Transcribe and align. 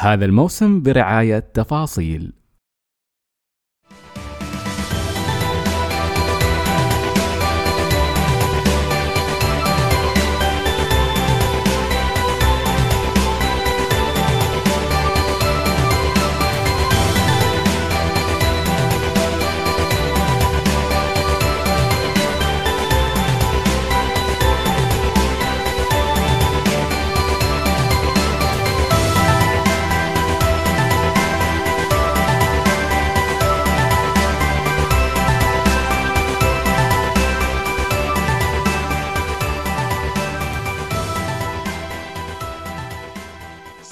هذا 0.00 0.24
الموسم 0.24 0.82
برعاية 0.82 1.38
تفاصيل. 1.38 2.32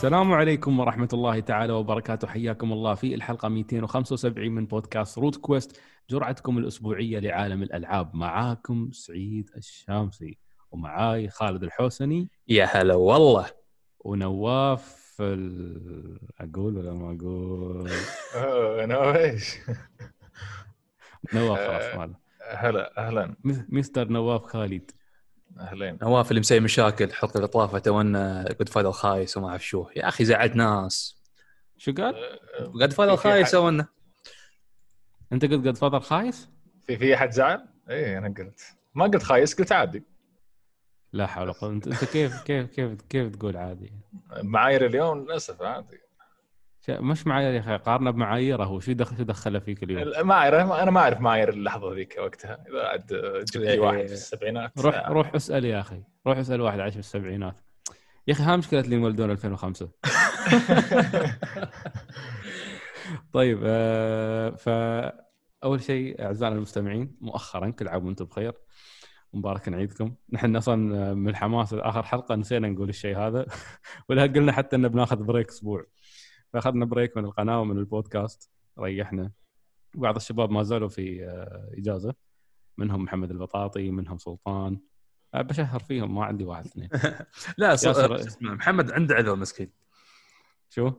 السلام 0.06 0.33
عليكم 0.33 0.80
ورحمة 0.80 1.09
الله 1.12 1.41
تعالى 1.41 1.73
وبركاته. 1.73 2.28
حياكم 2.28 2.73
الله 2.73 2.95
في 2.95 3.15
الحلقة 3.15 3.48
275 3.48 4.48
من 4.51 4.66
بودكاست 4.66 5.19
روت 5.19 5.37
كويست 5.37 5.80
جرعتكم 6.10 6.59
الأسبوعية 6.59 7.19
لعالم 7.19 7.62
الألعاب. 7.62 8.15
معاكم 8.15 8.91
سعيد 8.92 9.51
الشامسي 9.56 10.38
ومعاي 10.70 11.29
خالد 11.29 11.62
الحوسني. 11.62 12.29
يا 12.48 12.65
هلا 12.65 12.95
والله. 12.95 13.46
ونواف 14.01 15.16
ال... 15.20 16.18
أقول 16.41 16.77
ولا 16.77 16.93
ما 16.93 17.16
أقول؟ 17.20 17.91
أنا 18.84 19.18
إيش؟ 19.18 19.59
نواف 21.35 21.59
خلاص 21.59 21.82
آه. 21.82 21.98
ماله 21.98 22.15
هلا 22.51 23.07
أهلا. 23.07 23.37
مستر 23.45 24.09
نواف 24.09 24.45
خالد. 24.45 24.91
أهلين 25.60 25.99
نواف 26.02 26.30
اللي 26.30 26.40
مسوي 26.40 26.60
مشاكل 26.60 27.04
الحلقة 27.04 27.37
اللي 27.37 27.49
طافت 27.49 27.85
تونا 27.85 28.45
Godfather 28.59 28.92
خايس 28.93 29.37
وما 29.37 29.49
أعرف 29.49 29.66
شو 29.66 29.87
يا 29.96 30.09
أخي 30.09 30.24
زعلت 30.24 30.57
ناس 30.57 31.16
شو 31.79 31.93
قال؟ 31.93 32.38
Godfather 32.60 33.16
في 33.16 33.23
خايس 33.23 33.51
سونا 33.51 33.87
أنت 35.32 35.45
قلت 35.45 35.66
Godfather 35.66 36.01
خايس؟ 36.01 36.48
في 36.87 36.96
في 36.96 37.15
أحد 37.15 37.30
زعل؟ 37.30 37.68
اي 37.90 38.18
أنا 38.18 38.29
قلت 38.29 38.60
ما 38.95 39.04
قلت 39.04 39.23
خايس 39.23 39.54
قلت 39.54 39.73
عادي 39.73 40.02
لا 41.13 41.26
حول 41.26 41.54
ولا 41.63 41.73
أنت 41.73 41.87
أنت 41.87 42.04
كيف 42.04 42.43
كيف 42.43 42.66
كيف 42.70 43.01
كيف 43.09 43.37
تقول 43.37 43.57
عادي؟ 43.57 43.93
معايير 44.43 44.87
اليوم 44.87 45.18
للأسف 45.18 45.63
عادي 45.63 46.01
مش 46.88 47.26
معايير 47.26 47.54
يا 47.54 47.60
أخي 47.60 47.76
قارنه 47.76 48.10
بمعاييره 48.10 48.65
هو. 48.65 48.80
شو 48.80 48.92
دخل 48.92 49.16
شو 49.16 49.23
دخله 49.23 49.59
فيك 49.59 49.82
اليوم؟ 49.82 50.26
معايير 50.26 50.62
أنا 50.62 50.90
ما 50.90 51.01
أعرف 51.01 51.20
معايير 51.20 51.48
اللحظة 51.48 51.95
ذيك 51.95 52.16
وقتها. 52.18 52.65
جبت 53.38 53.56
لي 53.56 53.79
واحد 53.79 54.06
في 54.06 54.12
السبعينات 54.12 54.73
روح 54.79 54.95
آه. 54.95 55.09
روح 55.09 55.34
اسأل 55.34 55.64
يا 55.64 55.80
أخي. 55.80 56.02
روح 56.26 56.38
اسأل 56.38 56.60
واحد 56.60 56.80
عايش 56.80 56.95
في 56.95 57.01
السبعينات. 57.01 57.60
يا 58.29 58.32
أخي 58.32 58.42
ها 58.42 58.57
مشكلة 58.57 58.80
اللي 58.80 58.96
يولدون 58.96 59.30
2005 59.30 59.88
طيب 63.32 63.60
آه 63.64 64.50
فاول 64.50 65.82
شيء 65.82 66.25
أعزائنا 66.25 66.56
المستمعين 66.56 67.16
مؤخرا 67.20 67.70
كل 67.70 67.88
عام 67.88 68.06
وأنتم 68.06 68.25
بخير. 68.25 68.53
مبارك 69.34 69.69
عيدكم 69.69 70.14
نحن 70.32 70.56
أصلا 70.56 70.76
من 71.14 71.28
الحماس 71.28 71.75
اخر 71.75 72.03
حلقة 72.03 72.34
نسينا 72.34 72.69
نقول 72.69 72.88
الشيء 72.88 73.19
هذا. 73.19 73.47
ولا 74.09 74.22
قلنا 74.22 74.53
حتى 74.53 74.76
إن 74.76 74.88
بناخذ 74.88 75.16
بريك 75.16 75.48
أسبوع. 75.48 75.87
فأخذنا 76.52 76.84
بريك 76.84 77.16
من 77.16 77.25
القناة 77.25 77.60
ومن 77.60 77.78
البودكاست 77.78 78.50
ريحنا. 78.78 79.32
بعض 79.94 80.16
الشباب 80.16 80.50
ما 80.50 80.62
زالوا 80.62 80.88
في 80.88 81.25
آه، 81.25 81.70
إجازة. 81.78 82.14
منهم 82.78 83.02
محمد 83.02 83.30
البطاطي 83.30 83.90
منهم 83.90 84.18
سلطان. 84.18 84.78
آه، 85.34 85.42
بشهر 85.42 85.80
فيهم 85.80 86.14
ما 86.14 86.24
عندي 86.24 86.44
واحد 86.44 86.64
اثنين. 86.66 86.88
لا 87.58 87.76
ص- 87.76 87.84
ياسر. 87.84 88.08
شو 88.08 88.14
اسمه 88.26 88.54
محمد 88.54 88.92
عنده 88.92 89.14
عذر 89.14 89.36
مسكين. 89.36 89.70
شو؟ 90.70 90.92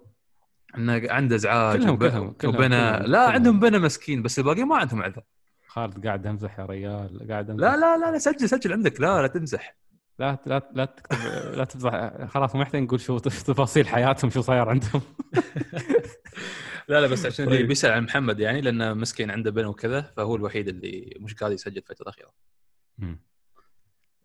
إنه 0.78 1.02
عنده 1.12 1.36
ازعاج 1.36 1.80
كلهم- 1.84 1.98
كلهم- 1.98 2.32
كلهم- 2.32 2.56
وبنى 2.56 2.68
كلهم- 2.70 3.04
لا 3.04 3.20
كلهم. 3.26 3.32
عندهم 3.36 3.60
بنى 3.60 3.80
مسكين 3.80 4.22
بس 4.24 4.40
الباقيين 4.40 4.68
ما 4.68 4.76
عندهم 4.78 5.02
عذر. 5.02 5.24
خالد 5.68 6.06
قاعد 6.08 6.28
امزح 6.28 6.60
يا 6.60 6.66
ريال 6.66 7.28
قاعد 7.30 7.50
امزح 7.50 7.64
لا 7.68 7.78
لا 7.78 7.98
لا 7.98 8.12
لا 8.12 8.18
سجل 8.18 8.50
سجل 8.50 8.74
عندك. 8.74 9.02
لا 9.02 9.22
لا 9.22 9.28
تمزح. 9.28 9.78
لا 10.20 10.38
لا 10.46 10.70
لا 10.74 10.86
تكتب 10.86 11.18
لا 11.54 11.64
تفضح. 11.64 12.26
خلاص 12.26 12.56
ما 12.56 12.62
يحتاج 12.62 12.82
نقول 12.82 13.00
شو 13.00 13.18
تفاصيل 13.20 13.88
حياتهم 13.88 14.32
شو 14.32 14.42
صاير 14.42 14.70
عندهم. 14.70 15.02
لا 16.90 17.02
لا 17.02 17.08
بس 17.08 17.26
عشان 17.26 17.46
طيب. 17.46 17.56
اللي 17.56 17.68
بيسأل 17.68 17.92
عن 17.92 18.04
محمد 18.04 18.40
يعني 18.40 18.62
لأنه 18.62 18.94
مسكين 18.94 19.32
عنده 19.32 19.52
بنى 19.52 19.66
وكذا 19.66 20.02
فهو 20.02 20.36
الوحيد 20.36 20.68
اللي 20.68 21.18
مش 21.20 21.34
قاعد 21.34 21.52
يسجل 21.52 21.78
الفترة 21.78 22.04
الأخيرة. 22.04 22.34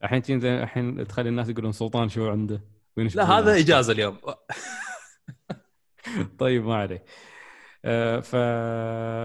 الحين 0.05 0.23
تجي 0.23 0.63
الحين 0.63 1.07
تخلي 1.07 1.29
الناس 1.29 1.49
يقولون 1.49 1.73
سلطان 1.73 2.09
شو 2.09 2.31
عنده؟ 2.31 2.65
وين 2.97 3.09
لا؟ 3.15 3.25
هذا 3.25 3.59
إجازة 3.59 3.93
اليوم. 3.93 4.19
طيب 6.39 6.65
ما 6.65 6.75
عليه. 6.77 7.05
آه 7.85 8.21
ف 8.21 8.35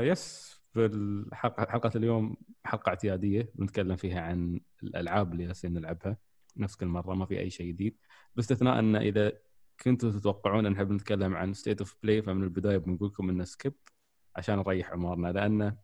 يس 0.08 0.48
الحلقة 0.78 1.72
حلقة 1.72 1.92
اليوم 1.96 2.36
حلقة 2.66 2.90
اعتيادية 2.90 3.52
بنتكلم 3.56 3.96
فيها 3.96 4.22
عن 4.22 4.60
الألعاب 4.84 5.32
اللي 5.32 5.46
جالسين 5.46 5.74
نلعبها. 5.74 6.18
نفس 6.60 6.76
كل 6.76 6.86
مرة 6.86 7.14
ما 7.14 7.26
في 7.26 7.40
أي 7.40 7.50
شيء 7.50 7.68
جديد. 7.68 7.98
باستثناء 8.36 8.80
أن 8.80 8.96
إذا 8.96 9.32
كنتوا 9.84 10.12
تتوقعون 10.12 10.66
أن 10.66 10.72
نحب 10.72 10.92
نتكلم 10.92 11.36
عن 11.36 11.54
State 11.54 11.80
of 11.80 11.96
Play 12.04 12.22
فمن 12.22 12.44
البداية 12.44 12.78
بنقول 12.78 13.10
لكم 13.10 13.30
إنه 13.30 13.44
skip 13.44 13.74
عشان 14.36 14.56
نريح 14.58 14.92
عمرنا 14.92 15.28
لأنه 15.28 15.76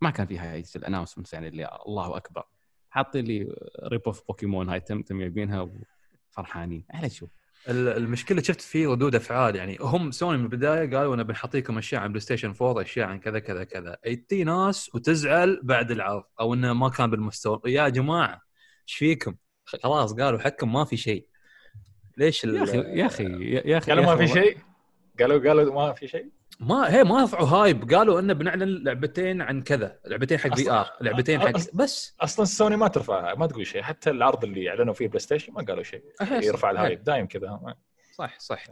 ما 0.00 0.10
كان 0.10 0.26
فيها 0.26 0.54
اي 0.54 0.64
ال 0.76 0.80
announcements 0.80 1.32
يعني 1.32 1.48
اللي 1.48 1.78
الله 1.86 2.16
أكبر. 2.16 2.44
حاطين 2.90 3.24
لي 3.24 3.54
rip-off 3.84 4.00
Pokemon 4.06 4.68
هاي 4.68 4.80
تم 4.80 5.02
تم 5.02 5.18
جايبينها 5.18 5.70
وفرحانين. 6.30 6.84
على 6.90 7.10
شو؟ 7.10 7.26
ال- 7.68 7.88
المشكلة 7.88 8.42
شفت 8.42 8.60
فيه 8.60 8.88
ردود 8.88 9.14
أفعال 9.14 9.56
يعني 9.56 9.76
هم 9.80 10.10
سوني 10.10 10.38
من 10.38 10.44
البداية 10.44 10.96
قالوا 10.96 11.14
أنا 11.14 11.22
بنحطيكم 11.22 11.78
أشياء 11.78 12.02
عن 12.02 12.08
PlayStation 12.08 12.54
4 12.62 12.82
أشياء 12.82 13.06
عن 13.08 13.18
كذا 13.20 13.38
كذا 13.38 13.64
كذا. 13.64 13.96
تجي 14.28 14.44
ناس 14.44 14.94
وتزعل 14.94 15.60
بعد 15.62 15.90
العرض 15.90 16.24
أو 16.40 16.54
إنه 16.54 16.72
ما 16.72 16.88
كان 16.88 17.10
بالمستوى. 17.10 17.60
يا 17.66 17.88
جماعة 17.88 18.42
إيش 18.88 18.94
فيكم؟ 18.94 19.34
خلاص 19.64 20.14
قالوا 20.14 20.38
لكم 20.38 20.72
ما 20.72 20.84
في 20.84 20.96
شيء. 20.96 21.26
ليش 22.16 22.44
ال- 22.44 22.56
يا 22.56 22.62
أخي 22.62 22.78
يا 22.78 23.06
أخي 23.06 23.24
يا 23.70 23.78
أخي 23.78 23.90
قالوا 23.92 24.04
ما 24.04 24.16
في 24.16 24.26
شيء؟ 24.28 24.56
قالوا 25.20 25.48
قالوا 25.48 25.74
ما 25.74 25.92
في 25.92 26.08
شيء؟ 26.08 26.26
ما 26.60 26.94
هي 26.94 27.04
ما 27.04 27.24
رفعوا 27.24 27.46
hype. 27.48 27.94
قالوا 27.94 28.20
إنه 28.20 28.32
بنعلن 28.32 28.84
لعبتين 28.84 29.42
عن 29.42 29.62
كذا. 29.62 29.98
لعبتين 30.06 30.38
حق 30.38 30.54
VR 30.56 30.90
لعبتين 31.00 31.40
حق 31.40 31.58
أصلاً- 31.58 31.70
بس. 31.76 32.16
أصلا 32.20 32.44
سوني 32.44 32.76
ما 32.76 32.88
ترفع 32.88 33.34
ما 33.34 33.46
تقول 33.46 33.66
شيء. 33.66 33.82
حتى 33.82 34.10
العرض 34.10 34.44
اللي 34.44 34.68
أعلنوا 34.70 34.94
فيه 34.94 35.08
PlayStation 35.08 35.52
ما 35.52 35.62
قالوا 35.62 35.82
شيء. 35.82 36.02
يرفع. 36.30 36.70
ال 36.70 36.76
hype. 36.76 37.04
دايم 37.04 37.26
كذا. 37.26 37.60
صح 38.18 38.38
صح. 38.40 38.64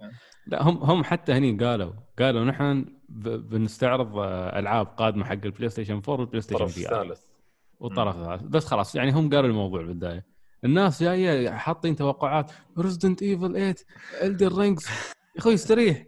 لا 0.47 0.63
هم 0.63 0.77
هم 0.79 1.05
حتى 1.05 1.33
هني 1.33 1.65
قالوا 1.65 1.93
قالوا 2.19 2.45
نحن 2.45 2.85
بنستعرض 3.09 4.19
آه، 4.19 4.59
ألعاب 4.59 4.87
قادمة 4.87 5.25
حق 5.25 5.33
ال 5.45 5.69
PlayStation 5.69 5.95
4 5.95 6.11
وال 6.21 6.41
PlayStation 6.41 6.65
الطرف 6.65 6.75
VR 6.75 7.03
الثالث 7.03 7.21
والطرف 7.81 8.17
الثالث 8.17 8.43
بس 8.43 8.65
خلاص 8.67 8.95
يعني 8.95 9.11
هم 9.13 9.31
قالوا 9.35 9.49
الموضوع 9.51 9.83
بالبدايه 9.83 10.32
الناس 10.65 11.03
جاية 11.03 11.51
حاطين 11.51 11.97
توقعات. 11.97 12.53
Resident 12.79 13.23
Evil 13.23 13.53
8 13.53 13.75
Elden 14.23 14.59
Ring 14.59 14.87
يا 14.87 15.41
أخوي 15.41 15.55
استريح. 15.55 16.05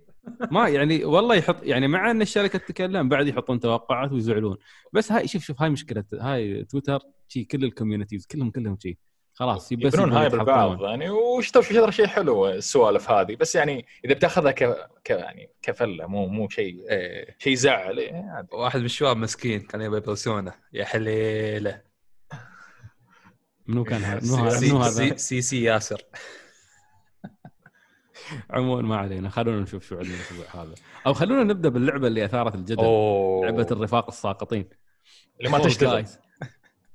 ما 0.50 0.68
يعني 0.68 1.04
والله 1.04 1.34
يحط 1.34 1.62
يعني 1.62 1.88
مع 1.88 2.10
إن 2.10 2.22
الشركة 2.22 2.58
تتكلم 2.58 3.08
بعد 3.08 3.26
يحطون 3.28 3.60
توقعات 3.60 4.12
ويزعلون. 4.12 4.56
بس 4.92 5.12
هاي 5.12 5.28
شوف 5.28 5.42
شوف 5.42 5.62
هاي 5.62 5.70
مشكلة 5.70 6.04
هاي 6.20 6.64
تويتر 6.64 6.98
شي 7.28 7.44
كل 7.44 7.64
ال 7.64 7.70
communities 7.70 8.26
كلهم 8.26 8.50
كلهم 8.50 8.78
شي. 8.82 8.98
خلاص 9.32 9.64
بس 9.64 9.72
يبنون 9.72 9.92
يبون 9.94 10.12
hype 10.12 10.34
يتحطمون. 10.34 10.72
البعض 10.72 10.82
يعني. 10.82 11.10
وش 11.10 11.50
ترى 11.50 11.92
شيء 11.92 12.06
حلو 12.06 12.48
السوالف 12.48 13.10
هذه. 13.10 13.36
بس 13.36 13.54
يعني 13.54 13.86
إذا 14.04 14.14
بتأخذها 14.14 14.52
ك... 14.52 14.88
ك... 15.04 15.10
يعني 15.10 15.50
كفلة 15.62 16.06
مو 16.06 16.26
مو 16.26 16.48
شيء 16.48 16.90
إيه 16.90 17.36
شيء 17.38 17.52
يزعل 17.52 17.98
إيه، 17.98 18.12
عادي. 18.12 18.48
واحد 18.52 18.78
من 18.78 18.84
الشباب 18.84 19.16
مسكين 19.16 19.60
كان 19.60 19.80
يبي 19.80 20.00
Persona 20.00 20.52
يا 20.72 20.84
حليلة. 20.84 21.93
منو 23.66 23.84
كان 23.84 24.02
هذا؟ 24.02 24.20
منو 24.26 24.44
هذا؟ 24.44 24.58
سي, 24.58 24.66
منو 24.66 24.78
هذا؟ 24.78 25.16
سي, 25.16 25.42
سي, 25.42 25.62
ياسر. 25.62 26.02
عموما 28.50 28.82
ما 28.82 28.96
علينا 28.96 29.28
خلونا 29.28 29.60
نشوف 29.60 29.86
شو 29.86 29.96
عندنا 29.96 30.14
الأسبوع 30.14 30.62
هذا. 30.62 30.74
أو 31.06 31.14
خلونا 31.14 31.44
نبدأ 31.44 31.68
باللعبة 31.68 32.06
اللي 32.06 32.24
أثارت 32.24 32.54
الجدل 32.54 32.84
أوه. 32.84 33.46
لعبة 33.46 33.66
الرفاق 33.70 34.08
الساقطين. 34.08 34.68
اللي 35.40 35.50
ما 35.50 35.58
تشتغل. 35.58 36.06
Guys. 36.06 36.10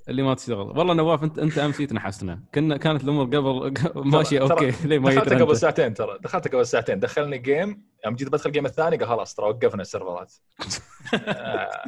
اللي 0.10 0.24
ما 0.24 0.34
تشتغل. 0.34 0.78
والله 0.78 0.94
نواف 0.94 1.24
انت 1.24 1.40
أنت 1.40 1.58
أمس 1.58 1.78
جيت 1.78 1.94
نحسنا. 1.94 2.44
كنا 2.56 2.78
كانت 2.78 3.04
الأمور 3.04 3.26
قبل 3.26 3.74
ماشية 3.96 4.42
okay. 4.42 4.74
ليه 4.88 5.00
ما 5.00 5.16
دخلت 5.16 5.34
قبل 5.34 5.58
ساعتين 5.58 5.94
ترى. 5.94 6.18
دخلت 6.22 6.48
قبل 6.48 6.66
ساعتين. 6.66 7.00
دخلني 7.00 7.38
game 7.38 7.84
يوم 8.06 8.16
جيت 8.16 8.28
بدخل 8.30 8.50
ال 8.50 8.53
game 8.53 8.66
الثاني 8.66 8.98
قال 8.98 9.08
خلاص 9.08 9.36
ترى 9.36 9.46
وقفنا 9.46 9.82
السيرفرات. 9.82 10.34
آه، 11.28 11.84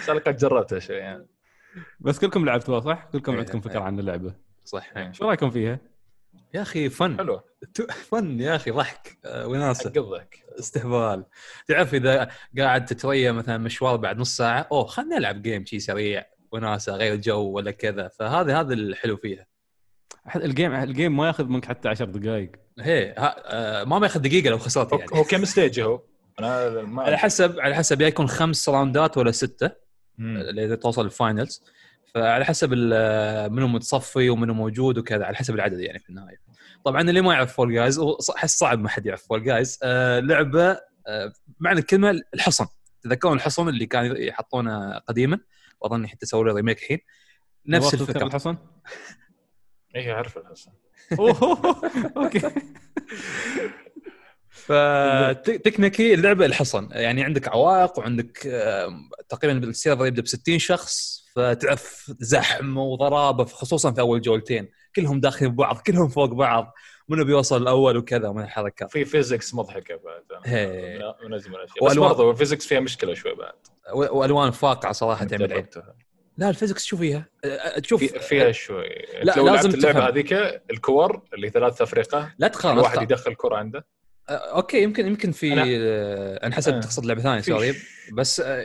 بس 0.00 0.10
أنا 0.10 0.20
قد 0.20 0.36
جربتها 0.36 0.78
شوي 0.78 0.96
يعني 0.96 1.26
بس 2.00 2.18
كلكم 2.18 2.44
لعبتوها 2.44 2.80
صح؟ 2.80 3.08
كلكم 3.12 3.32
إيه، 3.32 3.38
عندكم 3.38 3.60
فكرة 3.60 3.78
إيه. 3.78 3.84
عن 3.84 3.98
اللعبة. 3.98 4.34
صح. 4.64 5.12
شو 5.12 5.28
رأيكم 5.28 5.50
فيها؟ 5.50 5.78
يا 6.54 6.62
أخي 6.62 6.88
fun. 6.88 7.18
حلو. 7.18 7.40
fun 8.10 8.40
يا 8.40 8.56
أخي 8.56 8.70
ضحك. 8.70 9.18
آه، 9.24 9.46
وناسه 9.46 9.92
الضحك. 9.96 10.44
استهبال. 10.58 11.24
تعرف 11.66 11.94
إذا 11.94 12.28
قاعد 12.58 12.84
تتريا 12.84 13.32
مثلا 13.32 13.58
مشوار 13.58 13.96
بعد 13.96 14.18
نص 14.18 14.36
ساعة 14.36 14.68
أوه 14.72 14.84
خلينا 14.84 15.18
نلعب 15.18 15.42
game 15.42 15.64
شي 15.64 15.80
سريع 15.80 16.26
وناسة 16.52 16.96
غير 16.96 17.16
جو 17.16 17.40
ولا 17.40 17.70
كذا. 17.70 18.08
فهذا 18.08 18.60
هذا 18.60 18.74
الحلو 18.74 19.16
فيها. 19.16 19.46
ال 20.36 20.44
game 20.44 20.74
ال 20.74 20.82
game 20.82 21.16
ما 21.16 21.26
ياخذ 21.26 21.44
منك 21.44 21.64
حتى 21.64 21.88
10 21.88 22.04
دقائق. 22.04 22.50
هي 22.78 23.14
ها 23.18 23.36
آه 23.46 23.84
ما 23.84 23.98
ياخذ 24.02 24.20
دقيقة 24.20 24.50
لو 24.50 24.58
خسرت 24.58 24.92
يعني. 24.92 25.06
هو 25.14 25.24
كم 25.24 25.44
stage 25.44 25.80
هو؟ 25.80 26.02
أنا 26.38 26.82
ما 26.82 27.02
على 27.02 27.18
حسب 27.18 27.60
على 27.60 27.74
حسب 27.74 28.00
يا 28.00 28.06
يكون 28.06 28.28
خمس 28.28 28.68
راوندات 28.68 29.18
ولا 29.18 29.30
ستة. 29.30 29.89
اذا 30.58 30.74
توصل 30.74 31.04
ال 31.04 31.12
finals 31.12 31.62
فعلى 32.14 32.44
حسب 32.44 32.72
ال- 32.72 33.52
منو 33.52 33.68
متصفي 33.68 34.30
ومنو 34.30 34.54
موجود 34.54 34.98
وكذا 34.98 35.24
على 35.24 35.36
حسب 35.36 35.54
العدد 35.54 35.80
يعني 35.80 35.98
في 35.98 36.08
النهاية. 36.10 36.36
طبعا 36.84 37.00
اللي 37.00 37.20
ما 37.20 37.32
يعرف 37.34 37.52
Fall 37.52 37.72
Guys 37.74 38.00
أحس 38.36 38.58
صعب 38.58 38.78
ما 38.78 38.88
حد 38.88 39.06
يعرف 39.06 39.26
Fall 39.28 39.44
Guys 39.44 39.78
آه 39.82 40.20
لعبة 40.20 40.70
آه 41.06 41.32
معنى 41.60 41.78
الكلمة 41.78 42.20
الحصن. 42.34 42.66
تذكرون 43.02 43.36
الحصن 43.36 43.68
اللي 43.68 43.86
كانوا 43.86 44.16
يحطونه 44.16 44.98
قديما؟ 44.98 45.38
وأظن 45.80 46.06
حتى 46.06 46.26
سووا 46.26 46.44
له 46.44 46.52
remake 46.54 46.78
الحين. 46.78 46.98
نفس 47.66 47.94
الفكرة. 47.94 48.26
الحصن؟ 48.26 48.56
اي 49.96 50.12
أعرف 50.12 50.38
الحصن. 50.38 50.72
okay. 52.16 52.40
ف 54.60 54.73
technically 54.73 56.14
اللعبة 56.14 56.46
الحصن. 56.46 56.88
يعني 56.92 57.24
عندك 57.24 57.48
عوائق 57.48 57.98
وعندك 57.98 58.38
تقريبا 59.28 59.68
ال 59.68 59.73
server 59.73 60.06
يبدأ 60.06 60.22
ب 60.22 60.26
60 60.26 60.58
شخص 60.58 61.20
فتعرف 61.36 62.12
زحم 62.20 62.76
وضرابة 62.78 63.44
خصوصا 63.44 63.92
في 63.92 64.00
أول 64.00 64.20
جولتين. 64.20 64.68
كلهم 64.96 65.20
داخلين 65.20 65.52
ببعض 65.52 65.78
كلهم 65.78 66.08
فوق 66.08 66.24
بعض. 66.32 66.74
منو 67.08 67.24
بيوصل 67.24 67.62
الأول 67.62 67.96
وكذا 67.96 68.32
من 68.32 68.42
الحركات 68.42 68.90
في 68.92 69.04
physics 69.04 69.54
مضحكة 69.54 69.96
بعد. 70.04 70.22
اجمل 70.46 71.34
الاشياء 71.34 71.84
بس 71.88 71.96
برضه 71.96 72.30
ال 72.30 72.35
physics 72.35 72.66
فيها 72.66 72.80
مشكلة 72.80 73.14
شوي 73.14 73.34
بعد. 73.34 73.52
وألوان 73.94 74.50
فاقعة 74.50 74.92
صراحة 74.92 75.24
تعمل 75.24 75.44
العين. 75.44 75.66
لا 76.38 76.48
ال 76.48 76.53
physics 76.53 76.84
شو 76.84 76.96
فيها؟ 76.96 77.26
تشوف. 77.82 78.00
في- 78.00 78.18
فيها 78.20 78.52
شوي. 78.52 78.88
لا، 79.22 79.34
لو 79.36 79.46
لازم 79.48 79.70
اللعبة. 79.70 80.08
هذيك 80.08 80.32
الكور 80.70 81.22
اللي 81.34 81.50
ثلاث 81.50 81.82
افرقه 81.82 82.34
لا 82.38 82.50
الواحد 82.64 82.92
تقارن. 82.94 83.02
يدخل 83.02 83.34
كره 83.34 83.56
عنده. 83.56 83.86
أوكي 84.30 84.82
يمكن 84.82 85.06
يمكن 85.06 85.32
في 85.32 85.54
أنا- 85.54 85.58
أه، 85.66 86.46
أنا 86.46 86.54
حسب 86.54 86.74
آه. 86.74 86.80
تقصد 86.80 87.04
لعبة 87.06 87.22
ثانية 87.22 87.40
سوري. 87.40 87.74
بس 88.12 88.40
أه، 88.40 88.64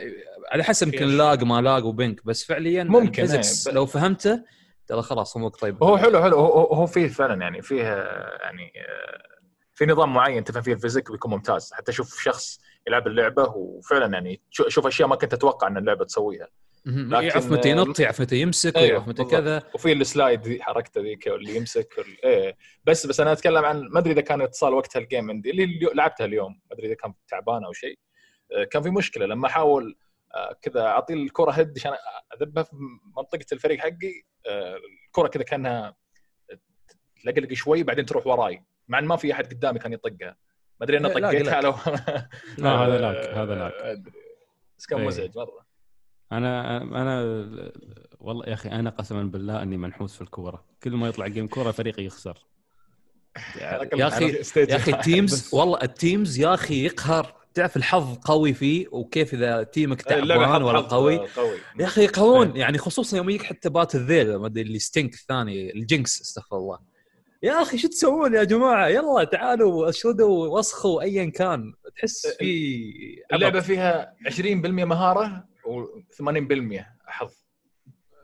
على 0.52 0.64
حسب 0.64 0.86
يمكن. 0.94 1.06
لاج 1.06 1.44
ما 1.44 1.60
لاج 1.60 1.84
وبنك 1.84 2.26
بس 2.26 2.44
فعليا 2.44 2.84
ممكن، 2.84 3.24
إيه، 3.30 3.40
ب- 3.66 3.68
لو 3.74 3.86
فهمته 3.86 4.42
ترى 4.86 5.02
خلاص 5.02 5.36
أمورك 5.36 5.56
طيب 5.56 5.82
وهو 5.82 5.98
حلو 5.98 6.22
حلو. 6.22 6.36
هو, 6.38 6.46
هو- 6.52 6.74
هو 6.74 6.86
فيه 6.86 7.08
فعلا 7.08 7.40
يعني 7.40 7.62
فيه 7.62 7.82
آه، 7.82 8.38
يعني 8.42 8.72
آه، 8.76 9.36
في 9.74 9.86
نظام 9.86 10.14
معين 10.14 10.44
تفهم 10.44 10.62
فيه 10.62 10.72
الفيزيك 10.72 11.10
بيكون 11.12 11.30
ممتاز. 11.30 11.72
حتى 11.72 11.90
أشوف 11.92 12.20
شخص 12.22 12.60
يلعب 12.88 13.06
اللعبة 13.06 13.42
وفعلا 13.42 14.12
يعني 14.12 14.40
أشوف 14.66 14.86
أشياء 14.86 15.08
ما 15.08 15.16
كنت 15.16 15.32
أتوقع 15.34 15.68
إن 15.68 15.76
اللعبة 15.76 16.04
تسويها. 16.04 16.48
يعرف 16.86 17.52
متى 17.52 17.70
ينط 17.70 18.00
يعرف 18.00 18.20
متى 18.20 18.36
يمسك 18.36 18.76
أيوه، 18.76 18.88
ويعرف 18.90 19.08
متى. 19.08 19.24
كذا. 19.24 19.62
وفي 19.74 19.92
السلايد 19.92 20.42
ذي 20.46 20.62
حركته 20.62 21.00
ذيك 21.00 21.28
اللي 21.28 21.56
يمسك 21.56 21.94
وال- 21.98 22.24
إيه. 22.24 22.56
بس 22.84 23.06
بس 23.06 23.20
أنا 23.20 23.32
أتكلم 23.32 23.64
عن 23.64 23.80
ما 23.92 23.98
أدري 23.98 24.12
إذا 24.12 24.20
كان 24.20 24.40
اتصال 24.40 24.72
وقتها 24.74 25.00
الجيم 25.00 25.30
عندي 25.30 25.50
اللي 25.50 25.78
لعبتها 25.94 26.24
اليوم 26.24 26.52
ما 26.52 26.76
أدري 26.76 26.86
إذا 26.86 26.94
كان 26.94 27.14
تعبان 27.28 27.64
أو 27.64 27.72
شيء. 27.72 27.98
آه، 28.52 28.64
كان 28.64 28.82
في 28.82 28.90
مشكلة 28.90 29.26
لما 29.26 29.46
أحاول 29.46 29.96
آه، 30.34 30.56
كذا 30.62 30.80
أعطي 30.82 31.14
الكرة 31.14 31.50
هيد 31.50 31.72
عشان 31.76 31.92
أذبها 32.34 32.62
في 32.62 32.76
منطقة 33.16 33.46
الفريق 33.52 33.78
حقي 33.80 34.22
آه، 34.46 34.76
الكرة 35.06 35.28
كذا 35.28 35.42
كأنها 35.42 35.96
تلقلق 37.24 37.52
شوي 37.52 37.82
بعدين 37.82 38.06
تروح 38.06 38.26
وراي 38.26 38.64
مع 38.88 38.98
إن 38.98 39.04
ما 39.04 39.16
في 39.16 39.32
أحد 39.32 39.46
قدامي 39.54 39.78
كان 39.78 39.92
يطقها. 39.92 40.36
ما 40.80 40.86
أدري 40.86 40.98
أنا 40.98 41.08
طقيتها 41.08 41.60
لو 41.60 41.74
لا 42.58 42.70
هذا 42.70 42.98
لاك 42.98 43.28
هذا 43.34 43.54
لاك. 43.54 44.02
بس 44.78 44.86
كان 44.86 45.00
إيه. 45.00 45.06
مزعج 45.06 45.38
مرة. 45.38 45.65
أنا 46.32 46.76
أنا 46.82 47.22
والله 48.20 48.46
يا 48.46 48.52
أخي 48.54 48.68
أنا 48.68 48.90
قسما 48.90 49.22
بالله 49.22 49.62
أني 49.62 49.76
منحوس 49.76 50.14
في 50.14 50.20
الكورة. 50.22 50.64
كل 50.82 50.90
ما 50.90 51.08
يطلع 51.08 51.26
جيم 51.26 51.46
كورة 51.48 51.70
فريقي 51.70 52.04
يخسر. 52.04 52.38
يا 53.60 53.78
أخي- 54.10 54.56
يا 54.56 54.76
أخي 54.76 54.90
التيمز 54.92 55.50
والله 55.54 55.78
التيمز 55.82 56.38
يا 56.38 56.54
أخي 56.54 56.84
يقهر. 56.84 57.34
تعرف 57.54 57.76
الحظ 57.76 58.18
قوي 58.18 58.54
فيه 58.54 58.86
وكيف 58.92 59.34
إذا 59.34 59.62
تيمك 59.62 60.02
تعبان 60.02 60.62
ولا 60.62 60.78
قوي. 60.80 61.18
قوي. 61.28 61.56
يا 61.80 61.84
أخي 61.86 62.04
يقهرون. 62.04 62.56
يعني 62.56 62.78
خصوصا 62.78 63.16
يوم 63.16 63.30
يجيك 63.30 63.42
حتى 63.42 63.68
بات 63.68 63.94
الذيل 63.94 64.36
ما 64.36 64.46
أدري 64.46 64.62
اللي 64.62 64.78
ستينك 64.78 65.14
الثاني 65.14 65.72
الجنكس 65.72 66.20
استغفر 66.20 66.56
الله. 66.56 66.78
يا 67.42 67.62
أخي 67.62 67.78
شو 67.78 67.88
تسوون 67.88 68.34
يا 68.34 68.44
جماعة؟ 68.44 68.88
يلا 68.88 69.24
تعالوا 69.24 69.88
اشردوا 69.88 70.58
وسخوا 70.58 71.02
ايا 71.02 71.30
كان. 71.30 71.72
تحس 71.96 72.26
في 72.26 73.22
اللعبة 73.32 73.60
فيها 73.60 74.14
20% 74.28 74.84
مهارة. 74.84 75.44
و80% 75.66 76.84
حظ. 77.06 77.46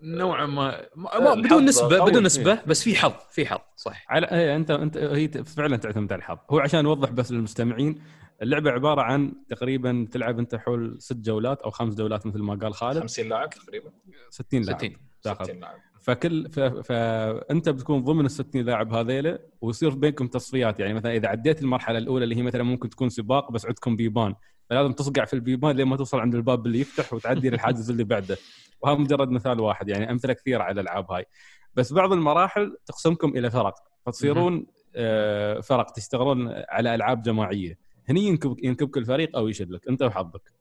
نوعا 0.02 0.46
ما, 0.46 0.86
ما 0.96 1.34
بدون 1.34 1.64
نسبه 1.64 2.04
بدون. 2.04 2.22
نسبة 2.22 2.62
بس 2.66 2.82
في 2.82 2.94
حظ 2.94 3.12
في 3.30 3.46
حظ 3.46 3.60
صح 3.76 4.04
على 4.08 4.26
إيه 4.26 4.56
انت 4.56 4.70
انت 4.70 4.96
هي 4.96 5.28
فعلا 5.28 5.76
تعتمد 5.76 6.12
على 6.12 6.18
الحظ. 6.18 6.38
هو 6.50 6.58
عشان 6.58 6.84
نوضح 6.84 7.10
بس 7.10 7.32
للمستمعين 7.32 8.02
اللعبة 8.42 8.70
عبارة 8.70 9.02
عن 9.02 9.32
تقريبا 9.48 10.08
تلعب 10.10 10.38
أنت 10.38 10.54
حول 10.54 10.96
ست 10.98 11.16
جولات 11.16 11.62
أو 11.62 11.70
خمس 11.70 11.94
جولات 11.94 12.26
مثل 12.26 12.38
ما 12.38 12.54
قال 12.54 12.74
خالد. 12.74 12.98
50 12.98 13.28
لاعب 13.28 13.50
تقريبا. 13.50 13.90
60 14.30 14.62
لاعب. 14.62 14.78
60 14.78 14.96
تاخذ 15.22 15.44
60 15.44 15.60
لاعب. 15.60 15.78
فكل 16.00 16.50
ف... 16.50 16.60
فأنت 16.60 17.68
بتكون 17.68 18.04
ضمن 18.04 18.24
ال 18.24 18.30
60 18.30 18.62
لاعب 18.62 18.94
هذيله 18.94 19.38
ويصير 19.60 19.94
بينكم 19.94 20.26
تصفيات. 20.26 20.80
يعني 20.80 20.94
مثلا 20.94 21.12
إذا 21.16 21.28
عديت 21.28 21.62
المرحلة 21.62 21.98
الأولى 21.98 22.24
اللي 22.24 22.36
هي 22.36 22.42
مثلا 22.42 22.62
ممكن 22.62 22.90
تكون 22.90 23.08
سباق 23.08 23.52
بس 23.52 23.66
عندكم 23.66 23.96
بيبان. 23.96 24.34
فلازم 24.72 24.92
تصقع 24.92 25.24
في 25.24 25.32
البيبان 25.32 25.76
لين 25.76 25.86
ما 25.86 25.96
توصل 25.96 26.20
عند 26.20 26.34
الباب 26.34 26.66
اللي 26.66 26.80
يفتح 26.80 27.12
وتعدي 27.12 27.50
للحاجز 27.50 27.90
اللي 27.90 28.04
بعده. 28.04 28.36
وهذا 28.80 28.98
مجرد 28.98 29.30
مثال 29.30 29.60
واحد 29.60 29.88
يعني 29.88 30.10
أمثلة 30.10 30.32
كثيرة 30.32 30.62
على 30.62 30.80
الألعاب 30.80 31.10
هاي. 31.10 31.26
بس 31.74 31.92
بعض 31.92 32.12
المراحل 32.12 32.76
تقسمكم 32.86 33.28
إلى 33.28 33.50
فرق. 33.50 33.74
فتصيرون 34.06 34.66
آه، 34.96 35.60
فرق 35.60 35.90
تشتغلون 35.90 36.52
على 36.68 36.94
ألعاب 36.94 37.22
جماعية. 37.22 37.78
هني 38.08 38.20
ينكب 38.20 38.56
ينكبك 38.64 38.96
الفريق 38.96 39.36
أو 39.36 39.48
يشلك 39.48 39.88
أنت 39.88 40.02
وحظك. 40.02 40.52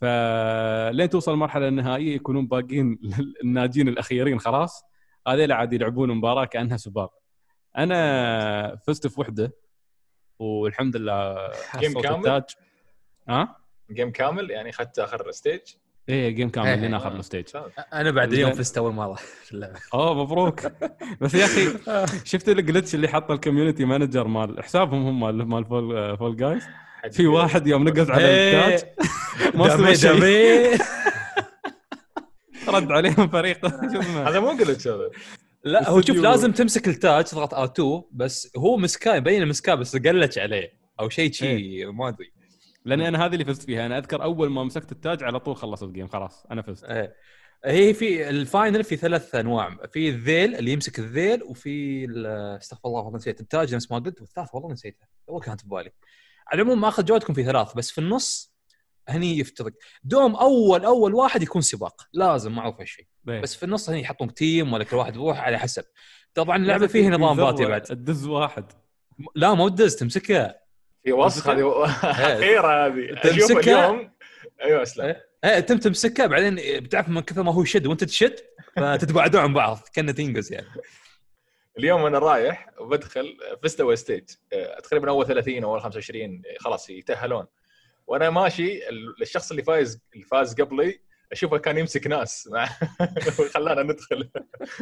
فلين 0.00 1.08
توصل 1.10 1.32
المرحله 1.32 1.68
النهائية 1.68 2.14
يكونون 2.14 2.46
باقيين 2.46 2.98
الناجين 3.44 3.88
الأخيرين 3.88 4.40
خلاص. 4.40 4.82
هذيل 5.28 5.52
عاد 5.52 5.72
يلعبون 5.72 6.10
مباراة 6.10 6.44
كأنها 6.44 6.76
سباق 6.76 7.12
أنا 7.78 8.76
فزت 8.76 9.06
في 9.06 9.20
وحده 9.20 9.52
والحمد 10.38 10.96
لله 10.96 11.48
حصلت 11.52 11.98
كامل؟ 11.98 12.16
التاج 12.16 12.44
ها؟ 13.28 13.56
game 13.92 14.10
كامل 14.10 14.50
يعني 14.50 14.70
أخذت 14.70 14.98
آخر 14.98 15.30
stage 15.30 15.60
إيه 16.08 16.30
game 16.30 16.48
كامل 16.48 16.68
إيه. 16.68 16.74
لين 16.76 16.94
آخر 16.94 17.12
آه. 17.12 17.16
ال 17.16 17.21
stage 17.21 17.44
أنا 17.92 18.10
بعد 18.10 18.32
اليوم. 18.32 18.52
فزت 18.52 18.78
أول 18.78 18.92
مرة 18.92 19.14
في 19.14 19.52
اللعبة. 19.52 19.78
أوه 19.94 20.14
مبروك. 20.14 20.60
بس 21.20 21.34
يا 21.34 21.44
أخي 21.44 21.68
شفت 22.30 22.48
ال 22.48 22.55
glitch 22.55 22.94
اللي 22.94 23.08
حطه 23.08 23.34
ال 23.34 23.39
community 23.39 23.84
manager 23.84 24.28
مال 24.28 24.62
حسابهم 24.62 25.06
هم 25.06 25.20
مال 25.20 25.48
مال 25.48 25.64
Fall, 25.64 26.18
Fall 26.18 26.36
Guys 26.36 26.62
في 27.12 27.26
واحد 27.26 27.66
يوم 27.66 27.88
نقز 27.88 28.10
على 28.10 28.24
إيه. 28.28 28.66
التاج 28.66 28.88
ما 29.56 29.76
سوى 29.76 29.94
شيء. 29.94 30.78
رد 32.68 32.92
عليهم 32.92 33.28
فريق. 33.28 33.68
شو 33.68 34.00
اسمه؟ 34.00 34.28
هذا 34.28 34.40
مو 34.40 34.56
glitch 34.56 34.88
هذا. 34.88 35.10
لا 35.64 35.90
هو 35.90 36.00
شوف. 36.00 36.16
لازم 36.16 36.52
تمسك 36.52 36.88
التاج 36.88 37.24
تضغط 37.24 37.54
R2 37.54 38.02
بس 38.12 38.52
هو 38.56 38.76
مسكاه 38.76 39.16
يبين 39.16 39.48
مسكاه 39.48 39.74
بس 39.74 39.96
قلتش 39.96 40.38
عليه 40.38 40.72
أو 41.00 41.08
شيء 41.08 41.32
شيء 41.32 41.92
ما 41.92 42.08
أدري. 42.08 42.33
لأني 42.84 43.08
أنا 43.08 43.26
هذه 43.26 43.32
اللي 43.32 43.44
فزت 43.44 43.62
فيها. 43.62 43.86
أنا 43.86 43.98
أذكر 43.98 44.22
أول 44.22 44.50
ما 44.50 44.64
مسكت 44.64 44.92
التاج 44.92 45.22
على 45.22 45.40
طول 45.40 45.56
خلص 45.56 45.82
ال 45.82 45.86
game. 45.86 46.08
خلاص 46.08 46.46
أنا 46.50 46.62
فزت. 46.62 46.84
إيه. 46.84 47.16
هي 47.64 47.94
في 47.94 48.28
ال 48.28 48.37
final 48.37 48.84
في 48.84 48.96
ثلاث 48.96 49.34
أنواع. 49.34 49.76
في 49.92 50.08
الذيل 50.08 50.54
اللي 50.56 50.72
يمسك 50.72 50.98
الذيل 50.98 51.42
وفي 51.42 52.06
استغفر 52.60 52.88
الله 52.88 53.00
والله 53.00 53.16
نسيت. 53.16 53.40
التاج 53.40 53.74
نفس 53.74 53.90
ما 53.90 53.98
قلت 53.98 54.20
والثالث 54.20 54.54
والله 54.54 54.72
نسيته. 54.72 55.06
هو 55.30 55.40
كانت 55.40 55.60
في 55.60 55.68
بالي. 55.68 55.92
على 56.48 56.62
العموم 56.62 56.80
ماخذ 56.80 57.04
جولتكم 57.04 57.34
في 57.34 57.44
ثلاث 57.44 57.74
بس 57.76 57.90
في 57.90 57.98
النص 57.98 58.54
هني 59.08 59.38
يفترق. 59.38 59.72
دوم 60.04 60.36
أول 60.36 60.84
أول 60.84 61.14
واحد 61.14 61.42
يكون 61.42 61.62
سباق. 61.62 62.02
لازم 62.12 62.52
معروف 62.52 62.80
هالشيء 62.80 63.06
إيه. 63.28 63.40
بس 63.40 63.56
في 63.56 63.62
النص 63.62 63.90
هني 63.90 64.00
يحطون 64.00 64.34
تيم 64.34 64.72
ولا 64.72 64.84
كل 64.84 64.96
واحد 64.96 65.14
يروح 65.14 65.40
على 65.40 65.58
حسب. 65.58 65.84
طبعا 66.34 66.56
اللعبة 66.56 66.86
فيها 66.86 67.10
نظام 67.10 67.36
ذاتي 67.36 67.64
بعد. 67.64 67.82
تدز 67.82 68.26
واحد. 68.26 68.64
لا 69.34 69.54
مو 69.54 69.68
تدز 69.68 69.96
تمسكها 69.96 70.63
في 71.04 71.12
وسخ 71.12 71.48
هذه 71.48 71.84
أخيرا 72.04 72.86
هذه. 72.86 73.12
أشوف 73.12 73.48
تمسكها؟ 73.52 73.90
اليوم. 73.90 74.10
أيوه 74.62 74.82
أسلم. 74.82 75.04
إيه. 75.04 75.26
إيه 75.44 75.60
تم 75.60 75.78
تمسكها 75.78 76.26
بعدين 76.26 76.54
بتعرف 76.80 77.08
من 77.08 77.20
كثر 77.20 77.42
ما 77.42 77.52
هو 77.52 77.62
يشد 77.62 77.86
وأنت 77.86 78.04
تشد 78.04 78.36
فتتباعدون 78.76 79.40
عن 79.40 79.54
بعض 79.54 79.78
كأنه 79.94 80.12
تنقز 80.12 80.52
يعني. 80.52 80.66
اليوم 81.78 82.06
أنا 82.06 82.18
رايح 82.18 82.68
وبدخل 82.78 83.36
فزت 83.62 83.80
اول 83.80 83.98
stage 83.98 84.22
آه، 84.52 84.80
تقريبا 84.80 85.10
أول 85.10 85.26
30 85.26 85.64
أو 85.64 85.70
أول 85.70 85.80
25 85.80 86.42
خلاص 86.58 86.90
يتأهلون. 86.90 87.46
وأنا 88.06 88.30
ماشي 88.30 88.88
ال- 88.88 89.22
الشخص 89.22 89.50
اللي 89.50 89.62
فايز 89.62 90.00
اللي 90.14 90.24
فاز 90.24 90.54
قبلي 90.54 91.00
أشوفه 91.34 91.58
كان 91.58 91.78
يمسك 91.78 92.06
ناس. 92.06 92.48
خلانا 93.54 93.82
ندخل. 93.82 94.30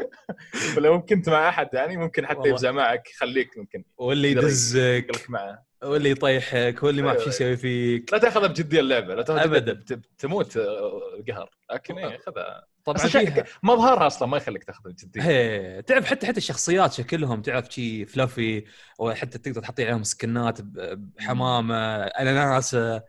فلو 0.76 1.02
كنت 1.02 1.28
مع 1.28 1.48
أحد 1.48 1.68
يعني 1.72 1.96
ممكن 1.96 2.26
حتى. 2.26 2.48
يفزع 2.48 2.70
معك 2.70 3.10
يخليك 3.10 3.58
ممكن. 3.58 3.84
واللي 3.96 4.30
يدزك. 4.30 5.06
معه. 5.28 5.64
واللي 5.82 6.10
يطيحك 6.10 6.82
واللي 6.82 7.02
ما 7.02 7.08
أعرف 7.08 7.22
شو 7.22 7.28
يسوي 7.28 7.56
فيك. 7.56 8.12
لا 8.12 8.18
تأخذها 8.18 8.46
بجدية 8.46 8.80
اللعبة. 8.80 9.14
لا 9.14 9.22
تأخذها 9.22 9.58
بت- 9.58 10.00
تموت 10.18 10.56
آه، 10.56 11.00
قهر. 11.28 11.50
لكن 11.72 11.98
إيه، 11.98 12.18
خذها. 12.18 12.66
طبعا 12.84 12.98
فيها. 12.98 13.44
مظهرها 13.62 14.06
أصلا 14.06 14.28
ما 14.28 14.36
يخليك 14.36 14.64
تأخذها 14.64 14.92
بجدية. 14.92 15.80
تعرف 15.80 16.06
حتى 16.06 16.26
حتى 16.26 16.36
الشخصيات 16.36 16.92
شكلهم 16.92 17.42
تعرف 17.42 17.70
شي 17.70 18.06
fluffy 18.06 18.64
وحتى 18.98 19.38
تقدر 19.38 19.60
تحطي 19.60 19.84
عليهم 19.84 20.02
سكنات 20.02 20.58
بحمامة 20.62 21.76
اناناس 22.04 22.74
آه، 22.74 23.04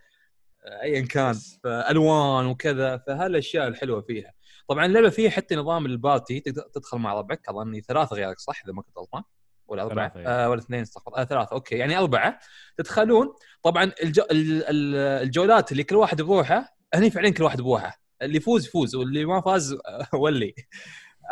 ايا 0.65 1.01
كان 1.01 1.35
فألوان 1.63 2.45
وكذا 2.45 2.97
فهالأشياء 2.97 3.67
الحلوة 3.67 4.01
فيها. 4.01 4.33
طبعا 4.67 4.85
اللعبة 4.85 5.09
فيها 5.09 5.29
حتى 5.29 5.55
نظام 5.55 5.85
ال 5.85 5.94
party 5.94 6.39
تقدر 6.39 6.61
تدخل 6.73 6.97
مع 6.97 7.13
ربعك 7.13 7.49
أظني 7.49 7.81
ثلاثة 7.81 8.15
غيرك 8.15 8.39
صح؟ 8.39 8.61
إذا 8.65 8.73
ما 8.73 8.81
كنت 8.81 8.97
غلطان. 8.97 9.23
ولا 9.67 9.83
أربعة. 9.83 10.13
آه 10.17 10.49
ولا 10.49 10.59
اثنين 10.59 10.81
استغفر 10.81 11.17
آه 11.17 11.23
ثلاثة 11.23 11.51
أوكي. 11.51 11.75
يعني 11.75 11.97
أربعة 11.97 12.39
تدخلون. 12.77 13.33
طبعا 13.63 13.91
الجو 14.03 14.23
ال- 14.31 14.63
ال- 14.63 14.95
الجولات 15.23 15.71
اللي 15.71 15.83
كل 15.83 15.95
واحد 15.95 16.21
بروحه 16.21 16.77
هني 16.93 17.09
فعليا 17.09 17.29
كل 17.29 17.43
واحد 17.43 17.61
بروحه. 17.61 18.01
اللي 18.21 18.37
يفوز 18.37 18.65
يفوز 18.67 18.95
واللي 18.95 19.25
ما 19.25 19.41
فاز 19.41 19.77
ولي. 20.13 20.53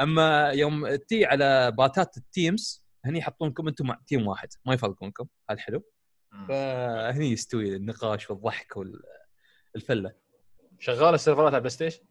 أما 0.01 0.49
يوم 0.49 0.95
تي 0.95 1.25
على 1.25 1.71
باتات 1.71 2.17
ال 2.17 2.28
teams 2.28 2.85
هني 3.05 3.19
يحطونكم 3.19 3.67
أنتم 3.67 3.87
مع 3.87 3.99
team 4.07 4.27
واحد 4.27 4.47
ما 4.65 4.73
يفرقونكم. 4.73 5.25
هذا 5.49 5.59
حلو. 5.59 5.83
فهني 6.47 7.31
يستوي 7.31 7.75
النقاش 7.75 8.29
والضحك 8.29 8.77
والفله 9.75 10.13
شغالة 10.79 11.15
السيرفرات 11.15 11.47
على 11.47 11.55
ال 11.55 11.69
PlayStation 11.69 12.01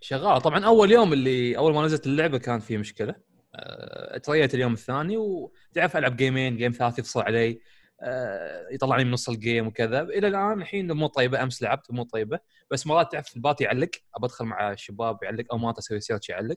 شغال 0.00 0.40
طبعا 0.40 0.64
أول 0.64 0.90
يوم 0.92 1.12
اللي 1.12 1.56
أول 1.56 1.74
ما 1.74 1.84
نزلت 1.84 2.06
اللعبة 2.06 2.38
كان 2.38 2.60
في 2.60 2.78
مشكلة. 2.78 3.14
أه، 3.54 4.18
تريت 4.18 4.54
اليوم 4.54 4.72
الثاني 4.72 5.16
وتعرف 5.16 5.96
ألعب 5.96 6.16
جيمين 6.16 6.56
game 6.56 6.72
ثالث 6.72 6.98
يفصل 6.98 7.20
علي. 7.20 7.60
أه، 8.00 8.68
يطلعني 8.72 9.04
من 9.04 9.10
نص 9.10 9.28
ال 9.28 9.36
game 9.36 9.66
وكذا. 9.66 10.00
إلى 10.02 10.28
الآن 10.28 10.60
الحين 10.60 10.92
مو 10.92 11.06
طيبة. 11.06 11.42
أمس 11.42 11.62
لعبت 11.62 11.90
مو 11.90 12.02
طيبة. 12.02 12.40
بس 12.70 12.86
مرات 12.86 13.12
تعرف 13.12 13.36
ال 13.36 13.40
party 13.40 13.60
يعلق. 13.60 13.90
ابى 14.16 14.26
ادخل 14.26 14.44
مع 14.44 14.72
الشباب 14.72 15.22
يعلق 15.22 15.44
أو 15.52 15.58
ما 15.58 15.74
أسوي 15.78 16.00
search 16.00 16.28
يعلق. 16.28 16.56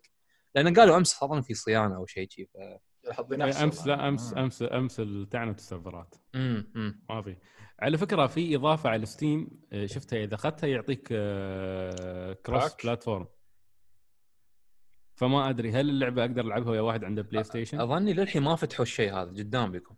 لأن 0.56 0.74
قالوا 0.74 0.98
أمس 0.98 1.24
اظن 1.24 1.42
في 1.42 1.54
صيانة 1.54 1.96
أو 1.96 2.06
شيء 2.06 2.30
شيء 2.30 2.46
ف... 2.54 2.58
حظي 3.14 3.38
نفسه 3.38 3.64
أمس 3.64 3.88
لا 3.88 4.08
أمس 4.08 4.34
آه. 4.34 4.44
أمس 4.44 4.64
أمس 4.64 5.00
انلعنت 5.00 5.60
السيرفرات. 5.60 6.16
ما 7.10 7.22
في 7.22 7.36
على 7.80 7.98
فكرة 7.98 8.28
في 8.28 8.56
إضافة 8.56 8.90
على 8.90 9.06
Steam 9.06 9.50
آه، 9.74 9.86
شفتها 9.86 10.24
إذا 10.24 10.36
أخذتها 10.36 10.68
يعطيك 10.68 11.08
آه، 11.12 12.34
cross 12.34 12.64
هاك؟ 12.64 12.84
platform 12.84 13.28
فما 15.16 15.50
أدري 15.50 15.72
هل 15.72 15.90
اللعبة 15.90 16.22
أقدر 16.22 16.46
ألعبها 16.46 16.72
ويا 16.72 16.82
واحد 16.82 17.04
عنده 17.04 17.22
آه، 17.22 17.26
PlayStation؟ 17.26 17.80
أظني 17.80 18.14
للحين 18.14 18.44
ما 18.44 18.56
فتحوا 18.56 18.84
الشيء 18.84 19.14
هذا 19.14 19.30
قدام 19.30 19.72
بكم 19.72 19.96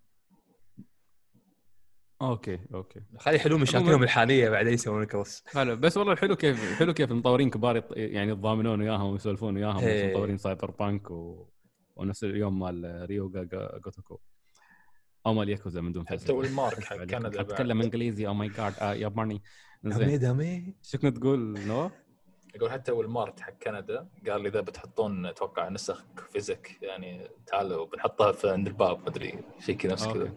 أوكي 2.21 2.59
أوكي 2.73 3.01
خلي 3.17 3.35
يحلون 3.35 3.61
مشاكلهم 3.61 4.03
الحالية 4.03 4.49
بعدين 4.49 4.73
يسوون 4.73 5.03
cross 5.03 5.43
حلو 5.47 5.75
بس 5.75 5.97
والله 5.97 6.13
الحلو 6.13 6.35
كيف 6.35 6.79
حلو 6.79 6.93
كيف 6.93 7.11
المطورين 7.11 7.49
كبار 7.49 7.83
يعني 7.91 8.31
يتضامنون 8.31 8.81
وياهم 8.81 9.11
ويسولفون 9.11 9.55
وياهم 9.55 10.09
مطورين 10.09 10.37
Cyberpunk 10.37 11.11
و... 11.11 11.47
ونفس 11.97 12.23
اليوم 12.23 12.59
مال 12.59 13.05
Ryu 13.09 13.29
Ga 13.85 13.94
Gotoku 13.94 14.19
أو 15.25 15.33
مال 15.33 15.49
ياكوزا 15.49 15.81
من 15.81 15.91
دون 15.91 16.07
حتى 16.07 16.31
Walmart 16.31 16.83
حق. 16.83 16.95
كندا. 16.95 17.41
أتكلم 17.41 17.81
إنجليزي. 17.81 18.27
oh 18.27 18.33
my 18.33 18.49
god 18.49 18.73
ياباني. 18.99 19.41
dame 19.83 20.05
da 20.05 20.12
ne 20.12 20.19
dame 20.19 20.75
شو 20.83 20.97
كنت 20.97 21.17
تقول 21.17 21.59
no؟ 21.67 21.91
يقول 22.55 22.71
حتى 22.71 22.91
Walmart 22.91 23.39
حق 23.39 23.53
كندا 23.63 24.07
قال 24.29 24.41
لي 24.41 24.49
إذا 24.49 24.61
بتحطون 24.61 25.25
أتوقع 25.25 25.69
نسخ 25.69 26.03
physical 26.31 26.77
يعني 26.81 27.27
تعالوا 27.47 27.85
بنحطها 27.85 28.31
في 28.31 28.49
عند 28.49 28.67
الباب 28.67 28.99
مدري 29.09 29.39
شيء 29.59 29.75
كذا 29.77 29.91
نفس. 29.91 30.07
كذا. 30.07 30.33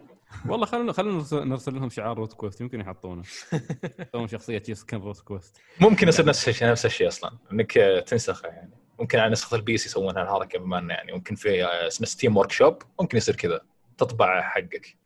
والله 0.49 0.65
خلونا 0.65 0.91
خلونا 0.93 1.23
نرسل- 1.45 1.73
لهم 1.75 1.89
شعار 1.89 2.17
روت 2.17 2.33
كويست. 2.33 2.61
يمكن 2.61 2.79
يحطونه. 2.79 3.23
يسوون 4.07 4.27
شخصية 4.27 4.63
skin 4.69 4.97
روت 4.97 5.19
كويست. 5.19 5.57
ممكن 5.81 6.07
يصير 6.07 6.25
نفس 6.25 6.49
الشيء 6.49 6.67
نفس 6.71 6.85
الشيء 6.85 7.07
أصلا. 7.07 7.37
إنك 7.51 7.71
تنسخه 8.07 8.47
يعني. 8.47 8.71
ممكن 9.01 9.19
على 9.19 9.31
نسخة 9.31 9.55
ال 9.55 9.65
PC 9.65 9.85
يسوون 9.85 10.17
هالحركه 10.17 10.59
بما 10.59 10.79
انه 10.79 10.93
يعني 10.93 11.11
ممكن 11.11 11.35
في 11.35 11.65
اسمه 11.65 12.07
Steam 12.07 12.37
Workshop 12.37 12.83
ممكن 13.01 13.17
يصير 13.17 13.35
كذا 13.35 13.61
تطبع 13.97 14.41
حقك. 14.41 14.97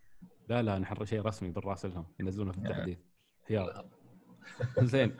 لا 0.49 0.61
لا 0.61 0.79
نحن 0.79 1.05
شيء 1.05 1.21
رسمي 1.21 1.49
بنراسلهم 1.49 2.05
ينزلونه 2.19 2.51
في 2.51 2.57
التحديث. 2.57 2.97
يلا. 3.49 3.85
زين. 4.93 5.17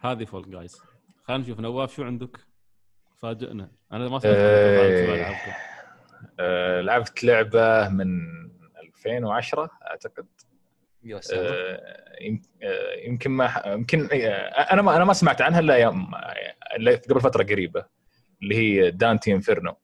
هذه 0.00 0.24
Fall 0.24 0.50
Guys 0.50 0.80
خلينا 1.24 1.42
نشوف 1.42 1.60
نواف 1.60 1.94
شو 1.94 2.04
عندك؟ 2.04 2.38
فاجئنا 3.16 3.70
أنا 3.92 4.08
ما 4.08 4.18
سمعت 4.18 4.34
إيه. 4.36 5.36
آه، 6.40 6.80
لعبت 6.80 7.24
لعبة 7.24 7.88
من 7.88 8.08
2010 8.82 9.70
أعتقد. 9.86 10.26
يا 11.02 11.20
سلام. 11.20 11.44
آه، 11.44 11.80
آه، 12.62 13.06
يمكن 13.06 13.30
ما 13.30 13.62
يمكن 13.66 14.08
أنا 14.72 14.82
ما 14.82 14.96
أنا 14.96 15.04
ما 15.04 15.12
سمعت 15.12 15.42
عنها 15.42 15.60
إلا 15.60 15.76
يوم 15.76 16.10
قبل 17.08 17.20
فترة 17.20 17.42
قريبة. 17.42 17.84
اللي 18.42 18.56
هي 18.56 18.90
Dante's 18.90 19.32
Inferno 19.32 19.76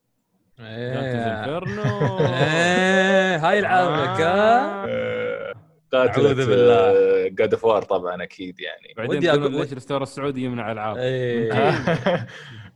إيه. 0.59 1.41
Inferno 1.41 2.19
إيه، 2.19 3.37
هاي 3.37 3.59
العابك؟ 3.59 4.21
آه، 4.21 5.53
أعوذ 5.93 6.35
بالله. 6.35 7.27
God 7.27 7.53
of 7.53 7.65
War 7.65 7.81
طبعا 7.81 8.23
أكيد 8.23 8.59
يعني 8.59 8.93
بعدين 8.97 9.31
أقول- 9.31 9.51
ليش 9.51 9.73
ال 9.73 9.78
store 9.78 10.03
السعودي 10.03 10.43
يمنع 10.43 10.71
العاب 10.71 10.97
إيه. 10.97 11.51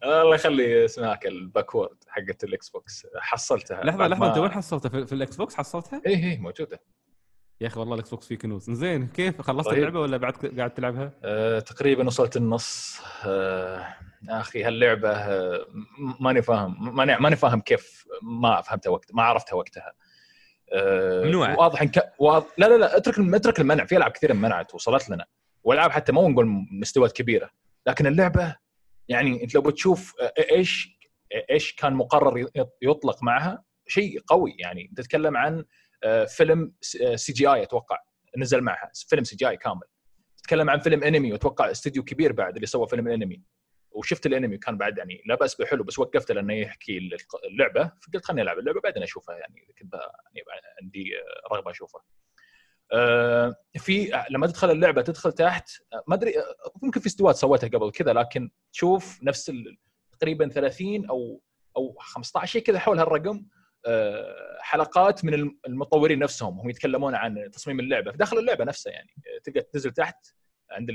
الله 0.03 0.36
يخلي 0.36 0.86
اسمهاك 0.86 1.25
ال 1.25 1.34
backward 1.34 1.98
حقت 2.08 2.44
ال 2.43 2.69
Xbox 2.69 3.07
حصلتها 3.15 3.84
لحظة 3.84 4.08
لحظة 4.08 4.27
أنت 4.27 4.38
وين 4.38 4.51
حصلتها 4.51 4.89
في, 4.89 5.05
في 5.05 5.13
ال 5.15 5.36
Xbox 5.36 5.55
حصلتها؟ 5.55 6.01
إيه 6.05 6.15
إيه 6.24 6.39
موجودة 6.39 6.82
يا 7.62 7.67
أخي 7.67 7.79
والله 7.79 7.94
ال 7.95 8.10
Xbox 8.10 8.27
فيه 8.27 8.38
كنوز 8.38 8.72
زين 8.72 9.08
كيف 9.08 9.41
خلصت 9.41 9.70
طيب. 9.70 9.77
اللعبة 9.77 10.00
ولا 10.00 10.17
بعد 10.17 10.34
قاعد 10.58 10.74
تلعبها؟ 10.74 11.12
آه، 11.24 11.60
تقريبا 11.60 12.05
وصلت 12.05 12.38
النص 12.38 13.01
آه، 13.25 13.86
يا 14.29 14.39
أخي 14.39 14.63
هاللعبة 14.63 15.12
آه، 15.12 15.65
ماني 16.20 16.41
فاهم 16.41 16.96
ماني 16.96 17.17
ماني 17.17 17.36
فاهم 17.36 17.62
كيف 17.62 18.05
ما 18.22 18.62
فهمتها 18.62 18.89
وقت 18.89 19.13
ما 19.13 19.24
عرفتها 19.24 19.55
وقتها. 19.55 19.94
آه، 20.74 21.24
ممنوعة. 21.24 21.60
واضح 21.60 21.82
إن 21.82 21.88
ك... 21.88 22.13
واضح... 22.20 22.48
لا 22.58 22.65
لا 22.65 22.77
لا 22.77 22.98
اترك 22.98 23.20
اترك 23.20 23.60
المنع 23.60 23.86
في 23.86 23.98
ألعاب 23.98 24.12
كثير 24.12 24.34
منعت 24.34 24.75
وصلت 24.75 25.10
لنا. 25.10 25.25
والعاب 25.63 25.91
حتى 25.91 26.12
مو 26.12 26.29
نقول 26.29 26.65
مستويات 26.72 27.12
كبيرة 27.12 27.50
لكن 27.88 28.08
اللعبة 28.08 28.55
يعني 29.08 29.44
أنت 29.44 29.55
لو 29.55 29.62
بتشوف 29.62 30.13
آه، 30.22 30.34
إيش 30.51 30.96
إيش 31.51 31.75
كان 31.75 31.94
مقرر 31.94 32.50
يطلق 32.82 33.24
معها 33.24 33.63
شيء 33.88 34.20
قوي 34.27 34.55
يعني. 34.60 34.91
تتكلم 34.96 35.38
عن 35.38 35.65
فيلم 36.27 36.74
CGI 37.15 37.63
أتوقع 37.63 37.98
نزل 38.38 38.62
معها 38.62 38.91
فيلم 38.94 39.24
CGI 39.24 39.57
كامل. 39.58 39.82
تتكلم 40.38 40.70
عن 40.70 40.79
فيلم 40.79 41.03
أنمي 41.03 41.32
وأتوقع 41.32 41.72
استوديو 41.72 42.03
كبير 42.03 42.32
بعد 42.32 42.55
اللي 42.55 42.67
سوى 42.67 42.88
فيلم 42.88 43.08
الانمي 43.08 43.41
وشفت 43.95 44.25
الانمي 44.25 44.57
كان 44.57 44.77
بعد 44.77 44.97
يعني 44.97 45.21
لا 45.25 45.35
بأس 45.35 45.55
بحلو 45.55 45.83
بس 45.83 45.99
وقفته 45.99 46.33
لأنه 46.33 46.53
يحكي 46.53 47.09
اللعبة 47.51 47.91
فقلت 48.01 48.25
خليني 48.25 48.41
ألعب 48.41 48.59
اللعبة 48.59 48.81
بعدين 48.81 49.03
أشوفها 49.03 49.35
يعني 49.37 49.63
إذا 49.63 49.73
كنت 49.79 49.93
يعني 49.93 50.45
عندي 50.81 51.11
رغبة 51.51 51.71
أشوفها. 51.71 52.01
آه، 52.93 53.55
في 53.77 54.11
لما 54.29 54.47
تدخل 54.47 54.71
اللعبة 54.71 55.01
تدخل 55.01 55.31
تحت 55.31 55.69
آه، 55.93 56.03
ما 56.07 56.15
أدري 56.15 56.39
آه، 56.39 56.43
ممكن 56.81 56.99
في 56.99 57.07
استوات 57.07 57.35
سويتها 57.35 57.67
قبل 57.67 57.91
كذا 57.91 58.13
لكن 58.13 58.49
تشوف 58.73 59.23
نفس 59.23 59.51
تقريبا 60.19 60.49
30 60.49 61.05
أو 61.09 61.41
أو 61.77 61.95
15 61.99 62.51
شيء 62.51 62.61
كذا 62.61 62.79
حول 62.79 62.99
هالرقم 62.99 63.45
حلقات 64.59 65.25
من 65.25 65.33
الم- 65.33 65.59
المطورين 65.67 66.19
نفسهم 66.19 66.59
هم 66.59 66.69
يتكلمون 66.69 67.15
عن 67.15 67.49
تصميم 67.53 67.79
اللعبة 67.79 68.11
في 68.11 68.17
داخل 68.17 68.37
اللعبة 68.37 68.65
نفسها 68.65 68.93
يعني 68.93 69.09
تقدر 69.43 69.61
تنزل 69.61 69.91
تحت 69.91 70.15
عند 70.72 70.91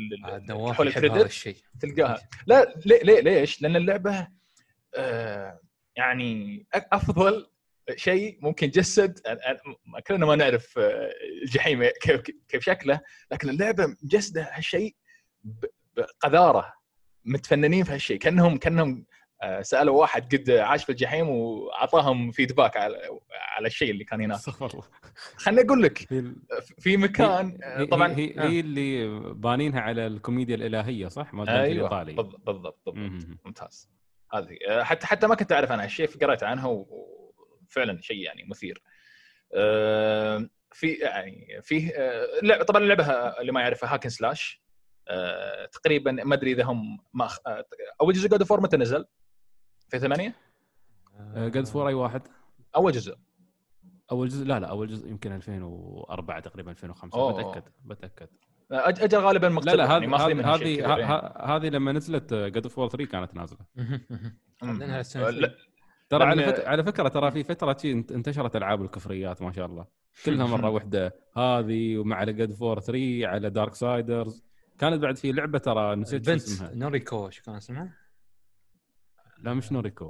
نواف 0.51 0.77
حول 0.77 0.89
الكريدت 0.89 1.27
الشيء. 1.27 1.57
تلقاها. 1.81 2.19
لا 2.47 2.75
ليه 2.87 3.03
ليه 3.03 3.21
ليش؟ 3.21 3.63
لأن 3.63 3.77
اللعبة 3.77 4.29
آه 4.95 5.61
يعني 5.97 6.67
أفضل 6.75 7.47
شيء 7.97 8.39
ممكن 8.43 8.71
جسد 8.71 9.19
كلنا 10.07 10.27
ما 10.27 10.37
نعرف 10.37 10.79
آه، 10.79 11.13
الجحيم 11.43 11.85
كيف 12.03 12.21
كيف 12.49 12.63
شكله 12.65 13.01
لكن 13.33 13.49
اللعبة 13.49 13.97
مجسده 14.03 14.49
هالشيء 14.53 14.97
بقذارة 15.97 16.73
متفننين 17.25 17.85
في 17.85 17.93
هالشيء 17.93 18.19
كأنهم 18.19 18.59
كأنهم 18.59 19.07
سألوا 19.61 20.01
واحد 20.01 20.35
قد 20.37 20.51
عاش 20.51 20.85
في 20.85 20.91
الجحيم 20.93 21.29
وأعطاهم 21.29 22.31
فيدباك 22.31 22.77
على 22.77 22.97
على 23.57 23.67
الشيء 23.67 23.91
اللي 23.91 24.05
كان 24.05 24.21
هناك 24.21 24.39
استغفر 24.39 24.67
الله 24.67 24.83
خليني 25.37 25.67
أقول 25.67 25.83
لك 25.83 25.99
في 26.79 26.97
مكان 26.97 27.59
آه، 27.63 27.81
هي- 27.81 27.87
طبعا 27.87 28.13
هي, 28.13 28.35
آه. 28.39 28.43
هي 28.49 28.61
اللي 28.61 29.09
بانينها 29.35 29.81
على 29.81 30.07
الكوميديا 30.07 30.55
الإلهية 30.55 31.09
صح؟ 31.09 31.35
ما 31.35 31.49
أيوه 31.63 31.67
الإيطالي 31.67 32.13
بالضبط 32.13 32.41
بالضبط. 32.87 33.27
ممتاز 33.45 33.91
هذه 34.35 34.57
آه، 34.69 34.83
حتى 34.83 35.07
حتى 35.07 35.27
ما 35.27 35.35
كنت 35.35 35.53
أعرف 35.53 35.73
عنها 35.73 35.87
شيء 35.87 36.07
قرأت 36.21 36.43
عنها 36.43 36.67
وفعلا 36.67 38.01
شيء 38.01 38.17
يعني 38.17 38.45
مثير 38.45 38.83
آه، 39.55 40.49
في 40.73 40.93
يعني 40.93 41.61
فيه 41.63 41.93
آه، 41.97 42.27
لعبة 42.43 42.65
طبعا 42.65 42.83
اللعبه 42.83 43.05
اللي 43.13 43.53
ما 43.53 43.61
يعرفها 43.61 43.95
hack 43.95 44.03
and 44.03 44.09
slash 44.09 44.63
آه، 45.09 45.67
تقريبا 45.67 46.13
ما 46.13 46.35
أدري 46.35 46.53
إذا 46.53 46.65
هم 46.65 46.99
ما 47.15 47.29
آه، 47.47 47.65
اول 48.01 48.15
جزء 48.15 48.29
God 48.29 48.43
of 48.43 48.50
War 48.50 48.61
متى 48.61 48.77
نزل؟ 48.77 49.05
في 49.91 49.99
ثمانية؟ 49.99 50.35
God 51.37 51.67
of 51.67 51.75
War 51.75 51.89
أي 51.89 51.95
واحد. 51.95 52.23
أول 52.77 52.93
جزء. 52.93 53.17
أول 54.13 54.29
جزء؟ 54.29 54.45
لا 54.47 54.61
لا 54.61 54.67
أول 54.67 54.89
جزء 54.89 55.09
يمكن 55.09 55.33
2004 55.33 56.41
تقريبا 56.41 56.71
2005 56.71 57.19
أوه. 57.19 57.33
بتأكد 57.33 57.69
بتأكد. 57.85 58.29
آه، 58.73 58.85
أج- 58.85 59.03
أجل 59.03 59.19
غالبا 59.19 59.47
لا 59.47 59.53
مقتبس 59.53 59.73
لا 59.75 59.85
يعني 59.85 60.07
هذه 60.17 60.35
منها 60.35 60.57
هذه 60.57 60.95
هذه 60.95 61.65
يعني. 61.65 61.71
لما 61.71 61.93
نزلت 61.93 62.35
God 62.35 62.67
of 62.67 62.75
War 62.75 62.89
3 62.89 63.05
كانت 63.11 63.35
نازلة. 63.35 63.59
لا. 65.31 65.55
ترى 66.09 66.25
على 66.25 66.43
فكرة 66.45 66.69
على 66.69 66.85
فكرة 66.85 67.09
ترى 67.09 67.31
في 67.31 67.45
فترة 67.45 67.77
انتشرت 67.85 68.57
ألعاب 68.57 68.83
الكفريات 68.83 69.43
ما 69.43 69.53
شاء 69.53 69.67
الله. 69.67 69.87
كلها 70.27 70.47
مرة 70.47 70.69
واحدة 70.75 71.15
هذه 71.37 71.99
ومع 71.99 72.17
على 72.17 72.33
God 72.33 72.53
of 72.53 72.64
War 72.64 72.81
3 72.81 73.27
على 73.27 73.51
Darksiders 73.51 74.45
كانت 74.79 75.03
بعد 75.03 75.17
في 75.17 75.33
لعبة 75.33 75.59
ترى 75.59 75.97
نسيت 75.97 76.27
شو 76.27 76.33
اسمها. 76.33 76.75
نوريكو 76.75 77.31
شو 77.31 77.43
كان 77.43 77.55
اسمها؟ 77.55 77.93
لا 79.43 79.55
مش 79.55 79.73
نوريكو. 79.73 80.05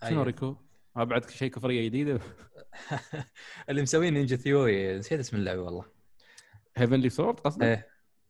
شو 0.00 0.06
أيوة. 0.06 0.14
نوريكو؟ 0.18 0.56
بعد 0.96 1.30
شيء 1.30 1.50
كفرية 1.50 1.84
جديدة. 1.88 2.20
اللي 3.68 3.82
مسوين 3.82 4.14
Ninja 4.14 4.36
Theory. 4.36 4.98
نسيت 4.98 5.20
اسم 5.20 5.36
اللعبة 5.36 5.62
والله. 5.62 5.84
Heavenly 6.76 7.08
Sword 7.10 7.40
قصدك؟ 7.40 7.62
إيه. 7.62 7.88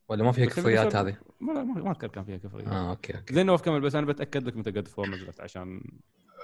ولا 0.09 0.25
ما 0.25 0.33
فيها 0.33 0.47
كفريات 0.47 0.87
Heavenly 0.87 0.93
Sword 0.93 0.97
هذه؟ 0.97 1.17
ما 1.41 1.53
لا 1.53 1.63
ما 1.65 1.83
ما 1.83 1.91
اذكر 1.91 2.07
كان 2.09 2.25
فيها 2.25 2.37
كفرية. 2.37 2.67
آه 2.67 2.91
أوكي 2.91 3.17
أوكي. 3.17 3.35
زين 3.35 3.47
نواف 3.47 3.63
كمل 3.63 3.81
بس 3.81 3.95
أنا 3.95 4.07
بتأكد 4.07 4.45
لك 4.47 4.57
متى 4.57 4.71
God 4.71 4.89
of 4.89 4.97
War 4.97 5.09
نزلت 5.09 5.41
عشان 5.41 5.83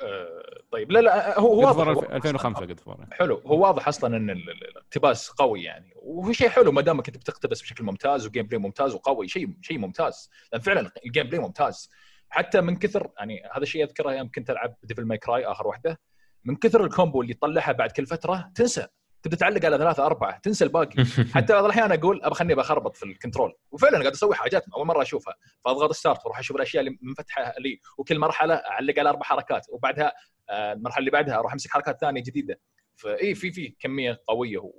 آه، 0.02 0.62
طيب. 0.72 0.90
لا 0.90 0.98
لا 0.98 1.38
هو 1.40 1.60
واضح. 1.66 1.92
فور 1.92 2.12
2005 2.16 2.64
God 2.64 2.80
of 2.80 2.89
War. 2.89 3.06
حلو. 3.12 3.34
هو 3.46 3.62
واضح 3.62 3.88
أصلا 3.88 4.16
إن 4.16 4.30
ال- 4.30 4.50
ال- 4.50 4.64
الاقتباس 4.68 5.28
قوي 5.30 5.62
يعني. 5.62 5.92
وهو 5.96 6.32
شيء 6.32 6.48
حلو 6.48 6.72
ما 6.72 6.80
دامك 6.80 7.08
أنت 7.08 7.16
بتقتبس 7.16 7.62
بشكل 7.62 7.84
ممتاز 7.84 8.26
و 8.26 8.46
gameplay 8.46 8.58
ممتاز 8.58 8.94
وقوي 8.94 9.28
شيء 9.28 9.48
شيء 9.60 9.78
ممتاز. 9.78 10.30
لأن 10.52 10.60
فعلا 10.62 10.90
ال 11.06 11.26
gameplay 11.26 11.38
ممتاز. 11.40 11.90
حتى 12.32 12.60
من 12.60 12.76
كثر 12.76 13.10
يعني 13.18 13.42
هذا 13.52 13.62
الشيء 13.62 13.84
أذكره 13.84 14.12
يوم 14.12 14.30
كنت 14.34 14.50
ألعب 14.50 14.76
Devil 14.82 15.04
May 15.04 15.18
Cry 15.18 15.44
آخر 15.46 15.66
واحدة 15.66 16.00
من 16.44 16.56
كثر 16.56 16.84
ال 16.84 16.91
combo 16.91 17.22
اللي 17.22 17.34
تطلعها 17.34 17.72
بعد 17.72 17.90
كل 17.90 18.06
فترة 18.06 18.52
تنسى. 18.54 18.86
تبدأ 19.22 19.36
تعلق 19.36 19.64
على 19.64 19.78
ثلاثة 19.78 20.06
أربعة 20.06 20.38
تنسى 20.38 20.64
الباقي. 20.64 21.04
حتى 21.34 21.52
بعض 21.52 21.64
الأحيان 21.64 21.92
أقول 21.92 22.22
ابى 22.22 22.34
خليني 22.34 22.54
بخربط 22.54 22.96
في 22.96 23.02
ال 23.02 23.08
control. 23.08 23.52
وفعلا 23.70 23.98
قاعد 23.98 24.12
أسوي 24.12 24.34
حاجات 24.34 24.64
أول 24.76 24.86
مرة 24.86 25.02
أشوفها. 25.02 25.34
فاضغط 25.64 25.92
start 25.92 26.18
وأروح 26.18 26.38
أشوف 26.38 26.56
الأشياء 26.56 26.84
اللي 26.84 26.98
منفتحة 27.02 27.54
لي. 27.58 27.80
وكل 27.98 28.18
مرحلة 28.18 28.54
أعلق 28.54 28.98
على 28.98 29.08
أربع 29.08 29.22
حركات. 29.22 29.66
وبعدها 29.68 30.12
آه، 30.50 30.72
المرحلة 30.72 30.98
اللي 30.98 31.10
بعدها 31.10 31.38
أروح 31.38 31.52
أمسك 31.52 31.70
حركات 31.70 32.00
ثانية 32.00 32.22
جديدة. 32.22 32.60
فاي 32.96 33.34
في 33.34 33.52
في 33.52 33.76
كمية 33.80 34.22
قوية 34.26 34.58
و 34.58 34.72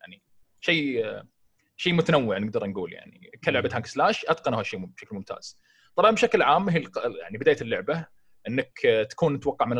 يعني 0.00 0.22
شيء 0.60 1.06
آه، 1.06 1.28
شيء 1.76 1.92
متنوع 1.92 2.38
نقدر 2.38 2.66
نقول 2.66 2.92
يعني. 2.92 3.30
كلعبة 3.44 3.70
hack 3.72 3.80
and 3.80 3.86
slash 3.86 4.24
اتقنوا 4.24 4.58
هالشيء 4.58 4.80
بشكل 4.86 5.16
ممتاز. 5.16 5.58
طبعا 5.96 6.10
بشكل 6.10 6.42
عام 6.42 6.68
هي 6.68 6.84
يعني 7.20 7.38
بداية 7.38 7.56
اللعبة 7.60 8.06
إنك 8.48 8.86
آه، 8.86 9.02
تكون 9.02 9.40
تتوقع 9.40 9.66
من 9.66 9.78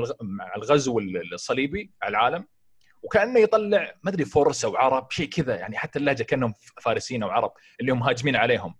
الغزو 0.57 0.99
الصليبي 1.33 1.93
على 2.03 2.11
العالم 2.11 2.47
وكأنه 3.03 3.41
يطلع 3.41 3.95
ما 4.03 4.11
أدري 4.11 4.25
فرس 4.25 4.65
أو 4.65 4.77
عرب 4.77 5.11
شيء 5.11 5.29
كذا 5.29 5.57
يعني 5.57 5.79
حتى 5.79 5.99
اللهجة 5.99 6.23
كأنهم 6.23 6.55
فارسيين 6.83 7.23
أو 7.23 7.29
عرب 7.31 7.53
اللي 7.81 7.93
هم 7.93 8.03
هاجمين 8.03 8.37
عليهم. 8.37 8.75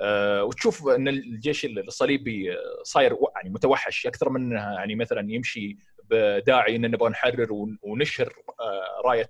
أه 0.00 0.44
وتشوف 0.44 0.88
إن 0.88 1.08
الجيش 1.08 1.64
الصليبي 1.64 2.52
آه، 2.52 2.56
صاير 2.82 3.16
يعني 3.36 3.50
متوحش 3.50 4.06
أكثر 4.06 4.28
من 4.30 4.52
يعني 4.52 4.94
مثلا 4.94 5.32
يمشي 5.32 5.76
بداعي 6.04 6.76
إن 6.76 6.90
نبغى 6.90 7.10
نحرر 7.10 7.52
ون- 7.52 7.78
ونشر 7.82 8.32
آه، 8.60 9.08
راية 9.08 9.28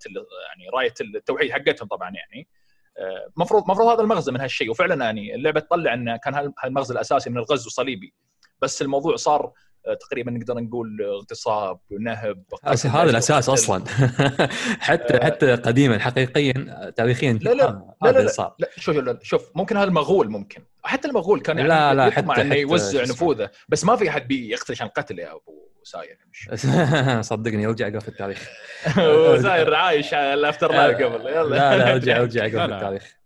يعني 0.49 0.69
راية 0.75 0.95
التوحيد 1.01 1.53
حقتهم 1.53 1.89
طبعا 1.89 2.11
يعني. 2.11 2.49
المفروض 3.37 3.71
مفروض 3.71 3.89
هذا 3.89 4.01
المغزى 4.03 4.33
من 4.33 4.41
هالشيء 4.41 4.71
وفعلا 4.71 5.05
يعني 5.05 5.35
اللعبة 5.35 5.61
تطلع 5.61 5.95
إن 5.95 6.17
كان 6.17 6.35
هال- 6.35 6.53
هالمغزى 6.65 6.95
الأساسي 6.95 7.31
من 7.31 7.37
الغزو 7.39 7.67
الصليبي 7.67 8.15
بس 8.63 8.83
الموضوع 8.83 9.17
صار 9.17 9.53
تقريبا 10.01 10.31
نقدر 10.31 10.55
نقول 10.55 11.03
اغتصاب 11.03 11.79
نهب 12.01 12.43
قتل، 12.65 12.89
هذا 12.89 13.11
الأساس. 13.11 13.49
أصلا 13.49 13.85
حتى 14.89 15.15
آه. 15.17 15.25
حتى 15.25 15.55
قديما 15.55 15.99
حقيقيا 15.99 16.91
تاريخيا 16.97 17.33
لا، 17.33 17.51
لا، 17.51 17.83
هذا 18.05 18.13
لا، 18.13 18.19
لا. 18.23 18.29
صار 18.29 18.55
لا 18.59 18.69
شوف 18.77 18.97
لا، 18.97 19.19
شوف 19.23 19.51
ممكن 19.55 19.77
هذا 19.77 19.89
المغول 19.89 20.31
ممكن 20.31 20.63
حتى 20.83 21.09
المغول 21.09 21.41
كان 21.41 21.57
يعني 21.59 21.69
لا، 21.69 21.95
لا، 21.95 22.07
يطمع 22.07 22.35
حتى- 22.35 22.39
إنه 22.39 22.51
حتى 22.51 22.61
يوزع. 22.61 23.03
نفوذه 23.03 23.51
بس 23.69 23.85
ما 23.85 23.97
في 23.97 24.09
أحد 24.09 24.29
بيقتل 24.29 24.73
عشان 24.73 24.89
قتل 24.89 25.19
يا 25.19 25.33
أبو 25.33 25.69
ساير 25.85 26.19
مش 26.33 26.51
صدقني 27.31 27.67
ارجع 27.67 27.89
اقرا 27.89 28.01
في 28.01 28.09
التاريخ 28.09 28.49
ساير 29.43 29.75
عايش 29.75 30.15
على 30.15 30.35
ال 30.35 30.73
afterlife 30.73 30.97
قبل 31.03 31.27
يلا 31.27 31.49
لا 31.49 31.77
لا 31.79 31.93
ارجع 31.93 32.17
ارجع 32.21 32.47
اقرا 32.47 32.57
لا، 32.59 32.67
في 32.67 32.71
لا. 32.71 32.77
التاريخ 32.77 33.22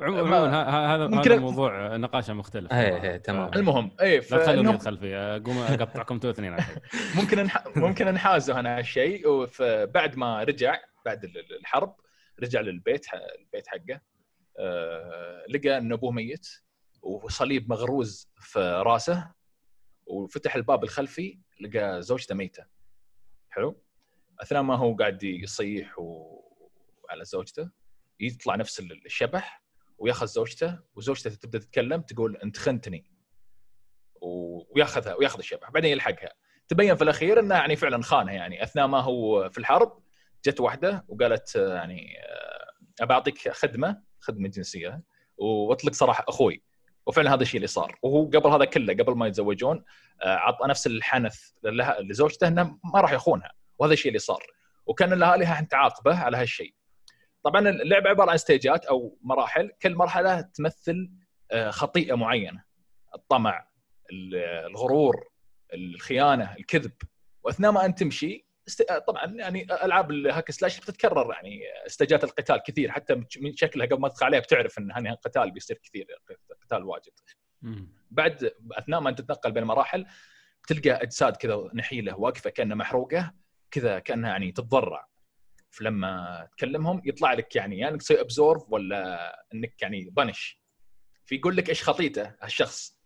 عموما 0.00 0.94
هذا 0.94 1.06
ممكن- 1.06 1.30
هذا 1.32 1.40
موضوع 1.40 1.96
نقاشة 1.96 2.32
مختلف 2.34 2.72
إيه، 2.72 3.02
إيه، 3.02 3.16
تمام. 3.16 3.50
المهم 3.54 3.90
اي 4.00 4.16
لا 4.18 4.38
تخلوني 4.38 4.70
ادخل 4.74 4.98
فيه 4.98 5.36
أقوم 5.36 5.58
أقطعكم 5.58 6.18
تو 6.18 6.30
اثنين 6.30 6.52
على 6.52 6.58
الحين. 6.62 6.76
ممكن 7.22 7.38
انح... 7.38 7.64
ممكن 7.76 8.08
انحازوا 8.08 8.58
أنا 8.60 8.78
هالشيء 8.78 9.22
وبعد 9.28 10.16
ما 10.16 10.42
رجع 10.44 10.78
بعد 11.04 11.24
ال- 11.24 11.38
ال- 11.38 11.56
الحرب 11.60 11.96
رجع 12.42 12.60
للبيت 12.60 13.06
ح- 13.06 13.14
البيت 13.38 13.66
حقه 13.68 14.00
آه... 14.58 15.44
لقى 15.48 15.78
إن 15.78 15.92
أبوه 15.92 16.12
ميت 16.12 16.48
وصليب 17.02 17.70
مغروز 17.70 18.28
في 18.36 18.82
رأسه 18.86 19.32
وفتح 20.06 20.54
الباب 20.56 20.84
الخلفي 20.84 21.38
لقى 21.60 22.02
زوجته 22.02 22.34
ميتة 22.34 22.64
حلو 23.50 23.82
أثناء 24.40 24.62
ما 24.62 24.76
هو 24.76 24.94
قاعد 24.94 25.22
يصيح 25.22 25.98
و... 25.98 26.38
على 27.10 27.24
زوجته 27.24 27.70
يطلع 28.20 28.56
نفس 28.56 28.80
ال- 28.80 29.06
الشبح 29.06 29.61
وياخذ 30.02 30.26
زوجته 30.26 30.78
وزوجته 30.94 31.30
تبدأ 31.30 31.58
تتكلم 31.58 32.00
تقول 32.00 32.36
أنت 32.36 32.56
خنتني. 32.56 33.04
وياخذها 34.70 35.14
وياخذ 35.14 35.38
الشبح 35.38 35.70
بعدين 35.70 35.90
يلحقها. 35.92 36.32
تبين 36.68 36.96
في 36.96 37.04
الأخير 37.04 37.40
إنه 37.40 37.54
يعني 37.54 37.76
فعلا 37.76 38.02
خانها 38.02 38.32
يعني 38.34 38.62
أثناء 38.62 38.86
ما 38.86 39.00
هو 39.00 39.50
في 39.50 39.58
الحرب 39.58 40.02
جت 40.46 40.60
واحدة 40.60 41.04
وقالت 41.08 41.56
آه، 41.56 41.74
يعني 41.74 42.16
آه، 42.20 43.02
ابى 43.02 43.14
اعطيك 43.14 43.48
خدمة 43.48 44.02
خدمة 44.20 44.48
جنسية. 44.48 45.02
وأطلق 45.36 45.92
سراح 45.92 46.24
أخوي. 46.28 46.62
وفعلا 47.06 47.34
هذا 47.34 47.42
الشيء 47.42 47.56
اللي 47.56 47.66
صار. 47.66 47.98
وهو 48.02 48.24
قبل 48.26 48.50
هذا 48.50 48.64
كله 48.64 48.94
قبل 48.94 49.12
ما 49.16 49.26
يتزوجون 49.26 49.84
آه، 50.22 50.34
عطى 50.36 50.66
نفس 50.68 50.86
الحنث 50.86 51.40
لها- 51.64 52.00
لزوجته 52.00 52.48
إنه 52.48 52.78
ما 52.94 53.00
راح 53.00 53.12
يخونها. 53.12 53.52
وهذا 53.78 53.92
الشيء 53.92 54.08
اللي 54.08 54.18
صار. 54.18 54.42
وكان 54.86 55.12
الاهالي 55.12 55.66
تعاقبه 55.70 56.18
على 56.18 56.36
هالشيء. 56.36 56.74
طبعا 57.44 57.68
اللعبة 57.68 58.10
عبارة 58.10 58.30
عن 58.30 58.36
stage 58.36 58.76
ات 58.76 58.84
أو 58.84 59.18
مراحل. 59.22 59.72
كل 59.82 59.94
مرحلة 59.94 60.40
تمثل 60.40 61.10
آه، 61.50 61.70
خطيئة 61.70 62.14
معينة. 62.14 62.64
الطمع 63.14 63.68
ال- 64.12 64.34
الغرور 64.70 65.28
الخيانة 65.74 66.54
الكذب. 66.58 66.92
وأثناء 67.42 67.72
ما 67.72 67.84
أنت 67.84 67.98
تمشي 67.98 68.46
است... 68.68 68.82
طبعا 69.06 69.24
يعني 69.26 69.66
ألعاب 69.84 70.10
ال 70.10 70.18
hack 70.18 70.50
and 70.50 70.61
slash 70.61 70.80
بتتكرر 70.80 71.32
يعني 71.32 71.60
stage 71.86 72.18
ات 72.18 72.24
القتال 72.24 72.62
كثير. 72.66 72.90
حتى 72.90 73.14
من 73.14 73.56
شكلها 73.56 73.86
قبل 73.86 74.00
ما 74.00 74.08
تدخل 74.08 74.26
عليها 74.26 74.40
بتعرف 74.40 74.78
إن 74.78 74.92
هني 74.92 75.10
قتال 75.10 75.50
بيصير 75.50 75.78
كثير 75.82 76.06
قتال 76.62 76.84
واجد. 76.84 77.12
بعد 78.10 78.50
أثناء 78.72 79.00
ما 79.00 79.10
أنت 79.10 79.20
تتنقل 79.20 79.52
بين 79.52 79.62
المراحل 79.62 80.06
تلقى 80.68 80.90
أجساد 80.90 81.36
كذا 81.36 81.70
نحيلة 81.74 82.16
واقفة 82.20 82.50
كأنها 82.50 82.76
محروقة 82.76 83.32
كذا 83.70 83.98
كأنها 83.98 84.30
يعني 84.30 84.52
تتضرع. 84.52 85.08
فلما 85.72 86.48
تكلمهم 86.56 87.02
يطلع 87.04 87.32
لك 87.32 87.56
يعني 87.56 87.74
يا 87.74 87.80
يعني 87.80 87.94
إنك 87.94 88.02
تسوي 88.02 88.20
absorb 88.20 88.62
ولا 88.72 89.32
إنك 89.54 89.82
يعني 89.82 90.10
punish 90.10 90.60
فيقول 91.24 91.56
لك 91.56 91.68
إيش 91.68 91.82
خطيته 91.82 92.34
هالشخص. 92.42 92.98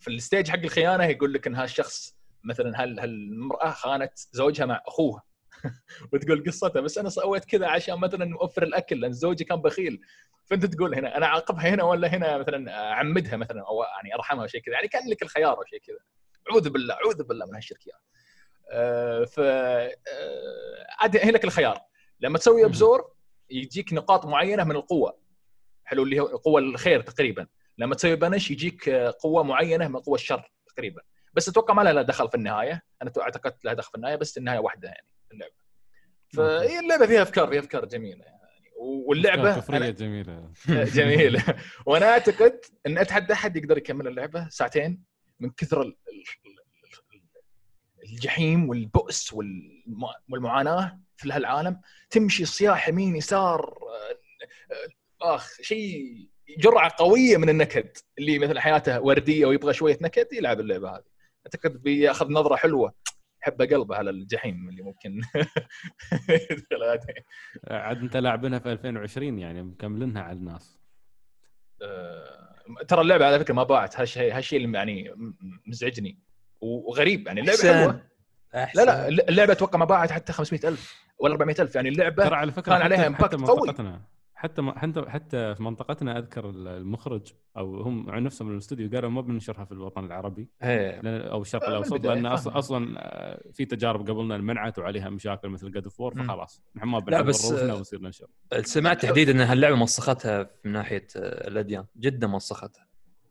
في 0.00 0.08
ال 0.10 0.17
stage 0.17 0.50
حق 0.50 0.58
الخيانة 0.58 1.04
يقول 1.04 1.34
لك 1.34 1.46
إن 1.46 1.54
هالشخص 1.54 2.16
مثلا 2.44 2.84
هل 2.84 3.00
هالمرأة 3.00 3.70
خانت 3.70 4.12
زوجها 4.32 4.66
مع 4.66 4.82
أخوها. 4.86 5.22
وتقول 6.12 6.44
قصتها 6.46 6.80
بس 6.80 6.98
أنا 6.98 7.08
سويت 7.08 7.44
كذا 7.44 7.68
عشان 7.68 7.98
مثلا 7.98 8.36
أوفر 8.40 8.62
الأكل 8.62 9.00
لأن 9.00 9.12
زوجي 9.12 9.44
كان 9.44 9.62
بخيل. 9.62 10.00
فأنت 10.44 10.66
تقول 10.66 10.94
هنا 10.94 11.16
أنا 11.16 11.26
أعاقبها 11.26 11.68
هنا 11.68 11.84
ولا 11.84 12.08
هنا 12.08 12.38
مثلا 12.38 12.90
أعمدها 12.92 13.36
مثلا 13.36 13.60
أو 13.60 13.82
يعني 13.82 14.14
أرحمها 14.14 14.42
أو 14.42 14.46
شيء 14.46 14.60
كذا. 14.60 14.74
يعني 14.74 14.88
كان 14.88 15.08
لك 15.08 15.22
الخيار 15.22 15.58
أو 15.58 15.64
شيء 15.64 15.80
كذا. 15.80 15.98
أعوذ 16.50 16.70
بالله 16.70 16.94
أعوذ 16.94 17.22
بالله 17.22 17.46
من 17.46 17.54
هالشركيات 17.54 18.00
آه 18.70 19.24
ف 19.24 19.40
عاد 21.00 21.16
هنا 21.16 21.30
لك 21.30 21.44
الخيار. 21.44 21.80
لما 22.20 22.38
تسوي 22.38 22.64
أبزور 22.64 23.12
يجيك 23.50 23.92
نقاط 23.92 24.26
معينة 24.26 24.64
من 24.64 24.76
القوة. 24.76 25.18
حلو 25.84 26.02
اللي 26.02 26.20
هو 26.20 26.26
قوة 26.26 26.60
الخير 26.60 27.00
تقريبا. 27.00 27.46
لما 27.78 27.94
تسوي 27.94 28.16
بنش 28.16 28.50
يجيك 28.50 28.88
قوة 28.90 29.42
معينة 29.42 29.88
من 29.88 29.96
قوة 29.96 30.14
الشر 30.14 30.52
تقريبا. 30.66 31.02
بس 31.34 31.48
أتوقع 31.48 31.74
ما 31.74 31.82
لها 31.82 32.02
دخل 32.02 32.28
في 32.28 32.34
النهاية. 32.34 32.82
أنا 33.02 33.12
اعتقدت 33.20 33.64
لها 33.64 33.74
دخل 33.74 33.90
في 33.90 33.96
النهاية 33.96 34.16
بس 34.16 34.38
النهاية 34.38 34.58
واحدة 34.58 34.88
يعني 34.88 35.06
اللعبة. 35.32 35.54
فهي 36.28 36.78
اللعبة 36.78 37.06
فيها 37.06 37.22
أفكار 37.22 37.48
فيها 37.48 37.60
أفكار 37.60 37.84
جميلة 37.84 38.24
يعني. 38.24 38.34
واللعبة 38.78 39.56
كفريه 39.56 39.90
جميلة. 39.90 40.52
جميلة. 40.68 41.42
وأنا 41.86 42.06
أعتقد 42.06 42.60
إن 42.86 42.98
أتحدى 42.98 43.32
أحد 43.32 43.56
يقدر 43.56 43.78
يكمل 43.78 44.08
اللعبة 44.08 44.48
ساعتين 44.48 45.04
من 45.40 45.50
كثر 45.50 45.94
الجحيم 48.04 48.68
والبؤس 48.68 49.34
والمعاناة. 50.28 51.00
في 51.16 51.32
هالعالم 51.32 51.80
تمشي 52.10 52.44
صياح 52.44 52.88
يمين 52.88 53.16
يسار 53.16 53.78
آخ 55.22 55.60
شيء 55.60 56.28
جرعة 56.58 56.92
قوية 56.98 57.36
من 57.36 57.48
النكد 57.48 57.88
اللي 58.18 58.38
مثلا 58.38 58.60
حياته 58.60 59.00
وردية 59.00 59.46
ويبغى 59.46 59.74
شوية 59.74 59.98
نكد 60.00 60.32
يلعب 60.32 60.60
اللعبة 60.60 60.90
هذه 60.90 61.04
أعتقد 61.46 61.82
بيأخذ 61.82 62.32
نظرة 62.32 62.56
حلوة 62.56 62.94
حبه 63.40 63.66
قلبه 63.66 63.96
على 63.96 64.10
الجحيم 64.10 64.68
اللي 64.68 64.82
ممكن 64.82 65.20
يدخل. 66.50 66.82
عاد 67.70 67.98
أنت 67.98 68.16
لاعبينها 68.16 68.58
في 68.58 68.72
2020 68.72 69.38
يعني 69.38 69.62
مكملينها 69.62 70.22
على 70.22 70.38
الناس 70.38 70.78
آه، 71.82 72.56
ترى 72.88 73.00
اللعبة 73.00 73.26
على 73.26 73.38
فكرة 73.38 73.54
ما 73.54 73.62
باعت 73.62 74.00
هالشيء 74.00 74.36
هالشيء 74.36 74.64
اللي 74.64 74.78
يعني 74.78 75.14
مزعجني 75.66 76.18
وغريب 76.60 77.26
يعني 77.26 77.40
اللعبة 77.40 77.58
أحسن. 77.58 77.80
حلوة 77.80 78.02
أحسن. 78.54 78.80
لا 78.80 78.84
لا 78.84 79.08
اللعبة 79.08 79.52
أتوقع 79.52 79.78
ما 79.78 79.84
باعت 79.84 80.10
حتى 80.10 80.32
500000 80.32 81.03
ولا 81.18 81.32
400000 81.34 81.74
يعني 81.74 81.88
اللعبة 81.88 82.24
ترى 82.24 82.34
على 82.36 82.52
فكرة 82.52 82.62
كان 82.72 82.78
حتى- 82.80 82.84
عليها 82.84 83.06
impact 83.06 83.34
قوي. 83.34 83.40
منطقتنا 83.58 84.00
حتى 84.34 84.62
ما- 84.62 84.78
حتى 84.78 85.02
حتى 85.08 85.54
في 85.54 85.62
منطقتنا 85.62 86.18
أذكر 86.18 86.50
المخرج 86.50 87.32
أو 87.56 87.80
هم 87.82 88.10
عن 88.10 88.22
نفسهم 88.22 88.48
من 88.48 88.54
الاستوديو 88.54 88.90
قالوا 88.90 89.10
ما 89.10 89.20
بننشرها 89.20 89.64
في 89.64 89.72
الوطن 89.72 90.04
العربي. 90.04 90.48
لأن- 90.62 91.06
أو 91.06 91.42
الشرق 91.42 91.64
آه، 91.64 91.68
الأوسط 91.68 92.06
لأن 92.06 92.26
أصلا. 92.26 92.58
أصلا 92.58 92.94
آه، 92.98 93.42
في 93.52 93.64
تجارب 93.64 94.10
قبلنا 94.10 94.38
منعت 94.38 94.78
وعليها 94.78 95.10
مشاكل 95.10 95.48
مثل 95.48 95.70
God 95.70 95.84
of 95.84 96.00
War. 96.00 96.14
فخلاص 96.14 96.62
نحن 96.76 96.86
ما 96.88 96.98
لا، 97.08 97.22
بس، 97.22 97.52
روحنا 97.52 97.72
آه، 97.72 97.76
ونصير 97.76 98.00
ننشر 98.00 98.26
سمعت 98.60 99.02
تحديدا 99.02 99.32
إن 99.32 99.40
هاللعبة 99.40 99.76
مسختها 99.76 100.50
من 100.64 100.72
ناحية 100.72 101.06
الأديان 101.16 101.84
جدا 101.96 102.26
مسختها 102.26 102.86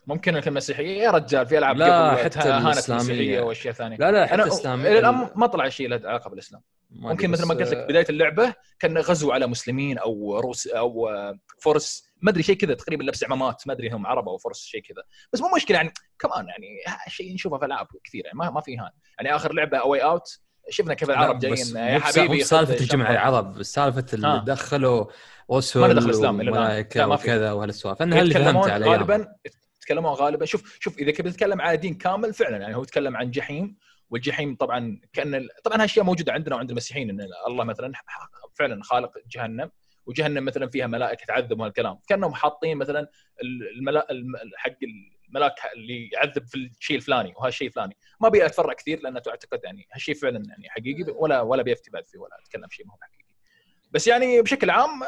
ممكن 0.08 0.36
المسيحية 0.38 1.02
يا 1.04 1.12
رجال 1.12 1.48
في 1.48 1.58
ألعاب 1.58 1.78
لا، 1.78 2.16
حتى. 2.16 2.58
المسيحيه 2.58 3.40
وأشياء 3.42 3.74
ثانية 3.74 3.98
لا 3.98 4.12
لا 4.12 4.26
حتى 4.26 4.36
الإسلامية 4.44 4.90
إلى 4.90 5.00
الآن 5.00 5.30
ما 5.36 5.48
طلع 5.48 5.70
شيء 5.70 5.88
له 5.90 6.02
علاقة 6.04 6.30
بالإسلام 6.30 6.62
ما 6.92 7.10
ممكن 7.10 7.30
مثل 7.32 7.48
ما 7.48 7.54
قلت 7.54 7.72
لك 7.72 7.78
بداية 7.90 8.06
اللعبة 8.10 8.54
كان 8.80 8.98
غزو 8.98 9.32
على 9.32 9.48
مسلمين 9.48 9.98
أو 9.98 10.40
روس 10.40 10.68
أو 10.68 11.10
فرس 11.60 12.04
ما 12.22 12.32
أدري 12.32 12.44
شيء 12.44 12.56
كذا 12.56 12.74
تقريبا 12.74 13.04
لبس 13.04 13.24
عمامات 13.24 13.68
ما 13.68 13.74
أدري 13.74 13.90
هم 13.90 14.08
عرب 14.08 14.30
أو 14.30 14.38
فرس 14.38 14.60
شيء 14.62 14.82
كذا 14.82 15.04
بس 15.34 15.42
مو 15.42 15.48
مشكلة 15.56 15.78
يعني 15.78 15.94
كمان 16.20 16.48
يعني 16.48 16.68
شيء 17.08 17.34
نشوفه 17.34 17.58
في 17.58 17.66
ألعاب 17.66 17.88
كثير 18.04 18.26
يعني 18.26 18.38
ما 18.38 18.50
ما 18.50 18.62
في 18.62 18.78
هان 18.78 18.90
يعني 19.20 19.36
آخر 19.36 19.54
لعبة 19.54 19.78
A 19.78 20.00
Way 20.00 20.20
Out 20.20 20.40
شفنا 20.70 20.94
كيف 20.94 21.10
العرب 21.10 21.40
جايين 21.40 21.76
يا 21.78 22.00
حبيبي 22.00 22.44
سالفة 22.44 22.74
الجمع. 22.74 23.12
العرب 23.12 23.64
سالفة 23.64 24.06
اللي 24.14 24.28
آه. 24.28 24.44
دخلوا 24.46 25.06
ما 25.50 25.58
رسل 25.88 26.10
إسلام 26.10 26.42
إلى 26.42 26.50
الآن. 26.50 26.62
وملائكه 26.64 27.06
ما. 27.06 27.16
وكذا 27.16 27.52
وهالسوالف 27.52 28.02
أنا 28.02 28.20
اللي 28.20 28.32
يتكلمون 28.32 28.54
فهمت 28.54 28.70
أيامها. 28.70 28.90
غالبا 28.98 29.28
يتكلمون 29.84 30.12
غالبا 30.14 30.46
شوف 30.46 30.78
شوف 30.80 30.98
إذا 30.98 31.12
كنت 31.12 31.22
بتتكلم 31.22 31.62
على 31.62 31.78
دين 31.78 31.94
كامل 31.94 32.34
فعلا 32.34 32.58
يعني 32.58 32.76
هو 32.76 32.82
يتكلم 32.82 33.18
عن 33.18 33.32
جحيم 33.32 33.76
والجحيم 34.10 34.56
طبعا 34.56 35.02
كأن 35.14 35.48
طبعا 35.64 35.78
هالأشياء 35.78 36.06
موجودة 36.06 36.34
عندنا 36.34 36.56
وعند 36.56 36.70
المسيحيين 36.70 37.10
إن 37.10 37.28
الله 37.48 37.64
مثلا 37.64 37.92
فعلا 38.60 38.84
خالق 38.84 39.12
جهنم 39.28 39.72
وجهنم 40.06 40.46
مثلا 40.46 40.68
فيها 40.70 40.88
ملائكة 40.88 41.26
تعذب 41.26 41.60
وهالكلام 41.60 42.00
كأنهم 42.08 42.34
حاطين 42.34 42.78
مثلا 42.78 43.08
الملا... 43.78 44.12
الم- 44.12 44.36
حق 44.56 44.78
الملاك 45.30 45.56
اللي 45.76 46.10
يعذب 46.14 46.48
في 46.48 46.56
الشيء 46.80 46.98
الفلاني 46.98 47.34
وهالشيء 47.38 47.68
الفلاني. 47.68 47.98
ما 48.22 48.28
أبي 48.28 48.46
أتفرع 48.46 48.74
كثير 48.74 49.00
لأنه 49.02 49.20
تعتقد 49.20 49.60
يعني 49.64 49.88
هالشيء 49.94 50.16
فعلا 50.16 50.44
يعني 50.50 50.70
حقيقي 50.70 51.12
ولا 51.12 51.42
ولا 51.42 51.64
بيفتي 51.64 51.92
بعد 51.92 52.06
فيه 52.06 52.20
ولا 52.20 52.40
أتكلم 52.46 52.70
شيء 52.70 52.86
ما 52.86 52.94
هو 52.94 52.98
حقيقي. 53.02 53.24
بس 53.92 54.08
يعني 54.08 54.42
بشكل 54.42 54.70
عام 54.70 55.04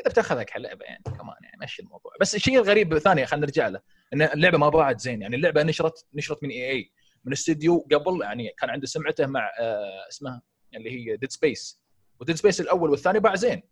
إذا 0.00 0.10
بتأخذها 0.10 0.42
كلعبة 0.42 0.84
يعني 0.84 1.02
كمان 1.04 1.36
يعني 1.42 1.56
مشي 1.62 1.82
الموضوع. 1.82 2.12
بس 2.20 2.34
الشيء 2.34 2.58
الغريب 2.58 2.98
ثاني 2.98 3.26
خلينا 3.26 3.46
نرجع 3.46 3.68
له. 3.68 3.80
إن 4.12 4.22
اللعبة 4.22 4.58
ما 4.58 4.68
باعت 4.68 5.00
زين. 5.00 5.22
يعني 5.22 5.36
اللعبة 5.36 5.62
نشرت 5.62 6.06
نشرت 6.14 6.42
من 6.42 6.50
EA 6.50 6.92
من 7.24 7.32
استديو 7.32 7.86
قبل 7.92 8.22
يعني 8.22 8.54
كان 8.58 8.70
عنده 8.70 8.86
سمعته 8.86 9.26
مع 9.26 9.50
آه 9.60 10.08
اسمها 10.08 10.42
اللي 10.74 10.90
هي 10.90 11.16
Dead 11.16 11.30
Space 11.30 11.80
و 12.20 12.23
Dead 12.23 12.36
Space 12.36 12.60
الأول 12.60 12.90
والثاني 12.90 13.20
باع 13.20 13.34
زين. 13.34 13.62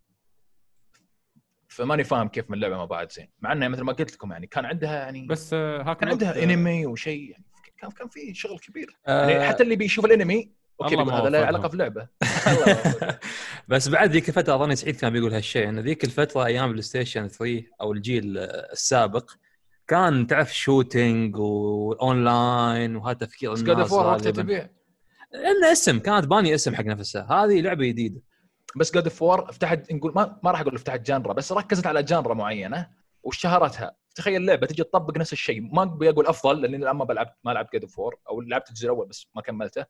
فماني 1.68 2.04
فاهم 2.04 2.28
كيف 2.28 2.50
من 2.50 2.56
اللعبة 2.56 2.76
ما 2.76 2.84
باعت 2.84 3.12
زين. 3.12 3.28
مع 3.40 3.52
انها 3.52 3.68
مثل 3.68 3.82
ما 3.82 3.92
قلت 3.92 4.12
لكم 4.12 4.32
يعني 4.32 4.46
كان 4.46 4.64
عندها 4.64 4.98
يعني 4.98 5.26
بس 5.26 5.50
آه، 5.54 5.82
hack 5.82 5.96
كان 5.96 6.08
عندها 6.08 6.40
آه، 6.40 6.44
انمي 6.44 6.86
وشيء 6.86 7.30
يعني 7.30 7.44
كان 7.78 7.90
كان 7.90 8.08
في 8.08 8.34
شغل 8.34 8.58
كبير. 8.58 8.96
آه، 9.06 9.30
يعني 9.30 9.48
حتى 9.48 9.62
اللي 9.62 9.76
بيشوف 9.76 10.04
الانمي 10.04 10.52
أوكي 10.82 10.96
هذا 10.96 11.28
له. 11.28 11.38
علاقة 11.38 11.68
في 11.68 11.76
لعبة. 11.76 12.08
الله 12.52 12.68
يوفقهم. 12.68 13.18
بس 13.68 13.88
بعد 13.88 14.10
ذيك 14.10 14.28
الفترة 14.28 14.54
أظني 14.54 14.76
سعيد 14.76 14.96
كان 14.96 15.12
بيقول 15.12 15.34
هالشيء 15.34 15.68
إن 15.68 15.80
ذيك 15.80 16.04
الفترة 16.04 16.46
أيام 16.46 16.70
بلاي 16.70 16.82
ستيشن 16.82 17.28
3 17.28 17.62
أو 17.80 17.92
الجيل 17.92 18.38
السابق 18.38 19.30
كان 19.92 20.26
تعرف 20.26 20.56
شوتينج 20.56 21.36
واونلاين 21.36 22.96
وهذا 22.96 23.18
تفكير 23.18 23.54
الناس 23.54 23.68
اوف 23.68 23.92
وور 23.92 24.06
وقتها. 24.06 24.30
تبيع 24.30 24.68
لأنه 25.32 25.72
اسم 25.72 25.98
كانت 25.98 26.26
باني 26.26 26.54
اسم 26.54 26.74
حق 26.74 26.84
نفسها 26.84 27.32
هذه 27.32 27.60
لعبة 27.60 27.86
جديدة. 27.86 28.22
بس 28.76 28.94
جاد 28.94 29.04
اوف 29.04 29.22
وور 29.22 29.52
فتحت 29.52 29.92
نقول 29.92 30.12
ما, 30.16 30.40
ما 30.42 30.50
راح 30.50 30.60
أقول 30.60 30.78
فتحت 30.78 31.00
جانرا 31.00 31.32
بس 31.32 31.52
ركزت 31.52 31.86
على 31.86 32.02
جانرا 32.02 32.34
معينة 32.34 32.90
واشتهرتها. 33.22 33.96
تخيل 34.14 34.46
لعبة 34.46 34.66
تجي 34.66 34.82
تطبق 34.82 35.18
نفس 35.18 35.32
الشيء. 35.32 35.60
ما 35.60 35.82
ابي 35.82 36.10
أقول 36.10 36.26
أفضل 36.26 36.62
لأني 36.62 36.76
الآن 36.76 36.96
ما 36.96 37.04
بلعب 37.04 37.34
ما 37.44 37.50
لعبت 37.50 37.72
جاد 37.72 37.82
اوف 37.82 37.98
وور 37.98 38.16
أو 38.28 38.40
لعبت 38.40 38.68
الجزء 38.68 38.84
الأول 38.84 39.06
بس 39.06 39.26
ما 39.34 39.42
كملته. 39.42 39.84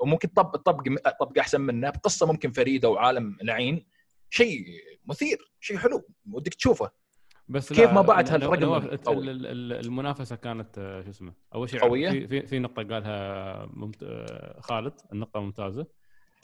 وممكن 0.00 0.32
تطبق 0.32 0.56
تطبق 0.56 0.82
تطبق 1.04 1.38
أحسن 1.38 1.60
منه 1.60 1.90
بقصة 1.90 2.26
ممكن 2.26 2.52
فريدة 2.52 2.88
وعالم 2.88 3.36
لعين 3.42 3.86
شيء 4.30 4.64
مثير 5.06 5.52
شيء 5.60 5.76
حلو 5.76 6.06
ودك 6.32 6.54
تشوفه. 6.54 6.99
بس 7.50 7.72
كيف 7.72 7.90
ما 7.92 8.00
لو- 8.00 8.12
هالرقم 8.12 8.88
المنافسة 9.08 10.36
كانت 10.36 10.78
آه، 10.78 11.02
شو 11.02 11.10
اسمه 11.10 11.32
أول 11.54 11.68
شيء 11.70 11.80
قوية؟ 11.80 12.26
في 12.26 12.46
في, 12.46 12.58
نقطة 12.58 12.82
قالها 12.82 13.66
ممت... 13.66 14.02
آه، 14.02 14.60
خالد 14.60 14.92
النقطة 15.12 15.40
ممتازة. 15.40 15.86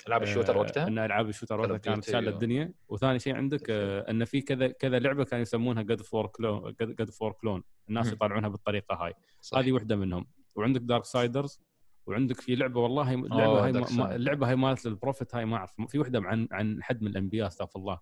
ألعاب 0.08 0.22
ال 0.22 0.26
shooter 0.26 0.54
آه، 0.54 0.58
وقتها؟ 0.58 0.86
إن 0.88 0.98
ألعاب 0.98 1.28
ال 1.28 1.32
shooter 1.32 1.60
وقتها 1.60 1.76
كانت 1.76 2.04
شاله 2.04 2.30
الدنيا. 2.30 2.72
وثاني 2.88 3.18
شيء 3.18 3.34
عندك 3.36 3.70
إن 3.70 4.24
في 4.24 4.40
كذا 4.40 4.68
كذا 4.68 4.98
لعبة 4.98 5.24
كانوا 5.24 5.42
يسمونها 5.42 5.82
God 5.82 6.02
of 6.02 6.12
War 6.12 6.26
clone 6.26 6.74
God 6.80 7.10
of 7.10 7.19
War 7.19 7.32
clone 7.32 7.62
الناس 7.88 8.06
مم. 8.06 8.12
يطلعونها 8.12 8.48
بالطريقة 8.48 8.94
هاي. 8.94 9.14
صح. 9.40 9.58
هذه 9.58 9.72
واحدة 9.72 9.96
منهم. 9.96 10.26
وعندك 10.54 10.80
Darksiders 10.80 11.60
وعندك 12.06 12.40
في 12.40 12.54
لعبة 12.54 12.80
والله 12.80 13.14
اللعبه 13.14 13.64
هاي. 13.64 14.16
اللعبه 14.16 14.48
هاي 14.48 14.56
مالت 14.56 14.86
ال 14.86 14.92
prophet 14.92 15.34
هاي 15.34 15.44
ما 15.44 15.56
أعرف. 15.56 15.72
في 15.88 15.98
واحدة 15.98 16.20
عن 16.24 16.48
عن 16.52 16.82
حد 16.82 17.02
من 17.02 17.08
الأنبياء 17.08 17.46
أستغفر 17.46 17.78
الله. 17.80 17.98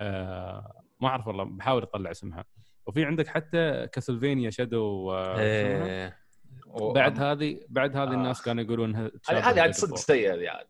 ما 0.00 1.08
أعرف 1.08 1.26
والله 1.26 1.44
بحاول 1.44 1.82
أطلع 1.82 2.10
اسمها. 2.10 2.44
وفي 2.86 3.04
عندك 3.04 3.26
حتى 3.28 3.86
Castlevania 3.92 4.50
Shadow 4.50 5.12
إيه. 5.16 6.18
و- 6.66 6.92
بعد 6.92 7.20
هذه 7.20 7.60
بعد 7.68 7.96
هذه 7.96 8.10
آه. 8.10 8.14
الناس 8.14 8.42
كانوا 8.42 8.64
يقولون 8.64 8.96
هذه 8.96 9.10
هذه 9.30 9.70
صدق. 9.70 9.96
سيئة 9.96 10.34
هذه 10.34 10.48
عاد 10.50 10.66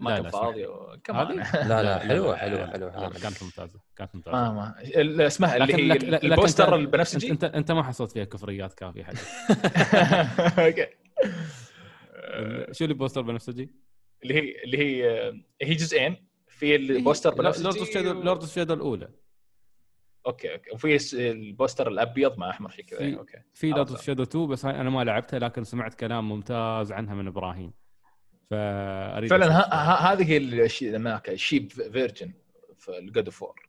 ما 0.00 0.20
كان 0.20 0.30
فاضي 0.30 0.66
كمان 1.04 1.40
هذه؟ 1.40 1.68
لا 1.68 1.82
لا 1.82 1.98
حلوة 1.98 2.36
حلوة 2.36 2.66
حلوة 2.66 2.90
كانت 3.10 3.42
ممتازة 3.42 3.80
كانت 3.96 4.14
ممتازة. 4.14 4.36
ما 4.52 4.74
ما 5.16 5.26
اسمها 5.26 5.56
اللي 5.56 5.74
هي 5.74 5.92
ال 6.24 6.30
poster 6.30 6.64
لكن- 6.66 6.74
البنفسجي 6.74 7.30
انت 7.30 7.44
انت 7.44 7.72
ما 7.72 7.82
حصلت 7.82 8.12
فيها 8.12 8.24
كفريات 8.24 8.74
كافية 8.74 9.04
حق 9.04 9.12
أوكي. 10.64 10.86
شو 12.72 12.84
اللي 12.84 12.94
poster 12.94 13.22
بنفسجي؟ 13.22 13.70
اللي 14.22 14.34
هي 14.34 14.64
اللي 14.64 14.78
هي 14.78 15.32
هي 15.62 15.74
جزئين. 15.74 16.23
في 16.54 16.76
ال 16.76 16.85
poster 16.85 17.42
لورد 17.42 17.66
أوف 17.66 17.90
شادو 17.90 18.12
لورد 18.12 18.40
of 18.40 18.54
Shadow 18.54 18.74
الأولى. 18.74 19.08
أوكي 20.26 20.52
أوكي. 20.54 20.70
وفي 20.70 21.30
ال 21.30 21.38
poster 21.38 21.88
الأبيض 21.88 22.38
مع 22.38 22.50
أحمر 22.50 22.70
شيء 22.70 22.84
كذا 22.84 23.16
أوكي. 23.18 23.38
في 23.54 23.70
Lord. 23.70 23.90
of 23.90 24.02
Shadow 24.02 24.22
2 24.22 24.46
بس 24.46 24.64
أنا 24.64 24.90
ما 24.90 25.04
لعبتها 25.04 25.38
لكن 25.38 25.64
سمعت 25.64 25.94
كلام 25.94 26.28
ممتاز 26.28 26.92
عنها 26.92 27.14
من 27.14 27.26
إبراهيم. 27.26 27.72
فأريد 28.50 29.30
فعلا 29.30 30.12
هذه 30.12 30.38
ال 31.28 31.35
cheap 31.35 31.72
version 31.72 32.32
في 32.78 32.98
ال 32.98 33.05
God 33.05 33.24
of 33.24 33.42
War 33.42 33.68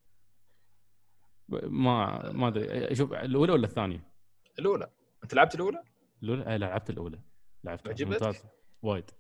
ما 1.50 2.32
ما 2.32 2.48
أدري. 2.48 2.96
شوف 2.96 3.14
الأولى 3.14 3.52
ولا 3.52 3.66
الثانية؟ 3.66 4.12
الأولى. 4.60 4.90
أنت 5.24 5.34
لعبت 5.34 5.56
الأولى؟ 5.56 5.84
الأولى؟ 6.24 6.44
آه، 6.44 6.58
لعبت 6.58 6.90
الأولى. 6.90 7.20
لعبتها. 7.64 7.90
عجبتك؟ 7.92 8.24
ممتازه 8.24 8.50
وايد. 8.82 9.12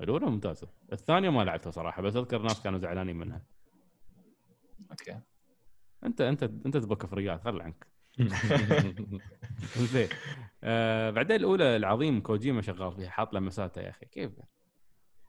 الأولى 0.00 0.26
ممتازة. 0.26 0.68
الثانية 0.92 1.30
ما 1.30 1.44
لعبتها 1.44 1.70
صراحة 1.70 2.02
بس 2.02 2.16
أذكر 2.16 2.42
ناس 2.42 2.62
كانوا 2.62 2.78
زعلانين 2.78 3.16
منها. 3.16 3.42
أوكي. 4.90 5.20
أنت 6.04 6.20
أنت 6.20 6.42
أنت 6.42 6.76
تبغى 6.76 6.96
كفريات 6.96 7.40
خل 7.40 7.60
عنك. 7.60 7.86
زين. 9.92 10.08
آه 10.64 11.10
بعدين 11.10 11.36
الأولى 11.36 11.76
العظيم 11.76 12.20
كوجيما 12.20 12.62
شغال 12.62 12.92
فيها 12.92 13.08
حاط 13.10 13.34
لمساته 13.34 13.80
يا 13.80 13.90
أخي. 13.90 14.06
كيف؟ 14.06 14.32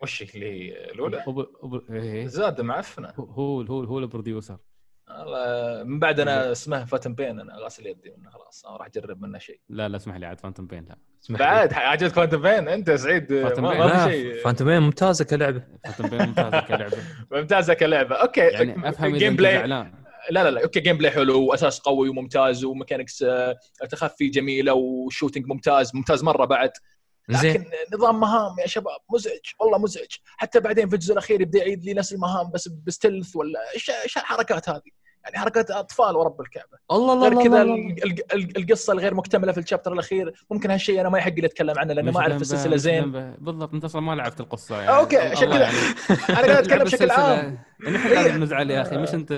وش 0.01 0.35
اللي 0.35 0.85
الأولى؟ 0.91 1.23
إيه. 1.89 2.27
زاد 2.27 2.61
معفنة. 2.61 3.13
هو 3.17 3.61
هو 3.61 3.83
هو 3.83 3.99
ال 3.99 4.05
producer. 4.05 4.57
من 5.85 5.99
بعد 5.99 6.19
أنا 6.19 6.51
اسمه 6.51 6.85
Phantom 6.85 7.15
Pain 7.15 7.39
أنا 7.39 7.57
غاسل 7.63 7.87
يدي 7.87 8.13
منه 8.17 8.29
خلاص 8.29 8.65
أنا 8.65 8.77
راح 8.77 8.87
أجرب 8.87 9.21
منه 9.21 9.37
شيء. 9.39 9.59
لا 9.69 9.89
لا 9.89 9.95
اسمح 9.97 10.15
لي 10.15 10.25
عاد 10.25 10.39
Phantom 10.39 10.67
Pain 10.67 10.85
لا. 10.85 10.95
اسمح 11.23 11.39
لي. 11.39 11.45
بعد 11.45 11.73
عجبك 11.73 12.13
Phantom 12.13 12.41
Pain؟ 12.41 12.67
أنت 12.67 12.91
سعيد 12.91 13.41
Phantom 13.43 13.61
ما, 13.61 13.69
Pain. 13.69 13.97
في 13.97 14.11
شيء. 14.11 14.43
Phantom 14.43 14.66
Pain 14.66 14.79
ممتازة 14.79 15.25
كلعبة. 15.25 15.63
Phantom 15.83 16.09
Pain 16.09 16.27
ممتازة 16.27 16.59
كلعبة. 16.59 16.97
ممتازة 17.31 17.73
كلعبة. 17.73 18.15
okay 18.15 18.41
يعني 18.41 18.89
أفهم 18.89 19.15
gameplay 19.17 19.67
لا 19.67 20.43
لا 20.43 20.51
لا 20.51 20.63
okay 20.63 20.79
gameplay 20.79 21.11
حلو 21.11 21.41
وأساس 21.45 21.79
قوي 21.79 22.09
وممتاز 22.09 22.63
و 22.63 22.69
mechanics 22.69 23.23
آه، 23.23 23.55
تخفي 23.89 24.27
جميلة 24.29 24.73
و 24.73 24.81
shooting 24.81 25.45
ممتاز 25.47 25.95
ممتاز 25.95 26.23
مرة 26.23 26.45
بعد. 26.45 26.71
زين. 27.29 27.51
لكن 27.51 27.65
نظام 27.93 28.19
مهام 28.19 28.59
يا 28.59 28.67
شباب 28.67 28.97
مزعج 29.13 29.39
والله 29.59 29.77
مزعج. 29.77 30.11
حتى 30.37 30.59
بعدين 30.59 30.89
في 30.89 30.95
الجزء 30.95 31.13
الأخير 31.13 31.41
يبدأ 31.41 31.59
يعيد 31.59 31.85
لي 31.85 31.93
نفس 31.93 32.13
المهام 32.13 32.51
بس 32.51 32.67
بستلث 32.67 33.35
ولا 33.35 33.59
إيش 33.73 33.89
إيش 33.89 34.17
الحركات 34.17 34.69
هذه؟ 34.69 34.81
يعني 35.23 35.37
حركات 35.37 35.71
أطفال 35.71 36.15
ورب 36.15 36.41
الكعبة. 36.41 36.77
الله 36.91 37.13
الله 37.13 37.29
غير 37.29 37.43
كذا 37.43 37.61
القصة 38.57 38.93
الغير 38.93 39.13
مكتملة 39.13 39.51
في 39.51 39.59
الشابتر 39.59 39.93
الأخير 39.93 40.33
ممكن 40.51 40.71
هالشيء 40.71 41.01
أنا 41.01 41.09
ما 41.09 41.17
يحق 41.17 41.31
لي 41.31 41.47
أتكلم 41.47 41.79
عنه 41.79 41.93
لأنه 41.93 42.11
ما 42.11 42.19
أعرف 42.19 42.41
السلسلة. 42.41 42.75
زين. 42.75 43.11
بالضبط 43.39 43.73
أنت 43.73 43.83
أصلا 43.85 44.01
ما 44.01 44.15
لعبت 44.15 44.39
القصة 44.39 44.81
يعني. 44.81 45.17
عشان 45.17 45.49
كذا. 45.49 45.61
يعني. 45.61 45.77
أنا 46.29 46.37
قاعد 46.37 46.49
أتكلم 46.49 46.83
بشكل. 46.83 47.11
عام. 47.11 47.57
يعني 47.83 47.97
إحنا 47.97 48.09
لازم 48.09 48.43
نزعل 48.43 48.71
يا 48.71 48.81
أخي 48.81 48.97
مش 48.97 49.13
أنت. 49.13 49.31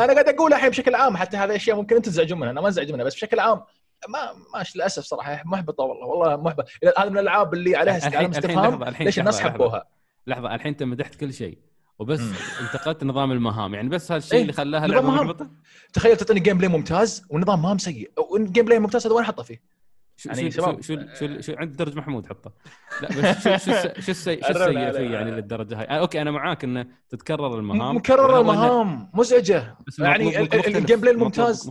أنا 0.00 0.12
قاعد 0.12 0.28
أقول 0.28 0.52
الحين 0.52 0.70
بشكل 0.70 0.94
عام 0.94 1.16
حتى 1.16 1.36
هذه 1.36 1.56
أشياء 1.56 1.76
ممكن 1.76 1.96
أنتم 1.96 2.10
تزعجون 2.10 2.40
منها 2.40 2.50
أنا 2.50 2.60
ما 2.60 2.68
أزعج 2.68 2.92
منها 2.92 3.04
بس 3.04 3.14
بشكل 3.14 3.40
عام 3.40 3.62
ما 4.08 4.18
ماش 4.54 4.76
للأسف 4.76 5.02
صراحة 5.04 5.42
محبطة 5.44 5.84
والله 5.84 6.06
والله 6.06 6.36
محبطة 6.36 6.64
هذا 6.98 7.08
من 7.08 7.18
الألعاب 7.18 7.54
اللي 7.54 7.76
عليها 7.76 7.96
الحين- 7.96 8.30
استفهام 8.30 8.84
ليش 9.00 9.18
الناس. 9.18 9.40
حبوها 9.40 9.84
لحظة 10.26 10.54
الحين 10.54 10.72
انت 10.72 10.82
مدحت 10.82 11.14
كل 11.14 11.32
شيء 11.34 11.58
وبس. 11.98 12.20
انتقدت 12.60 13.04
نظام 13.04 13.32
المهام 13.32 13.74
يعني 13.74 13.88
بس 13.88 14.12
هالشيء 14.12 14.34
إيه، 14.34 14.42
اللي 14.42 14.52
خلاها 14.52 14.86
لعبة. 14.86 15.10
محبطة 15.10 15.50
تخيل 15.92 16.16
تعطيني 16.16 16.40
gameplay 16.40 16.68
ممتاز 16.68 17.24
والنظام 17.30 17.62
مهام 17.62 17.78
سيء 17.78 18.10
وال 18.32 18.64
gameplay 18.64 18.78
ممتاز 18.78 19.06
هذا 19.06 19.14
وين 19.14 19.24
أحطه 19.24 19.42
فيه؟ 19.42 19.76
شو 20.16 20.28
يعني 20.28 20.50
شو 20.50 20.62
شباب. 20.62 20.82
شو 20.82 20.96
شو, 21.18 21.40
شو 21.40 21.52
عند 21.56 21.76
درج 21.76 21.96
محمود 21.96 22.26
حطه 22.26 22.52
لا 23.02 23.08
بس 23.08 23.44
شو 23.44 23.56
شو 23.56 23.72
شو 24.00 24.10
السيء 24.10 24.42
شو 24.44 24.50
السيء 24.50 24.92
فيه. 24.92 25.10
يعني 25.10 25.30
للدرجة 25.30 25.80
هاي 25.80 25.84
آه، 25.86 25.92
okay 26.00 26.22
أنا 26.22 26.30
معاك 26.30 26.64
إنه 26.64 26.86
تتكرر 27.10 27.58
المهام 27.58 27.96
مكرر 27.96 28.20
وهو 28.30 28.34
إنه- 28.44 28.48
المهام 28.48 29.10
مزعجة 29.14 29.76
يعني. 29.98 30.46
ال 30.78 31.00
gameplay 31.00 31.14
الممتاز 31.14 31.70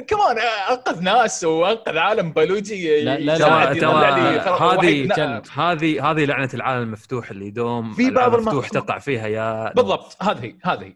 كمان 0.00 0.38
انقذ 0.70 1.02
ناس 1.02 1.44
وانقذ 1.44 1.98
عالم 1.98 2.32
بيولوجي 2.32 3.00
لا، 3.04 3.18
لا، 3.18 3.34
يساعد 3.34 3.78
ترى 3.78 3.90
هذه. 3.92 5.42
هذه 5.54 6.10
هذه 6.10 6.24
لعنة 6.24 6.50
العالم 6.54 6.82
المفتوح 6.82 7.30
اللي 7.30 7.50
دوم 7.50 7.92
في 7.92 8.02
بعض 8.10 8.12
العاب 8.18 8.34
الم- 8.34 8.44
مفتوح 8.44 8.68
تقع 8.68 8.98
فيها 8.98 9.26
يا 9.26 9.72
بالضبط 9.72 10.16
هذه 10.22 10.44
هي 10.44 10.54
هذه. 10.64 10.84
هي 10.84 10.94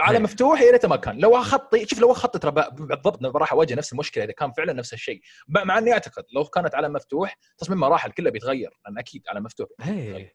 عالم 0.00 0.16
هي. 0.16 0.22
مفتوح 0.22 0.60
يا 0.60 0.70
ريته 0.72 0.88
ما 0.88 0.96
كان. 0.96 1.18
لو 1.18 1.42
خطي 1.42 1.86
شوف 1.86 1.98
لو 2.00 2.12
خطي 2.12 2.38
ترى 2.38 2.50
بالضبط 2.72 3.36
راح 3.36 3.52
أواجه 3.52 3.74
نفس 3.74 3.92
المشكلة 3.92 4.24
إذا 4.24 4.32
كان 4.32 4.52
فعلا 4.52 4.72
نفس 4.72 4.92
الشيء. 4.92 5.20
مع 5.48 5.78
إني 5.78 5.92
أعتقد 5.92 6.24
لو 6.34 6.44
كانت 6.44 6.74
عالم 6.74 6.92
مفتوح 6.92 7.36
تصميم 7.58 7.80
مراحل 7.80 8.10
كله 8.10 8.30
بيتغير 8.30 8.70
لأن 8.86 8.98
أكيد 8.98 9.22
عالم 9.28 9.42
مفتوح 9.44 9.68
هي. 9.80 10.30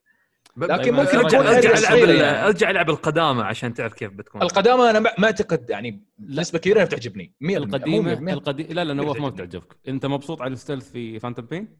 لكن 0.57 0.83
طيب، 0.83 0.93
ممكن 0.93 1.17
ارجع- 1.17 1.27
تكون 1.27 1.47
أرجع 1.47 1.77
العب 1.77 1.97
يعني. 2.09 2.45
أرجع 2.45 2.69
العب 2.69 2.89
القدامى 2.89 3.41
عشان 3.41 3.73
تعرف 3.73 3.93
كيف 3.93 4.11
بتكون 4.11 4.41
القدامى 4.41 4.89
أنا 4.89 4.99
ما 4.99 5.11
ما 5.17 5.25
اعتقد 5.25 5.69
يعني 5.69 6.03
بنسبه 6.17 6.59
كبيرة 6.59 6.83
بتعجبني 6.83 7.33
100% 7.41 7.43
مو 7.43 7.57
القديمه 7.57 8.15
100%. 8.15 8.33
القديمه 8.33 8.69
لا 8.73 8.83
لا 8.83 8.93
نواف 8.93 9.19
ما. 9.19 9.29
بتعجبك 9.29 9.77
أنت 9.87 10.05
مبسوط 10.05 10.41
على 10.41 10.53
ال 10.53 10.58
stealth 10.58 10.91
في 10.91 11.19
Phantom 11.19 11.45
Pain 11.45 11.77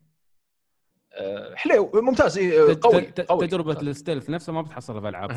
آه، 1.13 1.55
حلو 1.55 1.91
ممتاز 1.93 2.37
إيه، 2.37 2.77
قوي 2.81 3.13
قوي 3.29 3.47
تجربة 3.47 3.81
ال 3.81 3.87
stealth 3.87 4.29
نفسها 4.29 4.53
ما 4.53 4.61
بتحصلها 4.61 5.01
في 5.01 5.09
ألعاب 5.09 5.31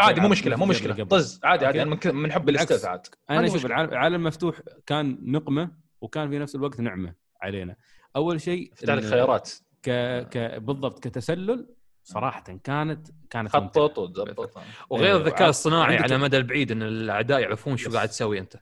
عادي 0.00 0.20
مو 0.20 0.28
مشكلة 0.28 0.56
مو 0.56 0.66
مشكلة. 0.66 1.04
طز 1.04 1.40
عادي 1.44 1.66
عادي. 1.66 1.82
أنا 1.82 1.98
من 2.12 2.32
حب. 2.32 2.48
ال 2.48 2.52
stealth 2.52 2.84
عاد 2.84 3.06
أنا 3.30 3.38
عندي 3.38 3.50
شوف 3.50 3.56
مشكلة. 3.56 3.70
العالم 3.74 3.92
العالم 3.92 4.22
مفتوح 4.24 4.60
كان 4.86 5.18
نقمة 5.22 5.70
وكان 6.00 6.30
في 6.30 6.38
نفس 6.38 6.54
الوقت 6.54 6.80
نعمة 6.80 7.14
علينا 7.42 7.76
أول 8.16 8.40
شيء 8.40 8.72
يفتح 8.72 8.94
لك 8.94 9.04
خيارات 9.04 9.50
ك... 9.82 9.90
ك... 10.30 10.38
بالضبط 10.60 10.98
كتسلل 11.04 11.66
صراحة 12.08 12.40
كانت 12.64 13.08
كانت. 13.30 13.48
خطط 13.52 13.98
وتظبط 13.98 14.50
وغير 14.90 15.06
إيه، 15.06 15.16
الذكاء 15.20 15.48
الصناعي 15.48 15.96
على 15.96 16.14
المدى 16.14 16.36
البعيد 16.36 16.72
إن 16.72 16.82
الأعداء 16.82 17.40
يعرفون 17.40 17.76
شو 17.76 17.88
يس. 17.90 17.96
قاعد 17.96 18.08
تسوي 18.08 18.38
أنت. 18.38 18.56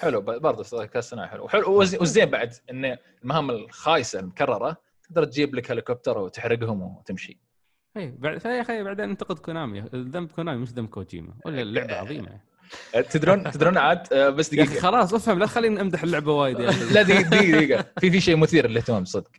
حلو 0.00 0.20
ب- 0.20 0.24
برضه 0.42 0.60
الذكاء 0.72 0.98
الصناعي 0.98 1.28
حلو. 1.28 1.44
وحلو 1.44 1.74
والزين 1.78 2.24
بعد 2.26 2.52
إن 2.70 2.96
المهام 3.22 3.50
الخايسة 3.50 4.20
المكررة 4.20 4.76
تقدر 5.08 5.24
تجيب 5.24 5.54
لك 5.54 5.70
هليكوبتر 5.70 6.18
وتحرقهم 6.18 6.82
وتمشي. 6.82 7.38
اي 7.96 8.14
بعد 8.18 8.38
فيا 8.38 8.60
أخي 8.60 8.82
بعدين 8.82 9.10
انتقد 9.10 9.38
كونامي. 9.38 9.78
الذنب 9.94 10.30
كونامي 10.30 10.58
مش 10.62 10.68
ذنب 10.68 10.88
كوجيما. 10.88 11.34
ولا 11.46 11.62
اللعبة 11.62 11.94
عظيمة. 11.94 12.40
تدرون 13.10 13.50
تدرون 13.50 13.78
عاد 13.78 14.12
أه، 14.12 14.28
بس 14.30 14.52
يا 14.52 14.64
دقيقة. 14.64 14.80
خلاص 14.80 15.14
افهم 15.14 15.38
لا 15.38 15.46
تخليني 15.46 15.80
امدح 15.80 16.02
اللعبة 16.02 16.32
وايد 16.32 16.60
يا 16.60 16.68
أخي 16.70 16.84
لا 16.94 17.02
دقيقة 17.02 17.30
دقيقة. 17.30 17.84
في 18.00 18.10
في 18.10 18.20
شيء 18.20 18.36
مثير 18.36 18.66
للاهتمام 18.66 19.04
صدق. 19.04 19.30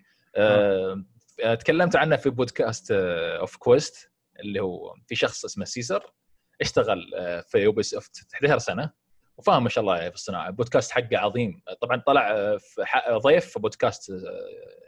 تكلمت 1.60 1.96
عنه 1.96 2.16
في 2.16 2.30
بودكاست 2.30 2.92
Off 2.92 3.56
Quest 3.56 4.12
اللي 4.40 4.60
هو 4.60 4.96
في 5.08 5.16
شخص 5.16 5.46
اسمه 5.46 5.66
سيزر 5.66 6.14
اشتغل 6.62 7.16
أه، 7.16 7.42
في 7.42 7.58
Ubisoft 7.58 8.28
11 8.34 8.58
سنة 8.58 8.94
وفاهم 9.38 9.64
ما 9.64 9.70
شاء 9.70 9.82
الله 9.82 10.10
في 10.10 10.16
الصناعة. 10.16 10.48
البودكاست 10.48 10.92
حقه 10.92 11.18
عظيم. 11.18 11.62
طبعا 11.82 12.02
طلع 12.08 12.58
في 12.58 12.82
ضيف 13.12 13.46
في 13.46 13.60
بودكاست 13.60 14.12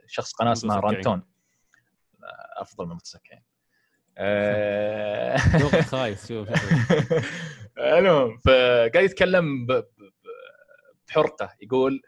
شخص 0.08 0.34
قناة 0.34 0.52
اسمها. 0.52 0.80
رانتون 0.80 1.24
أفضل 2.58 2.86
من 2.86 2.98
أه، 4.18 5.38
ذوقك 5.58 5.82
خايس 5.96 6.28
شوف 6.28 6.50
المهم 7.78 8.38
فقاعد 8.38 8.96
يتكلم 8.96 9.68
بحرقة. 11.08 11.54
يقول 11.62 12.02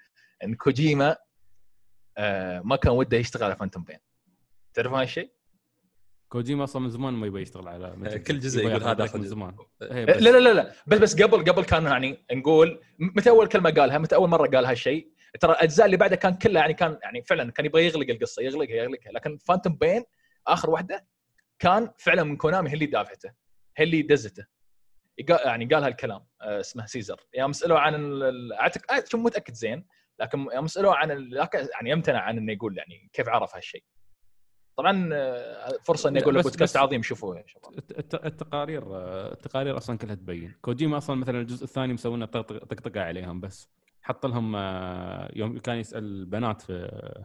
إن 0.44 0.56
كوجيما 0.56 1.18
آه، 2.18 2.60
ما 2.60 2.76
كان 2.76 2.92
وده 2.92 3.18
يشتغل 3.18 3.44
على 3.44 3.56
فانتوم 3.56 3.84
بين 3.84 4.00
تعرفون 4.78 5.00
هالشيء؟ 5.00 5.32
كوجيما 6.30 6.64
أصلا 6.64 6.82
من 6.82 6.90
زمان 6.90 7.14
ما 7.14 7.28
يبي 7.28 7.42
يشتغل 7.42 7.68
على 7.68 7.96
مثل 7.96 8.24
كل 8.24 8.40
جزء 8.40 8.68
يقول 8.68 8.84
هذا 8.84 9.10
من. 9.16 9.24
زمان. 9.24 9.56
إيه، 9.82 10.06
لا 10.06 10.16
بس. 10.16 10.22
لا 10.24 10.40
لا 10.40 10.54
لا 10.54 10.72
بس 10.88 10.98
بس 10.98 11.22
قبل 11.22 11.52
قبل 11.52 11.64
كان 11.64 11.86
يعني 11.86 12.26
نقول 12.32 12.82
متى 13.00 13.30
أول 13.30 13.48
كلمة 13.48 13.70
قالها 13.72 13.98
متى 13.98 14.16
أول 14.16 14.30
مرة 14.30 14.48
قال 14.48 14.66
هالشيء؟ 14.66 15.12
ترى 15.40 15.52
الأجزاء 15.52 15.86
اللي 15.86 15.98
بعدها 15.98 16.18
كان 16.18 16.34
كلها 16.34 16.62
يعني 16.62 16.74
كان 16.74 17.00
يعني 17.04 17.24
فعلا 17.24 17.52
كان 17.52 17.66
يبغى 17.66 17.86
يغلق 17.86 18.10
القصة 18.10 18.42
يغلقها 18.42 18.76
يغلقها 18.76 19.12
لكن 19.12 19.38
فانتوم 19.38 19.74
بين 19.76 20.04
آخر 20.48 20.70
واحدة 20.70 21.08
كان 21.60 21.92
فعلا 21.98 22.24
من 22.24 22.38
كونامي 22.38 22.70
هي 22.70 22.74
اللي 22.74 22.86
دافعته 22.86 23.32
هي 23.78 23.86
اللي 23.86 24.02
دزته. 24.02 24.46
يعني 25.30 25.66
قال 25.66 25.84
هالكلام 25.84 26.26
آه، 26.42 26.60
اسمه 26.60 26.86
سيزر. 26.86 27.22
يوم 27.38 27.54
سألوه 27.54 27.80
عن 27.80 28.22
اعتقد 28.60 28.92
آه، 28.92 29.04
شو 29.08 29.18
متأكد 29.18 29.54
زين 29.54 29.86
لكن 30.20 30.48
يوم 30.54 30.68
سألوه 30.68 30.96
عن 30.96 31.10
يعني 31.74 31.90
يمتنع 31.90 32.20
عن 32.20 32.38
إنه 32.38 32.54
يقول 32.54 32.78
يعني 32.78 33.10
كيف 33.14 33.30
عرف 33.30 33.56
هالشيء. 33.56 33.84
طبعا 34.78 35.10
آه، 35.14 35.74
فرصة 35.84 36.10
إني 36.10 36.20
أقول 36.20 36.38
بس- 36.38 36.44
بودكاست 36.44 36.78
عظيم 36.78 37.02
شوفوه 37.02 37.38
يا 37.38 37.44
شباب 37.48 37.74
الت- 37.78 38.00
الت- 38.00 38.26
التقارير 38.26 38.84
التقارير 39.32 39.78
أصلا 39.78 39.98
كلها 39.98 40.16
تبين. 40.16 40.54
كوجيما 40.62 40.98
أصلا 40.98 41.16
مثلا 41.16 41.42
الجزء 41.42 41.64
الثاني 41.64 41.94
مسوينا 41.94 42.26
طقطقه 42.26 43.02
عليهم 43.02 43.40
بس. 43.42 43.70
حط 44.02 44.26
لهم 44.26 44.56
آه، 44.56 45.32
يوم 45.36 45.58
كان 45.60 45.78
يسأل 45.78 46.04
البنات 46.04 46.62
في 46.62 46.74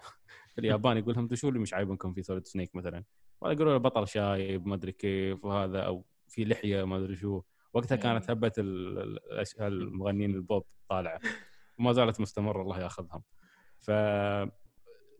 في 0.54 0.58
اليابان 0.60 0.96
يقول 0.96 1.14
لهم 1.14 1.22
"أنتوا 1.22 1.36
شو 1.36 1.48
اللي 1.48 1.58
مش 1.60 1.74
عايبنكم 1.74 2.12
في 2.12 2.22
Solid 2.22 2.46
Snake 2.46 2.76
مثلا؟ 2.76 3.04
ولا 3.40 3.52
يقولوا 3.52 3.72
له 3.72 3.78
بطل 3.78 4.08
شايب 4.08 4.66
ما 4.66 4.74
أدري 4.74 4.92
كيف 4.92 5.44
وهذا 5.44 5.80
أو 5.80 6.04
في 6.28 6.44
لحية 6.44 6.84
ما 6.84 6.96
أدري 6.96 7.16
شو. 7.16 7.42
وقتها 7.74 7.96
كانت 7.96 8.30
هبة 8.30 8.52
المغنيين 9.60 10.34
البوب 10.34 10.64
طالعة. 10.88 11.20
وما 11.78 11.92
زالت 11.92 12.20
مستمرة 12.20 12.62
الله 12.62 12.80
ياخذهم. 12.80 13.22
ف 13.80 13.90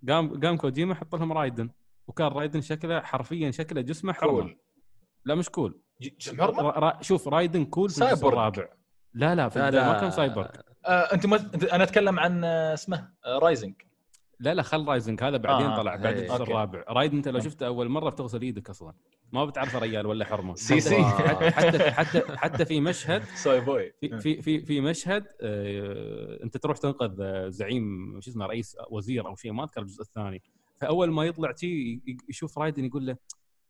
قام 0.09 0.41
قام 0.41 0.57
كوجيما 0.57 0.95
حط 0.95 1.15
لهم 1.15 1.33
رايدن. 1.33 1.71
وكان 2.07 2.27
رايدن 2.27 2.61
شكله 2.61 3.01
حرفيا 3.01 3.51
شكله 3.51 3.81
جسمه 3.81 4.13
حرمه 4.13 4.33
cool. 4.41 4.59
لا 5.25 5.35
مش 5.35 5.49
cool. 5.51 5.81
را- 6.39 6.79
را- 6.79 6.99
شوف 7.03 7.29
رايدن 7.29 7.65
cool 7.65 7.91
في 7.91 7.97
الجزء 7.99 8.11
سايبورغ. 8.15 8.33
الرابع. 8.39 8.69
لا 9.15 9.35
لا 9.35 9.49
في 9.49 9.59
لا 9.59 9.71
لا. 9.71 9.93
ما 9.93 10.01
كان 10.01 10.11
سايبورغ. 10.11 10.49
آه، 10.87 10.91
أنت 10.91 11.27
ما 11.27 11.51
أنا 11.73 11.85
أتكلم 11.85 12.19
عن 12.21 12.45
آه، 12.45 12.75
اسمه 12.75 13.09
آه، 13.27 13.39
Rising. 13.39 13.75
لا 14.41 14.55
لا 14.55 14.63
خل 14.63 14.89
Rising. 14.89 15.23
هذا 15.23 15.37
بعدين 15.37 15.67
آه، 15.67 15.77
طلع 15.77 15.97
بعد 15.97 16.07
إيه. 16.17 16.23
الجزء. 16.33 16.43
الرابع. 16.43 16.85
رايدن 16.89 17.17
أنت 17.17 17.29
لو 17.29 17.41
شفته 17.41 17.67
أول 17.67 17.89
مرة 17.89 18.11
بتغسل 18.11 18.43
إيدك 18.43 18.71
أصلا. 18.71 18.95
ما 19.33 19.45
بتعرفه 19.45 19.79
ريال 19.79 20.07
ولا 20.07 20.25
حرمة. 20.25 20.55
سي 20.55 20.75
حتى- 20.75 20.79
سي. 20.79 21.03
حتى 21.05 21.51
حتى 21.51 21.91
حتى, 21.91 22.23
حتى 22.37 22.65
في 22.65 22.81
مشهد 22.81 23.23
سوي 23.45 23.61
بوي. 23.61 23.93
في 24.01 24.19
في 24.21 24.43
في, 24.43 24.61
في 24.65 24.81
مشهد 24.81 25.27
آه، 25.41 26.39
أنت 26.45 26.57
تروح 26.57 26.77
تنقذ 26.79 27.21
آه، 27.21 27.49
زعيم 27.49 28.19
شو 28.21 28.31
اسمه 28.31 28.47
رئيس 28.47 28.77
وزير 28.91 29.27
أو 29.27 29.37
شيء 29.37 29.53
ما 29.53 29.65
أذكر 29.65 29.81
الجزء 29.83 30.03
الثاني. 30.03 30.43
فأول 30.83 31.11
ما 31.11 31.25
يطلع 31.25 31.55
شي 31.55 31.67
ي- 31.67 32.17
يشوف 32.29 32.59
رايدن 32.59 32.85
يقول 32.85 33.07
له 33.07 33.17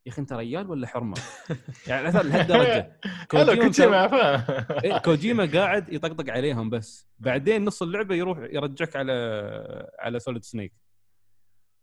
يا 0.06 0.12
أخي 0.12 0.20
أنت 0.22 0.32
ريال 0.32 0.70
ولا 0.70 0.86
حرمة؟ 0.86 1.16
يعني 1.88 2.06
مثلا 2.06 2.22
لهالدرجه 2.22 3.00
كوجيما 3.30 4.08
فاهم 4.08 4.66
إيه 4.84 4.98
كوجيما 4.98 5.44
قاعد 5.54 5.92
يطقطق 5.92 6.30
عليهم 6.32 6.70
بس. 6.70 7.06
بعدين 7.18 7.64
نص 7.64 7.82
اللعبة 7.82 8.14
يروح 8.14 8.38
يرجعك 8.38 8.96
على 8.96 9.12
على 9.98 10.18
Solid 10.20 10.44
Snake 10.44 10.72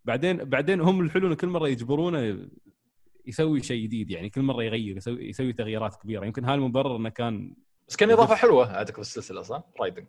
بعدين 0.04 0.36
بعدين 0.44 0.80
هم 0.80 1.00
الحلو 1.00 1.26
إنه 1.26 1.34
كل 1.34 1.48
مرة 1.48 1.68
يجبرونه 1.68 2.48
يسوي 3.26 3.62
شيء 3.62 3.82
جديد 3.84 4.10
يعني 4.10 4.30
كل 4.30 4.42
مرة 4.42 4.62
يغير 4.62 4.96
يسوي 4.96 5.28
يسوي 5.28 5.52
تغييرات 5.52 5.96
كبيرة. 5.96 6.26
يمكن 6.26 6.44
هذا 6.44 6.54
المبرر 6.54 6.96
إنه 6.96 7.08
كان 7.08 7.54
بس 7.88 7.96
كان 7.96 8.10
اضافه 8.10 8.34
حلوة 8.34 8.74
أعتقد 8.74 8.94
في 8.94 9.00
السلسلة 9.00 9.42
صح؟ 9.42 9.62
رايدن 9.80 10.06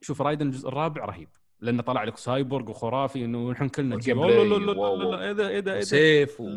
شوف 0.00 0.22
رايدن 0.22 0.46
الجزء 0.46 0.68
الرابع 0.68 1.04
رهيب. 1.04 1.28
لأنه 1.60 1.82
طلع 1.82 2.04
لك 2.04 2.16
سايبورغ 2.16 2.70
وخرافي 2.70 3.24
إنه 3.24 3.50
نحن 3.50 3.68
كلنا 3.68 3.98
إيه 4.08 5.22
إيه 5.40 5.48
إيه 5.48 5.60
ده 5.60 5.80
سيف 5.80 6.40
و... 6.40 6.48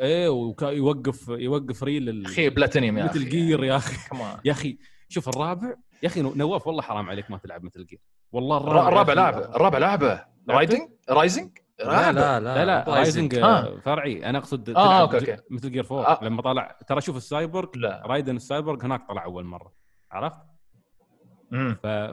إيه 0.00 0.28
ويوقف 0.28 1.28
يوقف 1.28 1.82
ريل 1.82 2.08
ال- 2.08 2.26
أخي 2.26 2.48
بلاتينيوم 2.50 2.98
يا 2.98 3.04
مثل 3.04 3.20
أخي. 3.20 3.28
جير 3.28 3.64
يا 3.64 3.76
أخي. 3.76 3.96
يا 4.44 4.52
أخي 4.52 4.78
شوف 5.08 5.28
الرابع 5.28 5.74
يا 6.02 6.08
أخي 6.08 6.22
نواف 6.22 6.66
والله 6.66 6.82
حرام 6.82 7.08
عليك 7.10 7.30
ما 7.30 7.38
تلعب 7.38 7.64
مثل 7.64 7.86
جير. 7.86 8.00
والله 8.32 8.56
الرابع 8.56 8.88
الرابع. 8.88 9.12
لعبه 9.14 9.38
الرابع 9.38 9.78
لعبه 9.78 10.24
رايدنج 10.50 10.88
رايزنج 11.10 11.50
لا. 11.78 12.12
لا 12.12 12.40
لا 12.40 12.64
لا 12.64 12.84
رايزنج 12.88 13.34
آه. 13.34 13.78
فرعي. 13.84 14.26
أنا 14.26 14.38
أقصد 14.38 14.70
أوكي، 14.70 15.18
ج- 15.18 15.30
أوكي. 15.30 15.42
مثل 15.50 15.70
جير 15.70 15.84
4 15.92 16.04
آه. 16.20 16.24
لما 16.24 16.42
طلع 16.42 16.78
ترى 16.88 17.00
شوف 17.00 17.16
السايبورغ 17.16 17.68
لا. 17.76 18.02
رايدن 18.06 18.36
السايبورغ 18.36 18.84
هناك 18.84 19.08
طلع 19.08 19.24
أول 19.24 19.44
مرة. 19.44 19.72
عرفت؟ 20.12 20.36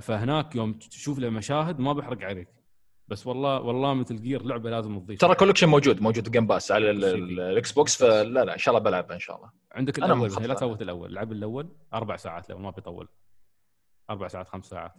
فهناك 0.01 0.55
يوم 0.55 0.73
تشوف 0.73 1.19
له 1.19 1.29
مشاهد 1.29 1.79
ما 1.79 1.93
بحرق 1.93 2.23
عليك. 2.23 2.47
بس 3.07 3.27
والله 3.27 3.59
والله 3.61 3.93
Metal 3.93 4.21
Gear 4.21 4.43
لعبة 4.43 4.69
لازم 4.69 4.99
تضيف. 4.99 5.19
ترى 5.19 5.35
collection 5.35 5.69
موجود 5.69 6.01
موجود 6.01 6.31
Game 6.31 6.47
Pass 6.47 6.71
على 6.71 6.91
ال 6.91 7.71
Xbox 7.71 7.97
فلا 7.97 8.43
لا 8.45 8.53
إن 8.53 8.57
شاء 8.57 8.75
الله 8.77 8.89
بلعبها 8.89 9.15
إن 9.15 9.19
شاء 9.19 9.35
الله. 9.37 9.51
عندك 9.71 9.97
الأول 9.97 10.29
لا. 10.47 10.53
تفوت 10.53 10.81
الأول. 10.81 11.11
العب 11.11 11.31
الأول 11.31 11.69
أربع 11.93 12.15
ساعات 12.15 12.49
لو 12.49 12.57
ما 12.57 12.69
بيطول. 12.71 13.07
أربع 14.09 14.27
ساعات 14.27 14.47
خمس 14.47 14.65
ساعات. 14.65 14.91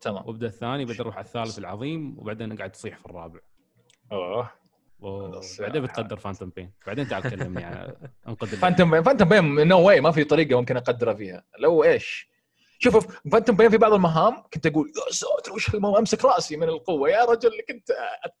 تمام. 0.00 0.26
وابدأ 0.26 0.46
الثاني 0.46 0.84
بعدين 0.84 1.00
أروح 1.00 1.16
على 1.16 1.24
الثالث 1.24 1.58
العظيم 1.58 2.18
وبعدين 2.18 2.52
أقعد 2.52 2.70
تصيح 2.70 2.98
في 2.98 3.06
الرابع. 3.06 3.40
أوه. 4.12 4.50
بعدين 5.60 5.82
بتقدر 5.82 6.16
Phantom 6.16 6.52
Pain 6.56 6.72
بعدين 6.86 7.08
تعال 7.08 7.22
كلمني 7.22 7.64
عن 7.64 7.92
أنقذ. 8.28 8.46
Phantom 8.48 8.90
Pain 8.90 9.02
Phantom 9.02 9.28
Pain 9.28 9.68
no 9.68 9.80
way 9.86 10.00
ما 10.00 10.10
في 10.10 10.24
طريقة 10.24 10.58
ممكن 10.60 10.76
أقدرها 10.76 11.14
فيها. 11.14 11.44
لو 11.58 11.84
إيش؟ 11.84 12.28
شوف 12.80 13.18
فانتوم 13.32 13.56
بين 13.56 13.70
في 13.70 13.76
بعض 13.76 13.92
المهام 13.92 14.42
كنت 14.54 14.66
أقول 14.66 14.92
يا 15.06 15.12
ساتر 15.12 15.52
وش 15.52 15.74
أمسك 15.74 16.24
رأسي 16.24 16.56
من 16.56 16.68
القوة. 16.68 17.10
يا 17.10 17.24
رجل 17.24 17.50
كنت 17.68 17.90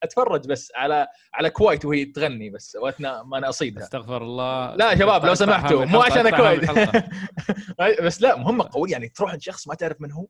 أتفرج 0.02 0.46
بس 0.46 0.72
على 0.76 1.06
على 1.34 1.50
كويت 1.50 1.84
وهي 1.84 2.04
تغني 2.04 2.50
بس 2.50 2.76
وقتنا 2.82 3.22
ما 3.22 3.38
أنا 3.38 3.48
أصيدها. 3.48 3.82
استغفر 3.84 4.22
الله. 4.22 4.74
لا 4.74 4.90
يا 4.92 4.98
شباب 4.98 5.26
لو 5.26 5.34
سمحتوا 5.34 5.84
مو 5.84 6.00
عشان 6.00 6.30
كويت. 6.36 6.70
بس 8.02 8.22
لا 8.22 8.36
مهمة 8.36 8.68
قوية 8.72 8.92
يعني 8.92 9.08
تروح 9.08 9.30
عند 9.30 9.42
شخص 9.42 9.68
ما 9.68 9.74
تعرف 9.74 9.96
من 10.00 10.12
هو 10.12 10.26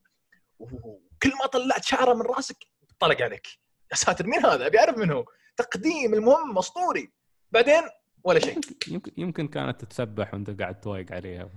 وكل 0.59 1.33
ما 1.41 1.47
طلعت 1.53 1.85
شعره 1.85 2.15
من 2.15 2.23
رأسك 2.23 2.57
طلق 2.99 3.23
عليك 3.23 3.47
يا 3.91 3.97
ساتر 3.97 4.27
مين 4.27 4.47
هذا؟ 4.47 4.67
أبي 4.67 4.79
أعرف 4.81 4.99
من 4.99 5.11
هو. 5.13 5.25
تقديم 5.57 6.15
المهم 6.15 6.59
اسطوري 6.59 7.13
بعدين 7.53 7.83
ولا 8.25 8.39
شيء. 8.39 8.61
يمكن 8.95 9.13
يمكن 9.17 9.49
كانت 9.49 9.85
تتسبح 9.85 10.35
وانت 10.35 10.61
قاعد 10.61 10.81
تويق 10.81 11.13
عليها. 11.13 11.51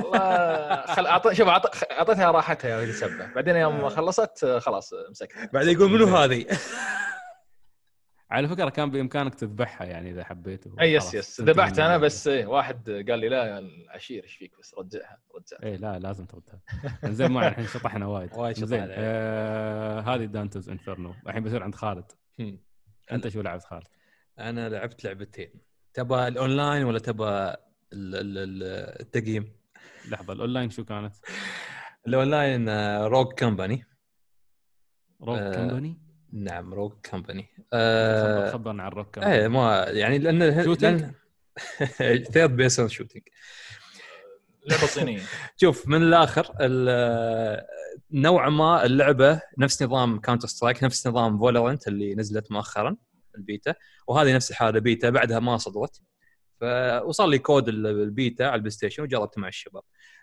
والله 0.00 0.86
خل 0.86 1.06
أعط... 1.06 1.32
شوف 1.32 1.48
أعط... 1.48 1.66
أعطيتها 1.92 2.30
راحتها 2.30 2.76
وهي 2.76 2.86
تسبح. 2.86 3.34
بعدين 3.34 3.56
يوم 3.56 3.88
خلصت 3.88 4.44
خلاص 4.44 4.94
مسكتها 5.10 5.50
بعدين 5.52 5.72
يقول 5.72 5.90
منو 5.90 6.16
هذه؟ 6.16 6.46
على 8.30 8.48
فكرة 8.48 8.68
كان 8.68 8.90
بإمكانك 8.90 9.34
تذبحها 9.34 9.86
يعني 9.86 10.10
إذا 10.10 10.24
حبيت. 10.24 10.64
أي 10.80 10.92
yes 10.92 11.14
yes. 11.14 11.40
ذبحت 11.40 11.78
أنا 11.78 11.98
بس 11.98 12.28
إيه 12.28 12.46
واحد 12.46 12.90
قال 12.90 13.18
لي 13.18 13.28
لا 13.28 13.44
يا 13.44 13.58
العشير 13.58 14.22
إيش 14.22 14.36
فيك؟ 14.36 14.58
بس 14.58 14.74
رجعها 14.74 15.18
رجعها 15.34 15.62
إيه 15.62 15.76
لا 15.76 15.98
لازم 15.98 16.26
تردها. 16.26 16.60
زين 17.04 17.30
ما 17.30 17.48
الحين 17.48 17.66
شطحنا 17.66 18.06
وايد. 18.06 18.30
وايد 18.36 18.56
شطحنا. 18.56 18.66
زين 18.66 18.86
آه 18.90 20.00
هذه 20.00 20.24
Dante's 20.24 20.68
Inferno. 20.68 21.14
الحين 21.26 21.42
بصير 21.42 21.62
عند 21.62 21.74
خالد. 21.74 22.12
أنت 23.12 23.28
شو 23.28 23.40
لعبت 23.40 23.64
خالد؟ 23.64 23.86
أنا 24.38 24.68
لعبت 24.68 25.04
لعبتين. 25.04 25.50
تبى 25.94 26.28
الأونلاين 26.28 26.84
ولا 26.84 26.98
تبى 26.98 27.24
ال- 27.24 27.54
ال- 27.92 28.38
ال- 28.38 29.00
التقييم؟ 29.00 29.52
لحظة 30.08 30.32
الأونلاين 30.32 30.70
شو 30.70 30.84
كانت؟ 30.84 31.14
ال 32.06 32.15
online 32.15 32.68
Rogue 33.06 33.32
Company 33.32 33.84
Rogue 35.22 35.38
آه، 35.38 35.54
Company؟ 35.54 35.98
نعم 36.32 36.74
Rogue 36.74 36.92
Company 37.02 37.46
خبرنا 38.52 38.82
عن 38.82 38.90
Rogue 38.90 39.18
إيه 39.18 39.22
Company 39.24 39.48
ما 39.48 39.84
يعني 39.88 40.18
لأن 40.18 40.64
Shooting؟ 40.64 41.04
third 42.32 42.56
person 42.56 42.88
shooting 42.88 43.22
لعبة 44.66 44.86
صينية 44.86 45.22
شوف 45.60 45.88
من 45.88 46.02
الآخر 46.02 46.54
ال- 46.60 47.64
نوعا 48.10 48.50
ما 48.50 48.84
اللعبة 48.84 49.40
نفس 49.58 49.82
نظام 49.82 50.20
Counter 50.20 50.48
Strike 50.48 50.84
نفس 50.84 51.06
نظام 51.06 51.38
Valorant 51.38 51.88
اللي 51.88 52.14
نزلت 52.14 52.52
مؤخرا 52.52 52.96
البيتا 53.36 53.74
وهذه 54.08 54.34
نفس 54.34 54.50
الحالة 54.50 54.78
بيتا 54.80 55.10
بعدها 55.10 55.38
ما 55.38 55.56
صدرت 55.56 56.00
فوصل 56.60 57.30
لي 57.30 57.38
كود 57.38 57.68
ال- 57.68 57.86
البيتا 57.86 58.42
على 58.42 58.54
ال 58.54 58.70
PlayStation 58.70 59.02
وجربته 59.02 59.40
مع 59.40 59.48
الشباب. 59.48 59.82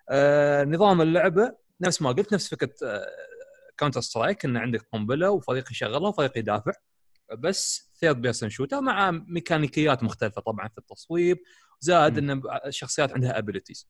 آه 0.10 0.64
نظام 0.64 1.02
اللعبة 1.02 1.56
نفس 1.82 2.02
ما 2.02 2.12
قلت 2.12 2.34
نفس 2.34 2.50
فكرة 2.50 2.74
آه 2.84 3.06
Counter 3.78 4.02
Strike 4.02 4.46
إن 4.46 4.58
عندك 4.58 4.88
قنبلة 4.94 5.30
وفريق 5.32 5.72
يشغلها 5.72 6.10
وفريق 6.10 6.38
يدافع 6.38 6.72
بس 7.38 7.92
third 8.00 8.22
person 8.22 8.50
shooter 8.50 8.82
مع 8.82 9.12
ميكانيكيات 9.12 10.04
مختلفة 10.04 10.42
طبعا 10.42 10.68
في 10.68 10.78
التصويب 10.78 11.38
زائد 11.80 12.18
إن 12.18 12.42
الشخصيات 12.66 13.14
عندها 13.14 13.38
abilities. 13.38 13.90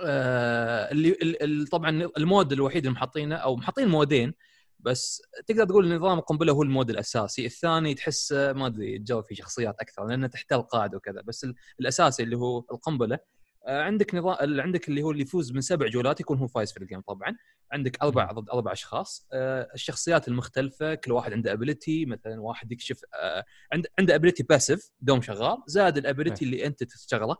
آه 0.00 0.90
اللي 0.90 1.08
ال- 1.08 1.42
ال- 1.42 1.66
طبعا 1.68 1.90
ال 2.16 2.23
mode 2.23 2.52
الوحيد 2.52 2.86
اللي 2.86 2.94
محطينه 2.94 3.36
أو 3.36 3.56
محطين 3.56 3.88
مودين 3.88 4.34
بس 4.80 5.22
تقدر 5.46 5.64
تقول 5.64 5.94
نظام 5.96 6.18
القنبلة 6.18 6.52
هو 6.52 6.62
ال 6.62 6.68
mode 6.68 6.90
الأساسي، 6.90 7.46
الثاني 7.46 7.94
تحس 7.94 8.32
ما 8.32 8.66
أدري 8.66 8.98
تجرب 8.98 9.24
فيه 9.24 9.34
شخصيات 9.34 9.76
أكثر 9.80 10.06
لأنه 10.06 10.26
تحتل 10.26 10.62
قاعدة 10.62 10.96
وكذا، 10.96 11.20
بس 11.20 11.44
ال- 11.44 11.54
الأساسي 11.80 12.22
اللي 12.22 12.36
هو 12.36 12.58
القنبلة 12.58 13.18
آه، 13.66 13.82
عندك 13.82 14.14
نظام 14.14 14.36
اللي 14.40 14.62
عندك 14.62 14.88
اللي 14.88 15.02
هو 15.02 15.10
اللي 15.10 15.22
يفوز 15.22 15.52
من 15.52 15.60
سبع 15.60 15.86
جولات 15.86 16.20
يكون 16.20 16.38
هو 16.38 16.46
فايز 16.46 16.72
في 16.72 16.78
ال 16.80 16.84
game 16.84 17.00
طبعا، 17.00 17.36
عندك 17.72 18.02
أربع 18.02 18.32
ضد 18.32 18.50
أربع 18.50 18.72
أشخاص، 18.72 19.26
آه، 19.32 19.68
الشخصيات 19.74 20.28
المختلفة 20.28 20.94
كل 20.94 21.12
واحد 21.12 21.32
عنده 21.32 21.52
ability 21.52 22.06
مثلا 22.06 22.40
واحد 22.40 22.72
يكشف 22.72 23.00
آه، 23.14 23.44
عنده 23.72 23.88
عنده 23.98 24.14
ability 24.14 24.42
passive 24.42 24.90
دوم 25.00 25.22
شغال، 25.22 25.58
زائد 25.66 25.96
ال 25.96 26.02
ability 26.02 26.44
اللي 26.44 26.66
أنت 26.66 26.84
تشتغله 26.84 27.36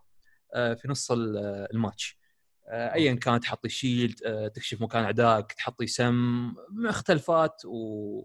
في 0.54 0.82
نص 0.88 1.10
ال- 1.12 1.36
الماتش. 1.72 2.18
آه، 2.68 2.94
ايا 2.94 3.14
كان 3.14 3.40
تحطي 3.40 3.68
shield 3.68 4.22
آه، 4.24 4.48
تكشف 4.48 4.80
مكان 4.82 5.04
اعدائك 5.04 5.52
تحطي 5.52 5.86
سم 5.86 6.52
مختلفات 6.70 7.62
و 7.64 8.20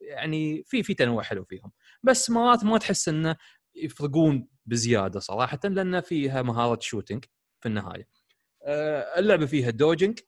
يعني 0.00 0.62
في 0.66 0.82
في 0.82 0.94
تنوع 0.94 1.22
حلو 1.22 1.44
فيهم. 1.44 1.72
بس 2.02 2.30
مرات 2.30 2.64
ما 2.64 2.78
تحس 2.78 3.08
انه 3.08 3.36
يفرقون 3.74 4.48
بزيادة 4.66 5.20
صراحة 5.20 5.58
لأن 5.64 6.00
فيها 6.00 6.42
مهارة 6.42 6.78
shooting 6.80 7.24
في 7.60 7.68
النهاية. 7.68 8.08
آه، 8.62 9.18
اللعبة 9.18 9.46
فيها 9.46 9.70
dodging 9.70 10.18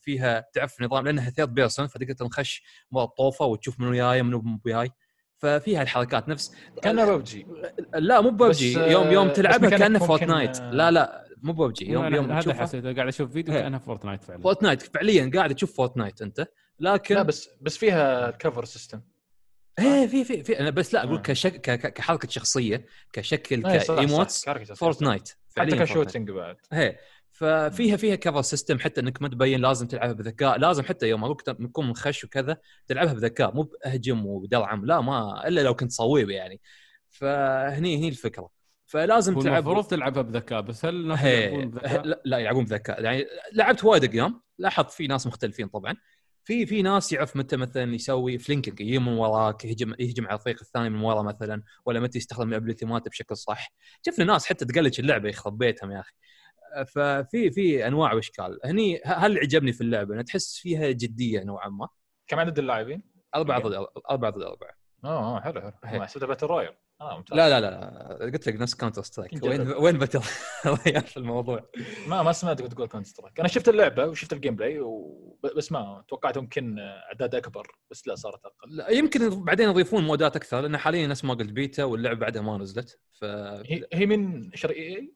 فيها 0.00 0.44
تعرف 0.52 0.82
نظام 0.82 1.04
لأنها 1.04 1.30
third 1.30 1.54
person 1.54 1.86
فتقدر 1.86 2.12
تنخش 2.12 2.62
مرة 2.90 3.04
طوفه 3.04 3.44
وتشوف 3.44 3.80
منو 3.80 3.94
جاي 3.94 4.22
منو 4.22 4.40
مو 4.40 4.60
جاي 4.66 4.90
ففيها 5.38 5.82
الحركات 5.82 6.28
نفس. 6.28 6.54
كأنها 6.82 7.16
ببجي. 7.16 7.46
لا 7.94 8.20
مو 8.20 8.30
ببجي. 8.30 8.72
يوم 8.72 9.10
يوم 9.12 9.28
تلعبها 9.28 9.70
كأنها 9.70 10.06
Fortnite 10.06 10.56
لا 10.60 10.90
لا. 10.90 11.27
مو 11.42 11.52
ببجي 11.52 11.90
يوم 11.90 12.14
يوم 12.14 12.32
هذا 12.32 12.54
حسيت 12.54 12.84
قاعد 12.84 13.08
أشوف 13.08 13.32
فيديو 13.32 13.54
إيه. 13.54 13.60
كانها 13.60 13.78
Fortnite 13.78 14.24
فعلا 14.24 14.42
Fortnite 14.42 14.82
فعليا 14.82 15.30
قاعد 15.34 15.54
تشوف 15.54 15.76
Fortnite 15.76 16.22
أنت 16.22 16.46
لكن 16.80 17.14
لا 17.14 17.22
بس 17.22 17.48
بس 17.60 17.76
فيها 17.76 18.30
cover 18.30 18.64
system 18.64 19.00
إيه 19.78 20.06
في 20.06 20.24
في 20.24 20.42
في 20.42 20.60
أنا 20.60 20.70
بس 20.70 20.94
لا 20.94 21.04
أقول 21.04 21.16
آه. 21.16 21.22
كشك 21.22 21.60
كحركة 21.94 22.28
شخصية 22.28 22.86
كشكل 23.12 23.66
إيه، 23.66 23.78
ك 23.78 23.87
emotes. 23.87 24.48
Fortnite 24.74 25.28
حتى. 25.58 25.76
ك 25.76 25.82
shooting 25.82 26.30
بعد 26.30 26.56
إيه 26.72 26.98
ففيها 27.32 27.96
فيها 27.96 28.14
cover 28.14 28.42
system 28.42 28.78
حتى 28.78 29.00
إنك 29.00 29.22
ما 29.22 29.28
تبين 29.28 29.60
لازم 29.60 29.86
تلعبها 29.86 30.12
بذكاء 30.12 30.58
لازم 30.58 30.82
حتى 30.82 31.08
يوم 31.08 31.24
أقول 31.24 31.36
تكون 31.36 31.86
منخش 31.86 32.24
وكذا 32.24 32.56
تلعبها 32.86 33.12
بذكاء 33.12 33.54
مو 33.54 33.62
بأهجم 33.62 34.26
ودرعم 34.26 34.86
لا 34.86 35.00
ما 35.00 35.48
إلا 35.48 35.60
لو 35.60 35.74
كنت 35.74 35.92
صويب 35.92 36.30
يعني 36.30 36.60
فهني 37.10 37.98
هني 37.98 38.08
الفكرة 38.08 38.50
فلازم 38.88 39.38
تلعب 39.38 39.66
المفروض 39.66 39.86
تلعبها 39.86 40.22
بذكاء 40.22 40.60
بس 40.60 40.84
هل 40.84 40.94
الناس 40.94 41.18
هي 41.18 41.44
يلعبون 41.44 41.70
بذكاء؟ 41.70 42.02
لا, 42.24 42.38
يلعبون 42.38 42.64
بذكاء. 42.64 43.02
يعني 43.02 43.26
لعبت 43.52 43.84
وايد 43.84 44.14
أيام 44.14 44.42
لاحظت 44.58 44.90
في 44.90 45.06
ناس 45.06 45.26
مختلفين 45.26 45.68
طبعا. 45.68 45.94
في 46.44 46.66
في 46.66 46.82
ناس 46.82 47.12
يعرف 47.12 47.36
متى 47.36 47.56
مثلا 47.56 47.94
يسوي 47.94 48.38
flanking 48.38 48.80
يجي 48.80 48.98
من 48.98 49.12
وراك 49.12 49.64
يهجم 49.64 49.94
يهجم 49.98 50.26
على 50.26 50.38
الفريق 50.38 50.58
الثاني 50.60 50.90
من 50.90 51.00
ورا 51.00 51.22
مثلا 51.22 51.62
ولا 51.86 52.00
متى 52.00 52.18
يستخدم 52.18 52.48
ال 52.48 52.53
ability 52.53 52.86
مالته 52.86 53.10
بشكل 53.10 53.36
صح. 53.36 53.72
شفنا 54.06 54.24
ناس 54.24 54.46
حتى 54.46 54.64
ت 54.64 54.69
glitch 54.69 55.00
اللعبة 55.00 55.28
يخرب 55.28 55.58
بيتهم 55.58 55.90
يا 55.92 56.00
أخي. 56.00 56.12
ففي 56.86 57.50
في 57.50 57.86
أنواع 57.86 58.12
وإشكال. 58.12 58.58
هني 58.64 59.00
هل 59.04 59.38
عجبني 59.38 59.72
في 59.72 59.80
اللعبة؟ 59.80 60.14
أنا 60.14 60.22
تحس 60.22 60.56
فيها 60.56 60.90
جدية 60.90 61.42
نوعا 61.42 61.68
ما. 61.68 61.88
كم 62.26 62.38
عدد 62.38 62.58
اللاعبين؟ 62.58 63.02
أربعة 63.34 63.60
ضد 63.60 63.86
أربعة. 64.10 64.30
ضد 64.30 64.42
أربعة. 64.42 64.70
آه 65.04 65.36
آه، 65.36 65.40
حلو 65.40 65.72
حلو. 65.84 66.02
حسبتها 66.04 66.26
battle 66.26 66.46
royale. 66.46 66.74
آه 67.00 67.16
ممتاز. 67.16 67.38
لا 67.38 67.60
لا 67.60 67.70
لا 67.70 68.30
قلت 68.32 68.48
لك 68.48 68.60
نفس 68.60 68.74
Counter 68.74 69.02
Strike. 69.02 69.42
وين 69.42 69.60
وين 69.60 69.98
royale 70.66 71.02
في 71.12 71.16
الموضوع؟ 71.16 71.70
ما 72.06 72.22
ما 72.22 72.32
سمعتك 72.32 72.66
تقول 72.66 72.88
Counter 72.88 73.08
Strike. 73.08 73.40
أنا 73.40 73.48
شفت 73.48 73.68
اللعبة 73.68 74.06
وشفت 74.06 74.32
ال 74.32 74.56
gameplay 74.56 74.80
و... 74.80 75.38
بس 75.56 75.72
ما 75.72 76.04
توقعت 76.08 76.36
يمكن 76.36 76.78
أعداد 76.78 77.34
أكبر 77.34 77.66
بس 77.90 78.08
لا 78.08 78.14
صارت 78.14 78.40
أقل. 78.44 78.76
لا 78.76 78.88
يمكن 78.90 79.44
بعدين 79.44 79.68
يضيفون 79.68 80.04
مودات 80.04 80.36
أكثر 80.36 80.60
لأن 80.60 80.76
حاليا 80.76 81.06
نفس 81.06 81.24
ما 81.24 81.34
قلت 81.34 81.52
بيتا 81.52 81.84
واللعبة 81.84 82.18
بعدها 82.20 82.42
ما 82.42 82.58
نزلت 82.58 82.98
ف 83.12 83.24
هي, 83.24 83.84
هي 83.92 84.06
من 84.06 84.50
شركة 84.54 84.70
EA؟ 84.70 85.14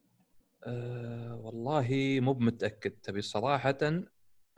أه 0.65 1.35
والله 1.45 2.19
مو 2.21 2.33
بمتاكد 2.33 2.91
تبي 2.91 3.23
صراحة. 3.23 3.79
أه 3.83 4.01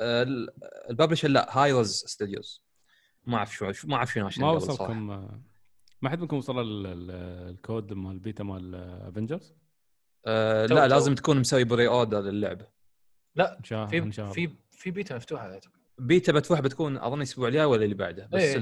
ال- 0.01 0.49
ال 0.91 0.95
publisher 0.95 1.29
لا 1.29 1.59
Hi-Rez 1.59 1.91
Studios. 2.07 2.65
ما 3.27 3.37
أعرف 3.37 3.55
شو 3.55 3.73
شو- 3.73 3.89
ما 3.89 3.97
أعرف 3.97 4.13
شنو 4.13 4.27
عشان 4.27 4.43
ما. 4.43 4.51
وصلكم 4.51 5.29
ما 6.03 6.11
حد 6.11 6.21
منكم 6.21 6.37
وصل 6.37 6.61
ال- 6.61 6.87
ال- 6.87 7.11
الكود 7.51 7.93
مال 7.93 8.13
البيتا 8.13 8.45
مال 8.45 8.75
Avengers؟ 9.09 9.55
أه 10.27 10.67
تو- 10.67 10.75
لا. 10.75 10.89
لازم 10.89 11.15
تكون 11.15 11.41
مسوي 11.41 11.65
pre-order 11.65 12.21
للعبة 12.21 12.67
لا 13.37 13.59
إن 13.59 13.65
شاء 13.65 13.87
في 13.87 14.13
في 14.33 14.51
في 14.71 14.91
بيتا 14.91 15.17
مفتوحة 15.17 15.53
أعتقد. 15.53 15.71
بيتا 15.99 16.33
بتفتح 16.33 16.61
بتكون 16.61 16.97
أظن 16.97 17.17
الأسبوع 17.19 17.49
الجاي 17.49 17.65
ولا 17.65 17.85
اللي 17.85 17.95
بعده 17.95 18.29
بس 18.33 18.41
إيه، 18.43 18.59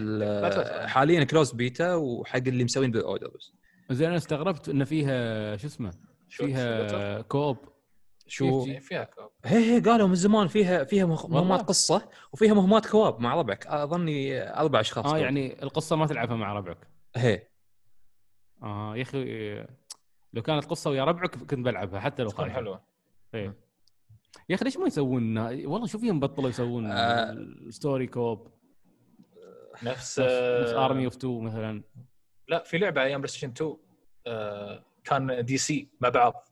بتفتح. 0.49 0.87
حاليا 0.87 1.25
closed 1.25 1.53
beta 1.53 1.95
وحق 1.95 2.37
اللي 2.37 2.65
مسوين 2.65 2.91
pre-order 2.91 3.29
بس 3.29 3.53
زين 3.91 4.09
أنا 4.09 4.17
استغربت 4.17 4.69
إن 4.69 4.85
فيها 4.85 5.57
شو 5.57 5.67
اسمه. 5.67 5.91
فيها 6.29 7.21
co-op 7.21 7.57
شو 8.27 8.65
جي. 8.65 8.73
إيه، 8.73 8.79
فيها 8.79 9.05
co-op 9.05 9.31
هي 9.45 9.75
هي 9.77 9.81
قالوا 9.81 10.09
من 10.09 10.15
زمان 10.15 10.49
فيها 10.49 10.85
فيها؟ 10.85 11.05
مهمات 11.07 11.61
قصة 11.63 12.09
وفيها 12.33 12.55
مهمات 12.55 12.87
co-op 12.87 13.21
مع 13.21 13.35
ربعك 13.35 13.67
أظني 13.67 14.43
أربع 14.57 14.81
أشخاص 14.81 15.05
آه 15.07 15.11
co-op. 15.11 15.23
يعني 15.23 15.63
القصة 15.63 15.97
ما 15.97 16.07
تلعبها 16.07 16.37
مع 16.37 16.53
ربعك 16.53 16.92
هي. 17.17 17.49
آه 18.63 18.97
يا 18.97 19.03
أخي 19.03 19.55
لو 20.33 20.43
كانت 20.43 20.65
قصة 20.65 20.91
ويا 20.91 21.05
ربعك 21.05 21.37
كنت 21.37 21.55
بلعبها 21.55 22.01
حتى 22.01 22.23
لو 22.23 22.29
تكون 22.29 22.45
خايف 22.45 22.55
حلوة. 22.57 22.85
إيه. 23.35 23.57
يا 24.49 24.55
أخي 24.55 24.65
ليش 24.65 24.77
ما 24.77 24.87
يسوون؟ 24.87 25.39
والله 25.39 25.87
شوف 25.87 26.01
فيهم 26.01 26.21
بطلوا 26.21 26.49
يسوون 26.49 26.87
آه. 26.87 27.37
story 27.71 28.07
co-op. 28.07 28.53
نفس 29.83 30.21
نفس 30.21 30.73
Army 30.73 31.05
of 31.05 31.17
2 31.17 31.45
مثلا. 31.45 31.83
لا 32.49 32.63
في 32.63 32.79
لعبة 32.79 33.03
أيام 33.03 33.21
PlayStation 33.21 33.51
2 33.51 33.77
آه، 34.27 34.85
كان 35.05 35.45
DC 35.45 35.89
مع 36.01 36.09
بعض. 36.09 36.49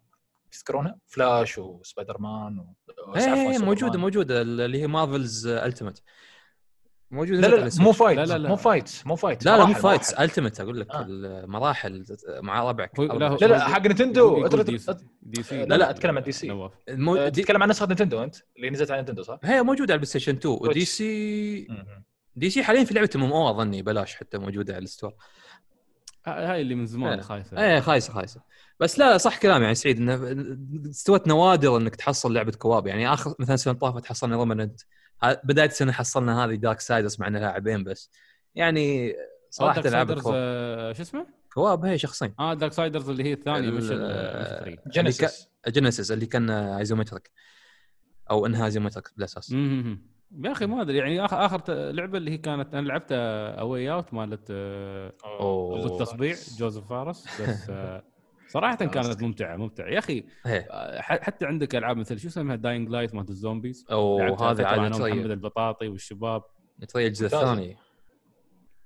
تذكرونها؟ 0.53 0.99
فلاش 1.07 1.59
وسبايدر 1.59 2.19
مان 2.21 2.59
و... 2.59 2.75
هي 3.17 3.25
عفواً، 3.25 3.65
موجودة. 3.65 3.99
موجودة 3.99 4.43
اللي 4.43 4.83
هي 4.83 4.87
Marvel's 4.87 5.47
Ultimate 5.47 6.03
موجودة 7.11 7.41
لا 7.41 7.47
لا 7.47 7.57
لا 7.57 7.71
مو. 7.83 7.93
fight 7.93 8.18
لا، 8.19 8.25
لا، 8.25 8.39
لا. 8.39 8.49
مو 8.49 8.57
fight 8.57 8.91
مو 9.07 9.17
فايت 9.17 9.45
لا 9.45 9.57
لا 9.59 9.65
مو 9.65 9.73
مراحل. 9.83 10.23
Ultimate 10.23 10.61
أقول 10.61 10.81
لك 10.81 10.91
آه. 10.91 11.07
المراحل 11.09 12.05
مع 12.29 12.69
ربعك 12.71 13.01
لا، 13.01 13.05
لا 13.05 13.47
لا 13.47 13.69
حق 13.69 13.87
اترك- 13.87 15.01
DC. 15.23 15.64
لا، 15.67 15.75
لا، 15.75 15.91
أتكلم 15.91 16.17
عن 16.19 16.23
DC. 16.23 16.49
نواف 16.49 16.73
المو... 16.89 17.17
آه، 17.17 17.29
D... 17.29 17.43
تتكلم 17.43 17.63
عن 17.63 17.69
نسخة 17.69 17.87
Nintendo 17.87 18.23
أنت 18.23 18.37
اللي 18.57 18.71
نزلت 18.71 18.91
على 18.91 19.01
Nintendo 19.01 19.23
صح؟ 19.23 19.39
هي 19.45 19.63
موجودة 19.63 19.83
على 19.85 19.95
ال 19.95 20.07
PlayStation 20.07 20.35
2 20.37 20.59
و 20.61 20.66
DC. 20.66 20.85
DC 20.85 22.62
حاليا 22.63 22.85
في 22.85 22.95
لعبة 22.95 23.11
MMO 23.16 23.51
أظني 23.51 23.83
بلاش 23.83 24.15
حتى 24.17 24.39
موجودة 24.39 24.75
على 24.75 24.85
ال 24.85 24.89
store 24.89 25.12
ه- 26.27 26.31
هاي 26.53 26.61
اللي 26.61 26.75
من 26.75 26.87
زمان 26.87 27.13
إيه. 27.13 27.21
خايسة 27.21 27.59
إيه 27.59 27.81
خايسة 27.81 28.13
خايسة 28.13 28.41
بس 28.81 28.99
لا 28.99 29.19
صح 29.19 29.39
كلام 29.39 29.63
يعني 29.63 29.75
سعيد 29.75 29.97
انه 29.99 30.37
استوت 30.91 31.29
نوادر 31.29 31.77
إنك 31.77 31.97
تحصل 31.97 32.35
لعبة 32.35 32.53
co-op 32.53 32.87
يعني 32.87 33.13
آخر 33.13 33.35
مثلا 33.39 33.55
السنة 33.55 33.75
طافت 33.75 34.07
حصلنا 34.07 34.37
Remnant 34.37 34.81
بداية 35.45 35.66
السنة 35.68 35.93
حصلنا 35.93 36.45
هذه 36.45 36.55
Darksiders 36.55 37.21
مع 37.21 37.27
انها 37.27 37.41
لاعبين 37.41 37.85
بس 37.85 38.11
يعني 38.55 39.14
صراحة 39.51 39.83
co-op 39.83 40.11
آه، 40.35 40.93
شو 40.93 41.03
اسمه؟ 41.03 41.27
co-op 41.55 41.85
هي 41.85 41.99
شخصين 41.99 42.35
آه 42.39 42.55
Darksiders 42.55 43.09
اللي 43.11 43.25
هي 43.25 43.33
الثانية 43.33 43.71
مش 43.71 43.83
مش 43.85 43.91
ال 43.93 44.05
three. 44.05 44.79
Genesis 44.89 45.49
Genesis 45.68 46.12
اللي 46.12 46.27
كان 46.27 46.51
isometric 46.51 47.31
أو 48.31 48.47
إنها 48.47 48.66
isometric 48.66 49.09
بالاساس. 49.16 49.53
يا 50.45 50.53
أخي 50.53 50.66
ما 50.66 50.83
أدري 50.83 50.99
يعني 50.99 51.25
آخر 51.25 51.47
اخر 51.47 51.62
لعبة 51.68 52.18
اللي 52.18 52.31
هي 52.31 52.39
كانت 52.39 52.75
أنا 52.75 52.89
لعبتها 52.89 53.51
A 53.51 53.93
Way 53.93 54.04
Out 54.04 54.14
مالت 54.14 54.47
آه، 54.51 55.12
أوه. 55.25 55.83
بالتصبيع 55.83 56.37
جوزيف 56.59 56.85
فارس 56.85 57.41
بس 57.43 57.71
آه، 57.71 58.05
صراحة 58.51 58.75
كانت 58.75 59.23
ممتعة 59.23 59.57
ممتعة. 59.57 59.87
يا 59.87 59.99
أخي 59.99 60.25
هي 60.47 60.67
آه، 60.71 61.01
حتى 61.01 61.47
عندك 61.47 61.75
ألعاب 61.75 61.97
مثل 61.97 62.19
شو 62.19 62.29
اسمها؟ 62.29 62.57
Dying 62.57 62.89
Light 62.89 63.14
مالت 63.15 63.31
الزومبيز. 63.31 63.87
أو 63.91 64.35
هذا 64.35 64.67
عاد 64.67 64.81
نتريا 64.81 65.13
البطاطي 65.13 65.89
والشباب. 65.89 66.43
نتريا 66.83 67.07
الجزء 67.07 67.25
ممتازة. 67.25 67.53
الثاني. 67.53 67.77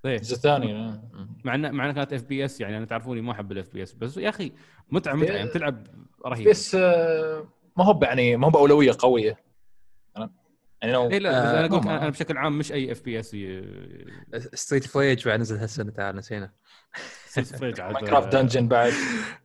إيه. 0.05 0.17
الجزء 0.17 0.35
الثاني 0.37 0.75
آه. 0.77 1.03
مع 1.45 1.55
انه 1.55 1.71
مع 1.71 1.85
انها 1.85 1.95
كانت 1.95 2.13
FPS 2.13 2.61
يعني 2.61 2.77
أنا 2.77 2.87
تعرفوني 2.87 3.21
ما 3.21 3.33
أحب 3.33 3.53
ال 3.53 3.73
FPS 3.73 3.93
بس 3.93 4.17
يا 4.17 4.29
أخي 4.29 4.53
متعة 4.91 5.15
متعة. 5.15 5.35
يعني 5.35 5.49
تلعب 5.49 5.87
رهيب. 6.27 6.49
بس 6.49 6.75
آه، 6.75 7.45
ما 7.77 7.85
هو 7.85 8.01
يعني 8.03 8.37
ما 8.37 8.47
هو 8.47 8.51
بأولوية 8.51 8.93
قوية. 8.99 9.45
يعني 10.83 10.93
لو 10.93 11.11
إيه 11.11 11.19
لا 11.19 11.31
آه، 11.31 11.59
أنا 11.59 11.67
أقول 11.67 11.89
أنا 11.89 12.09
بشكل 12.09 12.37
عام 12.37 12.59
مش 12.59 12.73
أي 12.73 12.93
FPS 12.93 13.37
ستريت 14.55 14.87
فريج 14.87 15.29
بعد 15.29 15.41
نزل 15.41 15.57
هالسنة 15.57 15.91
تعال 15.91 16.17
نسينا. 16.17 16.53
Minecraft 17.61 18.37
Dungeons 18.37 18.69
بعد. 18.75 18.93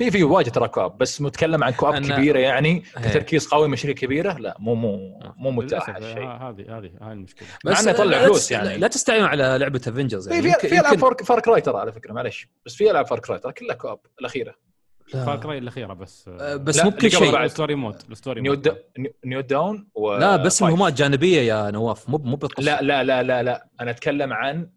في 0.00 0.10
في 0.10 0.24
واجد 0.24 0.50
ترى 0.52 0.68
co-op 0.68 0.98
بس 0.98 1.20
متكلم 1.20 1.64
عن 1.64 1.72
co-op 1.72 2.06
كبيرة 2.06 2.38
يعني 2.38 2.82
هي. 2.96 3.08
كتركيز 3.10 3.46
قوي 3.46 3.68
من 3.68 3.76
شركه 3.76 3.92
كبيرة؟ 4.06 4.32
لا 4.32 4.56
مو 4.58 4.74
مو 4.74 5.20
مو 5.36 5.50
متاح 5.50 5.90
هالشيء 5.90 6.22
آه، 6.22 6.48
هذه 6.50 6.78
هذه 6.78 6.90
هاي 7.02 7.12
المشكلة. 7.12 7.48
مع 7.64 7.80
إنه 7.80 7.90
يطلع 7.90 8.04
لا 8.04 8.24
فلوس 8.24 8.50
يعني. 8.50 8.78
لا 8.78 8.88
تستعين 8.88 9.24
على 9.24 9.56
لعبة 9.60 9.80
Avengers 9.86 10.28
في 10.28 10.34
يعني. 10.34 10.52
في 10.60 10.68
في 10.68 10.80
العاب 10.80 10.94
يمكن- 11.02 11.24
Far 11.24 11.40
Cry 11.40 11.60
ترى 11.60 11.78
على 11.78 11.92
فكرة 11.92 12.12
معلش 12.12 12.48
بس 12.66 12.74
في 12.74 12.90
ألعاب 12.90 13.06
Far 13.06 13.18
Cry 13.18 13.38
ترى 13.38 13.52
كلها 13.52 13.74
co-op 13.74 13.98
الأخيرة. 14.20 14.54
لا. 15.14 15.24
Far 15.24 15.36
Cry 15.40 15.58
الأخيرة 15.58 15.92
بس. 15.94 16.28
آه، 16.40 16.56
بس 16.56 16.76
لا، 16.78 16.84
مو 16.84 16.90
بكل 16.90 17.10
شيء. 17.10 17.32
بعد. 17.32 17.44
ال 17.44 17.49
story 17.49 17.74
mode 17.74 17.96
ال 18.10 18.15
story 18.15 18.40
new 18.40 18.52
mode. 18.52 18.62
دا 18.62 18.76
نيو 19.24 19.40
داون 19.40 19.88
و 19.94 20.14
لا 20.16 20.36
بس. 20.36 20.62
مهمات 20.62 20.92
جانبية 20.92 21.40
يا 21.40 21.70
نواف 21.70 22.08
مو 22.08 22.18
مو 22.18 22.36
بالقصة 22.36 22.62
لا 22.62 22.82
لا 22.82 23.04
لا 23.04 23.22
لا 23.22 23.42
لا. 23.42 23.66
أنا 23.80 23.90
أتكلم 23.90 24.32
عن 24.32 24.70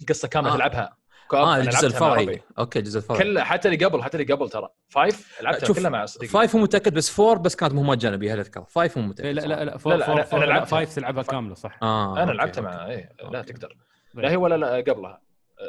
القصة 0.00 0.28
كاملة 0.28 0.52
آه. 0.52 0.56
تلعبها. 0.56 0.96
co-op 1.28 1.42
آه 1.42 1.56
الجزء 1.56 1.86
الفرعي. 1.86 2.42
أوكي 2.58 2.78
الجزء 2.78 2.98
الفرعي 2.98 3.18
كلها 3.22 3.44
حتى 3.44 3.68
اللي 3.68 3.84
قبل 3.84 4.02
حتى 4.02 4.16
اللي 4.22 4.34
قبل 4.34 4.50
ترى 4.50 4.68
five 4.88 5.42
لعبتها 5.42 5.66
شوف، 5.66 5.78
كلها 5.78 5.90
مع 5.90 6.04
صديقي 6.06 6.26
five 6.32 6.56
مو 6.56 6.62
متأكد 6.62 6.94
بس 6.94 7.10
four 7.10 7.38
بس 7.38 7.56
كانت 7.56 7.72
مهمات 7.74 7.98
جانبيه 7.98 8.34
هل 8.34 8.38
اذكر 8.38 8.64
five 8.68 8.98
مو 8.98 9.02
متأكد 9.06 9.26
إيه 9.26 9.32
لا 9.32 9.40
لا 9.40 9.46
لا 9.54 9.64
لا، 9.64 9.78
four 9.78 9.94
لا، 9.96 10.06
four 10.06 10.22
أنا- 10.22 10.26
فور 10.26 10.40
لا، 10.40 10.44
لعبتها. 10.46 10.64
five 10.66 10.94
تلعبها 10.94 11.22
كاملة 11.22 11.54
صح 11.54 11.78
آه 11.82 12.22
أنا 12.22 12.32
لعبتها. 12.32 12.60
مع 12.60 12.86
إيه 12.86 13.12
لا. 13.32 13.42
تقدر 13.42 13.68
طيب. 14.14 14.22
لا 14.24 14.30
هي 14.30 14.36
ولا 14.36 14.54
لا 14.56 14.92
قبلها 14.92 15.20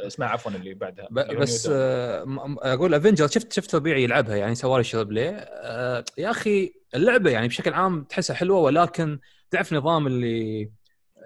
اسمها 0.07 0.27
عفوا 0.27 0.51
اللي 0.51 0.73
بعدها 0.73 1.07
بس. 1.11 1.69
آه، 1.71 2.25
أقول 2.61 2.93
Avenger 2.93 3.27
شفت 3.27 3.53
شفت 3.53 3.75
ربيعي 3.75 4.03
يلعبها 4.03 4.35
يعني 4.35 4.55
سوى 4.55 4.77
لي 4.77 4.83
Share 4.83 5.03
Play 5.03 5.29
آه، 5.39 6.03
يا 6.17 6.31
أخي 6.31 6.73
اللعبة 6.95 7.29
يعني 7.31 7.47
بشكل 7.47 7.73
عام 7.73 8.03
تحسها 8.03 8.35
حلوة 8.35 8.59
ولكن 8.59 9.19
تعرف 9.51 9.73
نظام 9.73 10.07
اللي 10.07 10.69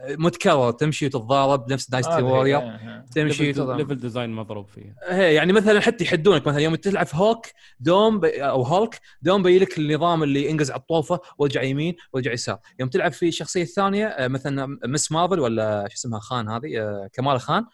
متكرر 0.10 0.72
تمشي 0.72 1.06
وتتضارب 1.06 1.72
نفس 1.72 1.90
Dynasty 1.90 2.14
هذه، 2.14 2.24
Warriors 2.24 2.60
إيه. 2.60 3.06
تمشي 3.16 3.52
ليفل 3.52 3.96
ديزاين 3.96 4.30
مضروب 4.30 4.68
فيه. 4.68 4.96
هي 5.08 5.34
يعني 5.34 5.54
مثلا 5.54 5.80
حتى 5.80 6.04
يحدونك 6.04 6.48
مثلا 6.48 6.60
يوم 6.60 6.76
تلعب 6.76 7.06
في 7.06 7.18
هوك 7.18 7.46
دوم 7.80 8.20
بي 8.20 8.44
أو 8.44 8.62
هولك 8.62 9.00
دوم 9.22 9.44
بيجي 9.44 9.60
لك 9.60 9.78
النظام 9.80 10.24
اللي 10.24 10.52
انقز 10.52 10.72
على 10.72 10.80
الطوفة 10.80 11.20
وارجع 11.38 11.62
يمين 11.62 11.96
وارجع 12.14 12.32
يسار. 12.32 12.58
يوم 12.80 12.90
تلعب 12.90 13.12
في 13.12 13.28
الشخصيه 13.28 13.62
الثانية 13.62 14.06
آه، 14.08 14.28
مثلا 14.28 14.78
Ms. 14.86 15.12
Marvel 15.12 15.40
ولا 15.40 15.88
شو 15.90 15.96
اسمها 15.96 16.20
خان 16.20 16.50
هذه 16.50 16.80
آه، 16.80 17.10
كمالا 17.14 17.40
خان 17.40 17.66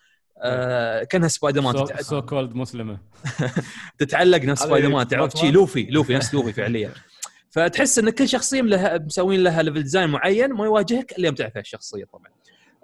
آه، 0.42 1.04
كأنها 1.04 1.28
Spider-Man 1.28 1.86
so-called 2.02 2.56
مسلمة. 2.56 2.98
تتعلق 4.00 4.44
نفس 4.44 4.62
سبايدر 4.64 4.90
مان 4.90 5.08
تعرف؟ 5.08 5.38
شي؟ 5.38 5.52
Luffy 5.52 5.84
Luffy 5.84 6.14
نفس 6.14 6.34
Luffy 6.34 6.54
فعليا. 6.54 6.92
فتحس 7.50 8.00
إن 8.00 8.10
كل 8.10 8.28
شخصية 8.30 8.62
لها 8.62 8.98
مسوين 8.98 9.44
لها 9.44 9.64
level 9.64 9.84
design 9.84 10.10
معين 10.10 10.54
ما 10.54 10.66
يواجهك 10.66 11.12
إلا 11.18 11.26
يوم 11.26 11.36
فيها 11.36 11.52
الشخصيه 11.56 12.06
طبعا. 12.06 12.32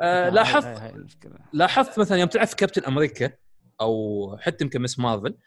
آه، 0.02 0.30
لاحظت 0.30 0.94
لاحظت 1.54 2.00
مثلا 2.00 2.18
يوم 2.18 2.30
تلعب 2.30 2.48
في 2.48 2.56
Captain 2.56 2.84
America 2.84 3.32
أو 3.82 4.38
حتى 4.42 4.64
يمكن 4.64 4.82
Ms. 4.82 5.00
Marvel 5.00 5.38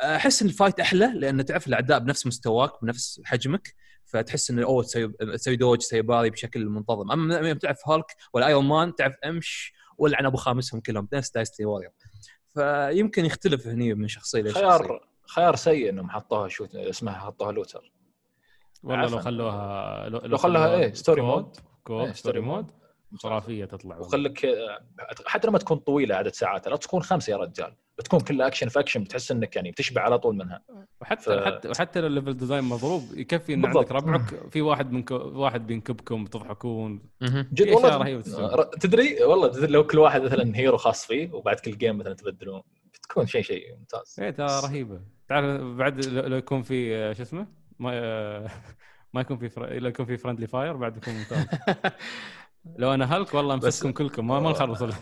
أحس 0.00 0.42
إن 0.42 0.48
ال 0.48 0.53
fight 0.53 0.80
أحلى 0.80 1.12
لأن 1.14 1.44
تعرف 1.44 1.66
الأعداء 1.66 1.98
بنفس 1.98 2.26
مستواك 2.26 2.70
بنفس 2.82 3.20
حجمك 3.24 3.74
فتحس 4.04 4.50
انه 4.50 4.62
أوه 4.62 4.82
تسوي 4.82 5.12
تسوي 5.34 5.56
dodge 5.56 5.78
تسوي 5.78 6.02
parry 6.02 6.30
بشكل 6.30 6.66
منتظم. 6.66 7.10
أما 7.10 7.48
يوم 7.48 7.58
تلعب 7.58 7.74
في 7.76 7.82
هالك 7.86 8.06
ولا 8.32 8.46
Iron 8.46 8.64
Man 8.68 8.94
تعرف 8.94 9.14
أمش 9.24 9.72
ولعن 9.98 10.26
أبو 10.26 10.36
خامسهم 10.36 10.80
كلهم 10.80 11.08
نفس 11.12 11.30
Dynasty 11.30 11.64
Warriors 11.64 11.90
فيمكن 12.54 13.24
يختلف 13.24 13.66
هني 13.66 13.94
من 13.94 14.08
شخصية 14.08 14.42
لشخصية. 14.42 14.60
خيار 14.60 15.08
خيار 15.26 15.56
سيء 15.56 15.88
إنهم 15.88 16.10
حطوها 16.10 16.48
شو 16.48 16.66
اسمها 16.74 17.14
حطوها 17.14 17.52
looter 17.52 17.92
والله 18.84 19.10
لو. 19.10 19.18
خلوها 19.18 20.08
لو 20.08 20.36
خلوها 20.36 20.76
إيه، 20.76 20.92
story 20.94 21.22
mode. 21.22 21.56
Co-op 21.84 22.04
إيه، 22.06 22.12
story 22.12 22.40
mode 22.40 22.66
خرافية 23.18 23.64
تطلع. 23.64 23.98
وخلك 23.98 24.46
حتى 25.26 25.48
لما 25.48 25.58
تكون 25.58 25.76
طويلة 25.76 26.14
عدد 26.14 26.32
ساعات 26.32 26.68
لا 26.68 26.76
تكون 26.76 27.02
خمسة 27.02 27.30
يا 27.32 27.36
رجال 27.36 27.74
بتكون 27.98 28.20
كلها 28.20 28.46
اكشن 28.46 28.68
في 28.68 28.80
اكشن 28.80 29.04
بتحس 29.04 29.30
إنك 29.30 29.56
يعني 29.56 29.70
بتشبع 29.70 30.02
على 30.02 30.18
طول 30.18 30.36
منها 30.36 30.62
وحتى 31.00 31.24
ف- 31.24 31.44
حتى 31.44 31.68
وحتى 31.68 32.00
لو 32.00 32.06
ال 32.06 32.11
level 32.11 32.36
design 32.36 32.64
مضروب 32.64 33.02
يكفي 33.16 33.54
إن 33.54 33.62
بالضبط. 33.62 33.92
عندك 33.92 33.92
ربعك 33.92 34.50
في 34.50 34.62
واحد 34.62 34.92
من 34.92 35.04
واحد 35.12 35.66
بينكبكم 35.66 36.24
تضحكون. 36.26 37.02
جد 37.22 37.64
في 37.64 37.70
والله 37.72 37.88
أشياء 37.88 38.00
رهيبة 38.02 38.20
تسوي. 38.22 38.44
ر- 38.46 38.62
تدري 38.64 39.24
والله 39.24 39.48
تدري 39.48 39.66
لو 39.72 39.86
كل 39.86 39.98
واحد 39.98 40.22
مثلا 40.22 40.56
hero 40.56 40.76
خاص 40.76 41.06
فيه 41.06 41.32
وبعد 41.32 41.56
كل 41.60 41.78
game 41.78 41.98
مثلا 41.98 42.14
تبدلون 42.14 42.62
بتكون 42.94 43.26
شيء 43.26 43.42
شيء 43.42 43.76
ممتاز 43.78 44.16
إيه 44.20 44.30
ترى 44.30 44.60
رهيبة 44.64 45.00
تعرف 45.28 45.62
بعد 45.62 46.04
لو 46.06 46.22
لو 46.26 46.36
يكون 46.36 46.62
في 46.62 46.96
آه، 46.96 47.12
شو 47.12 47.22
اسمه 47.22 47.46
ما 47.78 47.90
ما 49.14 49.20
يكون 49.20 49.38
في 49.38 49.48
فر... 49.48 49.72
لو 49.74 49.88
يكون 49.88 50.06
في 50.06 50.16
friendly 50.16 50.46
fire 50.46 50.76
بعد 50.76 50.96
يكون 50.96 51.14
ممتاز. 51.14 51.46
لو 52.78 52.94
أنا 52.94 53.16
هلك 53.16 53.34
والله 53.34 53.56
بس- 53.56 53.64
أمسككم 53.64 53.92
كلكم 53.92 54.26
ما 54.26 54.40
ما 54.40 54.50
نخلص 54.50 54.82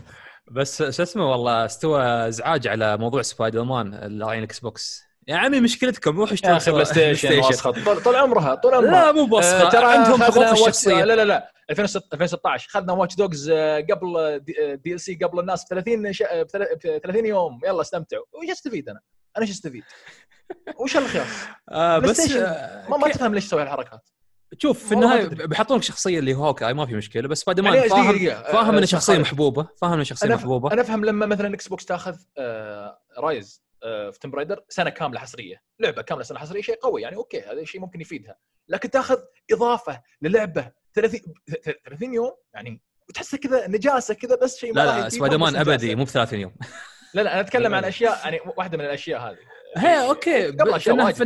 بس 0.52 0.82
شو 0.82 1.02
اسمه 1.02 1.30
والله 1.30 1.64
استوى 1.64 2.02
ازعاج 2.28 2.68
على 2.68 2.96
موضوع 2.96 3.22
سبايدر 3.22 3.62
مان 3.64 3.94
اللي 3.94 4.42
Xbox. 4.42 5.02
يا 5.28 5.36
عمي 5.36 5.60
مشكلتكم 5.60 6.18
روحوا 6.20 6.34
اشتروا 6.34 6.58
PlayStation 6.66 7.72
طول 7.84 8.02
طول 8.02 8.16
عمرها 8.16 8.54
طول 8.54 8.74
عمرها. 8.74 8.90
لا 8.90 9.12
مو 9.12 9.26
بسخة 9.26 9.66
آه، 9.66 9.70
ترى 9.70 9.84
عندهم 9.84 10.20
Watch- 10.20 10.52
الشخصيه 10.52 11.04
لا 11.04 11.16
لا 11.16 11.24
لا. 11.24 11.52
2016 11.70 12.68
اخذنا 12.70 12.92
Watch 12.92 13.14
Dogs 13.16 13.50
قبل 13.90 14.40
DLC 14.84 15.14
قبل 15.14 15.40
الناس 15.40 15.64
ب 15.64 15.68
30 15.68 16.12
ش- 16.12 16.22
ب 16.22 16.46
30 17.02 17.26
يوم. 17.26 17.60
يلا 17.64 17.80
استمتعوا. 17.80 18.24
وش 18.32 18.50
استفيد 18.50 18.88
أنا؟ 18.88 19.00
أنا 19.36 19.42
إيش 19.44 19.50
استفيد؟ 19.50 19.82
وش 20.78 20.96
الخياس؟ 20.96 21.46
آه 21.70 21.98
بس. 21.98 22.32
آه، 22.36 22.88
ما, 22.88 22.96
ما 22.96 23.08
تفهم 23.08 23.34
ليش 23.34 23.46
تسوي 23.46 23.62
هالحركات 23.62 24.08
شوف 24.58 24.88
في 24.88 24.94
ما 24.94 25.00
النهاية. 25.00 25.46
بيحطون 25.46 25.76
لك 25.76 25.82
شخصية 25.82 26.18
اللي 26.18 26.34
هو 26.34 26.46
Hawkeye 26.46 26.74
ما 26.74 26.86
في 26.86 26.94
مشكلة 26.94 27.28
بس 27.28 27.40
سبايدر 27.40 27.62
مان 27.62 27.74
يعني 27.74 27.88
فاهم 27.88 28.12
دقيقة؟ 28.12 28.42
فاهم 28.42 28.74
آه، 28.74 28.78
انه 28.78 28.86
شخصية. 28.86 29.18
محبوبة 29.18 29.68
فاهم 29.80 29.92
انه 29.92 30.02
شخصية 30.02 30.26
أنا 30.26 30.34
محبوبة 30.36 30.72
أنا 30.72 30.82
أفهم 30.82 31.04
لما 31.04 31.26
مثلا 31.26 31.54
Xbox 31.54 31.84
تاخذ 31.84 32.16
آه، 32.38 32.98
Rise 33.18 33.62
آه، 33.84 34.10
في 34.10 34.18
Tomb 34.18 34.34
Raider 34.34 34.60
سنة 34.68 34.90
كاملة 34.90 35.20
حصرية 35.20 35.62
لعبة 35.80 36.02
كاملة 36.02 36.24
سنة 36.24 36.38
حصرية 36.38 36.62
شيء 36.62 36.74
قوي 36.74 37.02
يعني 37.02 37.16
okay 37.16 37.40
هذا 37.40 37.64
شيء 37.64 37.80
ممكن 37.80 38.00
يفيدها 38.00 38.36
لكن 38.68 38.90
تاخذ 38.90 39.16
إضافة 39.52 40.02
للعبة 40.22 40.70
30 40.94 41.20
30 41.84 42.14
يوم 42.14 42.32
يعني 42.54 42.82
وتحسها 43.08 43.38
كذا 43.38 43.68
نجاسة 43.68 44.14
كذا 44.14 44.36
بس 44.36 44.58
شيء 44.58 44.74
ما 44.74 44.80
لا 44.80 45.00
لا 45.00 45.08
سبايدر 45.08 45.38
مان. 45.38 45.56
أبدي 45.56 45.94
مو 45.94 46.04
ب 46.04 46.08
30 46.08 46.38
يوم 46.38 46.54
لا 47.14 47.22
لا 47.22 47.32
أنا 47.32 47.40
أتكلم 47.40 47.74
عن 47.74 47.84
أشياء 47.84 48.20
يعني 48.24 48.40
واحدة 48.56 48.78
من 48.78 48.84
الأشياء 48.84 49.20
هذه 49.20 49.38
هي 49.76 50.08
okay 50.08 50.46
قبل 50.46 50.80
في, 50.80 50.90
النهاية 50.90 51.12
في 51.14 51.22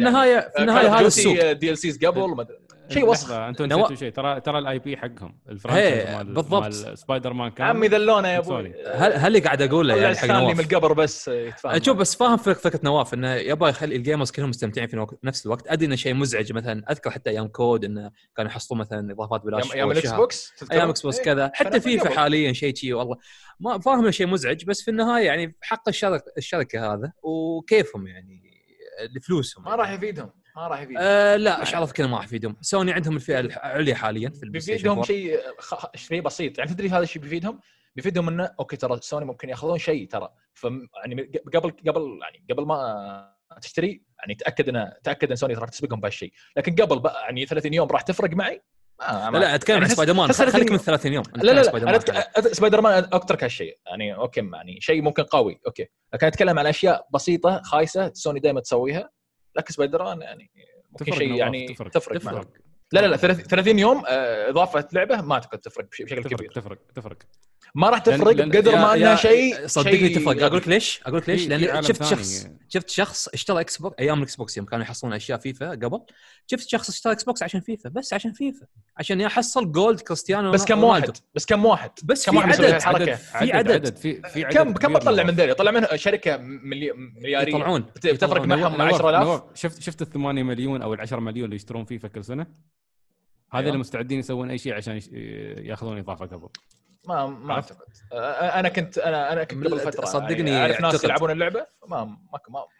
النهاية 0.58 0.98
هذا 0.98 1.06
السوق 1.06 1.52
DLCs 1.52 1.98
قبل 2.04 2.20
ما 2.20 2.42
أدري. 2.42 2.58
شيء 2.88 3.08
وسخ 3.08 3.30
أنتم 3.30 3.64
نسيتوا 3.64 3.94
شيء 3.94 4.12
ترى 4.12 4.40
ترى 4.40 4.58
ال 4.58 4.78
IP 4.78 4.96
حقهم 4.96 5.38
ال 5.48 5.54
franchise 5.54 6.06
هي، 6.08 6.16
مال 6.16 6.34
بالضبط. 6.34 6.62
مال 6.62 6.98
سبايدر 6.98 7.32
مان 7.32 7.50
كان 7.50 7.66
عمي 7.66 7.88
ذلونا 7.88 8.32
يا 8.32 8.38
أبوي. 8.38 8.74
هل 8.94 9.12
هل 9.12 9.26
اللي 9.26 9.38
قاعد 9.38 9.62
أقوله 9.62 9.96
يعني 9.96 10.16
حق 10.16 10.24
ستانلي 10.24 10.40
من 10.40 10.44
نواف 10.54 10.60
القبر 10.60 10.92
بس 10.92 11.28
يتفاهم 11.28 11.82
شوف 11.82 11.96
بس 11.96 12.16
فاهم 12.16 12.36
فك- 12.36 12.58
فكرة 12.58 12.80
نواف 12.84 13.14
إنه 13.14 13.34
يبغى 13.34 13.70
يخلي 13.70 13.96
ال 13.96 14.01
gamers 14.01 14.30
كلهم 14.30 14.48
مستمتعين 14.48 14.88
في 14.88 15.06
نفس 15.24 15.46
الوقت 15.46 15.68
أدري 15.68 15.86
إنه 15.86 15.96
شيء 15.96 16.14
مزعج 16.14 16.52
مثلا 16.52 16.90
أذكر 16.90 17.10
حتى 17.10 17.30
أيام 17.30 17.48
COD 17.48 17.84
إنه 17.84 18.10
كانوا 18.36 18.50
يحصلون 18.50 18.80
مثلا 18.80 19.12
إضافات 19.12 19.42
بلاش 19.44 19.74
أيام 19.74 19.90
ال 19.90 20.12
Xbox؟ 20.12 20.52
أيام 20.72 20.88
Xbox 20.88 21.18
إيه. 21.18 21.24
كذا 21.24 21.50
حتى 21.54 21.80
فيفا. 21.80 22.10
حاليا 22.10 22.52
شيء 22.52 22.74
شي 22.74 22.92
والله 22.92 23.16
ما 23.60 23.78
فاهم 23.78 24.10
شيء 24.10 24.26
مزعج 24.26 24.64
بس 24.64 24.82
في 24.82 24.90
النهاية 24.90 25.26
يعني 25.26 25.56
حق 25.62 25.88
الشركة 25.88 26.24
الشركة 26.38 26.94
هذا 26.94 27.12
وكيفهم 27.22 28.06
يعني 28.06 28.42
لفلوسهم 29.16 29.64
ما 29.64 29.74
راح 29.74 29.90
يفيدهم 29.92 30.30
ما 30.56 30.68
راح 30.68 30.80
يفيدهم. 30.80 31.02
آه 31.02 31.36
لا 31.36 31.60
إيش 31.60 31.74
عرف 31.74 31.92
كذا 31.92 32.06
ما 32.06 32.16
راح 32.16 32.24
يفيدهم؟ 32.24 32.56
سوني 32.60 32.92
عندهم 32.92 33.16
الفئة 33.16 33.40
العليا 33.40 33.94
حاليا 33.94 34.30
في 34.30 34.40
بيفيدهم 34.48 34.90
4. 34.90 35.04
شيء 35.06 35.38
خ- 35.58 35.96
شيء 35.96 36.20
بسيط. 36.22 36.58
يعني 36.58 36.70
تدري 36.70 36.88
هذا 36.88 36.98
الشيء 37.02 37.22
بيفيدهم؟ 37.22 37.60
بيفيدهم 37.96 38.28
إنه 38.28 38.50
okay 38.60 38.76
ترى 38.76 38.98
سوني 39.02 39.24
ممكن 39.24 39.48
يأخذون 39.48 39.78
شيء 39.78 40.08
ترى. 40.08 40.28
ف 40.54 40.64
يعني 41.04 41.32
قبل 41.54 41.70
قبل 41.88 42.18
يعني 42.22 42.46
قبل 42.50 42.66
ما 42.66 43.36
تشتري 43.62 44.02
يعني 44.18 44.34
تأكد 44.34 44.68
ان 44.68 44.92
تأكد 45.04 45.30
إن 45.30 45.36
سوني 45.36 45.54
راح 45.54 45.68
تسبقهم 45.68 46.00
بهالشيء 46.00 46.32
لكن 46.56 46.74
قبل 46.74 46.98
بقى 46.98 47.22
يعني 47.22 47.46
30 47.46 47.74
يوم 47.74 47.88
راح 47.88 48.00
تفرق 48.02 48.30
معي؟ 48.30 48.62
ما 49.00 49.30
لا 49.32 49.38
لا 49.38 49.54
أتكلم 49.54 49.76
عن 49.76 49.82
يعني 49.82 49.94
سبايدر 49.94 50.14
مان 50.14 50.32
خليك 50.32 50.70
من 50.72 50.78
30 50.78 50.78
30 50.78 51.12
يوم. 51.12 51.24
لا 51.36 51.52
لا 51.52 51.76
أنا. 51.76 51.98
أتك- 51.98 52.52
سبايدر 52.52 52.80
مان 52.80 53.08
اترك 53.12 53.44
هالشيء 53.44 53.78
يعني 53.86 54.14
okay 54.14 54.40
يعني 54.52 54.80
شيء 54.80 55.02
ممكن 55.02 55.22
قوي. 55.22 55.60
okay. 55.66 55.86
لكن 56.14 56.26
أتكلم 56.26 56.58
عن 56.58 56.66
أشياء 56.66 57.06
بسيطة 57.14 57.62
خايسة 57.62 58.12
سوني 58.14 58.40
دائما 58.40 58.60
تسويها. 58.60 59.10
لكن 59.56 59.72
سبايدر 59.74 60.04
مان 60.04 60.20
يعني 60.22 60.50
ممكن 60.92 61.04
تفرق 61.04 61.18
شيء 61.18 61.34
يعني 61.34 61.66
تفرق. 61.68 61.90
تفرق, 61.90 62.18
تفرق. 62.18 62.34
معك. 62.34 62.48
لا 62.92 63.00
لا 63.00 63.06
لا 63.06 63.16
30 63.16 63.78
يوم 63.78 64.02
آه، 64.08 64.50
إضافة 64.50 64.88
لعبة 64.92 65.20
ما 65.20 65.34
اعتقد 65.34 65.58
تفرق 65.58 65.84
بش- 65.92 66.02
بشكل 66.02 66.22
تفرق 66.22 66.36
كبير 66.36 66.50
تفرق 66.52 66.78
تفرق 66.94 67.16
ما 67.74 67.90
راح 67.90 67.98
تفرق 67.98 68.32
لأن- 68.36 68.48
بقدر 68.48 68.72
ما 68.76 68.94
أنها 68.94 69.16
شيء 69.16 69.66
صدقني 69.66 69.98
شيء 69.98 70.16
تفرق 70.20 70.44
أقول 70.44 70.56
لك 70.58 70.68
ليش؟ 70.68 71.00
أقول 71.06 71.18
لك 71.18 71.28
ليش؟ 71.28 71.48
لأن 71.48 71.82
شفت. 71.82 72.02
شخص 72.04 72.46
شفت 72.68 72.90
شخص 72.90 73.28
اشترى 73.28 73.60
Xbox 73.60 73.96
أيام 74.00 74.18
ال 74.18 74.36
Xbox 74.36 74.56
يوم 74.56 74.66
كانوا 74.66 74.84
يحصلون 74.84 75.12
أشياء 75.12 75.38
فيفا 75.38 75.70
قبل 75.70 76.00
شفت 76.46 76.68
شخص 76.68 76.88
اشترى 76.88 77.12
Xbox 77.12 77.42
عشان 77.42 77.60
فيفا 77.60 77.88
بس 77.88 78.12
عشان 78.14 78.32
فيفا 78.32 78.66
عشان 78.96 79.20
يحصل 79.20 79.72
gold 79.72 80.00
كريستيانو 80.00 80.50
بس 80.50 80.64
كم. 80.64 80.84
واحد 80.84 81.10
بس 81.34 81.46
كم 81.46 81.64
واحد 81.64 81.90
بس 82.04 82.26
كم 82.26 82.36
واحد 82.36 82.60
عدد؟ 82.64 83.14
في 83.14 83.52
عدد 83.52 83.96
في 83.96 84.22
في 84.22 84.44
عدد 84.44 84.54
كم 84.56 84.72
كم 84.72 84.92
بطلع. 84.92 85.22
من 85.22 85.30
ذي 85.34 85.54
طلع 85.54 85.70
منها 85.70 85.96
شركة 85.96 86.36
ملي- 86.36 86.92
مليارية 86.92 87.54
يطلعون 87.54 87.80
بت- 87.80 88.06
بتفرق. 88.06 88.42
معهم 88.42 88.60
نواف- 88.76 88.94
10000 88.94 89.22
نواف، 89.24 89.42
شفت 89.54 89.82
شفت 89.82 90.02
ال 90.02 90.10
8 90.10 90.42
مليون 90.42 90.82
أو 90.82 90.94
ال 90.94 91.00
10 91.00 91.20
مليون 91.20 91.44
اللي 91.44 91.56
يشترون 91.56 91.84
فيفا 91.84 92.08
كل 92.08 92.24
سنة 92.24 92.42
هذا 92.42 93.58
أيوة. 93.60 93.66
اللي 93.68 93.78
مستعدين 93.78 94.18
يسوون 94.18 94.50
أي 94.50 94.58
شيء 94.58 94.74
عشان 94.74 95.00
ياخذون 95.66 95.98
إضافة 95.98 96.26
قبل 96.26 96.48
ما 97.06 97.26
ما؟ 97.26 97.54
اعتقد. 97.54 97.86
أنا 98.12 98.68
كنت 98.68 98.98
أنا 98.98 99.32
أنا 99.32 99.44
كنت 99.44 99.66
قبل 99.66 99.80
فترة 99.80 100.04
صدقني 100.04 100.50
يعني 100.50 100.56
اعرف 100.56 100.80
ناس. 100.80 101.04
يلعبون 101.04 101.30
اللعبة؟ 101.30 101.66
ما 101.88 102.04
ما 102.04 102.16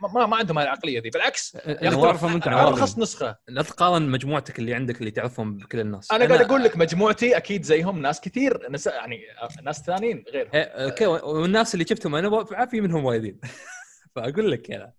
ما, 0.01 0.09
ما, 0.15 0.27
ما 0.27 0.37
عندهم 0.37 0.59
هالعقليه 0.59 1.01
ذي. 1.01 1.11
بالعكس 1.11 1.53
تعرفهم 1.81 2.35
انت. 2.35 2.49
ارخص 2.49 2.99
نسخة. 2.99 3.37
لا 3.49 3.63
تقارن 3.63 4.09
مجموعتك 4.09 4.59
اللي 4.59 4.75
عندك 4.75 5.01
اللي 5.01 5.11
تعرفهم 5.11 5.57
بكل 5.57 5.81
الناس. 5.81 6.13
أنا 6.13 6.27
قاعد 6.27 6.41
أقول 6.41 6.65
لك 6.65 6.77
مجموعتي 6.77 7.37
أكيد 7.37 7.63
زيهم 7.63 8.03
ناس 8.03 8.21
كثير 8.21 8.69
ناس 8.71 8.87
يعني 8.87 9.21
ناس 9.63 9.83
ثانيين 9.83 10.25
غيرهم. 10.33 10.51
إيه، 10.55 10.63
أوكي 10.63 11.07
والناس 11.07 11.75
اللي 11.75 11.87
شفتهم 11.89 12.15
أنا 12.15 12.67
في 12.67 12.81
منهم 12.81 13.05
وايدين. 13.05 13.41
فأقول 14.17 14.51
لك 14.51 14.69
يعني 14.69 14.95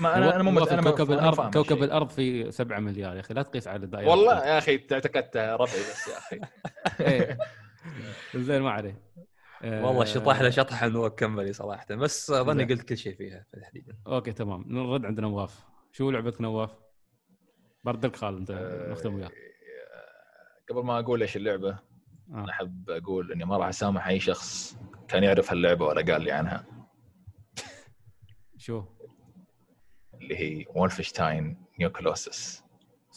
ما 0.00 0.16
أنا 0.16 0.34
أنا 0.36 0.42
مو 0.42 0.64
أنا 0.64 0.82
كوكب 0.82 1.12
الأرض 1.12 1.52
كوكب. 1.54 1.82
الأرض 1.82 2.10
في 2.10 2.52
7 2.52 2.78
مليار 2.78 3.14
يا 3.16 3.20
أخي. 3.20 3.34
لا 3.34 3.42
تقيس 3.42 3.68
على 3.68 3.84
الدائرة. 3.84 4.08
والله 4.08 4.46
يا 4.46 4.58
أخي 4.58 4.80
اعتقدت 4.92 5.36
ربعي 5.36 5.80
بس 5.80 6.08
يا 6.08 6.18
أخي. 6.18 6.40
إيه. 7.10 7.38
زين 8.34 8.62
ما 8.62 8.70
عليه 8.70 9.02
آه، 9.62 9.84
والله 9.86 10.04
شطح 10.04 10.40
له 10.40 10.50
شطحه 10.50 10.86
من 10.86 10.92
نواف 10.92 11.12
كمبلي 11.12 11.52
صراحة 11.52 11.94
بس 11.94 12.30
أظني. 12.30 12.64
قلت 12.64 12.82
كل 12.82 12.96
شيء 12.96 13.16
فيها 13.16 13.46
تحديدا 13.60 13.96
أوكي 14.06 14.32
تمام 14.32 14.64
نرد 14.66 15.06
عند 15.06 15.20
نواف 15.20 15.64
شو 15.92 16.10
لعبتك 16.10 16.40
نواف؟ 16.40 16.70
بردك 17.84 18.16
خال 18.16 18.36
أنت 18.36 18.50
نختم 18.90 19.14
وياه 19.14 19.30
قبل 20.70 20.84
ما 20.84 20.98
أقول 20.98 21.22
إيش 21.22 21.36
اللعبة 21.36 21.70
آه. 21.70 21.80
أنا 22.30 22.50
أحب 22.50 22.90
أقول 22.90 23.32
إني 23.32 23.44
ما 23.44 23.56
راح 23.56 23.68
أسامح 23.68 24.06
أي 24.08 24.20
شخص 24.20 24.76
كان 25.08 25.22
يعرف 25.24 25.50
هاللعبة 25.50 25.86
ولا 25.86 26.12
قال 26.12 26.22
لي 26.22 26.32
عنها 26.32 26.64
شو؟ 28.56 28.84
اللي 30.14 30.36
هي 30.36 30.66
وولفنشتاين 30.74 31.56
New 31.78 31.90
Colossus 31.92 32.64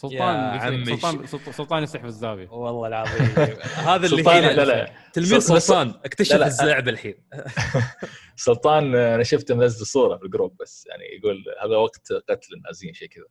سلطان 0.10 0.36
عمي 0.60 0.86
سلطان 0.98 1.26
سلطان- 1.54 1.84
يصيح 1.84 2.02
في 2.02 2.08
الزاوية. 2.08 2.50
والله 2.50 2.88
العظيم. 2.88 3.26
هذا 3.90 3.96
اللي 4.06 4.08
سلطان 4.24 4.44
لا 4.44 4.66
لا. 4.66 4.92
تلميذ 5.14 5.40
سلطان 5.40 5.90
اكتشف. 6.06 6.62
اللعبه 6.62 6.92
الحين. 6.92 7.16
سلطان 8.36 8.96
أنا 8.96 9.24
شفته 9.24 9.56
منزل 9.56 9.86
صوره 9.86 10.18
في 10.18 10.26
الجروب 10.26 10.58
بس 10.58 10.88
يعني 10.90 11.04
يقول 11.20 11.44
هذا 11.64 11.78
وقت 11.78 12.14
قتل 12.30 12.54
النازيين 12.58 12.94
شيء 12.94 13.08
كذا. 13.08 13.24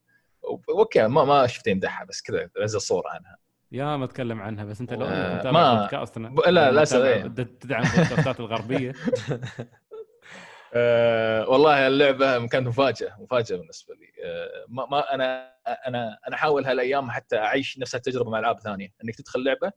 أوكي 0.79 1.09
ما 1.09 1.25
ما 1.25 1.47
شفته 1.47 1.71
يمدحها 1.71 2.05
بس 2.05 2.23
كذا 2.23 2.49
نزل 2.63 2.81
صوره 2.81 3.09
عنها. 3.11 3.37
يا 3.73 3.97
ما 3.97 4.05
اتكلم 4.05 4.41
عنها 4.43 4.65
بس 4.65 4.81
انت 4.81 4.93
لو 4.93 5.07
آه، 5.07 5.51
ما- 5.51 5.81
بودكاست 5.81 6.19
ب- 6.19 6.41
لا، 6.41 6.71
لا، 6.71 6.85
تدعم 7.61 7.83
البودكاستات 7.83 8.41
الغربية. 8.41 8.93
أه 10.73 11.49
والله 11.49 11.87
اللعبة 11.87 12.47
كانت 12.47 12.67
مفاجأة 12.69 13.17
مفاجأة 13.21 13.57
بالنسبة 13.57 13.95
لي. 13.95 14.07
أه 14.25 14.65
ما, 14.69 14.87
ما 14.87 15.15
أنا 15.15 15.55
أنا 15.87 16.19
أنا 16.29 16.35
أحاول 16.37 16.65
هالأيام 16.65 17.11
حتى 17.11 17.39
أعيش 17.39 17.79
نفس 17.79 17.95
التجربة 17.95 18.31
مع 18.31 18.39
العاب 18.39 18.61
ثانية. 18.61 18.89
إنك 19.05 19.15
تدخل 19.15 19.45
لعبة 19.45 19.73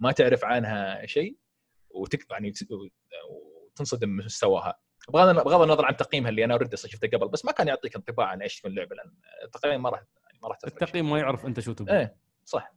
ما 0.00 0.12
تعرف 0.12 0.44
عنها 0.44 1.06
شيء 1.06 1.36
وتك 1.90 2.30
يعني 2.30 2.52
وتنصدم 3.72 4.08
من 4.08 4.24
مستواها. 4.24 4.78
بغض 5.08 5.34
بغض 5.34 5.62
النظر 5.62 5.84
عن 5.84 5.96
تقييمها 5.96 6.30
اللي 6.30 6.44
أنا 6.44 6.54
already 6.54 6.76
شفته 6.76 7.08
قبل 7.08 7.28
بس 7.28 7.44
ما 7.44 7.52
كان 7.52 7.68
يعطيك 7.68 7.96
انطباع 7.96 8.26
عن 8.26 8.42
إيش 8.42 8.58
تكون 8.58 8.70
اللعبة 8.70 8.96
لأن 8.96 9.12
التقييم 9.44 9.82
ما 9.82 9.90
راح 9.90 10.02
يعني 10.26 10.38
ما 10.42 10.48
راح. 10.48 10.58
التقييم 10.66 11.10
ما 11.10 11.18
يعرف 11.18 11.46
أنت 11.46 11.60
شو 11.60 11.72
تبغى 11.72 11.98
إيه 11.98 12.16
صح. 12.44 12.74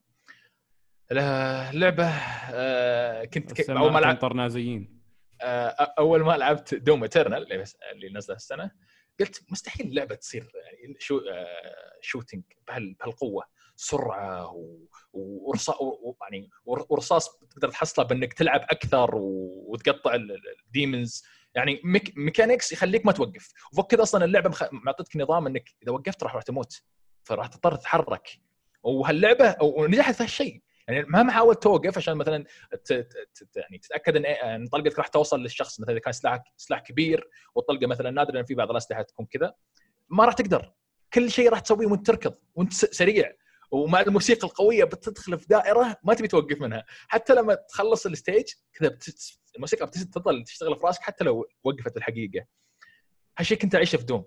اللعبه 1.11 2.07
أه 2.53 3.26
كنت 3.26 3.70
أول 3.70 3.91
ما 3.91 3.99
لعبت 3.99 4.22
تمطر 4.22 4.34
نازيين 4.34 4.82
آه، 4.95 4.99
أول 6.00 6.22
ما 6.24 6.38
لعبت 6.38 6.76
دوم 6.76 7.04
Eternal 7.04 7.43
اللي 7.44 7.64
اللي 7.92 8.20
السنة 8.36 8.72
قلت 9.20 9.44
مستحيل 9.52 9.88
اللعبة 9.88 10.16
تصير 10.16 10.52
يعني 10.56 10.96
شو 11.00 11.18
آه، 11.18 11.98
shooting 12.02 12.43
بهال- 12.68 12.94
بهالقوة 12.94 13.44
سرعة 13.76 14.56
ورصاص 15.14 15.76
يعني 16.22 16.50
ور- 16.66 16.86
ورصاص 16.90 17.38
تقدر 17.38 17.70
تحصله 17.70 18.06
بأنك 18.06 18.34
تلعب 18.34 18.62
أكثر 18.62 19.10
وتقطع 19.16 20.16
ال- 20.16 20.32
ال- 20.32 20.60
ال 20.66 20.74
demons 20.74 21.24
يعني 21.56 21.82
mech 21.84 22.14
mechanics 22.18 22.72
يخليك 22.72 23.06
ما 23.06 23.12
توقف. 23.12 23.52
وفوق 23.74 23.92
كذا 23.92 24.04
أصلا 24.04 24.26
اللعبة 24.26 24.70
معطيتك 24.72 25.18
نظام 25.18 25.48
إنك 25.48 25.70
إذا 25.84 25.92
وقفت 25.92 26.24
راح 26.24 26.42
تموت 26.42 26.82
فراح 27.24 27.48
تضطر 27.48 27.76
تتحرك. 27.76 28.30
وهاللعبة 28.84 29.56
ونجحت 29.62 30.16
في 30.16 30.24
هالشيء. 30.24 30.62
يعني 30.90 31.06
مهما 31.10 31.32
حاولت 31.32 31.64
توقف 31.64 31.98
عشان 31.98 32.18
مثلا 32.18 32.46
يعني 33.56 33.78
تتأكد 33.78 34.16
إن 34.16 34.26
إن 34.26 34.68
طلقتك 34.68 34.98
راح 34.98 35.08
توصل 35.08 35.40
للشخص 35.40 35.80
مثلا 35.80 35.92
إذا 35.92 36.00
كان 36.00 36.14
سلاحك 36.14 36.44
سلاح 36.58 36.82
كبير 36.82 37.30
والطلقة 37.56 37.88
مثلا 37.88 38.12
نادر 38.12 38.34
لأن 38.34 38.46
في 38.46 38.56
بعض 38.56 38.72
الأسلحة 38.72 39.02
تكون 39.02 39.26
كذا 39.26 39.54
ما 40.10 40.26
راح 40.26 40.34
تقدر. 40.34 40.74
كل 41.14 41.32
شيء 41.32 41.50
راح 41.50 41.60
تسويه 41.60 41.88
وأنت 41.88 42.08
تركض 42.08 42.36
وأنت 42.56 42.74
سريع. 42.74 43.34
ومع 43.72 44.02
الموسيقى 44.02 44.48
القوية 44.48 44.84
بتدخل 44.84 45.40
في 45.40 45.48
دائرة 45.48 45.98
ما 46.04 46.14
تبي 46.14 46.28
توقف 46.28 46.62
منها. 46.62 46.86
حتى 47.08 47.34
لما 47.34 47.54
تخلص 47.54 48.06
ال 48.06 48.12
stage 48.12 48.45
كذا 48.74 48.98
الموسيقى 49.56 49.86
بتفضل 49.86 50.44
تشتغل 50.44 50.76
في 50.76 50.86
راسك 50.86 51.02
حتى 51.02 51.24
لو 51.24 51.46
وقفت 51.64 51.98
الحقيقة. 51.98 52.46
هالشيء 53.38 53.58
كنت 53.58 53.76
أعيشه 53.76 53.98
في 53.98 54.04
دوم. 54.04 54.26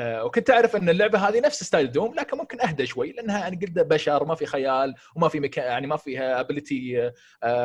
وكنت 0.00 0.50
أعرف 0.50 0.76
إن 0.76 0.88
اللعبة 0.88 1.18
هذه 1.28 1.40
نفس 1.40 1.62
style 1.64 1.92
دوم 1.92 2.14
لكن 2.14 2.36
ممكن 2.38 2.60
أهدى 2.60 2.86
شوي 2.86 3.12
لأنها 3.12 3.48
أنا 3.48 3.58
قلت 3.60 3.78
بشر 3.78 4.24
ما 4.24 4.34
في 4.34 4.46
خيال 4.46 4.94
وما 5.16 5.28
في 5.28 5.40
مكان 5.40 5.64
يعني 5.64 5.86
ما 5.86 5.96
فيها 5.96 6.40
ability 6.40 7.12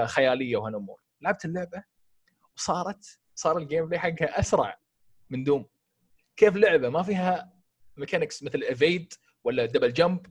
خيالية 0.06 0.58
وهالامور 0.58 1.02
لعبت 1.22 1.46
اللعبة 1.46 1.84
وصارت 2.58 3.20
صار 3.36 3.58
ال 3.58 3.86
gameplay 3.88 4.00
حقها 4.00 4.40
أسرع 4.40 4.80
من 5.30 5.44
دوم. 5.44 5.66
كيف 6.38 6.56
لعبة؟ 6.56 6.90
ما 6.90 7.04
فيها 7.04 7.54
mechanics 7.98 8.44
مثل 8.44 8.64
evade 8.64 9.14
ولا 9.44 9.66
double 9.66 9.94
jump 9.94 10.26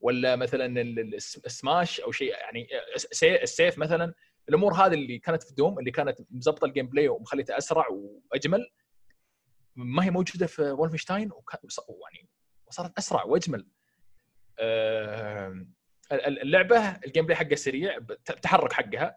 ولا 0.00 0.36
مثلا 0.36 0.66
ال- 0.66 0.98
ال- 0.98 1.14
الس- 1.14 1.40
السماش 1.46 2.00
أو 2.00 2.12
شيء 2.12 2.30
يعني 2.30 2.68
سي- 2.96 3.42
السيف 3.42 3.78
مثلا. 3.78 4.14
الأمور 4.48 4.72
هذه 4.74 4.94
اللي 4.94 5.18
كانت 5.18 5.42
في 5.42 5.54
دوم 5.54 5.78
اللي 5.78 5.90
كانت 5.90 6.18
مزبطه 6.30 6.64
ال 6.64 6.86
gameplay 6.88 7.08
ومخليته 7.08 7.58
أسرع 7.58 7.86
وأجمل 7.90 8.70
ما 9.78 10.04
هي 10.04 10.10
موجودة 10.10 10.46
في 10.46 10.62
وص- 11.64 11.80
يعني 12.12 12.28
وصارت 12.66 12.98
أسرع 12.98 13.22
وأجمل. 13.24 13.66
آه، 14.58 15.66
اللعبة 16.12 16.78
ال 16.88 17.24
gameplay 17.24 17.36
حقها 17.36 17.54
سريع 17.56 17.96
التحرك 18.30 18.72
حقها. 18.72 19.16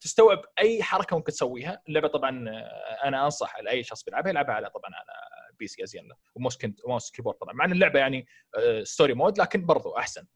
تستوعب 0.00 0.42
أي 0.58 0.82
حركة 0.82 1.16
ممكن 1.16 1.32
تسويها. 1.32 1.82
اللعبة 1.88 2.08
طبعا 2.08 2.48
آه، 2.48 3.08
أنا 3.08 3.24
أنصح 3.24 3.56
أي 3.68 3.82
شخص 3.82 4.04
بيلعبها 4.04 4.30
يلعبها 4.30 4.54
على 4.54 4.70
طبعا 4.70 4.90
على 4.94 5.12
PC 5.58 5.82
ازين 5.84 6.08
و 6.34 6.38
mouse 6.38 6.58
mouse 6.88 7.10
keyboard 7.10 7.36
طبعا. 7.38 7.54
مع 7.54 7.64
إن 7.64 7.72
اللعبة 7.72 7.98
يعني 7.98 8.26
آه، 8.58 8.82
story 8.82 9.14
mode 9.14 9.38
لكن 9.40 9.66
برضو 9.66 9.96
أحسن. 9.96 10.26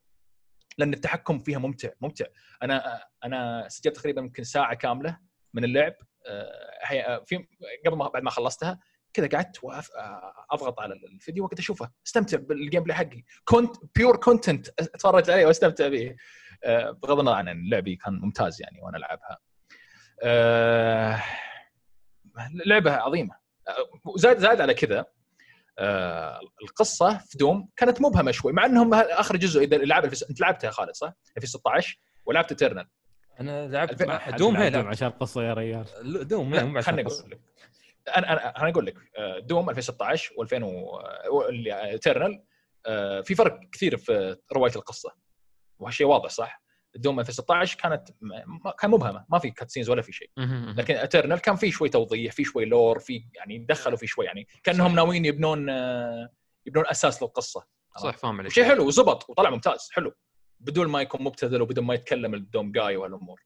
لأن 0.78 0.95
التحكم 0.95 1.39
فيها 1.39 1.59
ممتع 1.59 1.91
ممتع. 2.01 2.24
أنا 2.62 3.05
أنا 3.24 3.68
سجلت 3.68 3.97
تقريبا 3.97 4.20
يمكن 4.20 4.45
ساعة 4.45 4.74
كاملة 4.74 5.18
من 5.55 5.64
اللعب. 5.64 5.93
آه، 5.93 5.95
آه، 5.95 6.10
في 7.27 7.47
قبل 7.87 7.97
ما 7.97 8.09
بعد 8.09 8.23
ما 8.23 8.31
خلصتها 8.31 8.81
كذا 9.12 9.29
قعدت 9.29 9.64
آه، 9.64 10.33
أضغط 10.51 10.81
على 10.81 10.95
الفيديو 10.95 11.45
وقت 11.45 11.59
أشوفه 11.59 11.91
استمتع 12.07 12.39
بال 12.39 12.83
gameplay 12.83 12.97
حقي. 12.97 13.23
كنت 13.45 13.77
pure 13.97 14.16
content 14.16 14.68
أتفرج 14.68 15.31
عليه 15.31 15.47
وأستمتع 15.47 15.89
به. 15.89 16.16
آه، 16.64 16.91
بغض 16.91 17.18
النظر 17.18 17.35
عن 17.35 17.68
لعبي 17.71 17.97
كان 17.97 18.14
ممتاز 18.14 18.62
يعني 18.62 18.81
وأنا 18.83 18.97
ألعبها. 18.97 19.39
آه، 20.23 21.23
لعبة 22.66 22.93
عظيمة. 22.93 23.35
آه، 23.68 24.16
زاد 24.16 24.39
زاد 24.39 24.61
على 24.61 24.75
كذا 24.75 25.07
آه، 25.79 26.41
القصة 26.62 27.18
في 27.18 27.39
دوم 27.39 27.68
كانت 27.77 28.01
مبهمة 28.01 28.31
شوي 28.31 28.53
مع 28.53 28.66
إنهم 28.66 28.95
أخر 28.95 29.37
جزء 29.37 29.62
إذا 29.64 29.77
لعب 29.77 30.05
الفي... 30.05 30.25
أنت 30.31 30.41
لعبتها 30.41 30.66
يا 30.66 30.73
خالد 30.73 30.95
صح؟ 30.95 31.12
في 31.41 31.47
16 31.47 31.99
ولعبت 32.27 32.53
Eternal 32.53 32.89
أنا 33.41 33.68
لعبت 33.68 34.03
مع 34.03 34.18
حد 34.18 34.36
دوم 34.36 34.57
هي 34.57 34.66
يلعب 34.66 34.84
لعبت. 34.84 34.97
عشان 34.97 35.09
القصة 35.09 35.43
يا 35.43 35.55
ريال. 35.55 35.84
دوم 36.28 36.51
مو 36.51 36.57
عشان 36.57 36.82
خليني. 36.82 37.09
أقول 37.09 37.30
لك. 37.30 37.41
أنا 38.16 38.32
أنا 38.32 38.61
أنا 38.62 38.68
أقول 38.70 38.86
لك 38.86 38.97
آه، 39.18 39.38
دوم 39.38 39.70
2016 39.70 40.34
و2000 40.34 41.99
Eternal 41.99 42.43
آه، 42.86 43.20
في 43.20 43.34
فرق 43.34 43.61
كثير 43.72 43.97
في 43.97 44.36
رواية 44.53 44.72
القصة. 44.76 45.12
وهالشيء 45.78 46.07
واضح 46.07 46.30
صح؟ 46.30 46.62
دوم 46.97 47.20
2016 47.20 47.78
كانت 47.78 48.09
كان 48.78 48.91
مبهمه 48.91 49.24
ما 49.28 49.38
في 49.38 49.51
cutscenes 49.51 49.91
ولا 49.91 50.03
في 50.03 50.12
شيء. 50.12 50.30
لكن 50.76 50.95
Eternal 50.97 51.39
كان 51.38 51.57
في 51.57 51.70
شوي 51.70 51.88
توضيح 51.88 52.32
في 52.32 52.45
شوي 52.45 52.64
lore 52.64 52.99
في 52.99 53.24
يعني 53.34 53.59
دخلوا 53.59 53.97
في 53.97 54.07
شوي 54.07 54.24
يعني 54.24 54.47
كأنهم 54.62 54.95
ناويين 54.95 55.24
يبنون 55.24 55.70
آه، 55.70 56.30
يبنون 56.66 56.84
أساس 56.86 57.22
للقصة. 57.22 57.66
صح 57.99 58.16
فاهم 58.16 58.41
عليك 58.41 58.53
شيء 58.53 58.64
حلو 58.64 58.86
وزبط 58.86 59.30
وطلع 59.30 59.51
ممتاز 59.51 59.88
حلو. 59.93 60.12
بدون 60.61 60.87
ما 60.87 61.03
يكون 61.03 61.23
مبتذل 61.23 61.63
وبدون 61.63 61.85
ما 61.85 61.95
يتكلم 61.95 62.35
الدوم 62.35 62.73
جاي 62.73 62.97
وهالامور 62.97 63.43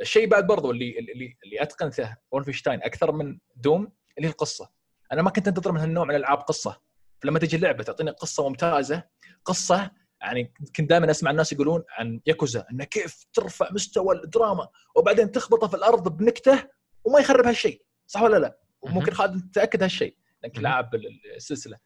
الشيء 0.00 0.28
بعد 0.28 0.46
برضو 0.46 0.70
اللي 0.70 0.98
اللي 0.98 1.36
اللي 1.44 1.62
أتقنته 1.62 2.16
وولفنشتاين 2.30 2.82
أكثر 2.82 3.12
من 3.12 3.38
دوم 3.56 3.92
اللي 4.18 4.28
هي 4.28 4.30
القصة 4.32 4.70
أنا 5.12 5.22
ما 5.22 5.30
كنت 5.30 5.48
أنتظر 5.48 5.72
من 5.72 5.80
هالنوع 5.80 6.04
من 6.04 6.10
الألعاب 6.10 6.38
قصة 6.38 6.80
فلما 7.22 7.38
تجي 7.38 7.56
اللعبة 7.56 7.82
تعطيني 7.84 8.10
قصة 8.10 8.48
ممتازة 8.48 9.02
قصة 9.44 9.90
يعني 10.20 10.54
كنت 10.76 10.88
دائما 10.90 11.10
أسمع 11.10 11.30
الناس 11.30 11.52
يقولون 11.52 11.84
عن 11.98 12.20
ياكوزا 12.26 12.66
انه 12.70 12.84
كيف 12.84 13.26
ترفع 13.32 13.72
مستوى 13.72 14.14
الدراما 14.14 14.68
وبعدين 14.96 15.32
تخبطه 15.32 15.68
في 15.68 15.76
الأرض 15.76 16.16
بنكتة 16.16 16.68
وما 17.04 17.20
يخرب 17.20 17.46
هالشيء 17.46 17.82
صح 18.06 18.22
ولا 18.22 18.36
لا؟ 18.36 18.58
وممكن. 18.82 19.12
خالد 19.14 19.50
تأكد 19.54 19.82
هالشيء 19.82 20.16
لأنك. 20.42 20.58
لاعب 20.58 20.94
السلسله 21.36 21.78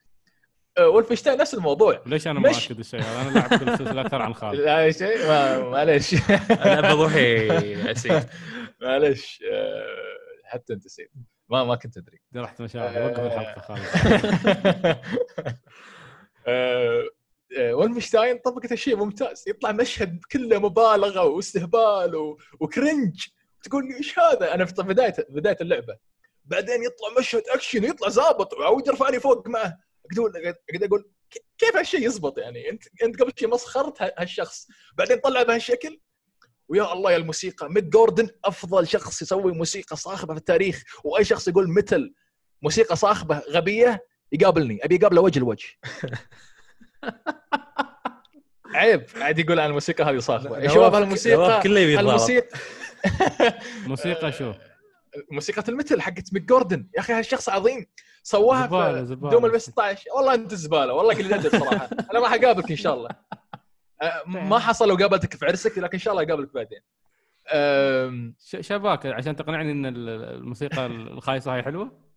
أه، 0.79 0.89
وولفنشتاين 0.89 1.39
نفس 1.39 1.55
الموضوع. 1.55 2.03
ليش 2.07 2.26
أنا 2.29 2.41
مش- 2.41 2.62
مؤكد 2.70 2.79
الشيء 2.79 3.01
هذا؟ 3.01 3.22
أنا 3.22 3.39
لعبت 3.39 3.62
السلسله 3.62 4.01
أكثر 4.01 4.22
عن 4.22 4.35
خالد 4.35 4.61
لا 4.61 4.91
شيء 4.91 5.18
ما- 5.29 5.59
معليش. 5.59 6.14
أنا 6.51 6.95
بروحي 6.95 7.91
اسيد 7.93 8.24
معليش. 8.83 9.43
آه، 9.53 9.87
حتى 10.45 10.72
أنت 10.72 10.89
سيد 10.89 11.09
ما 11.49 11.64
ما 11.64 11.74
كنت 11.76 11.97
أدري. 11.97 12.20
رحت 12.37 12.61
مشاعري 12.62 13.05
وقف 13.05 13.20
الحلقة 13.20 13.61
خالد 13.61 13.83
آه، 16.47 17.05
آه، 17.59 17.74
وولفنشتاين 17.74 18.39
طبقت 18.39 18.72
الشيء 18.72 18.97
ممتاز. 18.97 19.45
يطلع 19.49 19.72
مشهد 19.72 20.20
كله 20.33 20.59
مبالغة 20.59 21.24
واستهبال 21.24 22.16
و- 22.16 22.39
و 22.61 22.69
cringe. 22.69 23.27
تقول 23.62 23.89
لي 23.89 23.97
إيش 23.97 24.18
هذا؟ 24.18 24.55
أنا 24.55 24.64
في 24.64 24.83
بدايه 24.83 25.14
بداية 25.29 25.57
اللعبة. 25.61 25.97
بعدين 26.45 26.83
يطلع 26.83 27.18
مشهد 27.20 27.43
أكشن 27.49 27.85
ويطلع 27.85 28.09
ظابط 28.09 28.53
وعود 28.55 28.87
يرفعني 28.87 29.20
فوق 29.20 29.49
معه. 29.49 29.79
أقول 30.17 30.33
قاعد 30.33 30.83
أقول 30.83 31.11
ك- 31.31 31.45
كيف 31.59 31.77
هالشيء 31.77 32.07
يزبط 32.07 32.39
يعني؟ 32.39 32.71
انت 32.71 32.83
أنت 33.03 33.23
قبل 33.23 33.33
شيء 33.39 33.49
مسخرت 33.49 34.03
هالشخص 34.19 34.67
بعدين 34.95 35.19
طلع 35.19 35.43
بهالشكل. 35.43 36.01
ويا 36.69 36.93
الله 36.93 37.13
يا 37.13 37.17
الموسيقى 37.17 37.71
ميك 37.71 37.91
جوردن 37.91 38.29
أفضل 38.45 38.87
شخص 38.89 39.23
يسوي 39.23 39.53
موسيقى 39.53 39.97
صاخبة 39.97 40.35
في 40.35 40.41
التاريخ. 40.41 40.83
وأي 41.05 41.25
شخص 41.25 41.49
يقول 41.49 41.71
metal 41.71 42.14
موسيقى 42.63 42.97
صاخبة 42.97 43.39
غبية 43.51 44.07
يقابلني 44.33 44.85
أبي 44.85 44.97
اقابله 44.97 45.21
وجه 45.21 45.39
لوجه. 45.41 45.67
عيب 48.75 49.07
قاعد 49.17 49.39
يقول 49.39 49.61
عن 49.61 49.69
الموسيقى 49.69 50.05
هذه 50.05 50.19
صاخبة. 50.19 50.59
يا 50.59 50.69
شباب 50.69 50.95
هالموسيقى 50.95 51.61
كله. 51.63 52.01
الموسيقى 52.01 52.59
موسيقى 53.87 54.33
شو؟ 54.33 54.53
موسيقى 55.31 55.63
ال 55.69 55.74
metal 55.74 56.01
حقت 56.01 56.33
ميك 56.35 56.43
جوردن. 56.43 56.89
يا 56.97 57.01
أخي 57.01 57.13
هالشخص 57.13 57.49
عظيم. 57.49 57.87
سواها 58.23 58.67
زبالة، 58.67 59.05
في. 59.05 59.31
دوم 59.31 59.47
ال 59.47 59.61
16 59.61 60.05
والله 60.17 60.35
أنت 60.35 60.55
زبالة. 60.55 60.93
والله 60.95 61.15
كل 61.15 61.29
جد 61.29 61.49
صراحة. 61.49 61.89
أنا 62.11 62.21
راح 62.21 62.33
اقابلك 62.33 62.71
إن 62.71 62.77
شاء 62.77 62.95
الله. 62.95 63.11
أه، 64.03 64.23
ما 64.27 64.59
حصل 64.59 64.89
لو 64.89 64.97
قابلتك 64.97 65.35
في 65.37 65.47
عرسك 65.47 65.79
لكن 65.79 65.93
إن 65.93 65.99
شاء 65.99 66.13
الله 66.15 66.25
اقابلك 66.25 66.55
بعدين. 66.55 66.81
شباك 68.61 69.07
عشان 69.07 69.37
تقنعني 69.37 69.73
إن 69.73 69.87
ال- 69.87 70.09
الموسيقى 70.09 70.87
الخايسة 70.87 71.55
هاي 71.55 71.63
حلوة؟ 71.63 72.08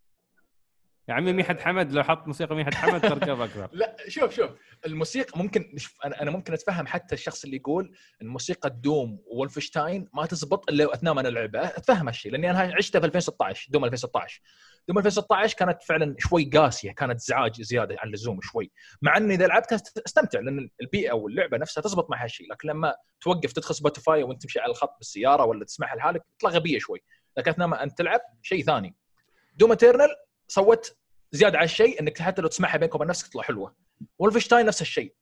يا 1.12 1.16
عمي 1.16 1.34
ميحد 1.34 1.60
حمد 1.60 1.92
لو 1.92 2.04
حط 2.04 2.28
موسيقى 2.28 2.56
ميحد 2.56 2.74
حمد 2.74 3.02
تركب 3.02 3.42
أكثر. 3.42 3.70
لا 3.74 3.96
شوف 4.08 4.36
شوف 4.36 4.50
الموسيقى 4.86 5.40
ممكن 5.40 5.72
مش 5.74 5.90
أنا 6.06 6.22
أنا 6.22 6.32
ممكن 6.32 6.54
أتفهم 6.54 6.88
حتى 6.88 7.16
الشخص 7.16 7.44
اللي 7.44 7.58
يقول 7.58 7.96
ان 8.22 8.28
موسيقى 8.28 8.70
Doom 8.70 9.20
و 9.26 9.33
Wolfenstein 9.33 10.10
ما 10.14 10.26
تزبط 10.26 10.70
إلا 10.70 10.94
أثناء 10.94 11.14
ما 11.14 11.22
العبها 11.22 11.78
أتفهم 11.78 12.08
هالشيء 12.08 12.32
لأني 12.32 12.50
أنا 12.52 12.60
عشتها 12.78 13.00
في 13.00 13.06
2016 13.06 13.68
Doom 13.72 13.86
2016 13.86 14.42
Doom 14.88 14.98
2016 14.98 15.58
كانت 15.58 15.84
فعلا 15.84 16.16
شوي 16.20 16.44
قاسية 16.46 16.92
كانت 16.92 17.16
ازعاج 17.20 17.62
زيادة 17.62 17.96
عن 18.00 18.08
اللزوم 18.08 18.40
شوي. 18.42 18.72
مع 19.02 19.18
إني 19.18 19.34
إذا 19.36 19.48
لعبتها 19.48 19.76
است- 19.76 19.98
أستمتع 20.06 20.40
لأن 20.40 20.70
البيئة 20.82 21.12
واللعبة 21.14 21.58
نفسها 21.58 21.82
تزبط 21.82 22.10
مع 22.10 22.24
هالشيء 22.24 22.52
لكن 22.52 22.68
لما 22.70 22.96
توقف 23.22 23.52
تدخل 23.54 23.76
Spotify 23.76 24.24
وأنت 24.24 24.42
تمشي 24.42 24.60
على 24.60 24.72
الخط 24.72 24.96
بالسيارة 24.98 25.46
ولا 25.46 25.66
تسمعها 25.66 25.96
لحالك 25.96 26.24
تطلع 26.40 26.50
غبية 26.50 26.80
شوي. 26.80 27.00
لكن 27.38 27.52
أثناء 27.52 27.68
ما 27.68 27.84
أنت 27.84 27.98
تلعب 27.98 28.20
شيء 28.42 28.64
ثاني. 28.64 28.96
Doom 29.58 29.72
Eternal 29.72 30.10
سوت 30.48 30.98
زيادة 31.32 31.58
على 31.58 31.66
الشيء 31.66 32.02
إنك 32.02 32.22
حتى 32.22 32.42
لو 32.42 32.48
تسمعها 32.48 32.78
بينك 32.78 32.96
وبين 32.96 33.08
نفسك 33.08 33.28
تطلع 33.28 33.44
حلوة. 33.44 33.76
و 34.20 34.23
Wolfenstein 34.23 34.66
نفس 34.66 34.82
الشيء. 34.82 35.14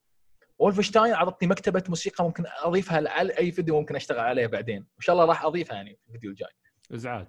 و 0.59 0.64
Wolfenstein 0.64 1.13
عطتني 1.13 1.47
مكتبة 1.47 1.83
موسيقى 1.89 2.23
ممكن 2.23 2.43
أضيفها 2.63 3.09
على 3.09 3.37
أي 3.37 3.51
فيديو 3.51 3.79
ممكن 3.79 3.95
أشتغل 3.95 4.19
عليه 4.19 4.47
بعدين. 4.47 4.77
وان 4.77 5.01
شاء 5.01 5.13
الله 5.13 5.25
راح 5.25 5.45
أضيفها 5.45 5.75
يعني 5.75 5.99
في 6.03 6.07
الفيديو 6.07 6.31
الجاي. 6.31 6.49
إزعاج. 6.93 7.27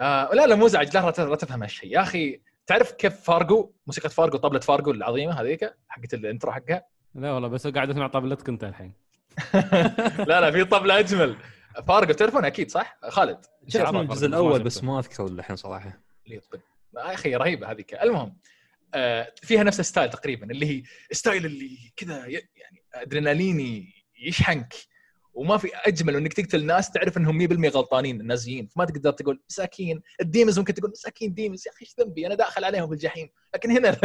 آه 0.00 0.30
لا 0.34 0.46
لا 0.46 0.54
مو 0.54 0.66
ازعج 0.66 0.96
لا 0.96 1.00
لا 1.18 1.36
تفهم 1.36 1.62
هالشيء. 1.62 1.92
يا 1.92 2.02
أخي 2.02 2.40
تعرف 2.66 2.92
كيف 2.92 3.20
فارجو؟ 3.20 3.72
موسيقى 3.86 4.10
فارجو 4.10 4.38
طبلة 4.38 4.60
فارجو 4.60 4.90
العظيمة 4.90 5.40
هذيك 5.40 5.74
حقت 5.88 6.14
ال 6.14 6.20
intro 6.20 6.52
حقها؟ 6.52 6.86
لا 7.14 7.32
والله 7.32 7.48
بس 7.48 7.66
قاعد 7.66 7.90
اسمع 7.90 8.06
طبلتك 8.06 8.48
أنت 8.48 8.64
الحين. 8.64 8.92
لا 10.28 10.40
لا 10.40 10.50
في 10.50 10.64
طبلة 10.64 10.98
أجمل. 10.98 11.36
فارجو 11.88 12.12
تعرفون 12.12 12.44
أكيد 12.44 12.70
صح؟ 12.70 12.98
خالد. 13.08 13.38
شفت 13.68 13.94
الجزء 13.94 14.04
بس 14.04 14.22
ما 14.22 14.26
الأول. 14.26 14.62
بس 14.62 14.84
ما 14.84 14.98
أذكر 14.98 15.26
الحين 15.26 15.56
صراحة. 15.56 16.00
يا 16.96 17.14
أخي 17.14 17.36
رهيبة 17.36 17.70
هذيك 17.70 17.94
المهم 17.94 18.38
آه 18.94 19.34
فيها 19.42 19.62
نفس 19.62 19.80
ال 19.80 19.85
style 19.85 20.10
تقريبا 20.10 20.50
اللي 20.50 20.66
هي 20.66 20.82
style 21.12 21.46
اللي 21.46 21.78
كذا 21.96 22.26
يعني 22.26 22.84
أدريناليني 22.94 23.92
يشحنك 24.18 24.74
وما 25.34 25.56
في 25.56 25.68
أجمل 25.74 26.16
إنك 26.16 26.32
تقتل 26.32 26.64
ناس 26.64 26.90
تعرف 26.90 27.18
إنهم 27.18 27.48
100% 27.48 27.74
غلطانين 27.74 28.20
النازيين 28.20 28.66
فما 28.66 28.84
تقدر 28.84 29.12
تقول 29.12 29.42
مساكين. 29.50 30.02
ال 30.20 30.25
demons 30.25 30.58
ممكن 30.58 30.74
تقول 30.74 30.90
مساكين 30.90 31.34
demons 31.34 31.66
يا 31.66 31.72
أخي 31.72 31.84
إيش 31.84 31.94
ذنبي؟ 32.00 32.26
أنا 32.26 32.34
داخل 32.34 32.64
عليهم 32.64 32.88
في 32.88 32.94
الجحيم 32.94 33.28
لكن 33.54 33.70
هنا 33.70 33.98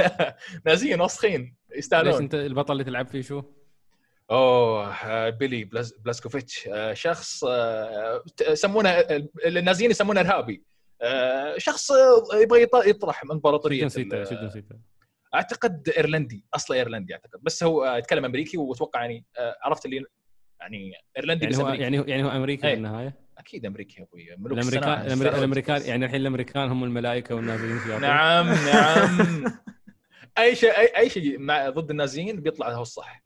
نازيين 0.66 1.02
وسخين 1.02 1.56
ليش 1.70 1.80
يستاهلون 1.80 2.22
أنت 2.22 2.36
البطل 2.36 2.74
اللي 2.74 2.84
تلعب 2.84 3.08
فيه 3.08 3.22
شو؟ 3.22 3.44
أوه 4.32 4.94
آه، 4.94 5.30
بيلي 5.30 5.64
بلاز- 5.64 5.94
بلاسكوفيتش 5.94 6.68
آه، 6.68 6.94
شخص 6.94 7.44
آه، 7.44 8.24
يسمونه 8.50 8.90
النازيين 9.46 9.92
يسمونه 9.92 10.20
إرهابي. 10.20 10.54
آه، 10.54 10.77
شخص 11.58 11.92
آه، 11.92 12.24
يبغى 12.34 12.66
يط- 12.66 12.88
يطرح 12.88 13.24
إمبراطورية 13.32 13.82
جنسيته؟ 13.82 14.24
شو 14.24 14.36
جنسيته؟ 14.36 14.76
أعتقد 15.36 15.90
إيرلندي 15.98 16.46
اصله 16.56 16.78
إيرلندي 16.78 17.14
أعتقد 17.14 17.40
بس 17.44 17.64
هو 17.64 17.84
آه، 17.84 17.98
يتكلم 17.98 18.26
أمريكي 18.26 18.58
وأتوقع 18.58 19.02
يعني 19.02 19.26
آه، 19.38 19.56
عرفت 19.64 19.86
اللي 19.86 20.04
يعني 20.62 20.94
إيرلندي 21.18 21.44
يعني 21.46 21.56
بس 21.56 21.62
هو 21.62 21.66
أمريكي. 21.68 21.84
يعني 21.84 22.00
هو 22.00 22.04
يعني 22.04 22.24
هو 22.24 22.30
أمريكي 22.30 22.68
إيه. 22.68 22.74
بالنهايه؟ 22.74 23.14
أكيد 23.38 23.66
أمريكي 23.66 24.00
يا 24.02 24.06
أبوي 24.06 24.36
ملوك 24.38 24.58
الامريكان. 24.60 25.34
الامريكان 25.36 25.82
يعني 25.82 26.06
الحين 26.06 26.22
الأمريكان 26.22 26.70
هم 26.70 26.84
الملائكة 26.84 27.36
والنازيين 27.36 27.78
في 27.80 27.98
نعم 27.98 28.48
نعم 28.74 29.44
أي 30.38 30.56
شيء 30.56 30.70
اي, 30.78 30.98
أي 30.98 31.10
شيء 31.10 31.40
مع 31.40 31.70
ضد 31.70 31.90
النازيين 31.90 32.42
بيطلع 32.42 32.70
هو 32.72 32.82
الصح. 32.82 33.24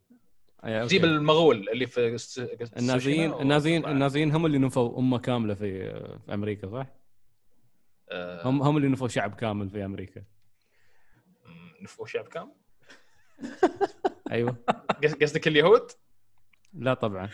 جيب 0.66 1.04
المغول 1.04 1.68
اللي 1.68 1.86
في 1.86 2.18
النازيين 2.78 3.32
النازيين. 3.32 3.86
النازيين 3.86 4.32
هم 4.32 4.46
اللي 4.46 4.58
نفوا 4.58 4.98
أمة 4.98 5.18
كاملة 5.18 5.54
في 5.54 5.92
أمريكا 6.32 6.68
صح؟ 6.68 6.86
آه، 8.12 8.48
هم 8.48 8.62
هم 8.62 8.76
اللي 8.76 8.88
نفوا 8.88 9.08
شعب 9.08 9.34
كامل 9.34 9.70
في 9.70 9.84
أمريكا 9.84 10.22
نفوا 11.82 12.06
شعب 12.06 12.24
كامل 12.28 12.52
أيوه 14.32 14.56
قص- 15.04 15.14
قصدك 15.14 15.48
اليهود؟ 15.48 15.90
لا 16.74 16.94
طبعا 16.94 17.28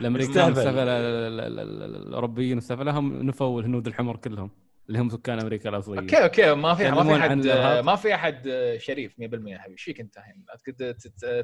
الأمريكان 0.00 0.30
يستهبل. 0.30 0.48
والسفل 0.58 0.78
ال- 0.78 0.88
ال- 0.88 1.40
ال- 1.40 1.82
ال- 1.82 2.06
الأوروبيين 2.08 2.54
والسفل 2.54 2.88
هم 2.88 3.22
نفوا 3.22 3.60
الهنود 3.60 3.86
الحمر 3.86 4.16
كلهم 4.16 4.50
اللي 4.88 4.98
هم 4.98 5.08
سكان 5.08 5.40
أمريكا 5.40 5.68
الأصليين 5.68 6.00
okay 6.00 6.22
okay 6.22 6.54
ما 6.54 6.74
في 6.74 6.90
ما 6.90 7.02
في 7.04 7.16
احد. 7.16 7.46
ما 7.84 7.96
في 7.96 8.14
أحد 8.14 8.48
شريف 8.78 9.12
100% 9.12 9.18
يا 9.22 9.58
حبيبي 9.58 9.72
إيش 9.72 9.82
فيك 9.82 10.00
انت 10.00 10.16
الحين؟ 10.18 10.44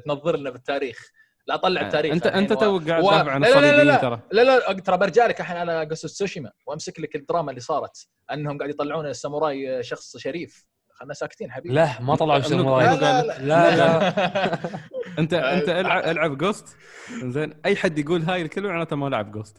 تنظر 0.05 0.37
لنا 0.37 0.49
بالتاريخ 0.49 1.11
لا 1.47 1.55
طلع 1.55 1.81
التاريخ 1.81 2.13
انت 2.13 2.25
الحين 2.27 2.41
أنت 2.41 2.51
و- 2.51 2.55
تو 2.55 2.79
قاعد 2.87 3.03
و- 3.03 3.09
تدافع 3.11 3.31
عن 3.31 3.41
لا 3.41 3.47
لا 3.47 3.51
لا 3.53 3.59
الصليبيين 3.59 3.87
لا. 3.87 3.97
ترى. 3.97 4.19
لا 4.31 4.41
لا 4.41 4.73
ترى 4.79 4.97
برجع 4.97 5.27
لك 5.27 5.39
الحين 5.41 5.57
على 5.57 5.85
قصة 5.91 6.07
سوشيما 6.07 6.51
وأمسك 6.67 6.99
لك 6.99 7.15
الدراما 7.15 7.49
اللي 7.49 7.61
صارت 7.61 8.07
أنهم 8.31 8.57
قاعد 8.57 8.69
يطلعون 8.69 9.05
الساموراي 9.07 9.83
شخص 9.83 10.17
شريف. 10.17 10.65
خلنا 10.93 11.13
ساكتين 11.13 11.51
حبيبي. 11.51 11.75
لا 11.75 12.01
ما 12.01 12.15
طلعوا 12.15 12.39
منو- 12.39 12.47
ساموراي 12.49 12.87
منو 12.87 13.05
قال؟ 13.05 13.27
لا. 13.27 13.75
لا 13.77 14.07
انت 15.19 15.33
أنت 15.33 15.69
آه، 15.69 15.81
العب, 15.81 16.03
ألعب 16.03 16.37
Ghost 16.37 16.77
زين 17.23 17.53
أي 17.65 17.75
حد 17.75 17.99
يقول 17.99 18.21
هاي 18.21 18.41
الكلمة 18.41 18.69
معناته 18.69 18.95
ما 18.95 19.09
لعب 19.09 19.31
Ghost 19.31 19.57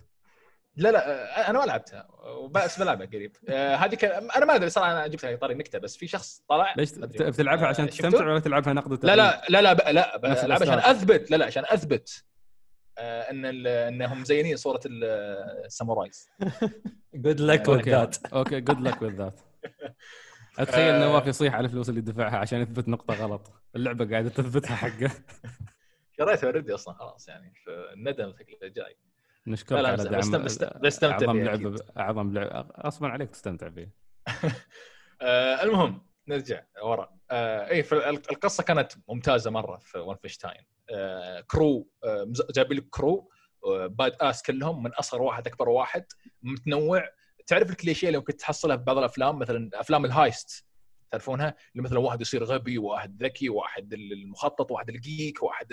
لا 0.77 0.89
لا 0.93 1.51
أنا 1.51 1.59
ما 1.59 1.65
لعبتها 1.65 2.09
بس 2.51 2.81
بلعبها 2.81 3.07
قريب. 3.07 3.37
هذيك 3.51 4.05
أنا 4.05 4.45
ما 4.45 4.55
أدري 4.55 4.71
صراحة 4.71 4.93
أنا 4.93 5.07
جبتها 5.07 5.37
طاري 5.37 5.55
نكتة 5.55 5.79
بس 5.79 5.97
في 5.97 6.07
شخص 6.07 6.43
طلع. 6.49 6.75
ليش 6.77 6.93
بتلعبها 6.99 7.67
عشان؟ 7.67 7.91
تستمتع 7.91 8.27
ولا 8.27 8.41
تلعبها 8.41 8.73
نقد 8.73 9.05
لا؟ 9.05 9.17
لا 9.17 9.43
لا 9.49 9.63
لا 9.63 9.73
ب- 9.73 9.81
لا 9.81 10.21
نفس 10.25 10.45
بلعب 10.45 10.63
عشان. 10.63 10.79
أثبت 10.79 11.31
لا 11.31 11.37
لا 11.37 11.47
عشان 11.47 11.65
أثبت 11.67 12.25
إن 12.99 13.47
ال- 13.47 13.67
إنهم 13.67 14.21
مزينين 14.21 14.57
صورة 14.57 14.81
ال- 14.87 15.05
ال 15.65 15.71
samurais. 15.71 16.29
good 17.15 17.41
luck 17.41 17.69
okay 17.69 17.91
that 17.91 18.27
okay 18.27 18.61
good 18.61 18.81
luck 18.81 19.03
with 19.03 19.11
that 19.17 19.41
أتخيل 20.59 20.95
آه. 20.95 20.99
نواف 21.05 21.27
يصيح 21.27 21.55
على 21.55 21.65
الفلوس 21.67 21.89
اللي 21.89 22.01
دفعها 22.01 22.37
عشان 22.37 22.61
يثبت 22.61 22.89
نقطة 22.89 23.15
غلط. 23.15 23.53
اللعبة 23.77 24.11
قاعدة 24.11 24.29
تثبتها 24.29 24.77
حقه. 24.77 25.11
شريتها 26.19 26.47
already 26.47 26.75
أصلا 26.75 26.95
خلاص 26.95 27.29
يعني 27.29 27.53
فالندم 27.67 28.33
شكله 28.33 28.69
جاي 28.69 28.97
نشكرك 29.47 29.85
على 29.87 30.05
دعم 30.05 30.21
بس- 30.21 30.59
بس- 30.59 30.65
بستمتع 30.83 31.15
أعظم 31.27 31.39
لعبة 31.45 31.69
أكيد. 31.75 31.81
أعظم 31.99 32.33
لعبة 32.33 32.69
غصبا 32.87 33.09
عليك 33.09 33.31
تستمتع 33.31 33.71
فيها. 33.71 33.91
آه 35.23 35.63
المهم 35.63 36.07
نرجع 36.29 36.63
ورا. 36.83 37.17
آه 37.31 37.69
اي 37.71 37.85
القصة 38.31 38.63
كانت 38.63 38.93
ممتازة 39.09 39.51
مرة 39.51 39.77
في 39.77 39.99
Wolfenstein 39.99 40.65
آه 40.91 41.41
crew 41.41 41.89
آه 42.05 42.25
مز- 42.25 42.47
جايبين 42.55 42.79
لك 42.79 42.87
crew 42.91 43.31
آه 43.65 43.87
badass 43.87 44.43
كلهم 44.43 44.83
من 44.83 44.91
أصغر 44.95 45.23
واحد 45.23 45.47
اكبر 45.47 45.69
واحد 45.69 46.05
متنوع. 46.43 47.09
تعرف 47.47 47.71
الكليشيه 47.71 48.07
اللي 48.09 48.19
ممكن 48.19 48.37
تحصلها 48.37 48.77
في 48.77 48.83
بعض 48.85 48.99
الأفلام؟ 48.99 49.39
مثلا 49.39 49.71
أفلام 49.75 50.05
ال 50.05 50.15
heist 50.15 50.65
تعرفونها؟ 51.11 51.55
اللي 51.73 51.83
مثلا 51.83 51.99
واحد 51.99 52.21
يصير 52.21 52.45
غبي 52.45 52.79
واحد 52.79 53.23
ذكي 53.23 53.49
واحد 53.49 53.93
المخطط 53.93 54.71
واحد 54.71 54.89
ال 54.89 55.00
geek 55.00 55.43
واحد 55.43 55.73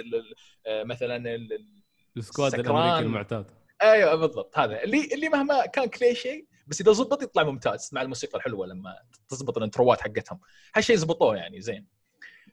آه، 0.67 0.83
مثلا 0.83 1.15
ال- 1.15 1.53
ال- 1.53 1.83
ال 2.17 2.22
squad. 2.22 2.53
الأمريكي 2.53 2.99
المعتاد. 3.05 3.51
أيوه 3.83 4.15
بالضبط 4.15 4.57
هذا. 4.57 4.83
اللي 4.83 5.13
اللي 5.13 5.29
مهما 5.29 5.65
كان 5.65 5.85
كليشيه 5.85 6.45
بس 6.67 6.81
إذا 6.81 6.91
زبط 6.91 7.23
يطلع 7.23 7.43
ممتاز. 7.43 7.89
مع 7.93 8.01
الموسيقى 8.01 8.37
الحلوة 8.37 8.67
لما 8.67 8.95
تزبط 9.29 9.57
الانتروات 9.57 10.01
حقتهم. 10.01 10.39
هالشيء 10.75 10.95
زبطوه 10.95 11.35
يعني 11.35 11.61
زين. 11.61 11.87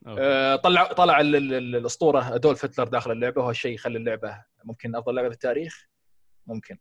okay. 0.07 0.21
آه، 0.21 0.55
طلع 0.55 0.83
طلع 0.93 1.19
ال- 1.19 1.35
ال- 1.35 1.53
ال- 1.53 1.75
الأسطورة 1.75 2.35
ادولف 2.35 2.65
هتلر 2.65 2.87
داخل 2.87 3.11
اللعبة 3.11 3.41
وهالشيء 3.41 3.71
يخلي 3.73 3.97
اللعبة 3.97 4.43
ممكن 4.63 4.95
أفضل 4.95 5.15
لعبة 5.15 5.27
في 5.29 5.33
التاريخ؟ 5.33 5.87
ممكن. 6.47 6.77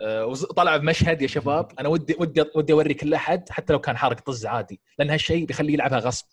آه، 0.00 0.34
طلع 0.34 0.76
بمشهد 0.76 1.22
يا 1.22 1.26
شباب 1.26 1.72
أنا 1.80 1.88
ودي 1.88 2.16
ودي 2.18 2.44
ودي 2.54 2.72
اوري 2.72 2.94
كل 2.94 3.14
احد 3.14 3.48
حتى 3.50 3.72
لو 3.72 3.78
كان 3.80 3.96
حارق 3.96 4.20
طز 4.20 4.46
عادي 4.46 4.80
لأن 4.98 5.10
هالشيء 5.10 5.44
بيخليه 5.46 5.72
يلعبها 5.74 5.98
غصب. 5.98 6.26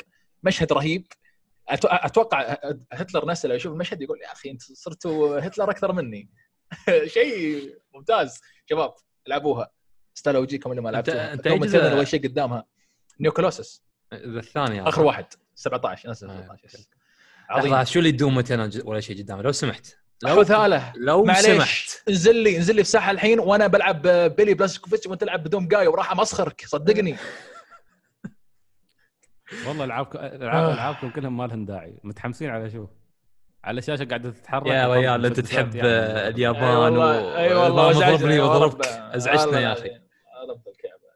مشهد 0.44 0.74
رهيب. 0.74 1.08
أتوقع 1.70 2.58
هتلر 2.94 3.26
نفسه 3.26 3.50
لو 3.50 3.56
يشوف 3.56 3.74
المشهد 3.74 4.02
يقول 4.02 4.22
يا 4.22 4.32
أخي 4.32 4.52
أنت 4.52 4.62
صرتوا 4.62 5.40
هتلر 5.40 5.72
أكثر 5.72 5.92
مني. 5.92 6.30
شيء 7.16 7.70
ممتاز. 7.94 8.42
شباب 8.70 8.94
العبوها 9.28 9.72
استاهلوا 10.18 10.42
وجيكم 10.42 10.72
اللي 10.72 10.82
ما 10.82 10.90
لعبتوها. 10.90 11.36
جزء- 11.36 11.92
اول 11.92 12.08
شيء 12.08 12.24
قدامها. 12.24 12.66
نيو 13.20 13.32
كولوسس 13.32 13.84
الثاني 14.14 14.82
آخر. 14.88 15.02
واحد. 15.04 15.26
17 15.56 16.10
نزل 16.10 16.30
آه، 16.30 16.42
17 16.42 16.52
أوكي. 16.52 16.88
عظيم 17.50 17.74
لحظة 17.74 17.84
شو 17.84 18.00
اللي 18.00 18.12
دوم 18.12 18.40
أنا 18.40 18.70
ولا 18.84 19.00
شيء 19.00 19.18
قدامي؟ 19.24 19.42
لو 19.44 19.52
سمحت. 19.52 19.88
لو 20.24 20.44
ثاله 20.44 20.94
لو 20.96 21.24
معليش. 21.24 21.46
سمحت. 21.46 22.10
انزل 22.10 22.36
لي 22.36 22.58
انزل 22.58 22.76
لي 22.76 22.84
في 22.84 22.90
ساحه 22.90 23.12
الحين 23.12 23.40
وأنا 23.40 23.68
بلعب 23.68 24.02
بيلي 24.08 24.54
بلاسكوفيتش 24.54 25.08
وأنت 25.08 25.22
تلعب 25.22 25.44
بدون 25.44 25.68
جاي 25.68 25.88
وراح 25.88 26.12
أمسخرك. 26.12 26.62
صدقني. 26.66 27.16
والله 29.68 29.84
العابكم 29.84 30.20
آه. 30.20 30.36
العاب 30.36 30.74
العابكم 30.74 31.10
كلهم 31.10 31.38
ما 31.38 31.48
لهم 31.48 31.66
داعي. 31.66 32.00
متحمسين 32.04 32.50
على 32.50 32.70
شو؟ 32.70 32.88
على 33.66 33.82
شاشه 33.82 34.06
قاعدة 34.06 34.30
تتحرك 34.32 34.68
يا 34.68 34.88
ريال 34.94 35.26
أنت 35.26 35.40
تحب 35.40 35.76
يعني. 35.76 35.88
اليابان 36.28 36.64
اي 36.64 36.76
والله 36.78 37.38
اي 37.38 37.54
والله 37.56 37.64
والله 37.64 37.88
وازعجني 37.88 38.18
ضربني 38.18 38.40
وضربك 38.40 38.86
أزعجتنا 38.88 39.46
والله 39.46 39.60
يا 39.60 39.74
أخي 39.74 39.90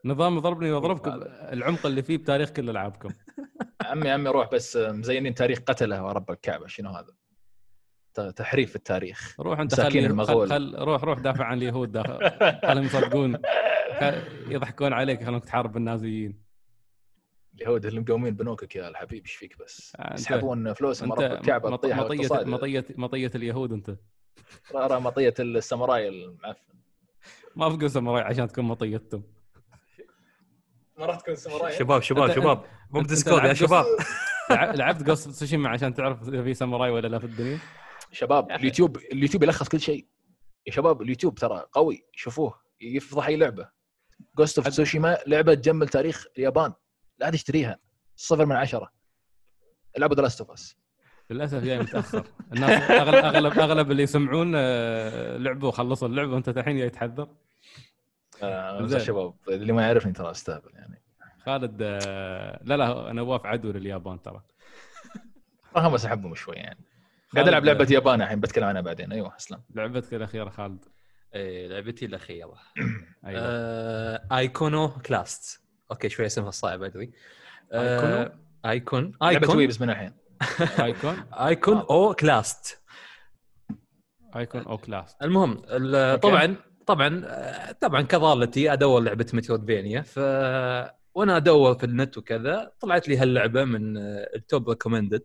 نظام 0.05 0.39
ضربني 0.39 0.71
واضربك 0.71 1.07
هذا. 1.07 1.53
العمق 1.53 1.85
اللي 1.85 2.03
فيه 2.03 2.17
بتاريخ 2.17 2.49
كل 2.49 2.69
ألعابكم 2.69 3.09
عمي 3.81 4.09
عمي 4.09 4.29
روح 4.29 4.49
بس 4.51 4.77
مزينين 4.77 5.33
تاريخ 5.33 5.59
قتله 5.59 6.03
ورب 6.03 6.31
الكعبة 6.31 6.67
شنو 6.67 6.89
هذا؟ 6.89 7.13
ت- 8.13 8.21
تحريف 8.21 8.69
في 8.69 8.75
التاريخ 8.75 9.35
روح 9.39 9.59
انت 9.59 9.81
خلي 9.81 10.05
المغول. 10.05 10.49
خل... 10.49 10.75
روح 10.79 11.03
روح 11.03 11.19
دافع 11.19 11.45
عن 11.45 11.57
اليهود 11.57 12.01
خلهم 12.65 12.83
يصدقون 12.83 13.37
يضحكون 14.47 14.93
عليك 14.93 15.23
خلونك 15.23 15.45
تحارب 15.45 15.77
النازيين 15.77 16.48
اليهود 17.55 17.85
اللي 17.85 17.99
مقومين 17.99 18.35
بنوكك 18.35 18.75
يا 18.75 18.87
الحبيب 18.87 19.21
إيش 19.21 19.35
فيك 19.35 19.57
بس؟ 19.59 19.93
آه، 19.99 20.13
يسحبون 20.13 20.73
فلوسهم 20.73 21.11
أنت 21.11 21.21
رب 21.21 21.31
الكعبه 21.31 21.69
مط... 21.69 21.79
تطيح 21.79 21.97
مطية 21.97 22.13
الاقتصاد. 22.13 22.47
مطية 22.47 22.85
مطية 22.97 23.31
اليهود 23.35 23.71
أنت. 23.71 23.95
مطية 24.75 25.33
الساموراي 25.39 26.09
المعفن. 26.09 26.61
ما 27.55 27.67
بقول 27.67 27.91
ساموراي 27.91 28.23
عشان 28.23 28.47
تكون 28.47 28.65
مطيتهم. 28.65 29.23
ما 30.97 31.05
راح 31.05 31.19
تكون 31.19 31.35
ساموراي. 31.35 31.73
شباب 31.73 32.01
شباب 32.01 32.31
شباب. 32.31 32.63
مو 32.91 33.01
ب 33.01 33.07
Discord 33.07 33.43
يا 33.45 33.53
شباب. 33.53 33.85
لع- 34.49 34.71
لعبت 34.73 35.03
Ghost 35.03 35.29
Tsushima 35.29 35.69
عشان 35.69 35.93
تعرف 35.93 36.27
إذا 36.29 36.43
في 36.43 36.53
ساموراي 36.53 36.89
ولا 36.91 37.07
لا 37.07 37.19
في 37.19 37.25
الدنيا؟ 37.25 37.59
شباب. 38.11 38.51
ال 38.51 38.57
YouTube 38.57 38.97
ال 38.97 39.03
YouTube 39.03 39.43
يلخص 39.43 39.69
كل 39.69 39.79
شيء. 39.79 40.07
يا 40.67 40.71
شباب 40.71 41.01
اليوتيوب 41.01 41.35
ترى 41.35 41.65
قوي. 41.71 42.05
شوفوه. 42.13 42.59
يفضح 42.81 43.27
أي 43.27 43.35
لعبة. 43.35 43.69
Ghost 44.37 44.57
of 44.57 44.67
Tsushima 44.67 45.17
لعبة 45.27 45.53
تجمل 45.53 45.87
تاريخ 45.89 46.25
اليابان. 46.37 46.73
لا 47.19 47.29
تشتريها 47.29 47.79
صفر 48.15 48.45
من 48.45 48.55
عشرة. 48.55 48.91
العبوا 49.97 50.15
The 50.15 50.21
Last 50.21 50.41
of 50.41 50.51
Us 50.51 50.77
للأسف 51.29 51.63
جاي 51.63 51.79
متأخر. 51.79 52.27
الناس 52.53 52.91
اغلب 52.91 53.15
اغلب 53.15 53.59
أغلب 53.59 53.91
اللي 53.91 54.03
يسمعون 54.03 54.53
آه، 54.55 55.37
لعبوا 55.37 55.67
وخلصوا 55.67 56.07
اللعبة 56.07 56.33
وأنت 56.33 56.49
الحين 56.49 56.77
جاي 56.77 56.89
تحذر. 56.89 57.27
آه،. 58.43 58.97
شباب 58.97 59.33
اللي 59.47 59.73
ما 59.73 59.81
يعرفني 59.81 60.11
ترى 60.11 60.31
استهبل 60.31 60.71
يعني. 60.73 61.01
خالد 61.45 61.77
آه، 61.81 62.59
لا 62.63 62.77
لا 62.77 63.13
نواف 63.13 63.45
عدو 63.45 63.71
لليابان 63.71 64.21
ترى. 64.21 64.41
راهم 65.75 65.93
بس 65.93 66.05
أحبهم 66.05 66.35
شوي 66.35 66.55
يعني. 66.55 66.85
قاعد 67.35 67.47
ألعب 67.47 67.65
لعبة 67.65 67.87
يابان 67.91 68.21
الحين 68.21 68.39
بتكلم 68.39 68.65
عنها 68.65 68.81
بعدين. 68.81 69.11
أيوه 69.11 69.35
أسلم. 69.35 69.61
لعبتك 69.75 70.13
الأخيرة 70.13 70.49
خالد؟ 70.49 70.85
إيه، 71.33 71.67
لعبتي 71.67 72.05
الأخيرة. 72.05 72.57
أيوه. 73.25 73.41
آه، 73.43 74.37
Iconoclast 74.37 75.68
okay 75.91 76.09
شوي 76.09 76.25
اسمها 76.25 76.51
صعب 76.51 76.83
أدري؟ 76.83 77.11
آه، 77.71 78.39
icon 78.65 79.13
لعبه 79.21 79.37
icon 79.37 79.57
ويبز 79.57 79.83
من 79.83 79.89
الحين 79.89 80.13
ايكون 80.79 81.23
ايكون 81.33 81.77
أو 81.77 82.13
كلاست 82.13 82.81
ايكون 84.35 84.61
أو 84.61 84.77
كلاس 84.77 85.15
المهم. 85.21 85.61
طبعا 86.15 86.55
طبعا 86.87 87.21
آه، 87.25 87.71
طبعا 87.71 88.01
كضالتي 88.01 88.73
أدور 88.73 89.01
لعبة 89.01 89.25
Metroidvania 89.33 90.01
ف 90.01 90.19
وأنا 91.15 91.37
أدور 91.37 91.75
في 91.75 91.83
النت 91.83 92.17
وكذا 92.17 92.71
طلعت 92.79 93.07
لي 93.07 93.17
هاللعبة 93.17 93.63
من 93.63 93.97
آه، 93.97 94.29
ال 94.35 94.44
top 94.44 94.69
recommended 94.69 95.23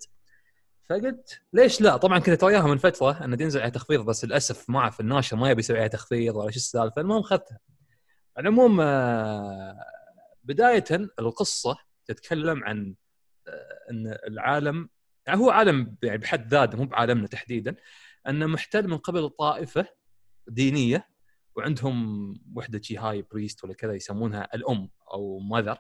فقلت 0.91 1.41
ليش 1.53 1.81
لا؟ 1.81 1.97
طبعا 1.97 2.19
كنت 2.19 2.45
وياها 2.45 2.67
من 2.67 2.79
فترة 2.79 3.25
انه 3.25 3.37
تنزل 3.37 3.61
عليها 3.61 3.73
تخفيض 3.73 4.05
بس 4.05 4.25
للأسف 4.25 4.71
ما 4.71 4.79
أعرف 4.79 5.01
الناشر 5.01 5.37
ما 5.37 5.51
يبي 5.51 5.61
يسوي 5.61 5.77
عليها 5.77 5.89
تخفيض 5.89 6.37
ولا 6.37 6.51
شو 6.51 6.57
السالفة 6.57 7.01
المهم 7.01 7.21
اخذتها 7.21 7.59
على 8.37 8.49
العموم 8.49 8.81
آه، 8.81 9.77
بداية 10.45 10.85
القصة 11.19 11.77
تتكلم 12.07 12.65
عن 12.65 12.95
آه، 13.49 13.91
إن 13.91 14.19
العالم 14.27 14.89
يعني 15.27 15.41
هو 15.41 15.51
عالم 15.51 15.97
يعني 16.03 16.19
بحد 16.19 16.49
ذاته 16.49 16.79
مو 16.79 16.85
بعالمنا 16.85 17.27
تحديدا 17.27 17.77
إنه 18.29 18.47
محتل 18.47 18.89
من 18.89 18.99
قبل 18.99 19.31
طائفة 19.31 19.87
دينية 20.49 21.09
وعندهم 21.57 22.35
وحدة 22.55 22.81
شي 22.83 22.97
هاي 22.97 23.23
بريست 23.23 23.65
ولا 23.65 23.75
كذا 23.75 23.95
يسمونها 23.95 24.49
الأم 24.55 24.91
أو 25.13 25.39
ماذر 25.39 25.79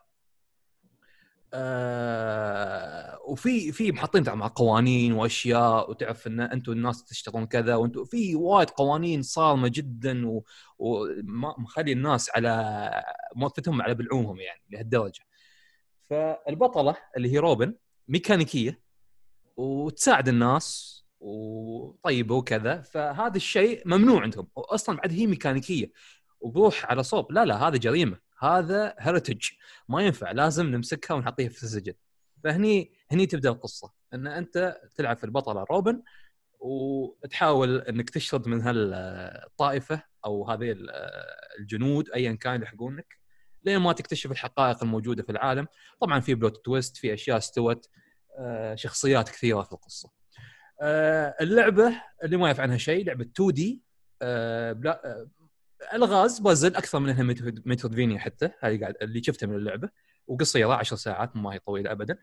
آه 1.57 3.19
وفي 3.27 3.73
في 3.73 3.93
محطين 3.93 4.25
مع 4.35 4.53
قوانين 4.55 5.13
وأشياء 5.13 5.91
وتعرف 5.91 6.27
إن 6.27 6.41
أنتم 6.41 6.73
الناس 6.73 7.05
تشتغلون 7.05 7.47
كذا 7.47 7.75
وأنتم 7.75 8.05
في 8.05 8.35
وايد 8.37 8.71
قوانين 8.71 9.23
صارمة 9.23 9.69
جدا 9.69 10.43
ومخلي 10.79 11.93
الناس 11.93 12.31
على 12.37 13.05
موقفتهم 13.37 13.83
على 13.83 13.95
بلعومهم 13.95 14.41
يعني 14.41 14.63
لهالدرجة. 14.71 15.23
فالبطلة 16.03 16.97
اللي 17.17 17.33
هي 17.33 17.39
روبن 17.39 17.75
ميكانيكية 18.09 18.81
وتساعد 19.57 20.29
الناس 20.29 20.95
وطيبة 21.21 22.35
وكذا 22.35 22.81
فهذا 22.81 23.37
الشيء 23.37 23.83
ممنوع 23.89 24.23
عندهم 24.23 24.49
واصلا 24.57 24.97
بعد 24.97 25.13
هي 25.13 25.27
ميكانيكية 25.27 25.93
وبروح 26.41 26.87
على 26.87 27.03
صوب 27.03 27.33
لا 27.33 27.45
لا 27.45 27.69
هذا 27.69 27.77
جريمة 27.77 28.24
هذا 28.39 28.95
هيرتج 28.99 29.43
ما 29.89 30.03
ينفع 30.03 30.31
لازم 30.31 30.67
نمسكها 30.67 31.15
ونحطيها 31.15 31.49
في 31.49 31.63
السجن. 31.63 31.95
فهني 32.45 32.93
هني 33.11 33.27
تبدأ 33.27 33.49
القصة 33.49 33.93
إن 34.15 34.27
أنت 34.27 34.77
تلعب 34.97 35.17
في 35.17 35.25
البطلة 35.25 35.65
روبن 35.71 36.03
وتحاول 36.61 37.79
إنك 37.79 38.11
تشرد 38.11 38.49
من 38.49 38.61
هالطائفة 38.61 40.03
أو 40.25 40.51
هذه 40.51 40.73
ال- 40.73 40.91
الجنود 41.59 42.11
ايا 42.11 42.33
كان 42.33 42.61
يلحقونك 42.61 43.19
لين 43.65 43.79
ما 43.79 43.93
تكتشف 43.93 44.31
الحقائق 44.31 44.83
الموجودة 44.83 45.23
في 45.23 45.33
العالم. 45.33 45.67
طبعا 46.01 46.21
في 46.21 46.35
plot 46.35 46.65
twist 46.65 46.97
في 46.97 47.15
أشياء 47.15 47.37
استوت 47.39 47.89
آه، 48.39 48.75
شخصيات 48.75 49.29
كثيرة 49.29 49.63
في 49.63 49.73
القصة. 49.73 50.11
آه، 50.81 51.35
اللعبة 51.41 52.03
اللي 52.25 52.37
ما 52.37 52.47
يعرف 52.47 52.61
عنها 52.61 52.77
شيء 52.77 53.07
لعبة 53.07 53.25
2D 53.25 53.83
الغاز 55.93 56.39
بازل 56.39 56.77
أكثر 56.77 56.99
من 56.99 57.09
إنها 57.09 57.23
Metroidvania 57.65 58.19
حتى 58.19 58.51
هذه 58.61 58.81
قاعد 58.81 58.95
اللي 59.03 59.23
شفتها 59.23 59.47
من 59.47 59.57
اللعبة. 59.57 59.89
وقصيره 60.27 60.75
10 60.75 60.97
ساعات 60.97 61.37
ما 61.37 61.55
هي 61.55 61.59
طويلة 61.59 61.93
ابدا. 61.93 62.19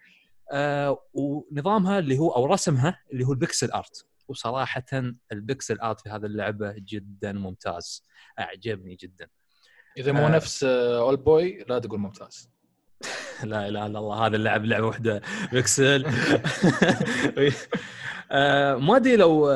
آه 0.51 1.07
ونظامها 1.13 1.99
اللي 1.99 2.17
هو 2.19 2.29
أو 2.29 2.45
رسمها 2.45 2.99
اللي 3.13 3.23
هو 3.25 3.31
ال 3.31 3.38
pixel 3.38 3.71
art. 3.71 4.05
وصراحة 4.27 4.85
ال 5.31 5.39
pixel 5.39 5.79
art 5.79 5.99
في 6.01 6.09
هذه 6.09 6.25
اللعبة 6.25 6.75
جدا 6.77 7.31
ممتاز. 7.31 8.03
أعجبني 8.39 8.95
جدا. 8.95 9.27
إذا 9.97 10.11
مو 10.11 10.25
آه. 10.25 10.29
نفس 10.29 10.63
Owlboy 10.63 11.65
لا 11.69 11.79
تقول 11.79 11.99
ممتاز. 11.99 12.49
لا 13.43 13.67
اله 13.67 13.85
الا 13.85 13.99
الله 13.99 14.25
هذا 14.27 14.35
اللعب 14.35 14.65
لعبه 14.65 14.87
واحدة 14.87 15.21
بكسل. 15.53 16.05
آه، 18.33 18.75
ما 18.75 18.95
أدري 18.95 19.15
لو 19.15 19.49
آه، 19.49 19.53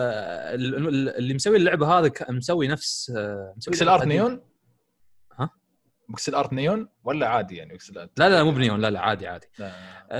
ال- 0.55 0.88
ال- 0.88 1.09
اللي 1.09 1.34
مسوي 1.34 1.57
اللعبة 1.57 1.88
هذا 1.99 2.11
مسوي 2.30 2.67
نفس 2.67 3.13
آه، 3.17 3.53
مسوي 3.57 3.71
بكسل 3.71 3.86
لعبة 3.86 3.99
art. 4.01 4.07
neon؟ 4.07 4.41
ها؟ 5.39 5.49
pixel 6.09 6.36
art 6.36 6.53
neon؟ 6.53 6.88
ولا 7.03 7.28
عادي 7.28 7.55
يعني 7.55 7.73
pixel 7.74 7.97
art؟ 7.97 8.20
لا 8.19 8.30
لا 8.30 8.43
مو 8.43 8.51
بنيون 8.51 8.80
لا 8.82 8.89
لا 8.89 8.99
عادي 8.99 9.28
عادي. 9.28 9.47
لا. 9.59 9.71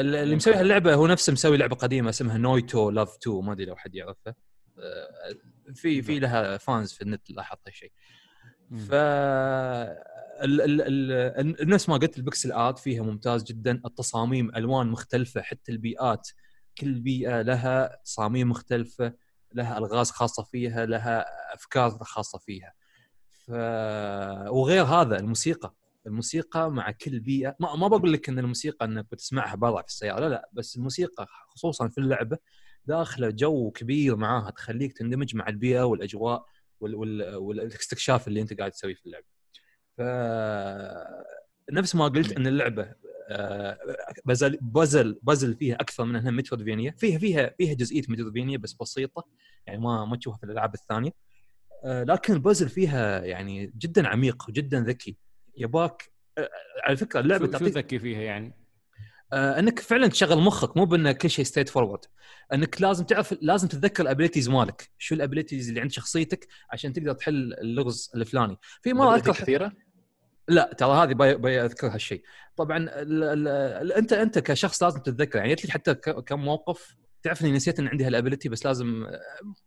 ال- 0.01 0.16
اللي 0.16 0.36
مسوي 0.36 0.53
هاللعبه 0.53 0.93
هو 0.93 1.08
نفسه 1.08 1.34
مسوي 1.34 1.58
لعبة 1.58 1.76
قديمة 1.76 2.10
اسمها 2.10 2.38
Noitu 2.38 2.89
Love 2.89 3.18
2 3.22 3.43
ما 3.45 3.53
أدري 3.53 3.66
لو 3.66 3.76
حد 3.76 3.95
يعرفها. 3.95 4.36
في 5.76 6.01
في 6.01 6.20
لها 6.20 6.58
fans 6.58 6.93
في 6.93 7.01
النت 7.01 7.32
لاحظت 7.32 7.60
هالشيء 7.68 7.91
ف 8.78 8.91
نفس 11.64 11.89
ما 11.89 11.97
قلت 11.97 12.18
ال 12.18 12.23
pixel 12.23 12.52
art 12.52 12.80
فيها 12.80 13.03
ممتاز 13.03 13.43
جدا. 13.43 13.82
التصاميم 13.86 14.56
ألوان 14.56 14.88
مختلفة 14.88 15.41
حتى 15.41 15.72
البيئات 15.72 16.30
كل 16.78 17.00
بيئة 17.00 17.42
لها 17.42 18.00
تصاميم 18.06 18.50
مختلفة 18.50 19.14
لها 19.54 19.78
ألغاز 19.78 20.12
خاصة 20.12 20.44
فيها 20.44 20.86
لها 20.86 21.26
أفكار 21.54 21.90
خاصة 21.90 22.40
فيها. 22.40 22.74
ف... 23.30 23.52
وغير 24.50 24.84
هذا 24.84 25.20
الموسيقى 25.20 25.76
الموسيقى 26.08 26.72
مع 26.72 26.92
كل 26.92 27.20
بيئة 27.20 27.56
ما, 27.60 27.76
ما 27.76 27.88
بقول 27.88 28.14
لك 28.14 28.30
إن 28.30 28.40
الموسيقى 28.40 28.86
إنك 28.86 29.06
بتسمعها 29.12 29.56
برا 29.56 29.82
في 29.82 29.88
السيارة 29.88 30.20
لا 30.20 30.30
لا 30.30 30.50
بس 30.54 30.76
الموسيقى 30.76 31.28
خصوصا 31.48 31.88
في 31.88 31.98
اللعبة 31.98 32.38
داخلة 32.86 33.30
جو 33.30 33.72
كبير 33.72 34.16
معاها 34.16 34.50
تخليك 34.52 34.98
تندمج 34.98 35.36
مع 35.36 35.48
البيئة 35.48 35.84
والأجواء 35.84 36.46
وال... 36.80 36.96
وال... 36.96 37.36
والاستكشاف 37.36 38.28
اللي 38.28 38.42
أنت 38.42 38.54
قاعد 38.54 38.72
تسويه 38.72 38.96
في 38.96 39.06
اللعبة. 39.06 39.26
ف 39.98 40.02
نفس 41.72 41.96
ما 41.96 42.08
قلت 42.08 42.32
إن 42.32 42.48
اللعبة 42.48 42.94
بزل 44.26 44.58
بزل 44.62 45.20
بزل 45.24 45.56
فيها 45.56 45.76
أكثر 45.76 46.06
من 46.06 46.16
أنها 46.16 46.32
مترودفينيا 46.32 46.92
فيها 46.98 47.20
فيها 47.20 47.56
فيها 47.58 47.74
جزئية 47.74 48.04
مترودفينيا 48.10 48.58
بس 48.58 48.74
بسيطة 48.74 49.28
يعني 49.68 49.80
ما 49.80 50.06
ما 50.06 50.18
تشوفها 50.18 50.38
في 50.38 50.44
الألعاب 50.44 50.74
الثانية. 50.74 51.12
آه، 51.86 52.04
لكن 52.04 52.34
البازل 52.34 52.70
فيها 52.70 53.26
يعني 53.26 53.74
جدا 53.78 54.08
عميق 54.08 54.46
وجدا 54.50 54.80
ذكي. 54.80 55.18
يباك 55.58 56.12
آه، 56.38 56.50
على 56.84 56.98
فكرة 56.98 57.20
اللعبة 57.20 57.46
شو 57.46 57.52
تعطيك 57.52 57.78
ذكي 57.78 58.00
فيها 58.00 58.22
يعني؟ 58.22 58.54
آه، 59.34 59.60
أنك 59.60 59.80
فعلا 59.80 60.08
تشغل 60.08 60.38
مخك 60.38 60.78
مو 60.78 60.86
بان 60.86 61.12
كل 61.12 61.30
شيء 61.30 61.46
straightforward 61.46 62.06
أنك 62.54 62.82
لازم 62.82 63.06
تعرف 63.06 63.36
لازم 63.42 63.68
تتذكر 63.68 64.04
ال 64.04 64.08
abilities 64.08 64.50
مالك. 64.50 64.90
شو 64.98 65.16
ال 65.16 65.21
abilities 65.21 65.70
اللي 65.70 65.82
عند 65.82 65.92
شخصيتك 65.92 66.48
عشان 66.72 66.94
تقدر 66.94 67.14
تحل 67.14 67.54
اللغز 67.54 68.12
الفلاني. 68.16 68.58
في 68.82 68.94
مرة 68.94 69.16
أذكر 69.16 69.34
كثيرة؟ 69.34 69.72
لا 70.48 70.74
ترى 70.78 70.91
هذه 70.91 71.14
باي, 71.14 71.66
أذكر 71.66 71.88
هالشيء. 71.88 72.24
طبعا 72.56 72.78
ال 72.78 73.24
ال 73.24 73.48
ال 73.48 73.93
أنت 73.93 74.14
أنت 74.14 74.39
كشخص 74.39 74.84
لازم 74.84 75.00
تتذكر. 75.00 75.39
يعني 75.39 75.56
جت 75.56 75.66
لي 75.66 75.72
حتى 75.72 75.93
كم 75.96 76.39
موقف 76.39 76.96
تعرف 77.24 77.41
إني 77.41 77.52
نسيت 77.52 77.80
إن 77.80 77.88
عندي 77.88 78.06
هال 78.06 78.15
ability 78.15 78.50
بس 78.50 78.66
لازم 78.66 79.08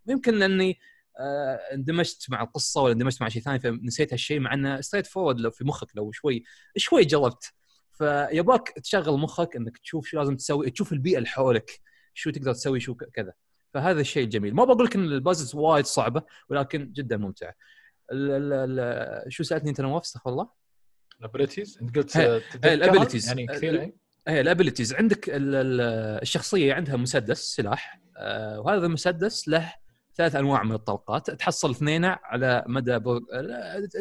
يمكن 0.07 0.35
لأني 0.35 0.79
آه، 1.21 1.55
اندمجت 1.75 2.31
مع 2.31 2.43
القصة 2.43 2.83
ولا 2.83 2.93
اندمجت 2.93 3.23
مع 3.23 3.29
شيء 3.29 3.43
ثاني 3.43 3.61
فنسيت 3.61 4.13
هالشيء 4.13 4.41
مع 4.41 4.55
إنه 4.55 4.81
straightforward 4.81 5.41
لو 5.41 5.51
في 5.51 5.65
مخك 5.65 5.97
لو 5.97 6.13
شوي 6.13 6.45
شوي 6.77 7.05
جربت. 7.05 7.53
فيباك 7.93 8.69
تشغل 8.69 9.19
مخك 9.19 9.57
إنك 9.57 9.79
تشوف 9.79 10.07
شو 10.07 10.19
لازم 10.19 10.37
تسوي 10.37 10.71
تشوف 10.71 10.93
البيئة 10.93 11.19
اللي 11.19 11.29
حولك 11.29 11.81
شو 12.15 12.31
تقدر 12.31 12.53
تسوي 12.53 12.81
شو 12.81 12.95
كذا. 12.95 13.33
فهذا 13.75 14.01
الشيء 14.01 14.25
الجميل 14.25 14.55
ما 14.55 14.65
بقول 14.65 14.85
لك 14.85 14.95
إن 14.97 15.05
ال 15.05 15.11
puzzles 15.11 15.55
وايد 15.55 15.85
صعبة 15.85 16.23
ولكن 16.49 16.93
جدا 16.93 17.17
ممتعه 17.17 17.55
شو 19.29 19.43
سألتني 19.43 19.71
أنت 19.71 19.81
نواف؟ 19.81 20.03
استغفر 20.03 20.31
الله؟ 20.31 20.49
ال 21.21 21.26
abilities 21.26 21.79
انت 21.83 21.99
قلت؟ 21.99 22.17
ال 22.65 22.70
abilities. 22.70 23.29
يعني 23.29 23.47
كثير 23.47 23.81
إيه. 23.81 23.97
هي 24.29 24.41
ال 24.41 24.46
abilities 24.46 24.95
عندك 24.95 25.29
ال- 25.29 25.55
ال- 25.55 25.81
الشخصية 26.23 26.75
عندها 26.75 26.97
مسدس 26.97 27.41
سلاح 27.41 28.01
آه، 28.17 28.61
وهذا 28.61 28.87
المسدس 28.87 29.49
له 29.49 29.73
ثلاث 30.17 30.37
أنواع 30.37 30.63
من 30.63 30.73
الطلقات 30.73 31.31
تحصل 31.31 31.71
اثنين 31.71 32.05
على 32.05 32.65
مدى. 32.67 32.93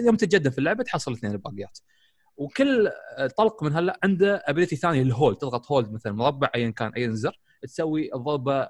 يوم 0.06 0.16
تتجدد 0.18 0.50
في 0.50 0.58
اللعبة 0.58 0.84
تحصل 0.84 1.14
اثنين 1.14 1.32
الباقيات 1.34 1.80
وكل 2.38 2.92
طلق 3.38 3.64
من 3.64 3.74
هلا 3.74 4.00
عنده 4.04 4.44
ability 4.46 4.76
ثانية 4.76 5.02
ال 5.02 5.09
hold 5.09 5.38
تضغط 5.38 5.72
hold 5.72 5.92
مثلا 5.92 6.12
مربع 6.14 6.50
ايا 6.56 6.70
كان 6.70 6.92
اي 6.94 7.16
زر 7.16 7.40
تسوي 7.62 8.10
الضربة 8.16 8.70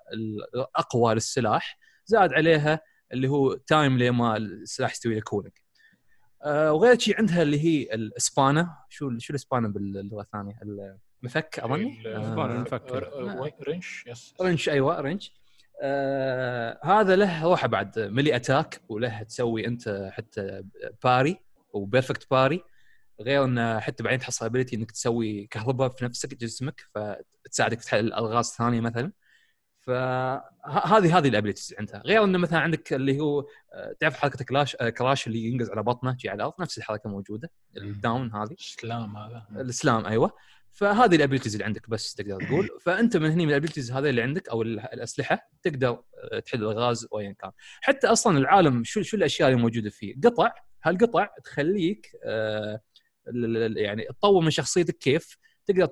الأقوى 0.56 1.14
للسلاح 1.14 1.78
زاد 2.06 2.34
عليها 2.34 2.82
اللي 3.14 3.28
هو 3.28 3.54
time 3.53 3.97
لما 3.98 4.38
السلاح 4.38 4.91
يستوي 4.91 5.22
cooling 5.22 5.53
آه 5.58 5.66
وغير 6.46 7.00
شيء 7.00 7.18
عندها 7.18 7.42
اللي 7.42 7.60
هي 7.60 7.94
الاسبانا. 7.94 8.78
شو 8.90 9.18
شو 9.18 9.32
الاسبانا 9.32 9.68
باللغة 9.68 10.22
الثانية؟ 10.22 10.60
المفك 11.24 11.60
أظني؟ 11.60 12.04
آه، 12.08 12.46
المفك. 12.46 12.92
ر- 12.92 13.70
wrench 13.70 14.03
yes. 14.08 14.34
wrench 14.41 14.70
أيوه 14.70 15.02
wrench. 15.01 15.34
آه 15.82 16.80
هذا 16.84 17.16
له 17.16 17.44
روحه 17.44 17.68
بعد 17.68 18.00
melee 17.99 18.36
attack 18.36 18.82
وله 18.90 19.24
تسوي 19.24 19.68
أنت 19.68 20.10
حتى 20.14 20.64
parry 21.03 21.38
و 21.74 21.80
perfect 21.80 22.28
parry. 22.32 22.62
غير 23.22 23.44
إنه 23.44 23.80
حتى 23.80 24.04
بعدين 24.04 24.20
تحصل 24.20 24.46
ability 24.45 24.76
إنك 24.76 24.92
تسوي 24.92 25.48
كهرباء 25.48 25.90
في 25.90 26.06
نفسك 26.06 26.34
جسمك 26.34 26.82
فتساعدك 26.96 27.82
في 27.82 27.90
حل 27.90 28.14
ألغاز 28.14 28.46
ثانية 28.46 28.82
مثلا. 28.82 29.12
فهذه 29.88 31.18
هذه 31.18 31.28
ال 31.28 31.32
abilities 31.32 31.76
عندها. 31.80 32.02
غير 32.06 32.24
إنه 32.24 32.38
مثلا 32.38 32.60
عندك 32.60 32.94
اللي 32.94 33.20
هو 33.20 33.40
آه، 33.74 33.96
تعرف 34.00 34.18
حركة 34.18 34.46
كلاش 34.46 34.76
آه، 34.82 34.90
Crash 34.89 35.28
اللي 35.28 35.40
ينقز 35.46 35.70
على 35.70 35.84
بطنه 35.84 36.16
جي 36.20 36.30
على 36.30 36.36
الأرض؟ 36.38 36.54
نفس 36.60 36.78
الحركة 36.78 37.10
موجودة. 37.10 37.52
ال 37.78 37.89
down 37.89 38.34
هذه. 38.36 38.56
slam 38.58 39.18
هذا. 39.18 39.46
ال 39.55 39.66
slam 39.66 40.05
أيوه. 40.06 40.32
فهذه 40.72 41.16
ال 41.16 41.19
abilities 41.19 41.53
اللي 41.54 41.66
عندك 41.66 41.90
بس 41.90 42.14
تقدر 42.16 42.46
تقول. 42.46 42.70
فأنت 42.86 43.18
من 43.18 43.32
هني 43.32 43.46
من 43.46 43.52
ال 43.51 43.55
abilities 43.55 43.91
هذه 43.92 44.10
اللي 44.10 44.22
عندك 44.22 44.50
أو 44.50 44.62
ال- 44.62 44.80
الأسلحة 44.80 45.50
تقدر 45.64 46.04
آه، 46.32 46.40
تحل 46.40 46.64
الغاز 46.64 47.08
وايا 47.12 47.32
كان. 47.40 47.52
حتى 47.82 48.08
أصلا 48.08 48.38
العالم 48.38 48.84
شو 48.84 49.02
شو 49.02 49.18
الأشياء 49.18 49.50
اللي 49.50 49.62
موجودة 49.62 49.90
فيه؟ 49.90 50.16
قطع. 50.24 50.52
هالقطع 50.84 51.28
تخليك 51.44 52.12
آه، 52.26 52.82
يعني 53.76 54.06
تطور 54.20 54.44
من 54.44 54.50
شخصيتك 54.52 54.98
كيف؟ 54.98 55.38
تقدر 55.66 55.88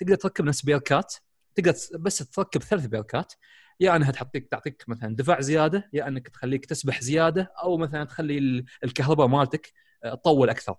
تقدر 0.00 0.14
تركب 0.14 0.44
نفس 0.44 0.64
بيركات. 0.64 1.14
تقدر 1.54 1.74
بس 1.98 2.18
تركب 2.18 2.62
ثلاث 2.62 2.86
بيركات. 2.86 3.32
يا 3.80 3.96
انها 3.96 4.10
تعطيك 4.10 4.48
تعطيك 4.48 4.84
مثلا 4.88 5.16
دفاع 5.16 5.40
زيادة 5.40 5.90
يا 5.92 6.08
انك 6.08 6.28
تخليك 6.28 6.66
تسبح 6.66 7.00
زيادة 7.00 7.52
أو 7.62 7.76
مثلا 7.76 8.04
تخلي 8.04 8.38
ال- 8.38 8.64
الكهرباء 8.84 9.26
مالتك 9.26 9.72
آه، 10.04 10.14
تطول 10.14 10.50
أكثر. 10.50 10.76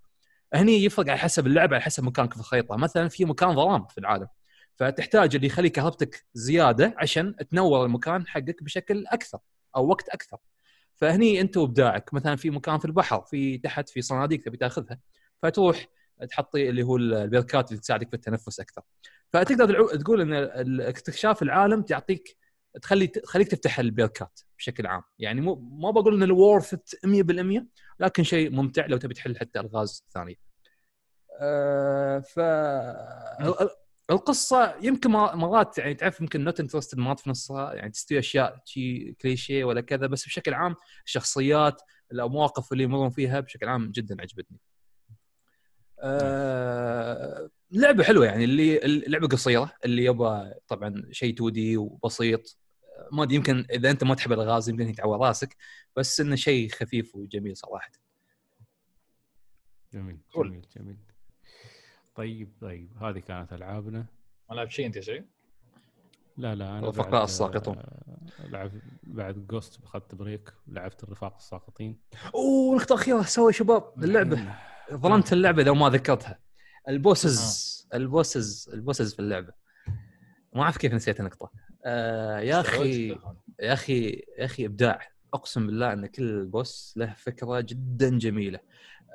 هني 0.54 0.84
يفرق 0.84 1.10
على 1.10 1.18
حسب 1.18 1.48
اللعبه 1.48 1.76
على 1.76 1.84
حسب 1.84 2.04
مكانك 2.04 2.34
في 2.34 2.40
الخريطة. 2.40 2.76
مثلا 2.76 3.08
في 3.08 3.26
مكان 3.26 3.56
ظلام 3.56 3.86
في 3.88 3.98
العالم. 3.98 4.28
فتحتاج 4.76 5.36
اللي 5.36 5.48
يخلي 5.48 5.70
كهربتك 5.70 6.26
زيادة 6.34 6.94
عشان 6.98 7.36
تنور 7.36 7.86
المكان 7.86 8.28
حقك 8.28 8.64
بشكل 8.64 9.08
أكثر 9.08 9.40
أو 9.76 9.88
وقت 9.88 10.10
أكثر. 10.10 10.38
فهني 10.96 11.42
أنت 11.42 11.58
وإبداعك. 11.58 12.14
مثلا 12.14 12.36
في 12.36 12.50
مكان 12.50 12.80
في 12.80 12.86
البحر 12.86 13.22
في 13.22 13.58
تحت 13.58 13.90
في 13.90 14.02
صناديق 14.02 14.40
تبي 14.42 14.58
تأخذها 14.58 15.00
فتروح 15.44 15.88
تحطي 16.30 16.70
اللي 16.70 16.84
هو 16.84 16.98
البركات 16.98 17.70
اللي 17.72 17.82
تساعدك 17.82 18.08
في 18.10 18.14
التنفس 18.16 18.60
أكثر. 18.60 18.82
فتقدر 19.34 19.96
تقول 19.98 20.22
إن 20.22 20.34
استكشاف 20.82 21.42
العالم 21.42 21.82
تعطيك 21.82 22.38
تخلي 22.82 23.08
تخليك 23.08 23.48
تفتح 23.48 23.80
البركات 23.80 24.40
بشكل 24.58 24.88
عام. 24.88 25.02
يعني 25.20 25.42
مو 25.42 25.56
ما 25.56 25.92
بقول 25.92 26.16
إن 26.16 26.24
الورث 26.24 26.76
100% 27.06 27.66
لكن 28.00 28.24
شيء 28.24 28.52
ممتع 28.52 28.86
لو 28.86 28.98
تبي 28.98 29.14
تحل 29.14 29.38
حتى 29.38 29.60
ألغاز 29.60 30.06
ثانية. 30.14 30.36
آه، 31.42 32.20
ف 32.20 32.40
ال- 32.40 33.62
ال- 33.62 33.70
القصة 34.12 34.76
يمكن 34.82 35.10
مرات 35.12 35.78
يعني 35.78 35.94
تعرف 35.94 36.22
يمكن 36.22 36.44
not 36.44 36.60
interested 36.60 36.98
مرات 36.98 37.20
في 37.20 37.30
نصها 37.30 37.74
يعني 37.74 37.90
تستوي 37.92 38.20
أشياء 38.20 38.62
شي 38.66 39.14
كليشيه 39.22 39.64
ولا 39.64 39.82
كذا 39.82 40.08
بس 40.08 40.26
بشكل 40.26 40.54
عام 40.54 40.76
الشخصيات 41.06 41.82
المواقف 42.12 42.72
اللي 42.72 42.84
يمرون 42.84 43.10
فيها 43.10 43.40
بشكل 43.40 43.68
عام 43.70 43.92
جدا 43.92 44.22
عجبتني. 44.22 44.58
آه 46.02 47.50
لعبة 47.72 48.04
حلوة 48.04 48.26
يعني 48.26 48.44
اللي 48.44 48.86
اللعبه 48.86 49.28
قصيرة 49.28 49.72
اللي 49.86 50.06
يبغى 50.06 50.54
طبعا 50.68 51.04
شيء 51.12 51.34
2D 51.34 51.78
وبسيط 51.78 52.58
آه، 52.98 53.10
ما 53.16 53.24
أدري 53.24 53.36
يمكن 53.36 53.66
إذا 53.72 53.92
أنت 53.92 54.04
ما 54.04 54.16
تحب 54.16 54.32
الغاز 54.32 54.70
يمكن 54.70 54.88
يتعور 54.90 55.20
راسك 55.28 55.56
بس 55.96 56.20
إنه 56.20 56.36
شيء 56.36 56.70
خفيف 56.70 57.16
وجميل 57.16 57.58
صراحة. 57.58 57.92
جميل. 59.94 60.18
جميل 60.36 60.66
جميل 60.78 60.98
طيب 62.16 62.50
طيب 62.62 62.90
هذه 63.02 63.20
كانت 63.20 63.54
ألعابنا 63.54 64.06
ما 64.50 64.56
لعبت 64.56 64.72
شيء 64.72 64.86
أنت 64.86 64.96
يا 64.96 65.02
سعيد؟ 65.02 65.26
لا 66.38 66.56
لا 66.56 66.70
أنا 66.70 66.80
الرفقاء 66.80 67.10
بعد- 67.12 67.24
الساقطون. 67.24 67.78
آه، 67.78 68.48
لعبت 68.48 68.82
بعد 69.04 69.48
just 69.48 69.84
اخذت 69.84 70.16
break 70.16 70.54
لعبت 70.68 71.04
الرفاق 71.04 71.36
الساقطين 71.36 71.98
أوه 72.36 72.76
نقطة 72.76 72.96
أخيرة 72.96 73.22
sorry 73.22 73.54
شباب 73.54 74.04
اللعبة 74.04 74.56
ظلمت 74.94 75.34
اللعبة 75.34 75.64
لو 75.64 75.76
ما 75.76 75.90
ذكرتها. 75.90 76.40
ال 76.90 77.04
bosses 77.04 77.88
ال 77.94 78.05
bosses 78.05 78.70
ال 78.74 78.79
bosses 78.79 79.14
في 79.14 79.20
اللعبة. 79.20 79.54
ما 80.54 80.62
أعرف 80.62 80.78
كيف 80.78 80.94
نسيت 80.94 81.20
النقطة. 81.20 81.52
آه 81.86 82.40
يا 82.40 82.60
أخي 82.60 83.10
يا 83.60 83.74
أخي 83.74 84.10
يا 84.38 84.46
أخي 84.46 84.66
إبداع. 84.66 85.00
أقسم 85.34 85.68
بالله 85.68 85.94
إن 85.94 86.06
كل 86.06 86.46
boss 86.46 86.94
له 86.98 87.14
فكرة 87.18 87.60
جدا 87.62 88.18
جميلة. 88.18 88.60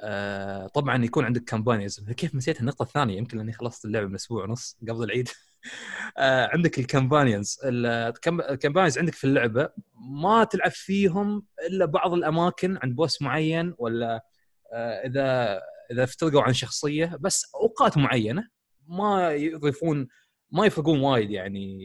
آه 0.03 0.67
طبعا 0.67 1.05
يكون 1.05 1.25
عندك 1.25 1.45
companions 1.45 2.01
كيف 2.01 2.35
نسيت 2.35 2.61
النقطة 2.61 2.83
الثانية؟ 2.83 3.17
يمكن 3.17 3.39
لأني 3.39 3.53
خلصت 3.53 3.85
اللعبة 3.85 4.07
من 4.07 4.15
أسبوع 4.15 4.45
ونص 4.45 4.79
قبل 4.89 5.05
العيد. 5.05 5.29
آه 6.19 6.49
عندك 6.53 6.79
ال 6.79 6.86
companions 6.86 7.59
ال 7.65 7.77
companions 7.77 8.99
عندك 8.99 9.15
في 9.15 9.25
اللعبة 9.25 9.69
ما 9.95 10.45
تلعب 10.45 10.71
فيهم 10.71 11.43
إلا 11.67 11.85
بعض 11.85 12.13
الأماكن 12.13 12.79
عند 12.83 12.97
boss 12.97 13.23
معين 13.23 13.75
ولا 13.79 14.15
آه 14.17 14.23
اذا 14.75 15.61
إذا 15.91 16.05
افترقوا 16.05 16.43
عن 16.43 16.53
شخصية 16.53 17.17
بس 17.21 17.47
أوقات 17.55 17.99
معينة 17.99 18.49
ما 18.89 19.33
يضيفون 19.33 20.09
ما 20.53 20.67
يفرقون 20.67 21.01
وايد 21.01 21.31
يعني 21.31 21.79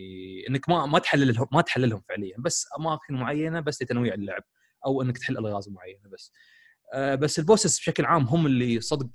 إنك 0.49 0.69
ما 0.69 0.85
ما 0.85 0.99
تحللهم 0.99 1.47
ما 1.53 1.61
تحللهم 1.61 2.01
فعليا. 2.09 2.35
بس 2.39 2.67
أماكن 2.79 3.13
معينة 3.13 3.59
بس 3.59 3.81
لتنويع 3.81 4.13
اللعب 4.13 4.43
أو 4.85 5.01
إنك 5.01 5.17
تحل 5.17 5.37
ألغاز 5.37 5.69
معينة 5.69 6.09
بس. 6.13 6.31
آه 6.93 7.15
بس 7.15 7.39
ال 7.39 7.45
bosses 7.45 7.79
بشكل 7.79 8.05
عام 8.05 8.23
هم 8.23 8.45
اللي 8.45 8.81
صدق 8.81 9.09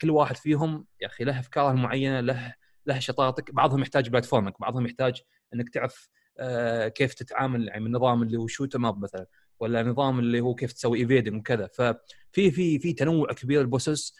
كل 0.00 0.10
واحد 0.10 0.36
فيهم 0.36 0.86
يا 1.00 1.06
أخي 1.06 1.24
له 1.24 1.40
افكاره 1.40 1.70
المعينه 1.70 2.20
له 2.20 2.54
له 2.86 2.98
شطارتك. 2.98 3.50
بعضهم 3.54 3.82
يحتاج 3.82 4.08
platforming 4.08 4.60
بعضهم 4.60 4.86
يحتاج 4.86 5.22
إنك 5.54 5.68
تعرف 5.68 6.08
آه 6.38 6.88
كيف 6.88 7.14
تتعامل 7.14 7.68
يعني 7.68 7.80
من 7.80 7.86
النظام 7.86 8.22
اللي 8.22 8.36
هو 8.36 8.46
shoot 8.46 8.74
'em 8.74 8.91
up 8.91 9.02
مثلا. 9.02 9.26
ولا 9.60 9.82
نظام 9.82 10.18
اللي 10.18 10.40
هو 10.40 10.54
كيف 10.54 10.72
تسوي 10.72 10.98
evading 10.98 11.40
وكذا. 11.40 11.66
ففي 11.66 12.50
في 12.50 12.78
في 12.78 12.92
تنوع 12.92 13.32
كبير 13.32 13.60
ال 13.60 13.68
bosses 13.68 14.16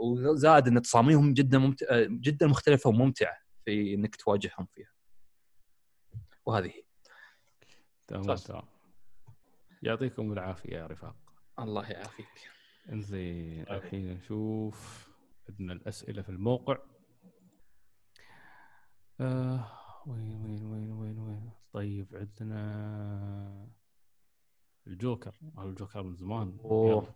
وزاد 0.00 0.68
إن 0.68 0.82
تصاميمهم 0.82 1.34
جدا 1.34 1.58
ممتع 1.58 2.02
جدا 2.08 2.46
مختلفة 2.46 2.90
وممتعة 2.90 3.36
في 3.64 3.94
إنك 3.94 4.16
تواجههم 4.16 4.66
فيها. 4.72 4.90
وهذه 6.46 6.66
هي. 6.66 6.82
تمام. 8.06 8.36
تمام. 8.36 8.64
يعطيكم 9.82 10.32
العافية 10.32 10.76
يا 10.76 10.86
رفاق. 10.86 11.16
الله 11.58 11.90
يعافيك. 11.90 12.50
إنزين 12.92 13.64
طيب. 13.64 13.76
الحين 13.76 14.12
نشوف 14.12 15.08
عندنا 15.48 15.72
الأسئلة 15.72 16.22
في 16.22 16.28
الموقع. 16.28 16.78
آه 19.20 19.70
وين 20.06 20.44
وين 20.44 20.64
وين 20.64 20.92
وين 20.92 21.18
وين؟ 21.18 21.50
طيب 21.72 22.06
عندنا 22.12 23.68
الجوكر 24.86 25.34
الجوكر 25.58 26.02
من 26.02 26.14
زمان. 26.14 26.58
أوه. 26.64 27.14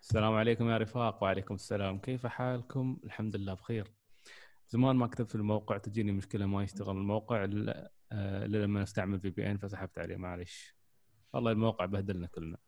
السلام 0.00 0.32
عليكم 0.32 0.70
يا 0.70 0.78
رفاق 0.78 1.22
وعليكم 1.22 1.54
السلام. 1.54 1.98
كيف 1.98 2.26
حالكم؟ 2.26 2.98
الحمد 3.04 3.36
لله 3.36 3.54
بخير. 3.54 3.94
زمان 4.68 4.96
ما 4.96 5.06
كتبت 5.06 5.28
في 5.28 5.34
الموقع 5.34 5.78
تجيني 5.78 6.12
مشكلة 6.12 6.46
ما 6.46 6.62
يشتغل 6.62 6.96
الموقع 6.96 7.44
الا 7.44 7.92
آه، 8.12 8.46
لما 8.46 8.82
استعمل 8.82 9.20
في 9.20 9.30
بي 9.30 9.50
ان 9.50 9.58
فسحبت 9.58 9.98
عليه 9.98 10.16
معلش 10.16 10.74
والله 11.32 11.50
الموقع 11.52 11.84
بهدلنا 11.84 12.26
كلنا. 12.26 12.58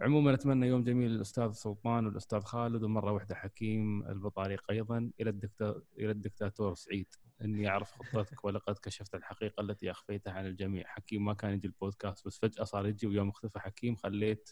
عموما 0.00 0.34
أتمنى 0.34 0.66
يوم 0.66 0.84
جميل 0.84 1.10
للأستاذ 1.10 1.52
سلطان 1.52 2.06
والأستاذ 2.06 2.40
خالد 2.40 2.82
ومرة 2.82 3.12
واحدة 3.12 3.34
حكيم 3.34 4.02
البطاريق 4.02 4.70
أيضا. 4.70 5.10
إلى 5.20 5.30
الدكتور 5.30 5.82
إلى 5.98 6.10
الدكتاتور 6.10 6.74
سعيد. 6.74 7.14
إني 7.44 7.68
أعرف 7.68 7.92
خطتك 7.92 8.44
ولقد 8.44 8.78
كشفت 8.78 9.14
الحقيقة 9.14 9.60
التي 9.60 9.90
أخفيتها 9.90 10.32
عن 10.32 10.46
الجميع. 10.46 10.84
حكيم 10.86 11.24
ما 11.24 11.34
كان 11.34 11.50
يجي 11.52 11.66
البودكاست 11.66 12.26
بس 12.26 12.38
فجأة 12.38 12.64
صار 12.64 12.86
يجي 12.86 13.06
ويوم 13.06 13.28
اختفى 13.28 13.60
حكيم 13.60 13.96
خليت 13.96 14.50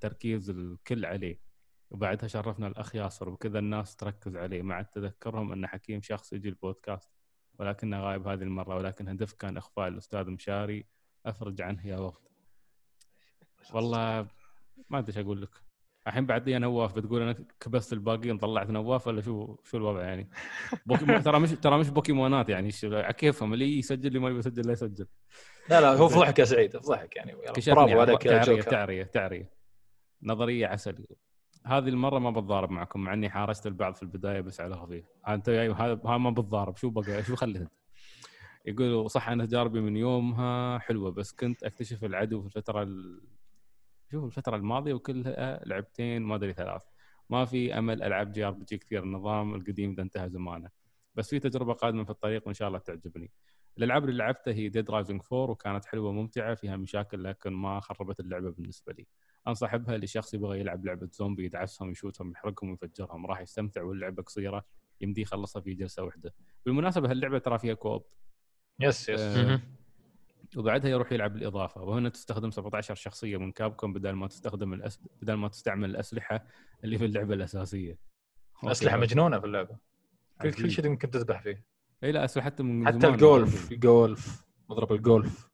تركيز 0.00 0.50
الكل 0.50 1.04
عليه. 1.04 1.40
وبعدها 1.90 2.28
شرفنا 2.28 2.66
الأخ 2.66 2.94
ياسر 2.94 3.28
وكذا 3.28 3.58
الناس 3.58 3.96
تركز 3.96 4.36
عليه. 4.36 4.62
مع 4.62 4.82
تذكرهم 4.82 5.52
أن 5.52 5.66
حكيم 5.66 6.02
شخص 6.02 6.32
يجي 6.32 6.48
البودكاست 6.48 7.10
ولكنه 7.58 8.00
غايب 8.00 8.28
هذه 8.28 8.42
المرة 8.42 8.76
ولكن 8.76 9.08
هدف 9.08 9.32
كان 9.32 9.56
إخفاء 9.56 9.88
الأستاذ 9.88 10.30
مشاري. 10.30 10.86
أفرج 11.26 11.62
عنه 11.62 11.86
يا 11.86 11.96
وقت 11.98 12.30
والله 13.74 14.28
ما 14.90 14.98
أدري 14.98 15.20
أقول 15.20 15.42
لك. 15.42 15.73
الحين 16.06 16.26
بعد 16.26 16.48
لي 16.48 16.58
نواف 16.58 16.96
بتقول 16.96 17.22
أنا 17.22 17.36
كبست 17.60 17.92
الباقيين 17.92 18.38
طلعت 18.38 18.70
نواف 18.70 19.06
ولا 19.06 19.20
شو 19.20 19.56
شو 19.64 19.76
الوضع 19.76 20.02
يعني؟ 20.02 20.28
بوكيمون 20.86 21.22
ترى 21.22 21.38
مش 21.40 21.50
ترى 21.50 21.78
مش 21.78 21.88
بوكيمونات 21.88 22.48
يعني 22.48 22.70
على 22.84 23.12
كيفهم؟ 23.12 23.54
اللي 23.54 23.78
يسجل 23.78 24.06
اللي 24.06 24.18
ما 24.18 24.28
يبي 24.28 24.38
يسجل 24.38 24.66
لا 24.66 24.72
يسجل. 24.72 25.06
لا 25.70 25.80
لا 25.80 25.92
هو 25.92 26.08
فضحك 26.08 26.38
يا 26.38 26.44
سعيد 26.44 26.76
فضحك 26.76 27.16
يعني. 27.16 27.34
برافو 27.66 28.00
عليك 28.00 28.26
يا 28.26 28.38
تعريه 28.38 28.62
تعريه 28.62 29.02
تعرية. 29.02 29.50
نظرية 30.22 30.66
عسل. 30.66 31.06
هذه 31.66 31.88
المرة 31.88 32.18
ما 32.18 32.30
بتضارب 32.30 32.70
معكم 32.70 33.00
مع 33.00 33.12
إني 33.12 33.30
حارست 33.30 33.66
البعض 33.66 33.94
في 33.94 34.02
البداية 34.02 34.40
بس 34.40 34.60
على 34.60 34.76
خفيف. 34.76 35.04
أنت 35.28 35.48
هذا 35.48 36.16
ما 36.16 36.30
بتضارب. 36.30 36.76
شو 36.76 36.90
بقى؟ 36.90 37.22
شو 37.22 37.36
خليت؟ 37.36 37.62
انت 37.62 37.70
يقولوا 38.66 39.08
صح 39.08 39.28
أنا 39.28 39.46
تجاربي 39.46 39.80
من 39.80 39.96
يومها 39.96 40.78
حلوة 40.78 41.10
بس 41.10 41.32
كنت 41.32 41.64
أكتشف 41.64 42.04
العدو 42.04 42.40
في 42.40 42.46
الفترة 42.46 42.82
ال... 42.82 43.20
شوف 44.14 44.24
الفترة 44.24 44.56
الماضية 44.56 44.94
وكلها 44.94 45.60
لعبتين 45.66 46.22
ما 46.22 46.34
أدري 46.34 46.52
ثلاث. 46.52 46.82
ما 47.30 47.44
في 47.44 47.78
أمل 47.78 48.02
ألعب 48.02 48.32
JRPG 48.32 48.78
كثير 48.78 49.02
النظام 49.02 49.54
القديم 49.54 49.94
ده 49.94 50.02
انتهى 50.02 50.28
زمانه. 50.30 50.70
بس 51.14 51.30
في 51.30 51.38
تجربة 51.38 51.72
قادمة 51.72 52.04
في 52.04 52.10
الطريق 52.10 52.46
وإن 52.46 52.54
شاء 52.54 52.68
الله 52.68 52.78
تعجبني. 52.78 53.30
الألعاب 53.78 54.04
اللي 54.04 54.16
لعبتها 54.16 54.52
هي 54.52 54.68
Dead 54.68 54.90
Rising 54.90 55.22
4 55.32 55.50
وكانت 55.50 55.84
حلوة 55.84 56.08
وممتعة 56.08 56.54
فيها 56.54 56.76
مشاكل 56.76 57.24
لكن 57.24 57.52
ما 57.52 57.80
خربت 57.80 58.20
اللعبة 58.20 58.50
بالنسبة 58.50 58.92
لي. 58.92 59.06
انصح 59.48 59.76
بها 59.76 59.98
لشخص 59.98 60.34
يبغى 60.34 60.60
يلعب 60.60 60.84
لعبة 60.84 61.08
زومبي 61.12 61.44
يدعسهم 61.44 61.90
يشوتهم 61.90 62.30
يحرقهم 62.30 62.70
ويفجرهم 62.70 63.26
راح 63.26 63.40
يستمتع 63.40 63.82
واللعبة 63.82 64.22
قصيرة 64.22 64.64
يمديه 65.00 65.22
يخلصها 65.22 65.60
في 65.62 65.74
جلسة 65.74 66.02
واحدة. 66.02 66.34
بالمناسبة 66.66 67.10
هاللعبة 67.10 67.38
ترى 67.38 67.58
فيها 67.58 67.74
co-op 67.74 68.04
yes 68.80 69.08
yes. 69.08 69.38
وبعدها 70.56 70.90
يروح 70.90 71.12
يلعب 71.12 71.36
الاضافه 71.36 71.82
وهنا 71.82 72.08
تستخدم 72.08 72.50
17 72.50 72.94
شخصية 72.94 73.36
من 73.36 73.52
Capcom 73.52 73.92
بدل 73.92 74.12
ما 74.12 74.26
تستخدم 74.26 74.72
الأس... 74.72 75.00
بدل 75.22 75.34
ما 75.34 75.48
تستعمل 75.48 75.90
الأسلحة 75.90 76.46
اللي 76.84 76.98
في 76.98 77.04
اللعبة 77.04 77.34
الأساسية. 77.34 77.98
أسلحة 78.64 78.96
مجنونة 78.96 79.38
في 79.38 79.46
اللعبة. 79.46 79.76
كل 80.42 80.52
كل. 80.52 80.70
شيء 80.70 80.88
ممكن 80.88 81.10
تذبح 81.10 81.42
فيه. 81.42 81.64
إي 82.04 82.12
لا 82.12 82.24
اسلحته 82.24 82.64
من 82.64 82.86
حتى 82.86 83.06
الجولف. 83.06 83.72
الجولف 83.72 84.44
مضرب 84.68 84.92
الجولف. 84.92 85.50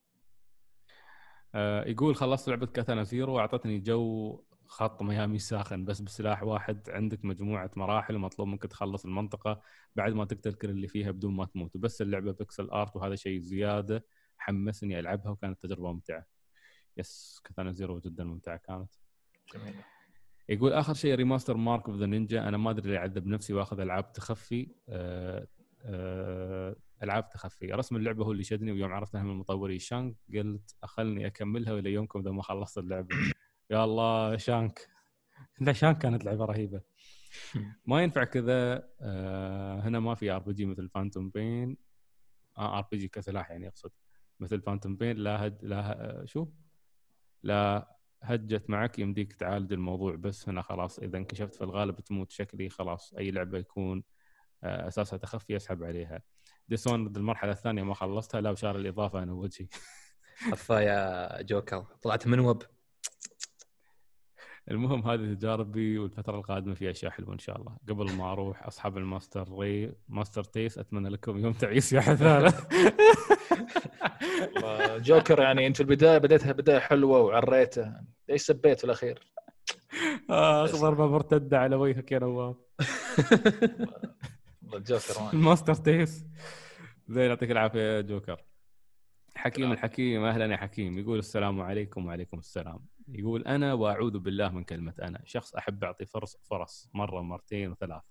آه، 1.55 1.85
يقول 1.85 2.17
خلصت 2.17 2.49
لعبة 2.49 2.67
Katana 2.67 3.03
Zero 3.03 3.35
واعطتني 3.35 3.79
جو 3.79 4.41
خط 4.67 5.03
ميامي 5.03 5.39
ساخن 5.39 5.85
بس 5.85 6.01
بسلاح 6.01 6.43
واحد 6.43 6.91
عندك 6.91 7.25
مجموعة 7.25 7.71
مراحل 7.77 8.17
ومطلوب 8.17 8.49
منك 8.49 8.63
تخلص 8.63 9.05
المنطقة 9.05 9.61
بعد 9.97 10.13
ما 10.13 10.25
تقتل 10.25 10.53
كل 10.53 10.71
اللي 10.71 10.89
فيها 10.89 11.11
بدون 11.11 11.35
ما 11.35 11.45
تموت. 11.45 11.77
وبس 11.77 12.03
اللعبة 12.03 12.33
pixel 12.33 12.71
art 12.71 12.97
وهذا 12.97 13.15
شيء 13.15 13.41
زيادة. 13.41 14.05
حمسني 14.41 15.01
ألعبها 15.01 15.31
وكانت 15.31 15.63
تجربة 15.63 15.93
ممتعة. 15.93 16.27
yes 16.97 17.41
Katana 17.45 17.73
Zero 17.73 18.01
جدا 18.01 18.25
ممتعة 18.25 18.57
كانت. 18.57 18.95
جميل 19.55 19.75
يقول 20.49 20.73
آخر 20.73 20.95
شيء 20.95 21.15
remaster 21.15 21.57
Mark 21.57 21.89
of 21.89 21.97
the 21.97 22.07
Ninja. 22.07 22.49
أنا 22.49 22.57
ما 22.57 22.71
أدري 22.71 22.91
ليه 22.91 22.99
أعذب 22.99 23.27
نفسي 23.27 23.55
وأخذ 23.55 23.81
ألعاب 23.81 24.13
تخفي. 24.13 24.75
آه، 24.89 25.47
آه، 25.83 26.77
ألعاب 27.03 27.29
تخفي. 27.29 27.67
رسم 27.67 27.97
اللعبة 27.97 28.25
هو 28.25 28.33
اللي 28.33 28.45
شدني 28.45 28.73
ويوم 28.73 28.93
عرفت 28.93 29.15
انها 29.15 29.27
من 29.27 29.35
مطوري 29.35 29.79
Shank 29.79 30.17
قلت 30.35 30.75
أخلني 30.83 31.27
أكملها 31.27 31.73
والى 31.73 31.93
يومكم 31.93 32.21
إذا 32.21 32.31
ما 32.31 32.43
خلصت 32.43 32.79
اللعبة. 32.79 33.17
يا 33.71 33.85
الله 33.85 34.37
Shank. 34.37 34.89
لا 35.61 35.73
Shank 35.73 35.99
كانت 35.99 36.25
لعبة 36.25 36.45
رهيبة. 36.45 36.81
ما 37.87 38.03
ينفع 38.03 38.25
كذا. 38.25 38.89
آه 39.01 39.81
هنا 39.81 40.01
ما 40.01 40.15
في 40.15 40.31
RPG 40.31 40.67
مثل 40.67 40.89
Phantom 40.89 41.31
Pain 41.31 41.77
ار 42.59 42.87
بي 42.91 42.99
جي 42.99 43.09
كسلاح 43.09 43.51
يعني 43.51 43.69
أقصد. 43.69 43.91
مثل 44.41 44.61
فانتوم 44.61 44.97
بين 44.97 45.17
لا 45.17 45.47
هد 45.47 45.65
لا 45.65 46.23
شو؟ 46.27 46.49
لا 47.43 47.91
هجت 48.23 48.71
معك 48.71 48.99
يمديك 48.99 49.33
تعالج 49.33 49.73
الموضوع 49.73 50.15
بس 50.17 50.49
هنا 50.49 50.63
خلاص 50.63 50.99
إذا 50.99 51.19
انكشفت 51.19 51.55
في 51.55 51.65
الغالب 51.65 52.01
تموت 52.01 52.31
شكلي 52.31 52.69
خلاص 52.69 53.15
أي 53.15 53.31
لعبة 53.31 53.59
يكون 53.59 54.03
آه 54.65 54.89
أساسها 54.89 55.17
تخفي 55.17 55.55
يسحب 55.55 55.85
عليها. 55.85 56.23
ديسون 56.69 57.07
المرحلة 57.07 57.53
الثانية 57.53 57.83
ما 57.83 57.95
خلصتها 57.95 58.41
لا 58.41 58.51
وشار 58.51 58.77
الإضافة 58.77 59.23
أنا 59.23 59.33
وجهي. 59.33 59.67
افا 60.53 60.75
يا 60.81 61.43
جوكر. 61.43 61.87
طلعت 62.03 62.27
من 62.27 62.39
وب. 62.41 62.63
المهم 64.71 65.09
هذه 65.11 65.35
تجاربي 65.35 65.99
والفترة 65.99 66.37
القادمة 66.37 66.75
في 66.75 66.91
أشياء 66.91 67.13
حلوة 67.13 67.33
إن 67.35 67.39
شاء 67.39 67.59
الله. 67.59 67.77
قبل 67.89 68.13
ما 68.13 68.33
أروح 68.33 68.67
أصحاب 68.67 68.99
الماستر 68.99 69.59
ري 69.59 69.93
ماستر 70.09 70.45
تيس 70.45 70.79
أتمنى 70.79 71.09
لكم 71.09 71.39
يوم 71.39 71.53
تعيس 71.53 71.93
يا 71.93 72.01
حثاله 72.01 72.55
جوكر 74.99 75.41
يعني 75.43 75.67
انت 75.67 75.77
في 75.77 75.83
البداية 75.83 76.19
بديتها 76.19 76.53
بداية 76.53 76.79
حلوة 76.79 77.21
وعريته 77.21 77.95
ليش 78.29 78.43
سبيت 78.43 78.79
في 78.79 78.85
الاخير؟ 78.85 79.33
اخ 80.31 80.77
ضربه 80.77 81.07
مرتده 81.07 81.59
على 81.59 81.77
وجهك 81.77 82.13
يا 82.13 82.19
نواف 82.19 82.57
الجوكر 84.75 85.21
ما 85.23 85.33
الماستر 85.33 85.75
تيس 85.75 86.25
زين 87.09 87.25
يعطيك 87.29 87.51
العافية 87.51 87.81
يا 87.97 88.01
جوكر. 88.01 88.45
حكيم 89.37 89.73
الحكيم 89.73 90.25
أهلا 90.25 90.47
يا 90.53 90.57
حكيم. 90.57 90.99
يقول 90.99 91.19
السلام 91.19 91.61
عليكم 91.61 92.07
وعليكم 92.07 92.39
السلام. 92.39 92.79
يقول 93.09 93.43
أنا 93.47 93.73
وأعوذ 93.75 94.19
بالله 94.19 94.49
من 94.49 94.65
كلمة 94.65 94.95
أنا. 95.03 95.21
شخص 95.25 95.55
أحب 95.55 95.85
أعطي 95.85 96.07
فرص 96.07 96.37
فرص 96.43 96.91
مرة 96.95 97.21
مرتين 97.23 97.71
وثلاث. 97.71 98.03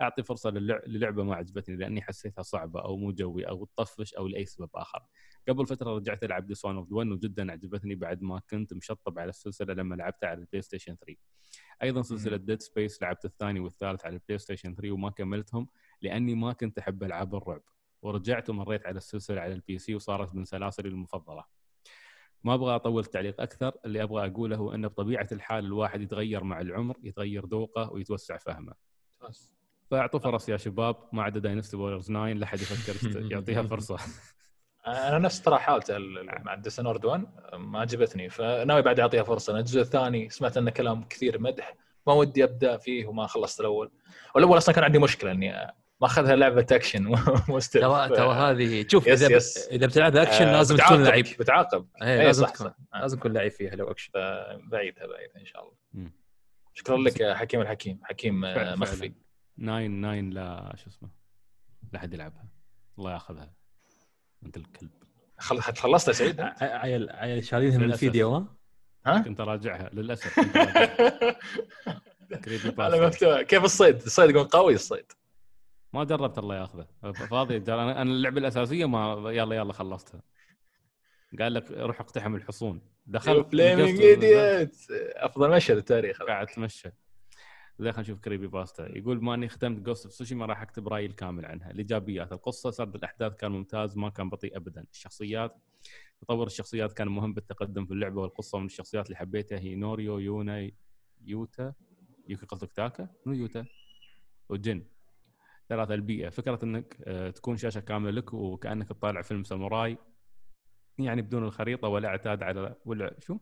أعطي 0.00 0.22
فرصة 0.22 0.50
للع- 0.50 0.86
للعبة 0.86 1.24
ما 1.24 1.34
عجبتني 1.34 1.76
لأني 1.76 2.02
حسيتها 2.02 2.42
صعبة 2.42 2.80
أو 2.80 2.96
مو 2.96 3.12
جوي 3.12 3.48
أو 3.48 3.64
تطفش 3.64 4.14
أو 4.14 4.28
لأي 4.28 4.44
سبب 4.46 4.70
آخر. 4.74 5.02
قبل 5.48 5.66
فترة 5.66 5.90
رجعت 5.96 6.24
ألعب 6.24 6.46
Dishonored 6.46 6.92
1 6.92 7.08
وجدا 7.08 7.52
عجبتني 7.52 7.94
بعد 7.94 8.22
ما 8.22 8.40
كنت 8.50 8.74
مشطب 8.74 9.18
على 9.18 9.28
السلسلة 9.28 9.74
لما 9.74 9.94
لعبتها 9.94 10.28
على 10.28 10.38
ال 10.40 10.62
PlayStation 10.62 10.96
3 10.96 11.16
أيضا 11.82 12.02
سلسلة 12.02 12.36
Dead 12.36 12.62
Space 12.62 13.02
لعبت 13.02 13.24
الثاني 13.24 13.60
والثالث 13.60 14.04
على 14.06 14.14
ال 14.14 14.38
PlayStation 14.38 14.74
3 14.74 14.92
وما 14.92 15.10
كملتهم 15.10 15.68
لأني 16.02 16.34
ما 16.34 16.52
كنت 16.52 16.78
أحب 16.78 17.02
ألعاب 17.02 17.34
الرعب. 17.34 17.62
ورجعت 18.02 18.50
ومريت 18.50 18.86
على 18.86 18.96
السلسلة 18.96 19.40
على 19.40 19.52
ال 19.52 19.78
PC 19.78 19.94
وصارت 19.94 20.34
من 20.34 20.44
سلاسلي 20.44 20.88
المفضلة. 20.88 21.44
ما 22.44 22.54
أبغى 22.54 22.74
أطول 22.74 23.02
التعليق 23.02 23.40
أكثر 23.40 23.72
اللي 23.84 24.02
أبغى 24.02 24.26
أقوله 24.26 24.56
هو 24.56 24.74
إن 24.74 24.88
بطبيعة 24.88 25.28
الحال 25.32 25.64
الواحد 25.64 26.00
يتغير 26.00 26.44
مع 26.44 26.60
العمر 26.60 26.96
يتغير 27.02 27.46
ذوقه 27.46 27.92
ويتوسع 27.92 28.36
فهمه. 28.36 28.74
فأعطوا 29.90 30.20
فرص 30.20 30.48
يا 30.48 30.56
شباب 30.56 30.96
ما 31.12 31.22
عدا 31.22 31.40
Dynasty 31.40 31.76
Warriors 31.76 32.04
9 32.06 32.26
لا 32.32 32.44
احد 32.44 32.60
يفكر 32.60 32.94
يعطيها 33.32 33.62
فرصة. 33.62 33.96
أنا 34.86 35.18
نفس 35.18 35.42
ترى 35.42 35.58
حالته 35.58 35.96
ال- 35.96 36.42
مع 36.44 36.54
Dishonored 36.54 37.04
1 37.04 37.26
ما 37.54 37.80
عجبتني. 37.80 38.28
فناوي 38.28 38.82
بعد 38.82 39.00
أعطيها 39.00 39.22
فرصة. 39.22 39.50
أنا 39.50 39.60
الجزء 39.60 39.80
الثاني 39.80 40.30
سمعت 40.30 40.56
انه 40.56 40.70
كلام 40.70 41.02
كثير 41.04 41.38
مدح 41.40 41.74
ما 42.06 42.12
ودي 42.12 42.44
أبدأ 42.44 42.76
فيه 42.76 43.06
وما 43.06 43.26
خلصت 43.26 43.60
الأول. 43.60 43.90
والأول 44.34 44.58
أصلا 44.58 44.74
كان 44.74 44.84
عندي 44.84 44.98
مشكلة 44.98 45.30
إني 45.30 45.72
ماخذها 46.00 46.36
لعبة 46.36 46.66
اكشن 46.72 47.02
مو 47.48 47.58
stealth. 47.60 47.84
ترى 47.84 48.08
ترى 48.08 48.34
هذه 48.34 48.86
شوف 48.90 49.06
yes- 49.06 49.22
إذا 49.22 49.36
yes. 49.36 49.68
إذا 49.68 49.86
بتلعب 49.86 50.16
اكشن 50.16 50.46
آه، 50.46 50.52
لازم 50.52 50.76
تكون 50.76 51.04
لعيب. 51.04 51.24
بتعاقب. 51.38 51.86
إيه، 52.02 52.20
اي 52.20 52.26
لازم 52.26 52.44
صح 52.46 52.50
تكون 52.50 52.66
صح. 52.66 52.74
آه. 52.94 53.00
لازم 53.00 53.18
تكون 53.18 53.32
لعيب 53.32 53.52
فيها 53.52 53.74
لو 53.76 53.90
اكشن 53.90 54.10
بعيدها 54.70 55.06
بعيدها 55.06 55.40
إن 55.40 55.46
شاء 55.46 55.62
الله. 55.62 56.10
شكرا 56.74 56.96
لك 56.96 57.20
يا 57.20 57.34
حكيم 57.34 57.60
الحكيم. 57.60 58.00
حكيم 58.04 58.44
آه، 58.44 58.74
مخفي. 58.76 58.96
فعلا. 58.96 59.12
nine 59.58 59.90
nine 59.90 60.30
لا 60.30 60.72
شو 60.76 60.90
اسمه 60.90 61.08
لا 61.92 61.98
احد 61.98 62.14
يلعبها. 62.14 62.48
الله 62.98 63.12
ياخذها. 63.12 63.52
انت 64.46 64.56
الكلب. 64.56 64.90
خل- 65.38 65.62
خلصت 65.62 66.08
يا 66.08 66.12
سعيد 66.12 66.40
ع- 66.40 66.54
عيل 66.60 67.10
عيل 67.10 67.44
شارينها 67.44 67.78
من. 67.78 67.84
الفيديو 67.92 68.34
ها؟ 68.34 68.46
ها؟ 69.06 69.18
كنت 69.18 69.40
اراجعها 69.40 69.90
للأسف 69.92 70.38
على 72.80 73.10
كيف 73.44 73.64
الصيد؟ 73.64 73.94
الصيد 74.02 74.30
يقول 74.30 74.44
قوي 74.44 74.74
الصيد. 74.74 75.12
ما 75.92 76.04
جربت 76.04 76.38
الله 76.38 76.56
ياخذه. 76.56 76.86
فاضي. 77.12 77.60
ترى 77.60 77.82
أنا 77.82 78.02
أنا 78.02 78.10
اللعبة 78.10 78.38
الأساسية 78.38 78.84
ما 78.84 79.32
يلا 79.32 79.56
يلا 79.56 79.72
خلصتها. 79.72 80.22
قال 81.38 81.54
لك 81.54 81.70
روح 81.70 82.00
اقتحم 82.00 82.34
الحصون. 82.34 82.80
دخلت 83.06 83.48
فليمنج 83.52 84.00
أفضل 85.16 85.50
مشهد 85.50 85.76
التاريخ. 85.76 86.22
قاعد 86.22 86.48
اتمشى 86.48 86.90
زي 87.78 87.92
خلينا 87.92 88.00
نشوف 88.00 88.20
Creepypasta 88.20 88.96
يقول 88.98 89.24
ما 89.24 89.34
اني 89.34 89.48
ختمت 89.48 89.80
Ghost 89.80 90.04
of 90.04 90.14
Tsushima 90.14 90.46
راح 90.46 90.62
أكتب 90.62 90.88
رأيي 90.88 91.06
الكامل 91.06 91.46
عنها. 91.46 91.70
الإيجابيات 91.70 92.32
القصة 92.32 92.70
سرد 92.70 92.94
الأحداث 92.94 93.36
كان 93.36 93.52
ممتاز 93.52 93.96
ما 93.96 94.08
كان 94.08 94.30
بطيء 94.30 94.56
ابدا. 94.56 94.84
الشخصيات 94.92 95.56
تطور 96.20 96.46
الشخصيات 96.46 96.92
كان 96.92 97.08
مهم 97.08 97.34
بالتقدم 97.34 97.86
في 97.86 97.92
اللعبة 97.92 98.20
والقصة. 98.20 98.58
من 98.58 98.66
الشخصيات 98.66 99.06
اللي 99.06 99.16
حبيتها 99.16 99.58
هي 99.58 99.74
نوريو 99.74 100.18
يونا 100.18 100.70
يوتا. 101.24 101.74
يوكي 102.28 102.46
قصدك 102.46 102.72
تاكا؟ 102.72 103.08
منو 103.26 103.36
يوتا. 103.36 103.66
وجن. 104.48 104.84
ثلاثة 105.68 105.94
البيئة. 105.94 106.28
فكرة 106.28 106.58
إنك 106.64 106.96
آه، 107.04 107.30
تكون 107.30 107.56
شاشة 107.56 107.80
كاملة 107.80 108.10
لك 108.10 108.34
وكأنك 108.34 108.88
تطالع 108.88 109.22
فيلم 109.22 109.44
ساموراي 109.44 109.98
يعني 110.98 111.22
بدون 111.22 111.44
الخريطة 111.44 111.88
ولا 111.88 112.08
اعتاد 112.08 112.42
على 112.42 112.74
ولا 112.84 113.16
شو؟ 113.20 113.38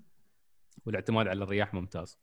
والاعتماد 0.86 1.28
على 1.28 1.44
الرياح 1.44 1.74
ممتاز. 1.74 2.18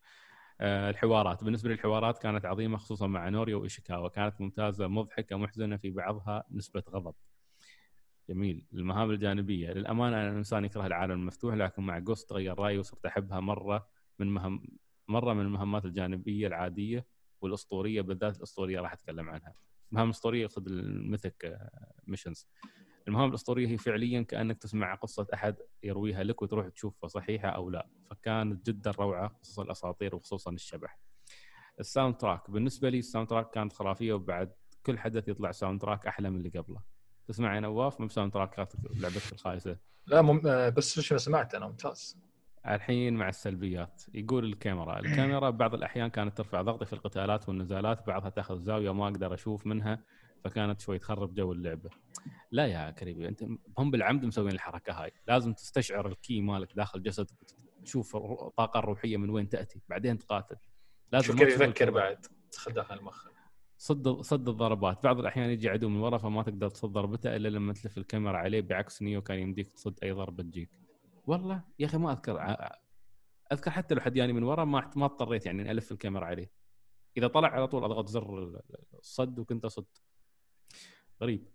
آه، 0.61 0.89
الحوارات 0.89 1.43
بالنسبة 1.43 1.69
للحوارات 1.69 2.17
كانت 2.17 2.45
عظيمة 2.45 2.77
خصوصا 2.77 3.07
مع 3.07 3.29
نوريو 3.29 3.59
وإيشيكاوا 3.59 4.07
كانت 4.07 4.41
ممتازة 4.41 4.87
مضحكة 4.87 5.35
محزنة 5.37 5.77
في 5.77 5.89
بعضها 5.89 6.43
نسبة 6.51 6.83
غضب. 6.89 7.13
جميل 8.29 8.65
المهام 8.73 9.11
الجانبية 9.11 9.71
للأمانة 9.71 10.21
أنا 10.21 10.29
إنسان 10.37 10.65
يكره 10.65 10.85
العالم 10.87 11.11
المفتوح 11.11 11.55
لكن 11.55 11.83
مع 11.83 11.99
Ghost 11.99 12.29
تغير 12.29 12.59
رأيي 12.59 12.77
وصرت 12.77 13.05
أحبها 13.05 13.39
مرة 13.39 13.87
من 14.19 14.27
مهم 14.27 14.63
مرة 15.07 15.33
من 15.33 15.41
المهمات 15.41 15.85
الجانبية 15.85 16.47
العادية 16.47 17.05
والأسطورية 17.41 18.01
بالذات 18.01 18.37
الأسطورية 18.37 18.79
راح 18.79 18.93
أتكلم 18.93 19.29
عنها. 19.29 19.53
المهام 19.91 20.07
الأسطورية 20.07 20.41
يقصد 20.41 20.67
ال 20.67 20.80
mythic 20.80 21.59
missions. 22.07 22.47
المهام 23.07 23.29
الأسطورية 23.29 23.67
هي 23.67 23.77
فعليا 23.77 24.21
كأنك 24.21 24.57
تسمع 24.57 24.95
قصة 24.95 25.27
أحد 25.33 25.55
يرويها 25.83 26.23
لك 26.23 26.41
وتروح 26.41 26.67
تشوفها 26.67 27.07
صحيحة 27.07 27.49
أو 27.49 27.69
لا. 27.69 27.87
فكانت 28.09 28.65
جدا 28.65 28.91
روعة 28.91 29.37
خصوصا 29.41 29.63
الأساطير 29.63 30.15
وخصوصا 30.15 30.51
الشبح. 30.51 30.99
ال 31.79 32.17
soundtrack 32.17 32.51
بالنسبة 32.51 32.89
لي 32.89 32.99
ال 32.99 33.29
soundtrack 33.29 33.49
كانت 33.49 33.73
خرافية 33.73 34.13
وبعد 34.13 34.53
كل 34.85 34.99
حدث 34.99 35.27
يطلع 35.27 35.51
soundtrack 35.51 36.07
أحلى 36.07 36.29
من 36.29 36.37
اللي 36.37 36.49
قبله. 36.49 36.81
تسمع 37.27 37.55
يا 37.55 37.59
نواف 37.59 38.01
من 38.01 38.09
soundtrack 38.09 38.33
ات 38.33 38.73
لعبتك 38.95 39.33
الخايسة. 39.33 39.77
لا 40.05 40.21
مم... 40.21 40.41
بس 40.77 40.99
شو 40.99 41.17
سمعت 41.17 41.55
أنا 41.55 41.67
ممتاز. 41.67 42.17
الحين 42.67 43.13
مع 43.13 43.29
السلبيات. 43.29 44.03
يقول 44.13 44.45
الكاميرا. 44.45 44.99
الكاميرا 44.99 45.49
بعض 45.49 45.73
الأحيان 45.73 46.07
كانت 46.07 46.37
ترفع 46.37 46.61
ضغطي 46.61 46.85
في 46.85 46.93
القتالات 46.93 47.49
والنزالات 47.49 48.07
بعضها 48.07 48.29
تأخذ 48.29 48.59
زاوية 48.59 48.93
ما 48.93 49.07
أقدر 49.07 49.33
أشوف 49.33 49.65
منها. 49.65 50.03
فكانت 50.43 50.81
شوي 50.81 50.99
تخرب 50.99 51.33
جو 51.33 51.51
اللعبة. 51.51 51.89
لا 52.51 52.65
يا 52.67 52.91
creepy 52.91 53.27
أنت 53.27 53.43
هم 53.77 53.91
بالعمد 53.91 54.25
مسوين 54.25 54.51
الحركة 54.51 54.93
هاي. 54.93 55.11
لازم 55.27 55.53
تستشعر 55.53 56.07
ال 56.07 56.19
ki 56.19 56.41
مالك 56.41 56.73
داخل 56.75 57.03
جسدك 57.03 57.35
تشوف 57.85 58.15
الطاقة 58.15 58.79
الروحية 58.79 59.17
من 59.17 59.29
وين 59.29 59.49
تأتي 59.49 59.81
بعدين 59.89 60.17
تقاتل. 60.17 60.55
لازم 61.11 61.35
كيف 61.35 61.61
يفكر. 61.61 61.91
بعد 61.91 62.25
دخل 62.53 62.73
داخل 62.73 62.97
المخ. 62.97 63.27
صد 63.77 64.21
صد 64.21 64.49
الضربات. 64.49 65.03
بعض 65.03 65.19
الأحيان 65.19 65.49
يجي 65.49 65.69
عدو 65.69 65.89
من 65.89 65.97
ورا 65.97 66.17
فما 66.17 66.43
تقدر 66.43 66.69
تصد 66.69 66.89
ضربته 66.89 67.35
إلا 67.35 67.47
لما 67.47 67.73
تلف 67.73 67.97
الكاميرا 67.97 68.37
عليه 68.37 68.61
بعكس 68.61 69.01
نيوه 69.01 69.21
كان 69.21 69.39
يمديك 69.39 69.69
تصد 69.69 69.99
أي 70.03 70.11
ضربه 70.11 70.43
تجيك. 70.43 70.69
والله 71.25 71.63
يا 71.79 71.85
أخي 71.85 71.97
ما 71.97 72.11
أذكر 72.11 72.57
أذكر 73.51 73.71
حتى 73.71 73.95
لو 73.95 74.01
حد 74.01 74.13
جاني 74.13 74.33
من 74.33 74.43
ورا 74.43 74.65
ما 74.65 74.91
ما 74.95 75.05
اضطريت 75.05 75.45
يعني 75.45 75.71
ألف 75.71 75.91
الكاميرا 75.91 76.25
عليه. 76.25 76.51
إذا 77.17 77.27
طلع 77.27 77.47
على 77.47 77.67
طول 77.67 77.83
أضغط 77.83 78.07
زر 78.07 78.61
الصد 78.93 79.39
وكنت 79.39 79.65
أصد. 79.65 79.85
غريب. 81.21 81.47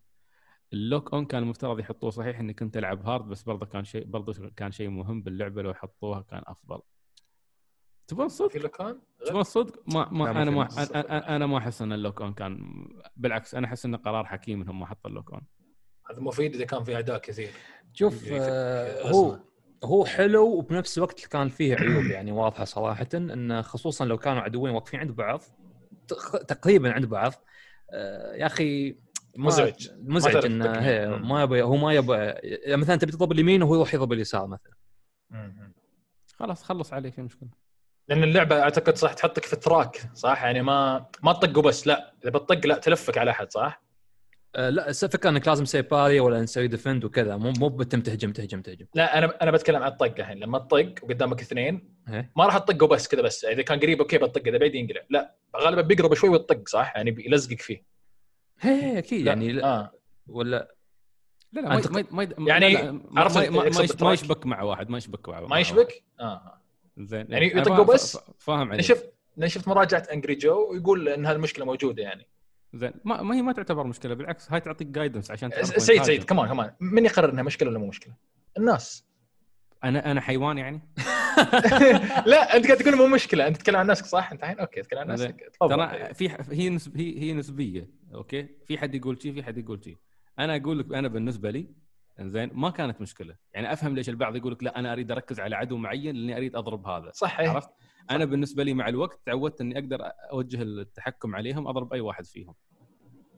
ال 0.72 0.80
lock 0.80 1.14
on 1.14 1.24
كان 1.26 1.42
المفترض 1.42 1.78
يحطوه 1.80 2.10
صحيح 2.10 2.38
اني 2.40 2.54
كنت 2.54 2.76
العب 2.76 3.06
hard 3.06 3.24
بس 3.28 3.42
برضه 3.42 3.66
كان 3.66 3.84
شيء 3.84 4.04
برضه 4.04 4.50
كان 4.56 4.72
شيء 4.72 4.88
مهم 4.88 5.22
باللعبة 5.22 5.62
لو 5.62 5.74
حطوها 5.74 6.20
كان 6.20 6.42
أفضل. 6.46 6.80
تبون 8.08 8.28
صدق؟ 8.28 8.52
تبغى 9.26 9.40
الصدق 9.40 9.82
ما, 9.94 10.08
ما 10.12 10.30
أنا 10.42 10.50
ما 10.50 10.68
أنا 11.36 11.46
ما 11.46 11.58
أحس 11.58 11.82
إن 11.82 11.92
ال 11.92 11.98
lock 11.98 12.22
on 12.22 12.32
كان 12.34 12.58
بالعكس 13.16 13.54
أنا 13.54 13.66
أحس 13.66 13.84
انه 13.86 13.96
قرار 13.96 14.24
حكيم 14.24 14.62
إنهم 14.62 14.80
ما 14.80 14.86
حطوا 14.86 15.10
ال 15.10 15.14
lock 15.14 15.32
on. 15.32 15.42
هذا 16.10 16.20
مفيد 16.20 16.54
إذا 16.54 16.64
كان 16.64 16.84
في 16.84 16.94
اعداء 16.94 17.18
كثير. 17.18 17.50
شوف 17.92 18.28
آه، 18.32 19.10
هو. 19.10 19.38
هو 19.84 20.04
حلو 20.04 20.46
وبنفس 20.58 20.98
الوقت 20.98 21.26
كان 21.26 21.48
فيه 21.48 21.74
عيوب 21.74 22.04
يعني 22.04 22.32
واضحة 22.32 22.64
صراحة 22.64 23.08
انه 23.14 23.62
خصوصا 23.62 24.04
لو 24.04 24.18
كانوا 24.18 24.42
عدوين 24.42 24.74
واقفين 24.74 25.00
عند 25.00 25.10
بعض 25.10 25.40
تق- 26.08 26.42
تقريبا 26.42 26.92
عند 26.92 27.06
بعض 27.06 27.32
آه، 27.90 28.34
يا 28.34 28.46
أخي 28.46 28.96
مزعج. 29.36 29.88
مزعج 29.98 30.44
انه. 30.44 30.72
هي. 30.80 31.08
ما 31.08 31.42
يبغى 31.42 31.62
هو 31.62 31.76
ما 31.76 31.94
يبغى 31.94 32.18
يعني 32.42 32.76
مثلا 32.76 32.96
تبي 32.96 33.12
تضرب 33.12 33.32
اليمين 33.32 33.62
وهو 33.62 33.74
يروح 33.74 33.94
يضرب 33.94 34.12
اليسار 34.12 34.46
مثلا. 34.46 34.72
خلاص 36.34 36.62
خلص 36.62 36.92
عليه 36.92 37.10
في 37.10 37.22
مشكلة. 37.22 37.48
لأن 38.08 38.22
اللعبة 38.22 38.62
أعتقد 38.62 38.96
صح 38.96 39.12
تحطك 39.12 39.44
في 39.44 39.52
ال 39.52 39.62
track 39.62 40.10
صح؟ 40.14 40.44
يعني 40.44 40.62
ما 40.62 41.06
ما 41.22 41.32
تطق 41.32 41.58
وبس 41.58 41.86
لا. 41.86 42.14
إذا 42.22 42.30
بتطق 42.30 42.66
لا. 42.66 42.78
تلفك 42.78 43.18
على 43.18 43.30
أحد 43.30 43.52
صح؟ 43.52 43.82
آه، 44.56 44.70
لا 44.70 44.88
الفكرة 44.88 45.30
إنك 45.30 45.48
لازم 45.48 45.64
تسوي 45.64 45.82
parry 45.82 46.20
ولا 46.20 46.40
تسوي 46.40 46.68
defend 46.68 47.04
وكذا. 47.04 47.36
مو 47.36 47.52
مو 47.58 47.68
بتم 47.68 48.00
تهجم 48.00 48.32
تهجم 48.32 48.62
تهجم 48.62 48.86
لا 48.94 49.18
أنا 49.18 49.38
أنا 49.42 49.50
بتكلم 49.50 49.82
عن 49.82 49.92
الطق 49.92 50.14
الحين. 50.18 50.38
لما 50.38 50.58
تطق 50.58 50.94
وقدامك 51.02 51.40
اثنين 51.40 51.96
إيه. 52.08 52.32
ما 52.36 52.46
راح 52.46 52.58
تطقه 52.58 52.86
بس 52.86 53.08
كذا 53.08 53.22
بس. 53.22 53.44
إذا 53.44 53.62
كان 53.62 53.80
قريب 53.80 54.00
okay 54.00 54.18
بتطق 54.18 54.42
إذا 54.46 54.58
بعيد 54.58 54.74
ينقلع. 54.74 55.00
لا. 55.10 55.36
غالبا 55.56 55.80
بيقرب 55.82 56.14
شوي 56.14 56.30
وتطق 56.30 56.68
صح؟ 56.68 56.92
يعني 56.96 57.10
بيلزقك 57.10 57.60
فيه. 57.60 57.95
هي 58.60 58.98
أكيد 58.98 59.20
لا. 59.22 59.28
يعني 59.28 59.52
لا 59.52 59.64
آه 59.66 59.92
ولا 60.26 60.74
لا 61.52 61.60
لا 61.60 61.68
ما 61.68 62.04
ما 62.10 62.28
ما 62.38 62.48
يعني 62.48 62.92
ما- 62.92 63.20
عرفت 63.20 63.36
ما- 63.36 63.50
ما- 63.50 63.68
ما 63.70 63.86
ما؟ 64.00 64.12
يشبك 64.12 64.46
مع 64.46 64.62
واحد 64.62 64.90
ما 64.90 64.98
يشبك 64.98 65.28
مع 65.28 65.40
ما 65.40 65.46
مع 65.46 65.58
يشبك؟ 65.58 66.02
آه 66.20 66.42
واحد. 66.44 66.58
زين 67.08 67.26
يعني 67.28 67.46
يطقوا 67.46 67.76
فاهم- 67.76 67.86
بس؟ 67.86 68.18
فاهم 68.38 68.60
أنا 68.60 68.70
عليك 68.70 68.80
شفت 68.84 69.12
أنا 69.38 69.48
شفت 69.48 69.68
مراجعة 69.68 70.06
انجري 70.12 70.34
جو 70.34 70.70
ويقول 70.70 71.08
إن 71.08 71.26
هالمشكلة 71.26 71.64
موجودة 71.64 72.02
يعني 72.02 72.26
زين 72.74 72.92
ما, 73.04 73.22
ما 73.22 73.34
هي 73.34 73.42
ما 73.42 73.52
تعتبر 73.52 73.86
مشكلة 73.86 74.14
بالعكس 74.14 74.52
هاي 74.52 74.60
تعطيك 74.60 74.86
جايدنس 74.86 75.30
عشان 75.30 75.50
سيد. 75.62 76.02
سيد 76.02 76.24
كمان 76.24 76.48
كمان 76.48 76.72
من 76.80 77.04
يقرر 77.04 77.30
إنها 77.32 77.42
مشكلة 77.42 77.68
ولا 77.70 77.78
مو 77.78 77.86
مشكلة؟ 77.86 78.14
الناس 78.58 79.04
أنا 79.84 80.10
أنا 80.10 80.20
حيوان 80.20 80.58
يعني 80.58 80.80
لا 82.32 82.56
أنت 82.56 82.66
قاعد 82.66 82.78
تقول 82.78 82.96
مو 82.96 83.06
مشكلة. 83.06 83.46
أنت 83.46 83.56
تتكلم 83.56 83.76
عن 83.76 83.86
نفسك 83.86 84.04
صح؟ 84.04 84.32
أنت 84.32 84.42
الحين؟ 84.42 84.58
okay 84.58 84.82
تتكلم 84.82 85.00
عن. 85.00 85.08
نفسك. 85.08 85.52
ترى 85.60 86.14
في 86.14 86.30
هي 86.50 86.70
نسب 86.70 86.96
هي 86.96 87.20
هي 87.20 87.32
نسبية 87.32 87.90
okay؟ 88.14 88.48
في 88.66 88.78
حد 88.78 88.94
يقول 88.94 89.22
شيء 89.22 89.32
في 89.32 89.42
حد 89.42 89.58
يقول 89.58 89.84
شيء 89.84 89.96
أنا 90.38 90.56
أقول 90.56 90.78
لك 90.78 90.94
أنا 90.94 91.08
بالنسبة 91.08 91.50
لي 91.50 91.68
زين 92.20 92.50
ما 92.52 92.70
كانت 92.70 93.00
مشكلة. 93.00 93.36
يعني 93.54 93.72
أفهم 93.72 93.94
ليش 93.94 94.08
البعض 94.08 94.36
يقول 94.36 94.52
لك 94.52 94.62
لا 94.62 94.78
أنا 94.78 94.92
أريد 94.92 95.10
أركز 95.10 95.40
على 95.40 95.56
عدو 95.56 95.76
معين 95.76 96.16
لأني 96.16 96.36
أريد 96.36 96.56
أضرب 96.56 96.86
هذا. 96.86 97.10
صح. 97.14 97.40
عرفت؟ 97.40 97.70
أنا 98.10 98.24
بالنسبة 98.24 98.62
لي 98.64 98.74
مع 98.74 98.88
الوقت 98.88 99.20
تعودت 99.26 99.60
إني 99.60 99.78
أقدر 99.78 99.98
أوجه 100.32 100.62
التحكم 100.62 101.36
عليهم 101.36 101.68
أضرب 101.68 101.92
أي 101.92 102.00
واحد 102.00 102.26
فيهم. 102.26 102.54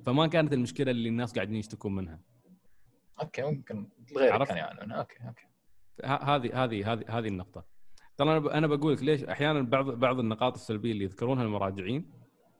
فما 0.06 0.26
كانت 0.26 0.52
المشكلة 0.52 0.90
اللي 0.90 1.08
الناس 1.08 1.32
قاعدين 1.32 1.56
يشتكون 1.56 1.94
منها. 1.94 2.20
okay 3.20 3.42
ممكن 3.42 3.88
عرفت؟ 4.16 4.48
كان 4.48 4.56
يعني. 4.56 4.98
okay 4.98 5.16
okay. 5.28 5.46
هذه 6.04 6.64
هذه 6.64 6.92
هذه 6.92 7.04
هذه 7.08 7.28
النقطة. 7.28 7.77
ترى 8.18 8.30
أنا 8.30 8.38
ب- 8.38 8.46
أنا 8.46 8.66
بقول 8.66 8.92
لك 8.92 9.02
ليش 9.02 9.24
أحيانا 9.24 9.62
بعض 9.62 9.90
بعض 9.90 10.18
النقاط 10.18 10.54
السلبية 10.54 10.92
اللي 10.92 11.04
يذكرونها 11.04 11.44
المراجعين 11.44 12.10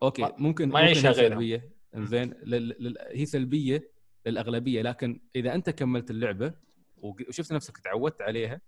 أوكي 0.03 0.23
ما- 0.23 0.29
ممكن 0.39 0.69
ما 0.69 0.75
ممكن 0.75 0.85
يعيشها 0.85 1.09
هي 1.11 1.13
غيرهم. 1.15 1.33
سلبية 1.39 1.73
إنزين 1.97 2.35
لل... 2.43 2.69
لل... 2.69 2.97
هي 3.13 3.27
سلبية 3.27 3.91
للأغلبية 4.27 4.83
لكن 4.83 5.21
إذا 5.37 5.55
أنت 5.55 5.71
كملت 5.71 6.11
اللعبة 6.11 6.55
وق- 6.97 7.29
وشفت 7.29 7.53
نفسك 7.53 7.79
تعودت 7.79 8.23
عليها 8.23 8.61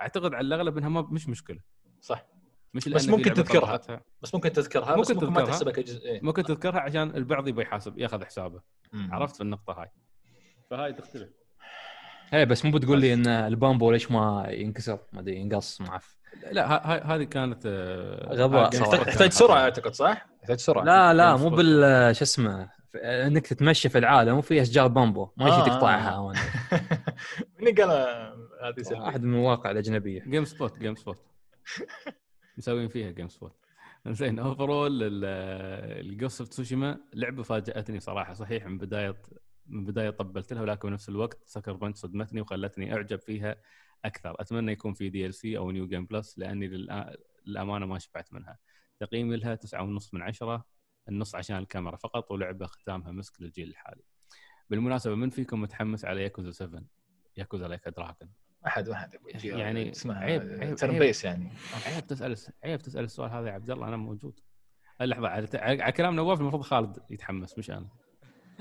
أعتقد 0.00 0.34
على 0.34 0.46
الأغلب 0.46 0.78
إنها 0.78 0.88
ما 0.88 1.00
مش 1.02 1.28
مشكلة 1.28 1.60
صح 2.00 2.26
مش 2.74 2.88
بس 2.88 3.08
ممكن 3.08 3.34
تذكرها. 3.34 3.60
طلعتها. 3.60 4.04
بس 4.22 4.34
ممكن 4.34 4.52
تذكرها 4.52 4.96
بس 4.96 5.10
ممكن 5.10 5.14
ممكن 5.14 5.26
ما 5.26 5.32
تذكرها. 5.40 5.46
تحسبها 5.52 5.72
كجزء 5.72 6.04
إيه. 6.08 6.20
ممكن 6.22 6.42
تذكرها 6.42 6.80
عشان 6.80 7.16
البعض 7.16 7.48
يبي 7.48 7.62
يحاسب 7.62 7.98
ياخذ 7.98 8.24
حسابه 8.24 8.60
مم. 8.92 9.08
عرفت 9.14 9.36
في 9.36 9.40
النقطة 9.42 9.72
هاي 9.82 9.88
فهاي 10.70 10.92
تختلف 10.92 11.30
هي 12.32 12.46
بس 12.46 12.64
مو 12.64 12.70
بتقول 12.70 13.00
لي 13.00 13.14
إن 13.14 13.26
البامبو 13.26 13.90
ليش 13.90 14.10
ما 14.10 14.46
ينكسر؟ 14.48 14.98
ما 15.12 15.20
أدري 15.20 15.36
ينقص 15.36 15.80
معف 15.80 16.16
لا 16.52 16.66
ه- 16.72 16.80
هاي 16.92 17.00
هذه 17.00 17.24
كانت 17.24 17.62
آه، 17.66 18.34
غباء 18.34 18.70
تحتاج 18.70 19.30
سرعة 19.30 19.58
أعتقد 19.60 19.94
صح؟ 19.94 20.26
تحتاج 20.40 20.58
سرعة. 20.58 20.84
لا 20.84 21.14
لا 21.14 21.36
مو. 21.36 21.48
بال 21.50 22.16
شو 22.16 22.22
اسمه 22.24 22.70
إنك 22.94 23.46
تتمشى 23.46 23.88
في 23.88 23.98
العالم 23.98 24.36
وفي 24.38 24.62
أشجار 24.62 24.86
بامبو. 24.86 25.28
ما 25.36 25.44
آه، 25.44 25.48
يجي 25.48 25.70
آه. 25.70 25.74
تقطعها 25.74 26.18
وأنا. 26.18 26.40
مني 27.60 27.70
قال 27.70 27.90
هذه 28.62 28.82
سلبية؟ 28.82 29.00
واحد 29.02 29.22
من 29.22 29.34
المواقع 29.34 29.70
الأجنبية. 29.70 30.22
جيم 30.28 30.44
سبوت 30.44 30.78
جيم 30.78 30.94
سبوت 30.94 31.18
مسوين 32.58 32.88
فيها 32.88 33.10
جيم 33.10 33.28
سبوت 33.28 33.52
زين 34.08 34.38
اوفرول 34.38 35.00
الجوست 35.02 36.40
اوف 36.40 36.48
تسوشيما 36.48 36.98
لعبة 37.14 37.42
فاجأتني 37.42 38.00
صراحة 38.00 38.32
صحيح 38.34 38.66
من 38.66 38.78
بداية 38.78 39.14
من 39.66 39.84
بدايه 39.84 40.10
طبلت 40.10 40.52
لها 40.52 40.62
ولكن 40.62 40.88
بنفس 40.88 41.08
الوقت 41.08 41.42
sucker 41.46 41.72
punch 41.72 41.96
صدمتني 41.96 42.40
وخلتني 42.40 42.94
أعجب 42.94 43.18
فيها 43.20 43.56
أكثر. 44.04 44.36
أتمنى 44.40 44.72
يكون 44.72 44.92
في 44.94 45.08
DLC 45.10 45.56
أو 45.58 45.70
new 45.70 45.86
game 45.88 46.06
plus 46.06 46.38
لأني 46.38 46.68
للأمانة 47.46 47.86
ما 47.86 47.98
شبعت 47.98 48.32
منها. 48.32 48.58
تقييمي 49.00 49.36
لها 49.36 49.54
9.5 49.54 50.14
من 50.14 50.22
عشرة 50.22 50.64
النص 51.08 51.34
عشان 51.34 51.56
الكاميرا 51.56 51.96
فقط 51.96 52.30
ولعبة 52.30 52.66
ختامها 52.66 53.12
مسك 53.12 53.40
للجيل 53.40 53.68
الحالي. 53.68 54.02
بالمناسبة 54.70 55.14
من 55.14 55.30
فيكم 55.30 55.60
متحمس 55.60 56.04
على 56.04 56.22
ياكوزا 56.22 56.50
7 56.50 56.82
Yakuza 57.36 57.68
Like 57.68 57.88
a 57.88 57.94
Dragon 57.94 58.28
أحد 58.66 58.88
ما 58.88 58.94
حد 58.96 59.14
يبغى 59.14 59.32
يجي 59.34 59.48
يعني 59.48 59.90
اسمها 59.90 60.16
عيب- 60.18 60.42
عيب- 60.62 60.76
ترن. 60.76 60.98
بيس 60.98 61.24
يعني. 61.24 61.50
عيب 61.86 62.06
تسأل 62.06 62.36
عيب 62.64 62.80
تسأل 62.80 63.04
السؤال 63.04 63.30
هذا 63.30 63.46
يا 63.48 63.52
عبد 63.52 63.70
الله 63.70 63.88
أنا 63.88 63.96
موجود. 63.96 64.40
لحظه 65.00 65.28
على, 65.28 65.48
على 65.62 65.92
كلام 65.92 66.14
نواف 66.16 66.40
المفروض 66.40 66.62
خالد 66.62 66.98
يتحمس 67.10 67.58
مش 67.58 67.70
أنا. 67.70 67.88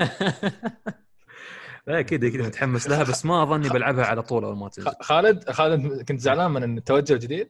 لا 1.88 2.00
أكيد 2.00 2.24
أكيد 2.24 2.42
متحمس 2.42 2.90
لها 2.90 3.04
بس 3.04 3.26
ما 3.26 3.44
أظني 3.44 3.70
بلعبها 3.70 4.06
على 4.06 4.22
طول 4.22 4.44
أول 4.44 4.58
ما 4.58 4.70
تنزل 4.70 4.92
خالد 5.02 5.50
خالد 5.50 6.02
كنت 6.02 6.20
زعلان 6.20 6.52
من 6.52 6.78
التوجه 6.78 7.14
الجديد؟ 7.14 7.50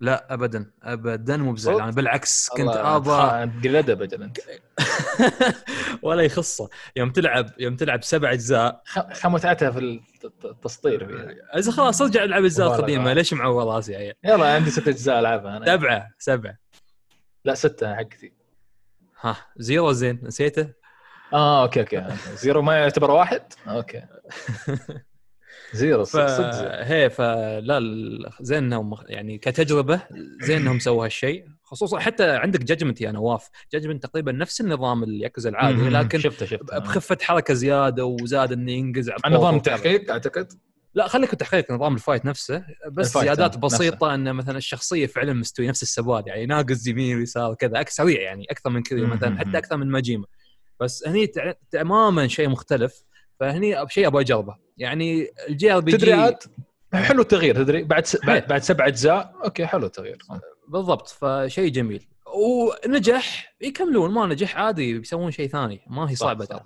لا 0.00 0.34
ابدا 0.34 0.70
ابدا 0.82 1.36
مو 1.36 1.52
بزعلان 1.52 1.90
بالعكس 1.90 2.48
كنت 2.48 2.68
ابى 2.76 3.78
ادب 3.78 4.02
أجل 4.02 4.22
أنت. 4.22 4.38
ولا 6.02 6.22
يخصه. 6.22 6.68
يوم 6.96 7.10
تلعب 7.10 7.50
يوم 7.58 7.76
تلعب 7.76 8.02
سبع 8.02 8.32
أجزاء. 8.32 8.82
متعتها 9.24 9.70
في 9.70 9.78
الت- 9.78 10.24
الت- 10.24 10.44
التسطير 10.44 11.06
فيها 11.06 11.58
إذا 11.58 11.72
خلاص 11.72 12.02
أرجع 12.02 12.24
ألعب 12.24 12.42
مبالغة. 12.42 12.76
القديمة. 12.76 13.12
ليش 13.12 13.32
معور 13.32 13.74
راسي 13.74 13.92
يا 13.92 13.98
عيال 13.98 14.14
يلا 14.24 14.54
عندي 14.54 14.70
ست 14.70 14.88
أجزاء 14.88 15.18
ألعبها 15.20 15.56
أنا. 15.56 15.66
سبعة 15.76 16.08
سبعة. 16.18 16.58
لا 17.44 17.54
ستة 17.54 17.94
حقتي. 17.94 18.32
ها 19.20 19.36
Zero 19.56 19.92
زين 19.92 20.20
نسيته؟ 20.22 20.68
آه 21.32 21.62
okay 21.62 21.80
okay. 21.80 22.04
Zero 22.34 22.62
ما 22.62 22.76
يعتبر 22.76 23.10
واحد؟ 23.10 23.42
okay. 23.68 24.02
Zero 25.72 26.04
صدق 26.04 26.26
صدق. 26.26 26.70
هي 26.82 27.10
فلا 27.10 27.80
زين 28.40 28.64
إنهم 28.64 28.94
يعني 29.08 29.38
كتجربة 29.38 30.00
زين 30.42 30.60
إنهم 30.60 30.78
سووا 30.78 31.04
هالشيء. 31.04 31.46
خصوصا 31.62 31.98
حتى 31.98 32.30
عندك 32.30 32.60
Judgment 32.64 33.00
يا 33.00 33.12
نواف. 33.12 33.48
Judgment 33.72 34.02
تقريبا 34.02 34.32
نفس 34.32 34.60
النظام 34.60 35.02
الياكوزا 35.02 35.50
العادي 35.50 35.76
مم، 35.76 35.88
لكن 35.88 36.18
شفته 36.18 36.46
شفته. 36.46 36.78
بخفة 36.78 37.18
حركة 37.22 37.54
زيادة 37.54 38.04
وزاد 38.04 38.52
إنه 38.52 38.72
ينقز 38.72 39.10
على 39.10 39.36
نظام. 39.36 39.56
التحقيق 39.56 40.10
أعتقد؟ 40.10 40.52
لا 40.94 41.08
خليك 41.08 41.32
التحقيق 41.32 41.70
نظام 41.72 41.94
ال 41.94 41.99
fight 41.99 42.24
نفسه. 42.24 42.64
بس 42.92 43.06
ال 43.08 43.11
fight 43.11 43.24
زيادات. 43.24 43.58
بسيطة 43.58 44.14
ان 44.14 44.32
مثلا 44.34 44.58
الشخصية 44.58 45.06
فعلا 45.06 45.32
مستوي 45.32 45.68
نفس 45.68 45.82
السواد 45.82 46.26
يعني 46.26 46.46
ناقص 46.46 46.86
يمين 46.86 47.16
ويسار 47.16 47.50
وكذا. 47.50 47.84
سريع 47.88 48.20
يعني 48.20 48.46
أكثر 48.50 48.70
من 48.70 48.82
كذا 48.82 49.00
مثلا 49.06 49.38
حتى. 49.38 49.58
أكثر 49.58 49.76
من 49.76 49.90
Majima. 49.90 50.26
بس 50.80 51.08
هني 51.08 51.26
تع- 51.26 51.54
تماما 51.70 52.28
شيء 52.28 52.48
مختلف 52.48 53.04
فهني 53.40 53.88
شيء 53.88 54.06
أبغى 54.06 54.22
أجربه. 54.22 54.56
يعني 54.76 55.28
ال 55.48 55.72
JRPG 55.72 55.92
تدري 55.92 56.06
جي 56.10 56.12
عاد؟ 56.12 56.38
حلو 56.94 57.22
التغيير 57.22 57.54
تدري؟ 57.54 57.82
بعد 57.82 58.06
س... 58.06 58.16
بعد, 58.16 58.38
حلو. 58.40 58.48
بعد 58.48 58.62
سبع 58.62 58.86
أجزاء 58.86 59.34
okay 59.44 59.66
حلو 59.66 59.86
التغيير. 59.86 60.18
بالضبط 60.68 61.08
فشيء 61.08 61.70
جميل. 61.70 62.06
ونجح 62.34 63.56
يكملون 63.60 64.10
ما 64.10 64.26
نجح 64.26 64.56
عادي 64.56 64.98
بيسوون 64.98 65.30
شيء 65.30 65.48
ثاني 65.48 65.80
ما 65.86 66.10
هي 66.10 66.14
صعبة. 66.14 66.44
ترى. 66.44 66.60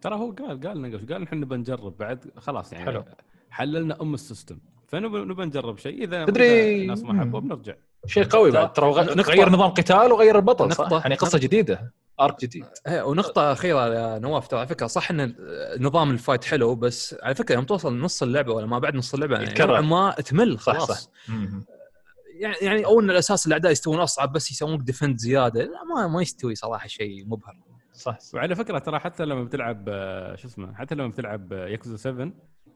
ترى 0.00 0.14
هو 0.14 0.30
قال 0.30 0.60
قال 0.60 0.78
لنا 0.78 0.98
قال 1.10 1.22
إحنا 1.22 1.46
بنجرب 1.46 1.96
بعد 1.98 2.30
خلاص 2.36 2.72
يعني 2.72 2.84
حلو. 2.84 3.04
حللنا 3.50 4.02
أم 4.02 4.14
ال 4.14 4.19
system. 4.19 4.58
فنبى 4.88 5.18
نبى 5.18 5.44
نجرب 5.44 5.78
شيء 5.78 6.04
إذا 6.04 6.24
تدري- 6.24 6.74
إذا 6.74 6.82
الناس 6.82 7.02
ما 7.02 7.20
حبوا 7.20 7.40
بنرجع. 7.40 7.74
شيء 8.06 8.24
قوي 8.24 8.50
بعد 8.50 8.72
ترى 8.72 8.90
غير 8.90 9.48
نظام 9.48 9.70
قتال 9.70 10.12
وغير 10.12 10.36
البطل 10.36 10.72
صح؟ 10.72 11.02
يعني 11.02 11.14
قصة 11.14 11.38
جديدة. 11.38 11.92
arc 12.20 12.40
جديد 12.40 12.66
إيه، 12.86 13.02
ونقطة 13.02 13.52
أخيرة 13.52 13.94
يا 13.94 14.18
نواف 14.18 14.48
ترى 14.48 14.58
على 14.60 14.68
فكرة 14.68 14.86
صح 14.86 15.10
إن 15.10 15.34
نظام 15.80 16.10
ال 16.10 16.16
fight 16.16 16.44
حلو 16.44 16.74
بس 16.74 17.16
على 17.22 17.34
فكرة 17.34 17.54
يوم 17.54 17.64
توصل 17.64 17.98
نص 18.00 18.22
اللعبة 18.22 18.52
ولا 18.52 18.66
ما 18.66 18.78
بعد 18.78 18.94
نص 18.94 19.14
اللعبة 19.14 19.34
يعني 19.34 19.46
يتكرر. 19.46 19.68
نوعاً 19.80 19.80
ما 19.80 20.10
تمل 20.22 20.58
صح 20.58 20.72
خلاص 20.72 20.90
صح 21.04 21.10
مم. 21.28 21.64
يعني 22.40 22.56
يعني 22.62 22.84
أو 22.86 23.00
إن 23.00 23.10
الأساس 23.10 23.46
الأعداء 23.46 23.72
يستوون 23.72 24.00
أصعب 24.00 24.32
بس 24.32 24.50
يسوونك 24.50 24.80
defend 24.80 25.18
زيادة 25.18 25.62
لا 25.62 25.84
ما 25.94 26.06
ما 26.08 26.22
يستوي 26.22 26.54
صراحة 26.54 26.86
شيء 26.88 27.24
مبهر 27.26 27.56
صح 27.92 28.18
صح. 28.20 28.34
وعلى 28.34 28.54
فكرة 28.56 28.78
ترى 28.78 28.98
حتى 28.98 29.24
لما 29.24 29.44
بتلعب 29.44 29.84
آه، 29.88 30.36
شو 30.36 30.48
اسمه 30.48 30.74
حتى 30.74 30.94
لما 30.94 31.08
بتلعب 31.08 31.52
آه، 31.52 31.68
ياكوزا 31.68 31.96
7 31.96 32.32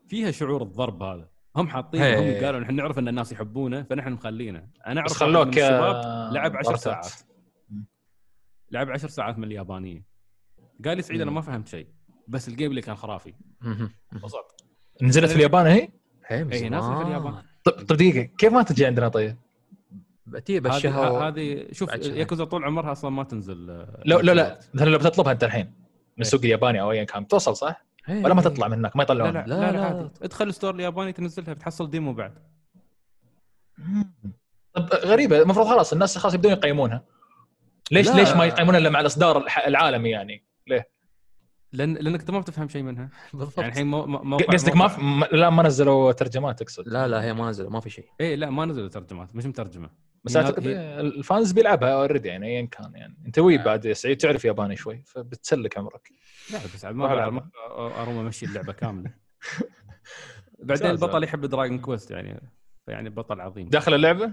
فيها 0.09 0.31
شعور 0.31 0.63
الضرب 0.63 1.03
هذا 1.03 1.29
هم 1.57 1.69
حاطين. 1.69 2.03
هم 2.03 2.45
قالوا 2.45 2.61
نحن 2.61 2.75
نعرف 2.75 2.99
إن 2.99 3.09
الناس 3.09 3.33
يحبونه 3.33 3.83
فنحن 3.91 4.13
مخلينه 4.13 4.67
أنا 4.87 5.01
أعرف 5.01 5.13
من 5.13 5.19
خلوك 5.19 5.49
الشباب 5.49 5.95
آه، 5.95 6.31
لعب 6.33 6.57
10 6.57 6.63
ضربات. 6.69 6.81
ساعات 6.81 7.13
لعب 8.77 8.91
10 8.91 9.09
ساعات 9.09 9.39
من 9.39 9.45
اليابانية 9.45 10.05
قال 10.85 10.97
لي 10.97 11.03
سعيد 11.03 11.21
أنا. 11.21 11.31
ما 11.31 11.41
فهمت 11.41 11.69
شيء 11.69 11.87
بس 12.29 12.49
الجيم 12.49 12.71
اللي 12.71 12.81
كان 12.81 12.97
خرافي. 12.97 13.35
انبسطت 14.13 14.65
نزلت 15.03 15.31
في 15.31 15.37
اليابان 15.37 15.67
هي؟ 15.67 15.89
هي 16.27 16.45
من 16.45 16.53
إيه، 16.53 16.69
نازل 16.69 16.97
في. 16.97 17.03
اليابان. 17.03 17.35
طب 17.65 17.73
طب 17.73 17.97
دقيقة 17.97 18.23
كيف 18.23 18.53
ما 18.53 18.63
تجي 18.63 18.87
عندنا 18.87 19.09
طيب؟ 19.09 19.37
بتي 20.27 20.57
هذه 20.57 20.61
بالشهر 20.61 21.29
هذه 21.29 21.67
شوف. 21.73 21.93
ياكوزا 21.93 22.45
طول 22.45 22.65
عمرها 22.65 22.93
أصلا 22.93 23.11
ما 23.11 23.25
تنزل 23.25 23.71
آه، 23.71 24.03
لو 24.05 24.21
لا 24.21 24.33
لا 24.33 24.55
نفس 24.57 24.71
مثلا 24.75 24.91
لو 24.91 24.99
بتطلبها 24.99 25.33
أنت 25.33 25.45
الحين 25.45 25.67
من 25.67 25.73
إيه. 25.73 26.21
السوق 26.21 26.41
الياباني 26.41 26.81
أو 26.81 26.93
ايا 26.93 27.05
كان 27.05 27.29
توصل 27.29 27.57
صح؟ 27.57 27.87
هي. 28.05 28.25
ولا 28.25 28.35
ما 28.35 28.43
تطلع 28.43 28.69
من 28.69 28.79
هناك 28.79 28.97
ما 28.97 29.07
الوقت. 29.11 29.35
لا 29.35 29.39
لا 29.39 29.47
لا، 29.47 29.61
لا, 29.61 29.73
لا, 29.73 29.77
لا. 29.77 29.85
عادي 29.85 30.11
ادخل 30.23 30.49
ال 30.49 30.53
store 30.53 30.75
الياباني 30.75 31.13
تنزلها 31.13 31.53
بتحصل 31.55 31.91
demo 31.91 32.13
بعد. 32.13 32.39
طب 34.75 34.89
غريبة 34.95 35.43
المفروض 35.43 35.67
خلاص 35.67 35.93
الناس 35.93 36.19
خلاص 36.19 36.35
يبدون 36.35 36.53
يقيمونها 36.53 37.05
ليش 37.91 38.07
لا. 38.09 38.15
ليش 38.17 38.31
ما 38.33 38.45
يقيمونها 38.45 38.79
إلا 38.79 38.91
مع 38.91 39.01
الإصدار 39.01 39.39
الح- 39.39 39.67
العالمي 39.67 40.11
يعني؟ 40.11 40.45
لأن 41.73 41.95
لأنك 41.95 42.21
أنت 42.21 42.31
ما 42.31 42.41
بتفهم 42.41 42.69
شيء 42.69 42.83
منها. 42.83 43.11
بالضبط. 43.35 43.59
يعني 43.59 43.71
الحين 43.73 43.87
مو- 43.87 44.37
قصدك 44.37 44.77
ما 44.77 44.89
في 44.89 45.01
م- 45.01 45.25
لا 45.25 45.51
ما 45.51 45.63
نزلوا 45.63 46.13
ترجمات 46.13 46.63
تقصد 46.63 46.89
لا 46.89 47.09
لا 47.09 47.25
هي 47.25 47.35
ما 47.35 47.49
نزل 47.51 47.67
ما 47.69 47.81
في 47.81 47.91
شيء. 47.91 48.05
اي 48.21 48.37
لا 48.37 48.51
ما 48.51 48.65
نزلوا 48.65 48.89
ترجمات 48.89 49.37
مش 49.37 49.47
مترجمة. 49.47 49.91
بس 50.25 50.37
هي- 50.37 50.43
أعتقد 50.45 50.67
هي- 50.67 51.01
الفانز 51.01 51.53
بيلعبها 51.53 51.91
اوريدي 51.95 52.29
يعني 52.29 52.47
ايا 52.47 52.67
كان 52.67 52.93
يعني. 52.95 53.17
أنت 53.27 53.39
وي 53.39 53.59
بعد 53.59 53.85
يا 53.85 53.95
سعيد 53.95 54.17
تعرف 54.17 54.45
ياباني 54.45 54.77
شوي 54.77 55.03
فبتسلك 55.07 55.79
عمرك. 55.79 56.09
لا 56.53 56.59
بس 56.75 56.85
عاد 56.85 56.95
ما 56.95 57.51
أروم 58.03 58.19
أمشي 58.19 58.47
اللعبة 58.47 58.73
كاملة. 58.83 59.11
بعدين. 60.59 60.87
البطل 60.91 61.25
يحب 61.25 61.47
دراجون 61.47 61.79
كويست 61.79 62.11
يعني 62.11 62.41
يعني 62.89 63.11
بطل 63.11 63.41
عظيم. 63.41 63.69
داخل 63.69 63.95
اللعبة؟ 63.95 64.33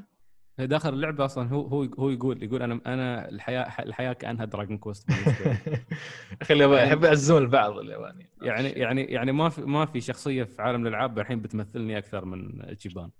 داخل 0.57 0.93
اللعبه 0.93 1.25
أصلا 1.25 1.49
هو 1.49 1.67
هو 1.67 1.83
هو 1.83 2.09
يقول 2.09 2.43
يقول 2.43 2.61
أنا 2.61 2.81
أنا 2.85 3.29
الحياة 3.29 3.83
الحياة 3.83 4.13
كأنها 4.13 4.45
دراجون 4.45 4.77
كويست 4.77 5.07
بالنسبة 5.07 5.51
لي. 5.51 5.85
أخي 6.41 6.53
الياباني 6.53 6.87
يحب 6.87 7.03
يعزون 7.03 7.41
البعض 7.41 7.77
الياباني 7.77 8.29
يعني 8.41 8.69
يعني 8.69 9.03
يعني 9.03 9.31
ما 9.31 9.49
في 9.49 9.61
ما 9.61 9.85
في 9.85 10.01
شخصية 10.01 10.43
في 10.43 10.61
عالم 10.61 10.87
الألعاب 10.87 11.19
الحين 11.19 11.41
بتمثلني 11.41 11.97
أكثر 11.97 12.25
من 12.25 12.59
جيبان. 12.81 13.11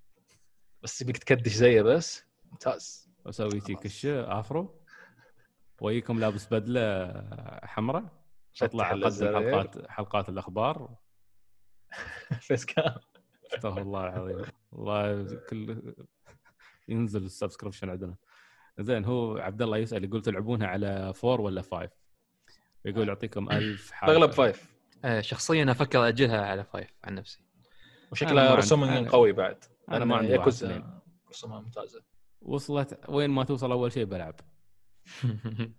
بس 0.84 1.01
يبيك 1.01 1.18
تكدش 1.18 1.51
زيه 1.51 1.81
بس؟ 1.81 2.26
ممتاز. 2.51 3.10
وأسوي 3.26 3.61
شي 3.61 3.76
كشه 3.76 4.39
آفرو. 4.39 4.84
ويكم 5.81 6.19
لابس 6.19 6.53
بدلة 6.53 7.14
حمراء. 7.64 8.03
أطلع 8.61 8.84
فتح 8.84 8.91
أقدم 8.91 9.01
الأزرار. 9.01 9.43
حلقات 9.43 9.89
حلقات 9.91 10.30
الأخبار. 10.30 10.95
face 12.48 12.65
cam؟ 12.65 12.95
استغفر 13.53 13.81
الله 13.81 14.03
العظيم. 14.03 14.45
والله 14.72 15.39
كل 15.49 15.95
ينزل 16.88 17.23
ال 17.26 17.30
subscription 17.30 17.90
عندنا. 17.89 18.15
زين 18.80 19.05
هو 19.05 19.38
عبد 19.38 19.61
الله 19.61 19.77
يسأل 19.77 20.03
يقول 20.03 20.22
تلعبونها 20.22 20.68
على 20.68 21.14
four 21.14 21.41
ولا 21.41 21.61
five؟ 21.61 21.91
يقول 22.85 23.07
يعطيكم 23.07 23.51
ألف 23.51 23.91
حاجة. 23.91 24.11
أغلب 24.11 24.31
five. 24.31 24.73
آه، 25.05 25.22
شخصيا 25.22 25.72
أفكر 25.72 26.07
أجلها 26.07 26.45
على 26.45 26.64
five 26.64 26.90
عن 27.03 27.15
نفسي. 27.15 27.39
وشكلها 28.11 28.43
عندي- 28.49 28.57
رسوم 28.57 29.05
أنا- 29.07 29.11
قوي 29.11 29.31
بعد. 29.31 29.64
أنا 29.91 30.05
ما 30.05 30.15
عندي 30.18 30.31
ياكوزا. 30.31 31.01
رسومها 31.30 31.60
ممتازة. 31.61 32.03
وصلت 32.41 32.99
وين 33.10 33.30
ما 33.30 33.43
توصل 33.43 33.72
أول 33.72 33.91
شيء 33.91 34.05
بلعب. 34.05 34.35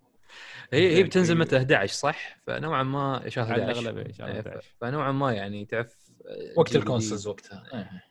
هي 0.73 0.95
هي 0.97 1.03
بتنزل 1.03 1.37
متى؟ 1.37 1.57
11 1.57 1.93
صح؟ 1.93 2.37
فنوعا 2.47 2.83
ما 2.83 3.29
شهر 3.29 3.53
على 3.53 3.63
11 3.63 3.79
الأغلب 3.81 3.97
إيه، 3.97 4.13
شهر 4.13 4.27
إيه، 4.27 4.39
11 4.39 4.61
ف- 4.61 4.75
فنوعا 4.81 5.11
ما 5.11 5.33
يعني 5.33 5.65
تعرف 5.65 5.95
آه، 6.27 6.53
وقت 6.59 6.75
الكونسلز. 6.75 7.27
وقتها. 7.27 7.63
إيه. 7.73 8.03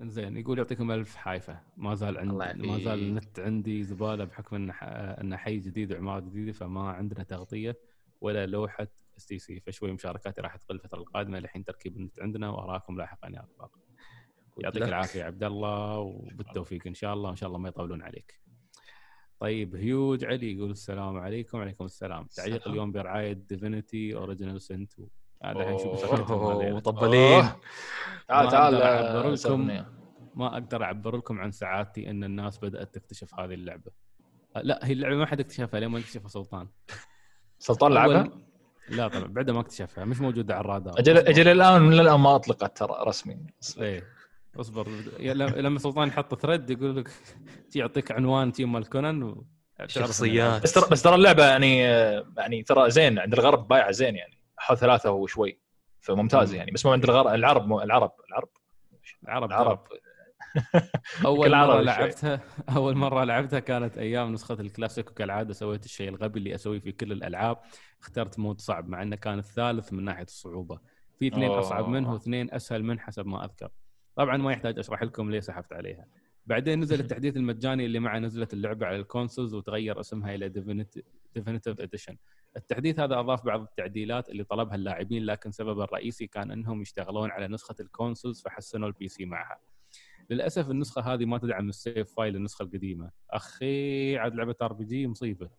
زين 0.00 0.36
يقول 0.36 0.58
يعطيكم 0.58 0.90
ألف 0.90 1.16
حايفة. 1.16 1.60
ما 1.76 1.94
زال 1.94 2.18
عندي. 2.18 2.66
ما 2.66 2.78
زال 2.78 2.98
النت 3.02 3.40
عندي 3.40 3.82
زبالة 3.84 4.24
بحكم 4.24 4.56
انه 4.56 4.72
ح- 4.72 4.84
انه 5.20 5.36
حي 5.36 5.58
جديد 5.58 5.92
وعمارة 5.92 6.20
جديدة 6.20 6.52
فما 6.52 6.90
عندنا 6.90 7.22
تغطية 7.24 7.76
ولا 8.20 8.46
لوحة 8.46 8.86
STC 9.18 9.60
فشوي 9.60 9.92
مشاركاتي 9.92 10.40
راح 10.40 10.56
تقل 10.56 10.74
الفترة 10.74 10.98
القادمة 10.98 11.38
لحين 11.38 11.64
تركيب 11.64 11.96
النت 11.96 12.20
عندنا 12.20 12.48
وأراكم 12.50 12.96
لاحقا 12.96 13.28
يا 13.28 13.40
رفاق. 13.40 13.70
يعطيك. 14.58 14.82
العافية 14.82 15.20
يا 15.20 15.24
عبد 15.24 15.44
الله 15.44 15.98
وبالتوفيق 15.98 16.86
إن 16.86 16.94
شاء 16.94 17.14
الله 17.14 17.28
وإن 17.28 17.36
شاء 17.36 17.46
الله 17.48 17.58
ما 17.58 17.68
يطولون 17.68 18.02
عليك. 18.02 18.40
طيب 19.40 19.76
هيوج 19.76 20.24
علي 20.24 20.56
يقول 20.56 20.70
السلام 20.70 21.16
عليكم. 21.16 21.58
وعليكم 21.58 21.84
السلام. 21.84 22.26
تعليق. 22.26 22.68
اليوم 22.68 22.92
برعاية 22.92 23.32
Divinity 23.32 24.14
Original 24.14 24.60
Sin 24.60 24.92
هذا 25.44 25.60
الحين 25.60 25.78
شوف. 25.78 26.12
مطبلين. 26.12 27.44
تعال 28.28 28.48
تعال 28.50 28.74
آه، 28.82 29.28
لكم. 29.28 29.84
ما 30.34 30.46
أقدر 30.52 30.82
اعبر 30.84 31.16
لكم 31.16 31.40
عن 31.40 31.50
سعادتي 31.50 32.10
إن 32.10 32.24
الناس 32.24 32.58
بدأت 32.58 32.94
تكتشف 32.94 33.34
هذه 33.40 33.54
اللعبة. 33.54 33.90
لا 34.56 34.80
هي 34.82 34.92
اللعبة 34.92 35.16
ما 35.16 35.26
حد 35.26 35.40
اكتشفها 35.40 35.80
لين 35.80 35.88
ما 35.88 35.98
اكتشفها 35.98 36.28
سلطان؟ 36.28 36.68
سلطان 37.58 37.90
أول- 37.92 37.94
لعبها 37.94 38.28
لا 38.88 39.08
طبعا 39.08 39.26
بعد 39.26 39.50
ما 39.50 39.60
اكتشفها 39.60 40.04
مش 40.04 40.20
موجودة 40.20 40.54
على 40.54 40.60
الرادار. 40.60 40.98
أجل. 40.98 41.16
أجل 41.18 41.48
الآن 41.48 41.82
من 41.82 42.00
الآن 42.00 42.20
ما 42.20 42.34
أطلقت 42.36 42.76
ترى 42.78 42.96
رسمي. 43.06 43.46
إيه. 43.80 44.04
أصبر. 44.60 44.88
لما 45.56 45.78
سلطان 45.78 46.08
يحط 46.08 46.34
ثريد 46.34 46.70
يقول 46.70 46.96
لك 46.96 47.10
يعطيك 47.76 48.12
عنوان 48.12 48.52
تيم 48.52 48.72
مال 48.72 48.88
كونان 48.88 49.36
شخصيات. 49.86 50.62
بس 50.62 50.72
ترى 50.72 50.84
بس 50.90 51.02
ترى 51.02 51.14
اللعبة 51.14 51.46
يعني 51.46 51.86
آه، 51.88 52.24
يعني 52.38 52.62
ترى 52.62 52.90
زين 52.90 53.18
عند 53.18 53.32
الغرب 53.32 53.68
بايعة 53.68 53.90
زين 53.90 54.16
يعني. 54.16 54.38
حول 54.64 54.78
ثلاثة 54.78 55.10
وشوي 55.10 55.60
فممتاز 56.00 56.50
مم. 56.50 56.56
يعني. 56.56 56.70
بس 56.70 56.86
مو 56.86 56.92
عند 56.92 57.04
الغرب 57.04 57.26
العرب 57.26 57.66
مو 57.66 57.82
العرب 57.82 58.12
العرب. 58.28 58.48
العرب 59.24 59.50
العرب. 59.50 59.86
أول 61.26 61.50
مرة. 61.50 61.80
لعبتها 61.80 62.40
أول 62.76 62.96
مرة 62.96 63.24
لعبتها 63.24 63.60
كانت 63.60 63.98
أيام 63.98 64.32
نسخة 64.32 64.60
الكلاسيك 64.60 65.10
وكالعاده 65.10 65.52
سويت 65.52 65.84
الشيء 65.84 66.08
الغبي 66.08 66.38
اللي 66.38 66.54
أسويه 66.54 66.78
في 66.78 66.92
كل 66.92 67.12
الألعاب. 67.12 67.56
اخترت 68.00 68.38
mode 68.38 68.60
صعب 68.60 68.88
مع 68.88 69.02
إنه 69.02 69.16
كان 69.16 69.38
الثالث 69.38 69.92
من 69.92 70.04
ناحية 70.04 70.22
الصعوبة. 70.22 70.80
في 71.18 71.28
اثنين 71.28 71.50
أوه. 71.50 71.60
أصعب 71.60 71.88
منه 71.88 72.12
واثنين 72.12 72.54
أسهل 72.54 72.84
منه 72.84 73.00
حسب 73.00 73.26
ما 73.26 73.44
أذكر. 73.44 73.68
طبعا 74.16 74.36
ما 74.36 74.52
يحتاج 74.52 74.78
أشرح 74.78 75.02
لكم 75.02 75.30
ليه 75.30 75.40
سحبت 75.40 75.72
عليها. 75.72 76.06
بعدين 76.46 76.80
نزل 76.80 77.00
التحديث 77.00 77.36
المجاني 77.36 77.86
اللي 77.86 77.98
معه 77.98 78.18
نزلت 78.18 78.52
اللعبة 78.52 78.86
على 78.86 78.96
ال 78.96 79.02
consoles 79.02 79.54
وتغير 79.54 80.00
اسمها 80.00 80.34
إلى 80.34 80.48
Definitive 80.48 81.80
Edition 81.80 82.16
التحديث 82.56 83.00
هذا 83.00 83.20
أضاف 83.20 83.44
بعض 83.44 83.60
التعديلات 83.62 84.28
اللي 84.28 84.44
طلبها 84.44 84.74
اللاعبين 84.74 85.24
لكن 85.24 85.50
سببه 85.50 85.84
الرئيسي 85.84 86.26
كان 86.26 86.50
إنهم 86.50 86.82
يشتغلون 86.82 87.30
على 87.30 87.48
نسخة 87.48 87.74
ال 87.80 87.87
consoles 87.87 88.42
فحسنوا 88.42 88.88
ال 88.88 89.08
PC 89.08 89.24
معها. 89.24 89.60
للأسف 90.30 90.70
النسخة 90.70 91.14
هذه 91.14 91.24
ما 91.24 91.38
تدعم 91.38 91.68
ال 91.68 91.77
save 91.77 92.14
file 92.14 92.36
النسخه 92.36 92.62
القديمة. 92.62 93.10
أخي 93.30 94.16
عاد 94.16 94.34
لعبة 94.34 94.54
RPG 94.62 95.06
مصيبة. 95.06 95.50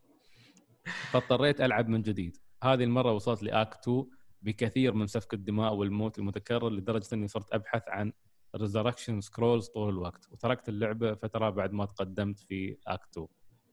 فاضطريت 1.12 1.62
ألعب 1.62 1.88
من 1.88 2.02
جديد. 2.02 2.38
هذه 2.64 2.84
المرة 2.84 3.12
وصلت 3.12 3.44
ل 3.44 3.55
act 3.55 3.88
2 3.88 4.06
بكثير 4.42 4.94
من 4.94 5.08
سفك 5.08 5.34
الدماء 5.34 5.74
والموت 5.74 6.20
المتكرر 6.20 6.70
لدرجة 6.70 7.08
إني 7.14 7.28
صرت 7.28 7.54
أبحث 7.54 7.84
عن 7.88 8.14
resurrection 8.56 9.22
scrolls 9.22 9.68
طول 9.68 9.90
الوقت. 9.90 10.28
وتركت 10.32 10.70
اللعبة 10.70 11.16
فترة 11.16 11.50
بعد 11.50 11.74
ما 11.74 11.86
تقدمت 11.86 12.40
في 12.40 12.78
act 12.88 13.12
2 13.12 13.28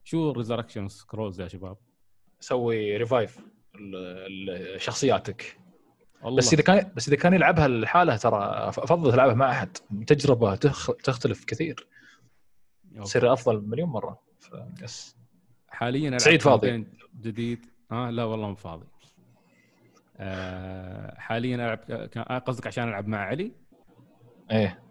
شو 0.04 0.30
resurrection 0.30 0.88
scrolls 0.88 1.40
يا 1.40 1.48
شباب؟ 1.48 1.76
سوي 2.42 2.96
revive 2.96 3.38
شخصياتك. 4.76 5.58
والله 6.22 6.38
بس 6.38 6.52
إذا 6.52 6.62
كان 6.62 6.92
بس 6.96 7.08
إذا 7.08 7.16
كان 7.16 7.34
يلعبها 7.34 7.68
لحاله 7.68 8.16
ترى 8.16 8.38
افضل 8.68 9.12
تلعبها 9.12 9.34
مع 9.34 9.50
أحد. 9.50 9.76
تجربة 10.06 10.54
تخ... 10.54 10.90
تختلف 10.90 11.44
كثير. 11.44 11.86
تصير 13.00 13.32
أفضل 13.32 13.60
مليون 13.60 13.88
مرة. 13.88 14.22
ف... 14.38 14.50
yes 14.82 15.16
حاليا 15.68 16.18
سعيد 16.18 16.42
فاضي. 16.42 16.86
جديد. 17.20 17.66
آه 17.92 18.10
لا 18.10 18.24
والله 18.24 18.48
مو 18.48 18.54
فاضي. 18.54 18.86
آه 20.16 21.14
حاليا 21.18 21.56
ألعب 21.56 21.80
آه، 22.16 22.38
قصدك 22.38 22.66
عشان 22.66 22.88
ألعب 22.88 23.08
مع 23.08 23.18
علي؟ 23.18 23.52
إيه. 24.50 24.82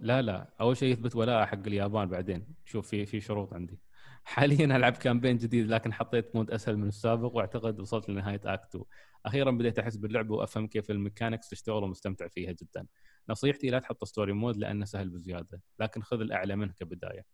لا 0.00 0.22
لا. 0.22 0.48
أول 0.60 0.76
شيء 0.76 0.92
يثبت 0.92 1.16
ولاء 1.16 1.46
حق 1.46 1.66
اليابان 1.66 2.08
بعدين. 2.08 2.46
شوف 2.64 2.88
في 2.88 3.06
في 3.06 3.20
شروط 3.20 3.54
عندي. 3.54 3.78
حاليا 4.24 4.76
ألعب 4.76 4.92
campaign 4.92 5.36
جديد 5.36 5.66
لكن 5.66 5.92
حطيت 5.92 6.36
mode 6.36 6.50
أسهل 6.50 6.76
من 6.76 6.88
السابق 6.88 7.36
وأعتقد 7.36 7.80
وصلت 7.80 8.08
لنهاية 8.08 8.40
act 8.44 8.68
2 8.68 8.84
أخيرا 9.26 9.50
بديت 9.50 9.78
أحس 9.78 9.96
باللعبه 9.96 10.34
وأفهم 10.34 10.66
كيف 10.66 10.90
ال 10.90 10.96
mechanics 10.96 11.48
تشتغل 11.48 11.84
ومستمتع 11.84 12.28
فيها 12.28 12.52
جدا. 12.52 12.86
نصيحتي 13.28 13.70
لا 13.70 13.78
تحط 13.78 14.04
story 14.04 14.32
mode 14.32 14.56
لأنه 14.56 14.84
سهل 14.84 15.08
بزيادة 15.08 15.62
لكن 15.78 16.02
خذ 16.02 16.20
الأعلى 16.20 16.56
منه 16.56 16.72
كبداية. 16.72 17.24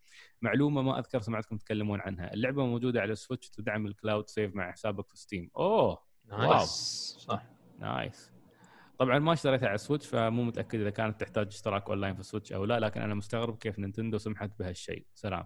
معلومة 0.43 0.83
ما 0.83 0.99
أذكر 0.99 1.21
سمعتكم 1.21 1.57
تتكلمون 1.57 2.01
عنها. 2.01 2.35
اللعبة 2.35 2.67
موجودة 2.67 3.01
على 3.01 3.13
ال 3.13 3.18
Switch 3.18 3.51
تدعم 3.51 3.87
ال 3.87 3.94
cloud 3.94 4.29
save 4.29 4.55
مع 4.55 4.73
حسابك 4.73 5.09
في 5.09 5.17
Steam 5.17 5.51
أوه! 5.57 5.99
nice 6.25 6.69
صح. 7.19 7.43
nice 7.79 8.33
طبعا 8.99 9.19
ما 9.19 9.33
اشتريتها 9.33 9.67
على 9.67 9.75
ال 9.75 9.80
Switch 9.80 10.07
فمو 10.07 10.43
متأكد 10.43 10.81
إذا 10.81 10.91
كانت 10.91 11.21
تحتاج 11.21 11.47
اشتراك 11.47 11.89
اونلاين 11.89 12.15
في 12.15 12.21
ال 12.21 12.26
Switch 12.26 12.53
أو 12.53 12.65
لا 12.65 12.81
لكن 12.81 13.01
أنا 13.01 13.15
مستغرب 13.15 13.59
كيف 13.59 13.79
نينتندو 13.79 14.19
سمحت 14.19 14.51
بهالشيء. 14.59 15.07
سلام. 15.15 15.45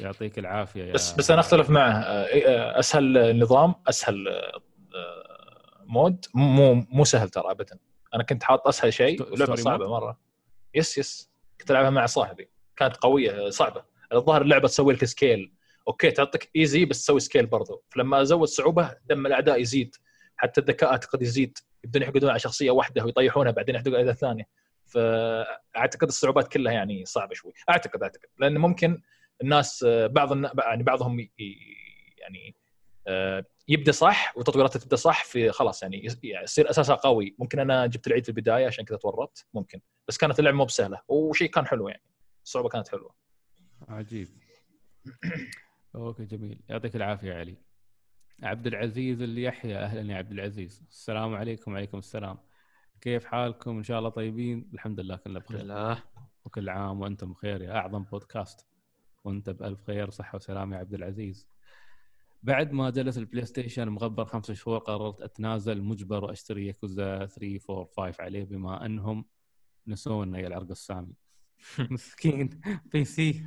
يعطيك 0.00 0.38
العافية 0.38 0.84
يا 0.84 0.92
بس 0.92 1.12
بس 1.12 1.30
أنا 1.30 1.40
أختلف 1.40 1.70
معه. 1.70 1.92
آه، 1.92 2.26
إيه، 2.26 2.46
آه، 2.46 2.78
أسهل 2.78 3.38
نظام 3.38 3.74
أسهل 3.88 4.28
آه، 4.28 4.60
mode. 5.84 6.24
مو 6.34 6.74
مو 6.74 7.04
سهل 7.04 7.28
ترى 7.28 7.50
ابدا. 7.50 7.78
أنا 8.14 8.22
كنت 8.22 8.42
حاط 8.42 8.68
أسهل 8.68 8.92
شيء 8.92 9.32
ولعبة 9.32 9.54
صعبة؟ 9.54 9.88
مرة. 9.88 10.18
yes 10.74 10.98
yes. 10.98 11.30
كنت 11.60 11.70
ألعبها 11.70 11.90
مع 11.90 12.06
صاحبي. 12.06 12.50
كانت 12.76 12.96
قوية 12.96 13.50
صعبة. 13.50 13.84
الظاهر 14.12 14.42
اللعبة 14.42 14.68
تسوي 14.68 14.94
لك 14.94 15.04
scale 15.04 15.52
okay 15.88 16.10
تعطيك 16.10 16.50
easy 16.56 16.84
بس 16.84 17.02
تسوي 17.02 17.20
scale 17.20 17.46
برضو. 17.46 17.84
فلما 17.90 18.22
أزود 18.22 18.48
صعوبة 18.48 18.96
دم 19.08 19.26
الأعداء 19.26 19.60
يزيد. 19.60 19.96
حتى 20.36 20.60
الذكاء 20.60 20.90
أعتقد 20.90 21.22
يزيد. 21.22 21.58
يبدون 21.84 22.02
يحقدون 22.02 22.30
على 22.30 22.38
شخصية 22.38 22.70
واحدة 22.70 23.04
ويطيحونها 23.04 23.52
بعدين 23.52 23.74
يحقدون 23.74 23.94
على 23.94 24.14
ثانية. 24.14 24.44
فأعتقد 24.86 26.08
الصعوبات 26.08 26.48
كلها 26.48 26.72
يعني 26.72 27.04
صعبة 27.04 27.34
شوي. 27.34 27.52
أعتقد 27.70 28.02
أعتقد. 28.02 28.26
لأن 28.38 28.58
ممكن 28.58 29.02
الناس 29.42 29.84
آه، 29.88 30.06
بعض. 30.06 30.44
يعني 30.58 30.82
بعضهم 30.82 31.28
يعني 32.18 32.56
آه، 33.06 33.44
يبدأ 33.68 33.92
صح 33.92 34.36
وتطويراته 34.36 34.80
تبدأ 34.80 34.96
صح 34.96 35.24
في 35.24 35.50
خلاص 35.50 35.82
يعني 35.82 35.96
يعني 36.22 36.44
يصير 36.44 36.70
أساسها 36.70 36.96
قوي. 36.96 37.36
ممكن 37.38 37.58
أنا 37.58 37.86
جبت 37.86 38.06
العيد 38.06 38.24
في 38.24 38.28
البداية 38.28 38.66
عشان 38.66 38.84
كذا 38.84 38.98
تورطت 38.98 39.46
ممكن. 39.54 39.80
بس 40.08 40.18
كانت 40.18 40.38
اللعبة 40.38 40.56
مو 40.56 40.64
بسهلة 40.64 41.00
وشيء 41.08 41.50
كان 41.50 41.66
حلو 41.66 41.88
يعني 41.88 42.02
الصعوبة 42.44 42.68
كانت 42.68 42.88
حلوة. 42.88 43.14
عجيب. 43.88 44.28
أوكي 45.94 46.24
جميل. 46.24 46.60
يعطيك 46.68 46.96
العافية 46.96 47.28
يا 47.28 47.38
علي. 47.38 47.56
عبد 48.42 48.66
العزيز 48.66 49.22
اللي 49.22 49.42
يحيى. 49.42 49.78
أهلا 49.78 50.12
يا 50.12 50.18
عبد 50.18 50.32
العزيز. 50.32 50.82
السلام 50.90 51.34
عليكم 51.34 51.72
وعليكم 51.72 51.98
السلام. 51.98 52.38
كيف 53.00 53.24
حالكم؟ 53.24 53.76
إن 53.76 53.82
شاء 53.82 53.98
الله 53.98 54.10
طيبين. 54.10 54.70
الحمد 54.74 55.00
لله 55.00 55.16
كلنا 55.16 55.38
بخير. 55.38 56.02
وكل 56.44 56.68
عام 56.68 57.00
وأنتم 57.00 57.32
بخير 57.32 57.62
يا 57.62 57.72
أعظم 57.76 58.02
بودكاست. 58.02 58.66
وانت 59.24 59.50
بألف 59.50 59.84
خير 59.84 60.10
صحه 60.10 60.36
وسلام 60.36 60.72
يا 60.72 60.78
عبد 60.78 60.94
العزيز. 60.94 61.48
بعد 62.42 62.72
ما 62.72 62.90
جلس 62.90 63.18
ال 63.18 63.44
PlayStation 63.46 63.88
مغبر 63.88 64.24
خمس 64.24 64.50
شهور 64.52 64.78
قررت 64.78 65.20
أتنازل 65.22 65.82
مجبر 65.82 66.24
وأشتري 66.24 66.66
ياكوزا 66.66 67.26
3 67.26 67.60
4 67.70 67.86
5 67.96 68.24
عليه 68.24 68.44
بما 68.44 68.86
أنهم 68.86 69.24
نسونا 69.86 70.38
يا 70.38 70.46
العرق 70.46 70.70
السامي. 70.70 71.14
مسكين. 71.90 72.60
PC 72.92 73.46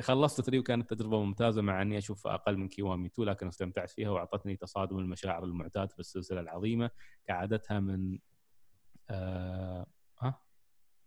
خلصت 0.00 0.40
3 0.40 0.58
وكانت 0.58 0.94
تجربة 0.94 1.24
ممتازة 1.24 1.62
مع 1.62 1.82
أني 1.82 1.98
اشوفها 1.98 2.34
أقل 2.34 2.56
من 2.56 2.68
كيوامي 2.68 3.06
2 3.06 3.28
لكن 3.28 3.48
استمتعت 3.48 3.90
فيها 3.90 4.10
وأعطتني 4.10 4.56
تصادم 4.56 4.98
المشاعر 4.98 5.44
المعتاد 5.44 5.92
في 5.92 5.98
السلسلة 5.98 6.40
العظيمة. 6.40 6.90
كعادتها 7.26 7.80
من 7.80 8.18
آه... 9.10 9.86
أه؟ 10.22 10.40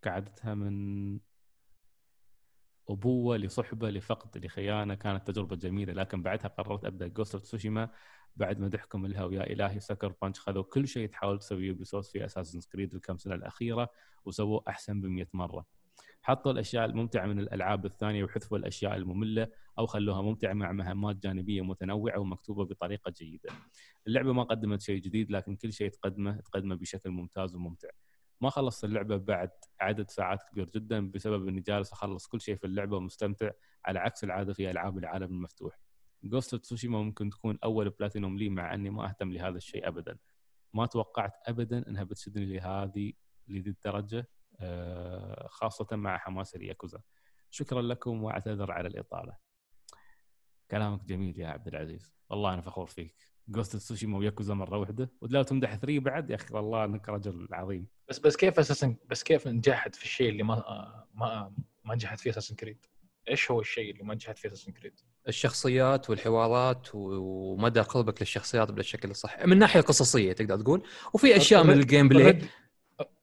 كعادتها 0.02 0.53
من 0.53 1.19
أبوة 2.89 3.38
لصحبة 3.38 3.89
لفقد 3.89 4.45
لخيانة 4.45 4.95
كانت 4.95 5.27
تجربة 5.27 5.55
جميلة 5.55 5.93
لكن 5.93 6.22
بعدها 6.22 6.47
قررت 6.47 6.85
أبدأ 6.85 7.07
Ghost 7.07 7.34
of 7.35 7.43
Tsushima 7.43 7.89
بعد 8.35 8.59
مدحكم 8.59 9.05
لها 9.05 9.23
ويا 9.23 9.53
إلهي 9.53 9.80
Sucker 9.80 10.14
Punch 10.22 10.39
خذوا 10.39 10.64
كل 10.64 10.88
شيء 10.88 11.09
تحاول 11.09 11.39
تسويه 11.39 11.72
يوبي 11.72 11.89
سوفت 11.89 12.05
في 12.05 12.26
Assassin's 12.26 12.68
Creed 12.68 12.93
الكم 12.93 13.18
سنة 13.18 13.35
الأخيرة 13.35 13.89
وسووه 14.26 14.64
أحسن 14.68 15.01
ب 15.01 15.05
100 15.05 15.27
مرة. 15.34 15.65
حطوا 16.22 16.51
الأشياء 16.51 16.85
الممتعة 16.85 17.26
من 17.26 17.39
الألعاب 17.39 17.85
الثانية 17.85 18.23
وحذفوا 18.23 18.57
الأشياء 18.57 18.95
المملة 18.95 19.47
أو 19.80 19.85
خلوها 19.85 20.22
ممتعة 20.22 20.53
مع 20.53 20.72
مهمات 20.72 21.15
جانبية 21.15 21.61
متنوعة 21.61 22.19
ومكتوبة 22.19 22.65
بطريقة 22.65 23.11
جيدة. 23.11 23.49
اللعبة 24.07 24.34
ما 24.34 24.43
قدمت 24.43 24.81
شيء 24.81 25.01
جديد 25.01 25.31
لكن 25.31 25.55
كل 25.55 25.73
شيء 25.73 25.89
تقدمه 25.89 26.41
تقدمه 26.41 26.76
بشكل 26.76 27.09
ممتاز 27.09 27.55
وممتع. 27.55 27.89
ما 28.41 28.49
خلصت 28.49 28.84
اللعبة 28.84 29.18
بعد 29.18 29.51
عدد 29.80 30.09
ساعات 30.09 30.43
كبير 30.43 30.69
جدا 30.69 31.11
بسبب 31.11 31.47
إني 31.47 31.61
جالس 31.61 31.91
أخلص 31.91 32.27
كل 32.27 32.41
شيء 32.41 32.55
في 32.55 32.68
اللعبة 32.68 32.97
ومستمتع 32.97 33.51
على 33.85 33.99
عكس 33.99 34.23
العادة 34.23 34.53
في 34.53 34.72
ألعاب 34.72 34.97
العالم 34.97 35.31
المفتوح. 35.31 35.80
Ghost 36.23 36.55
Tsushima 36.55 37.01
ممكن 37.01 37.30
تكون 37.30 37.59
أول 37.64 37.89
بلاتينوم 37.89 38.38
لي 38.38 38.49
مع 38.49 38.73
إني 38.73 38.89
ما 38.89 39.09
أهتم 39.09 39.31
لهذا 39.31 39.57
الشيء 39.57 39.88
ابدا. 39.88 40.18
ما 40.73 40.85
توقعت 40.85 41.34
ابدا 41.47 41.88
إنها 41.88 42.03
بتشدني 42.03 42.45
لهذه 42.45 43.14
لذي 43.47 43.69
الدرجة 43.69 44.30
آه، 44.59 45.47
خاصة 45.47 45.95
مع 45.95 46.18
حماس 46.18 46.55
الياكوزا. 46.55 47.01
شكرا 47.49 47.81
لكم 47.81 48.23
وأعتذر 48.23 48.72
على 48.72 48.88
الإطالة. 48.88 49.38
كلامك 50.72 51.03
جميل 51.03 51.39
يا 51.39 51.47
عبد 51.47 51.68
العزيز، 51.68 52.14
والله 52.30 52.53
أنا 52.53 52.61
فخور 52.61 52.88
فيك. 52.88 53.36
Ghost 53.49 53.76
Tsushima 53.76 54.18
وياكوزا 54.18 54.53
مرة 54.53 54.78
واحدة. 54.78 55.10
ولو 55.22 55.44
تمدح 55.44 55.76
3 55.76 55.99
بعد 55.99 56.30
يا 56.30 56.36
أخي 56.36 56.53
والله 56.56 56.86
إنك 56.86 57.10
رجل 57.10 57.48
عظيم. 57.52 57.88
بس 58.10 58.19
بس 58.19 58.36
كيف 58.36 58.60
أساسا 58.60 58.95
بس 59.10 59.24
كيف 59.24 59.48
نجحت 59.48 59.95
في 59.95 60.03
الشيء 60.03 60.30
اللي 60.30 60.44
ما 60.44 60.56
ما 61.15 61.52
ما 61.86 61.95
نجحت 61.95 62.19
فيه 62.19 62.30
Assassin's 62.30 62.55
Creed؟ 62.55 62.85
إيش 63.30 63.52
هو 63.52 63.60
الشيء 63.60 63.91
اللي 63.91 64.03
ما 64.03 64.14
نجحت 64.14 64.38
فيه 64.38 64.49
Assassin's 64.49 64.72
Creed؟ 64.72 64.93
الشخصيات 65.28 66.10
والحوارات 66.10 66.88
ومدى 66.94 67.82
قربك 67.82 68.22
للشخصيات 68.22 68.72
بالشكل 68.72 69.10
الصح. 69.11 69.45
من 69.45 69.53
الناحيه 69.53 69.80
القصصيه 69.80 70.34
تقدر 70.34 70.61
تقول. 70.61 70.84
وفي 71.14 71.38
أشياء 71.38 71.64
من 71.64 71.74
ال 71.73 72.07
gameplay 72.07 72.41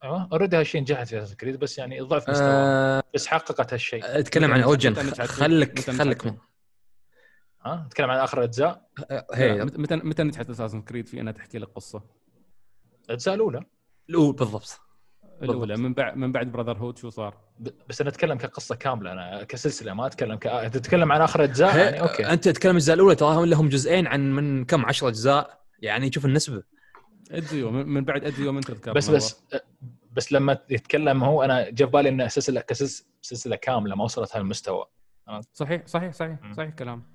already 0.03 0.57
هالشيء 0.57 0.81
نجحت 0.81 1.07
في 1.07 1.17
Assassin's 1.17 1.35
Creed 1.35 1.59
بس 1.59 1.77
يعني 1.77 2.01
ضعف 2.01 2.29
مستوى. 2.29 2.47
آه 2.47 3.03
بس 3.13 3.27
حققت 3.27 3.73
هالشيء. 3.73 4.01
أتكلم 4.03 4.51
عن 4.51 4.61
Origins 4.61 4.93
خلك 5.25 5.79
خلك 5.79 6.35
ها؟ 7.65 7.83
نتكلم 7.85 8.09
عن 8.09 8.17
آخر 8.17 8.43
أجزاء؟ 8.43 8.89
هي 9.33 9.65
متى 9.65 9.95
متى 9.95 10.23
نجحت 10.23 10.49
Assassin's 10.49 10.81
Creed 10.81 11.07
في 11.07 11.21
انها 11.21 11.33
تحكي 11.33 11.57
لك 11.57 11.67
قصة؟ 11.67 12.03
الأجزاء 13.05 13.35
الأولى؟ 13.35 13.63
الاولى 14.09 14.33
بالضبط. 14.33 14.79
الأولى 15.43 15.77
من 15.77 15.93
بعد 15.93 16.17
من 16.17 16.31
بعد 16.31 16.51
Brotherhood 16.51 16.97
شو 16.97 17.09
صار؟ 17.09 17.37
بس 17.89 18.01
أنا 18.01 18.09
أتكلم 18.09 18.37
كقصة 18.37 18.75
كاملة 18.75 19.11
أنا 19.11 19.43
كسلسلة 19.43 19.93
ما 19.93 20.05
أتكلم 20.05 20.35
ك... 20.35 20.43
تتكلم 20.73 21.11
عن 21.11 21.21
آخر 21.21 21.43
أجزاء؟ 21.43 21.77
يعني 21.77 22.01
okay. 22.01 22.25
أنت 22.25 22.43
تتكلم 22.49 22.71
الأجزاء 22.71 22.95
الأولى 22.95 23.15
ترى 23.15 23.45
لهم 23.45 23.69
جزئين 23.69 24.07
عن 24.07 24.33
من 24.33 24.65
كم؟ 24.65 24.85
10 24.85 25.07
أجزاء. 25.07 25.65
يعني 25.79 26.11
شوف 26.11 26.25
النسبة. 26.25 26.63
أدزيو 27.31 27.71
من 27.71 28.05
بعد 28.05 28.23
أدزيو 28.23 28.51
من 28.51 28.61
تذكر 28.61 28.93
بس 28.93 29.09
بس 29.09 29.45
بس 30.11 30.31
لما 30.31 30.57
يتكلم 30.69 31.23
هو 31.23 31.43
أنا 31.43 31.69
جاء 31.69 31.87
بالي 31.87 32.09
إنه 32.09 32.27
سلسله 32.27 32.61
كسلسله 32.61 33.55
كاملة 33.55 33.95
ما 33.95 34.03
وصلت 34.03 34.35
هالمستوى. 34.35 34.85
صحيح 35.53 35.87
صحيح 35.87 36.13
صحيح 36.13 36.53
صحيح 36.53 36.69
كلام. 36.69 37.14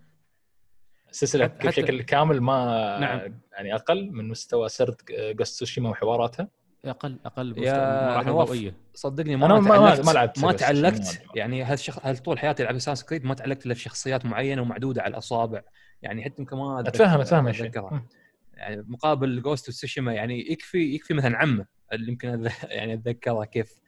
سلسلة 1.11 1.47
بشكل 1.47 2.03
كامل 2.03 2.41
ما 2.41 2.99
نعم. 3.01 3.41
يعني 3.53 3.75
أقل 3.75 4.11
من 4.13 4.29
مستوى 4.29 4.69
سرد 4.69 4.97
Ghost 5.11 5.59
Tsushima 5.59 5.91
وحواراتها. 5.91 6.49
أقل 6.85 7.19
أقل 7.25 7.55
يا 7.59 8.23
نواف 8.23 8.73
صدقني 8.95 9.37
ما 9.37 9.47
أنا 9.47 9.69
تعلقت 9.69 10.07
ما, 10.07 10.13
لعبت 10.13 10.39
ما 10.39 10.53
تعلقت 10.53 11.23
يعني 11.35 11.65
هل, 11.65 11.79
شخ... 11.79 12.07
هل 12.07 12.19
طول 12.19 12.39
حياتي 12.39 12.63
ألعب 12.63 12.75
Assassin's 12.75 13.05
Creed 13.05 13.25
ما 13.25 13.35
تعلقت 13.35 13.67
إلا 13.67 13.75
في 13.75 13.81
شخصيات 13.81 14.27
معينة 14.27 14.63
ومعدودة 14.63 15.03
على 15.03 15.11
الأصابع. 15.11 15.63
يعني 16.03 16.25
حتى 16.25 16.35
يمكن 16.39 16.57
ما 16.57 16.81
اتفهم 16.81 17.21
أتفهم 17.21 18.07
يعني 18.55 18.85
مقابل 18.89 19.43
Ghost 19.43 19.71
Tsushima 19.71 20.15
يعني 20.15 20.53
يكفي 20.53 20.95
يكفي 20.95 21.15
مثلا 21.15 21.39
عمه 21.39 21.67
اللي 21.93 22.13
يمكن 22.13 22.49
يعني 22.65 22.95
أتذكره 22.95 23.45
كيف 23.45 23.81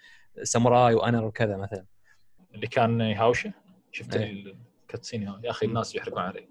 ساموراي 0.42 0.94
و 0.94 0.99
honor 0.99 1.24
وكذا 1.24 1.56
مثلا. 1.56 1.84
اللي 2.54 2.66
كان 2.66 3.00
يهاوشه. 3.00 3.52
شفت 3.92 4.16
إيه. 4.16 4.54
ال 4.82 4.87
cutscene 4.87 5.22
يا 5.22 5.50
أخي 5.50 5.66
الناس 5.66 5.94
يحرقون 5.94 6.22
علي 6.22 6.48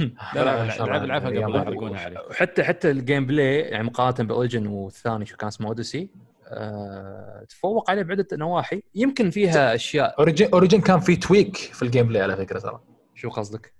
لا 0.00 0.44
لا 0.44 0.64
العاب 1.04 1.24
قبل 1.24 1.36
يحرقونها 1.40 2.20
وحتى 2.30 2.64
حتى 2.64 2.90
ال 2.90 3.26
gameplay 3.26 3.58
يعني 3.58 3.84
مقارنة 3.84 4.28
ب 4.28 4.33
Origin 4.33 4.66
والثاني 4.66 5.26
شو 5.26 5.36
كان 5.36 5.48
اسمه 5.48 5.68
Odyssey 5.68 6.10
أه 6.48 7.44
تفوق 7.48 7.90
عليه 7.90 8.02
بعدة 8.02 8.26
نواحي. 8.32 8.82
يمكن 8.94 9.30
فيها 9.30 9.74
أشياء. 9.74 10.14
Origin 10.18 10.48
Origin 10.52 10.80
كان 10.80 11.00
في 11.00 11.16
tweak 11.16 11.56
في 11.56 11.82
ال 11.82 12.08
gameplay 12.08 12.22
على 12.22 12.36
فكرة 12.36 12.58
ترى. 12.58 12.80
شو 13.14 13.30
قصدك؟ 13.30 13.74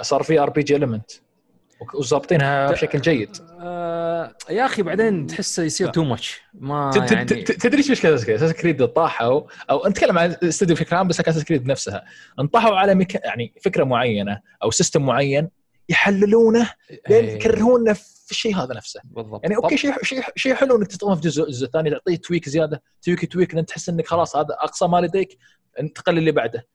صار 0.00 0.22
في 0.22 0.38
RPG 0.38 0.76
element 0.76 1.10
وظابطينها 1.94 2.70
بشكل 2.70 3.00
جيد. 3.00 3.36
آه 3.60 4.36
يا 4.50 4.64
أخي 4.64 4.82
بعدين 4.82 5.26
تحسه 5.26 5.62
يصير 5.62 5.88
too 5.88 6.04
much 6.04 6.40
ما 6.54 6.90
يعني 7.10 7.24
تدري 7.42 7.78
إيش 7.78 7.90
مشكله 7.90 8.14
Assassin's 8.14 8.52
Creed 8.52 8.86
طاحوا 8.86 9.42
أو 9.70 9.88
نتكلم 9.88 10.18
عن 10.18 10.30
الاستوديو 10.30 10.76
بشكل 10.76 10.96
عام 10.96 11.08
بس 11.08 11.20
Assassin's 11.20 11.44
Creed 11.44 11.66
نفسها. 11.66 12.04
انطحوا 12.40 12.76
على 12.76 12.94
ميكا 12.94 13.20
يعني 13.24 13.54
فكرة 13.62 13.84
معينة 13.84 14.40
أو 14.62 14.70
system 14.70 15.06
معين 15.06 15.48
يحلبونه 15.88 16.70
لين 17.08 17.24
إيه. 17.24 17.34
يكرهونه 17.34 17.92
في 17.92 18.30
الشيء 18.30 18.56
هذا 18.56 18.74
نفسه. 18.74 19.00
بالضبط. 19.04 19.42
يعني 19.42 19.56
okay 19.56 19.76
شيء 19.76 20.02
شيء 20.02 20.22
شيء 20.36 20.54
حلو 20.54 20.76
إنك 20.76 20.86
تستخدمه 20.86 21.14
في 21.14 21.20
جزء 21.20 21.44
الجزء 21.44 21.66
الثاني 21.66 21.90
تعطيه 21.90 22.16
tweak 22.16 22.48
زيادة 22.48 22.82
tweak 23.02 23.32
tweak 23.32 23.54
لين 23.54 23.66
تحس 23.66 23.88
إنك 23.88 24.06
خلاص 24.06 24.36
هذا 24.36 24.56
أقصى 24.60 24.86
ما 24.86 25.00
لديك 25.00 25.38
انتقل 25.80 26.18
اللي 26.18 26.32
بعده. 26.32 26.66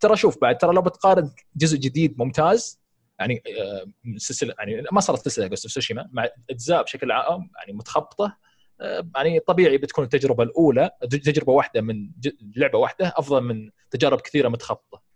ترى 0.00 0.16
شوف 0.16 0.38
بعد 0.42 0.58
ترى 0.58 0.74
لو 0.74 0.82
بتقارن 0.82 1.30
جزء 1.56 1.78
جديد 1.78 2.14
ممتاز 2.18 2.79
يعني 3.20 3.42
آه، 3.60 3.86
سلسلة 4.16 4.54
يعني 4.58 4.84
ما 4.92 5.00
صارت 5.00 5.24
سلسلة 5.24 5.46
Ghost 5.46 5.64
of 5.64 5.72
Tsushima 5.72 6.08
مع 6.12 6.28
أجزاء 6.50 6.82
بشكل 6.82 7.12
عام 7.12 7.50
يعني 7.58 7.72
متخبطة 7.72 8.36
آه، 8.80 9.08
يعني 9.16 9.40
طبيعي 9.40 9.78
بتكون 9.78 10.04
التجربة 10.04 10.42
الأولى 10.44 10.90
تجربة 11.10 11.52
واحدة 11.52 11.80
من 11.80 12.10
لعبة 12.56 12.78
واحدة 12.78 13.12
أفضل 13.16 13.40
من 13.40 13.70
تجارب 13.90 14.20
كثيرة 14.20 14.48
متخبطة. 14.48 15.10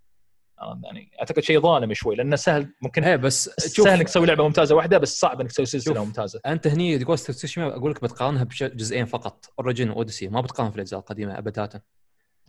يعني 0.85 1.11
أعتقد 1.21 1.43
شيء 1.43 1.61
ظالم 1.61 1.95
شوي 1.95 2.17
لأنه 2.17 2.37
سهل 2.37 2.75
ممكن 2.83 3.05
هي 3.05 3.19
بس 3.19 3.51
سهل 3.59 3.89
إنك 3.89 4.07
تسوي 4.07 4.27
لعبة 4.27 4.45
ممتازة 4.45 4.75
واحدة 4.75 4.99
بس 4.99 5.21
صعب 5.21 5.41
إنك 5.41 5.51
تسوي 5.51 5.67
سلسلة 5.67 6.05
ممتازة. 6.05 6.41
أنت 6.47 6.67
هني 6.67 6.99
Ghost 6.99 7.31
of 7.31 7.39
Tsushima 7.39 7.77
أقول 7.77 7.91
لك 7.91 8.03
بتقارنها 8.03 8.45
بجزئين 8.45 9.07
فقط 9.07 9.53
Origin 9.59 9.91
و 9.91 9.96
Odyssey 9.96 10.29
ما 10.29 10.41
بتقارن 10.41 10.71
في 10.71 10.77
الأجزاء 10.77 11.01
القديمة 11.01 11.39
ابدا. 11.39 11.63
آه، 11.63 11.83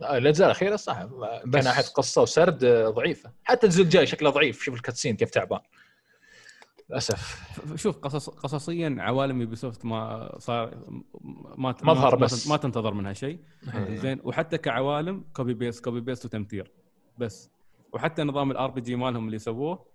الأجزاء 0.02 0.46
الأخيرة 0.46 0.76
صح 0.76 1.02
من 1.44 1.64
ناحيه 1.64 1.82
قصة 1.82 2.22
وسرد 2.22 2.64
آه، 2.64 2.88
ضعيفة. 2.88 3.32
حتى 3.44 3.66
الجزء 3.66 3.82
الجاي 3.82 4.06
شكله 4.06 4.30
ضعيف 4.30 4.62
شوف 4.62 4.74
ال 4.74 4.79
cutscene 4.79 5.16
كيف 5.16 5.30
تعبان. 5.30 5.60
للأسف. 6.90 7.42
شوف 7.74 7.98
قصص 7.98 8.30
قصصيا 8.30 8.96
عوالم 8.98 9.40
Ubisoft 9.40 9.84
ما 9.84 10.30
صار 10.38 10.84
ما 11.58 11.74
مظهر 11.82 12.16
بس. 12.16 12.48
ما 12.48 12.56
تنتظر 12.56 12.94
منها 12.94 13.12
شيء 13.12 13.40
زين. 13.88 14.20
وحتى 14.24 14.58
كعوالم 14.58 15.24
copy 15.32 15.54
paste 15.54 15.84
copy 15.84 16.00
paste 16.00 16.24
وتمثيل. 16.24 16.68
بس. 17.18 17.50
وحتى 17.92 18.22
نظام 18.22 18.50
ال 18.50 18.70
RPG 18.70 18.96
مالهم 18.96 19.26
اللي 19.26 19.38
سووه 19.38 19.86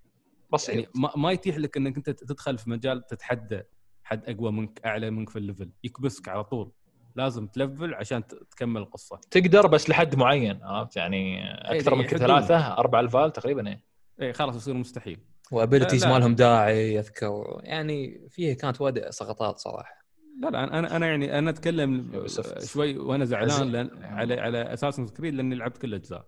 بس 0.54 0.70
يعني 0.70 0.88
ما, 0.96 1.12
ما 1.16 1.32
يتيح 1.32 1.58
لك 1.58 1.78
إنك 1.78 1.98
أنت 1.98 2.10
تدخل 2.10 2.58
في 2.58 2.70
مجال 2.70 3.08
تتحدى 3.08 3.62
حد 4.04 4.30
أقوى 4.30 4.52
منك 4.52 4.82
أعلى 4.86 5.12
منك 5.12 5.30
في 5.30 5.40
ال 5.40 5.45
level 5.45 5.72
يكبسك 5.84 6.30
على 6.30 6.44
طول. 6.44 6.72
لازم 7.16 7.48
تلفل 7.48 7.94
عشان 7.94 8.24
تكمل 8.28 8.82
القصة. 8.82 9.20
تقدر 9.32 9.68
بس 9.68 9.90
لحد 9.90 10.16
معين 10.16 10.64
عرفت؟ 10.64 10.98
يعني 10.98 11.52
أكثر 11.54 11.96
من 11.96 12.08
ثلاثة 12.08 12.58
أربع 12.58 13.00
ألفال 13.00 13.34
تقريبا 13.34 13.68
إيه. 13.68 13.84
إيه 14.22 14.32
خلاص 14.32 14.56
يصير 14.56 14.74
مستحيل. 14.74 15.20
و 15.52 15.57
abilities 15.57 16.06
مالهم 16.06 16.36
داعي 16.36 16.96
يذكر 16.96 17.62
يعني 17.64 18.28
فيها 18.30 18.54
كانت 18.54 18.82
ودع 18.82 19.10
سقطات 19.10 19.58
صراحة. 19.58 20.02
لا 20.40 20.50
لا 20.50 20.80
أنا 20.80 20.96
أنا 20.96 21.08
يعني 21.08 21.40
أنا 21.40 21.50
أتكلم. 21.50 22.26
شوي 22.66 22.98
وأنا 22.98 23.26
زعلان. 23.26 23.72
لأن 23.72 24.04
على 24.04 24.40
على 24.40 24.74
Assassin's 24.74 25.08
Creed 25.08 25.34
لأني 25.34 25.56
لعبت 25.56 25.78
كل 25.78 25.88
الاجزاء 25.88 26.28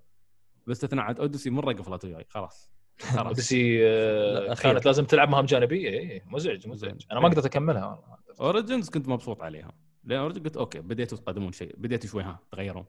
باستثناء 0.67 1.05
عاد 1.05 1.19
Odyssey 1.19 1.49
مرة 1.49 1.73
قفلت 1.73 2.05
وياي 2.05 2.25
خلاص. 2.29 2.71
خلاص. 2.99 3.25
Odyssey 3.25 3.87
آه،. 3.87 4.53
كانت 4.53 4.85
لازم 4.85 5.05
تلعب 5.05 5.29
مهام 5.29 5.45
جانبية 5.45 5.89
اي 5.89 6.21
مزعج 6.25 6.67
مزعج. 6.67 7.01
أنا 7.11 7.19
ما 7.19 7.29
قدرت 7.29 7.45
أكملها. 7.45 7.85
والله 7.85 8.17
Origins 8.41 8.89
كنت 8.89 9.07
مبسوط 9.07 9.41
عليها. 9.41 9.71
لأن 10.03 10.19
Origin 10.19 10.43
قلت 10.43 10.57
okay 10.57 10.79
بديتوا 10.79 11.17
تقدمون 11.17 11.51
شيء 11.51 11.75
بديتوا 11.77 12.09
شوي 12.09 12.23
ها 12.23 12.39
تغيرون. 12.51 12.85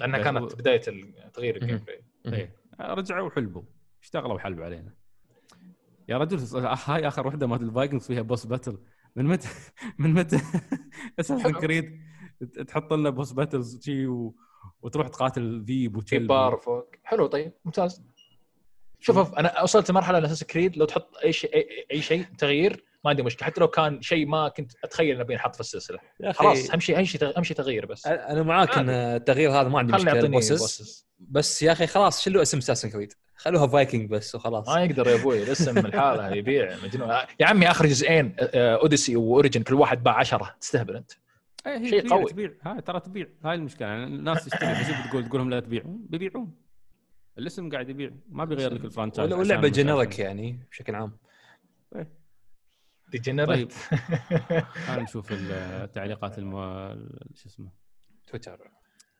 لأنها 0.00 0.22
كانت 0.22 0.38
هو- 0.38 0.46
بداية 0.46 0.80
تغيير 1.34 1.56
ال 1.56 1.61
game. 1.61 1.84
play 2.24 2.50
رجعوا 2.80 3.26
وحلبوا. 3.26 3.62
اشتغلوا 4.02 4.34
وحلبوا 4.34 4.64
علينا. 4.64 4.94
يا 6.08 6.18
رجل 6.18 6.38
هاي 6.66 7.08
آخر 7.08 7.26
وحدة 7.26 7.46
مالت 7.46 7.62
ال 7.62 7.68
Vikings 7.68 8.06
فيها 8.06 8.22
boss 8.22 8.46
battle 8.46 8.78
من 9.16 9.24
متى؟ 9.24 9.48
من 9.98 10.14
متى؟ 10.14 10.40
Assassin's 11.20 11.42
حلو. 11.42 11.58
Creed. 11.60 12.00
تحط 12.68 12.92
لنا 12.92 13.10
boss 13.10 13.32
battles 13.32 13.80
شي 13.84 14.06
و... 14.06 14.34
وتروح 14.82 15.08
تقاتل 15.08 15.62
ذيب 15.64 15.96
وكلب. 15.96 16.26
بار 16.26 16.56
فوق. 16.56 16.90
حلو 17.04 17.26
طيب. 17.26 17.52
ممتاز. 17.64 18.02
شوف 19.00 19.34
أنا 19.34 19.62
وصلت 19.62 19.90
لمرحلة 19.90 20.24
Assassin's 20.24 20.44
Creed 20.44 20.76
لو 20.76 20.84
تحط 20.84 21.16
أي 21.24 21.32
شيء 21.32 21.54
اي, 21.54 21.86
أي 21.92 22.02
شيء 22.02 22.22
تغيير 22.38 22.84
ما 23.04 23.10
عندي 23.10 23.22
مشكلة. 23.22 23.46
حتى 23.46 23.60
لو 23.60 23.68
كان 23.68 24.02
شيء 24.02 24.26
ما 24.26 24.48
كنت 24.48 24.72
أتخيل 24.84 25.14
إنه 25.14 25.24
بينحط 25.24 25.54
في 25.54 25.60
السلسلة. 25.60 25.98
خلاص 26.30 26.70
أهم 26.70 26.80
شيء 26.80 26.98
أهم 26.98 27.04
شيء 27.04 27.36
أهم 27.36 27.42
شيء 27.44 27.56
تغيير 27.56 27.86
بس. 27.86 28.06
أنا 28.06 28.42
معاك 28.42 28.78
إن. 28.78 28.90
التغيير 28.90 29.50
هذا 29.50 29.68
ما 29.68 29.78
عندي 29.78 29.92
مشكلة. 29.92 30.28
bosses 30.28 31.06
بس 31.18 31.62
يا 31.62 31.72
أخي 31.72 31.86
خلاص 31.86 32.22
شلوا 32.24 32.42
اسم 32.42 32.60
Assassin's 32.60 32.90
Creed 32.90 33.12
خلوها 33.36 33.66
فايكنج 33.66 34.10
بس 34.10 34.34
وخلاص. 34.34 34.68
ما 34.68 34.84
يقدر 34.84 35.06
يا 35.08 35.14
أبوي. 35.14 35.42
الاسم 35.42 35.78
لحاله 35.78 36.34
يبيع. 36.34 36.76
مجنون. 36.84 37.08
يا 37.40 37.46
عمي 37.46 37.70
آخر 37.70 37.86
جزئين 37.86 38.36
Odyssey 38.54 39.16
و 39.16 39.23
Origin 39.23 39.62
كل 39.62 39.74
واحد 39.74 40.02
باع 40.02 40.18
10 40.18 40.56
تستهبل 40.60 40.96
أنت. 40.96 41.12
هي 41.66 41.88
شيء 41.88 42.00
تبيع 42.00 42.16
قوي. 42.16 42.24
تبيع. 42.30 42.52
هاي 42.62 42.80
ترى 42.80 43.00
تبيع. 43.00 43.26
هاي 43.44 43.54
المشكلة. 43.54 43.88
يعني 43.88 44.04
الناس 44.04 44.44
تشتري 44.44 44.70
بس 44.72 45.06
بتقول 45.06 45.28
تقول 45.28 45.40
لهم 45.40 45.50
لا 45.50 45.60
تبيعون 45.60 46.06
بيبيعون. 46.08 46.54
الاسم 47.38 47.70
قاعد 47.70 47.88
يبيع. 47.88 48.10
ما 48.28 48.44
بيغير 48.44 48.74
لك 48.74 48.84
ال 48.84 48.89
franchise 48.89 49.32
واللعبه 49.32 49.68
عشان- 49.68 49.74
يعني 50.18 50.60
بشكل 50.70 50.94
عام. 50.94 51.16
degenerate 53.14 53.48
طيب 53.48 53.70
خلينا 54.86 55.02
نشوف 55.02 55.28
التعليقات 55.32 56.38
الم... 56.38 56.52
شو 57.34 57.48
اسمه؟ 57.48 57.70
تويتر. 58.26 58.70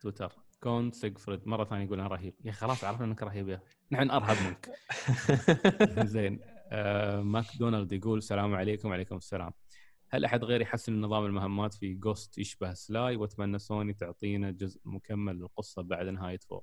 تويتر. 0.00 0.32
كون 0.62 0.90
سيجفريد. 0.92 1.48
مرة 1.48 1.64
ثانية 1.64 1.84
يقول 1.84 2.00
أنا 2.00 2.08
رهيب. 2.08 2.34
يا 2.44 2.52
خلاص 2.52 2.84
عرفنا 2.84 3.06
إنك 3.06 3.22
رهيب 3.22 3.48
يا 3.48 3.60
نحن 3.92 4.10
أرهب 4.10 4.36
منك. 4.46 4.70
زين. 6.14 6.40
آه 6.72 7.20
ماكدونالد 7.20 7.92
يقول 7.92 8.18
السلام 8.18 8.54
عليكم 8.54 8.88
وعليكم 8.88 9.16
السلام. 9.16 9.52
هل 10.08 10.24
أحد 10.24 10.44
غيري 10.44 10.62
يحس 10.62 10.91
إن 10.91 11.00
نظام 11.00 11.24
المهمات 11.24 11.74
في 11.74 11.94
Ghost 11.94 12.38
يشبه 12.38 12.74
Sly؟ 12.74 13.16
وأتمنى 13.16 13.58
سوني 13.58 13.94
تعطينا 13.94 14.50
جزء 14.50 14.80
مكمل 14.84 15.36
للقصة 15.36 15.82
بعد 15.82 16.06
نهاية 16.06 16.38
four. 16.38 16.62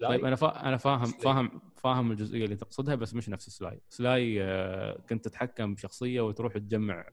طيب 0.00 0.24
أنا 0.24 0.36
فا... 0.36 0.68
أنا 0.68 0.76
فاهم 0.76 1.04
Sly. 1.04 1.22
فاهم 1.22 1.60
فاهم 1.76 2.10
الجزئية 2.10 2.44
اللي 2.44 2.56
تقصدها 2.56 2.94
بس 2.94 3.14
مش 3.14 3.28
نفس 3.28 3.50
Sly 3.50 3.80
Sly 3.88 4.42
آه، 4.42 5.00
كنت 5.08 5.24
تتحكم 5.24 5.74
بشخصية 5.74 6.20
وتروح 6.20 6.52
تجمع 6.58 7.08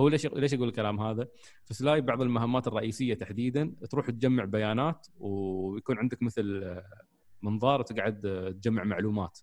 هو 0.00 0.08
ليش 0.08 0.26
ليش 0.26 0.52
يقول 0.52 0.68
الكلام 0.68 1.00
هذا؟ 1.00 1.28
في 1.64 1.74
Sly 1.74 2.00
بعض 2.00 2.22
المهمات 2.22 2.66
الرئيسية 2.66 3.14
تحديدا 3.14 3.74
تروح 3.90 4.10
تجمع 4.10 4.44
بيانات 4.44 5.06
ويكون 5.18 5.98
عندك 5.98 6.22
مثل 6.22 6.60
آه، 6.64 7.02
منظار 7.42 7.82
تقعد 7.82 8.26
آه، 8.26 8.50
تجمع 8.50 8.84
معلومات. 8.84 9.38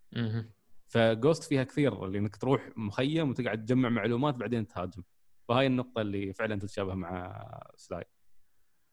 ف 0.88 0.97
Ghost 0.97 1.44
فيها 1.44 1.64
كثير 1.64 2.06
اللي 2.06 2.18
انك 2.18 2.36
تروح 2.36 2.70
مخيم 2.76 3.30
وتقعد 3.30 3.66
تجمع 3.66 3.90
معلومات 3.90 4.36
بعدين 4.36 4.68
تهاجم 4.68 5.04
فهاي 5.48 5.68
النقطة 5.68 6.02
اللي 6.02 6.34
فعلا 6.34 6.60
تتشابه 6.60 6.94
مع 6.94 7.42
Sly 7.78 8.04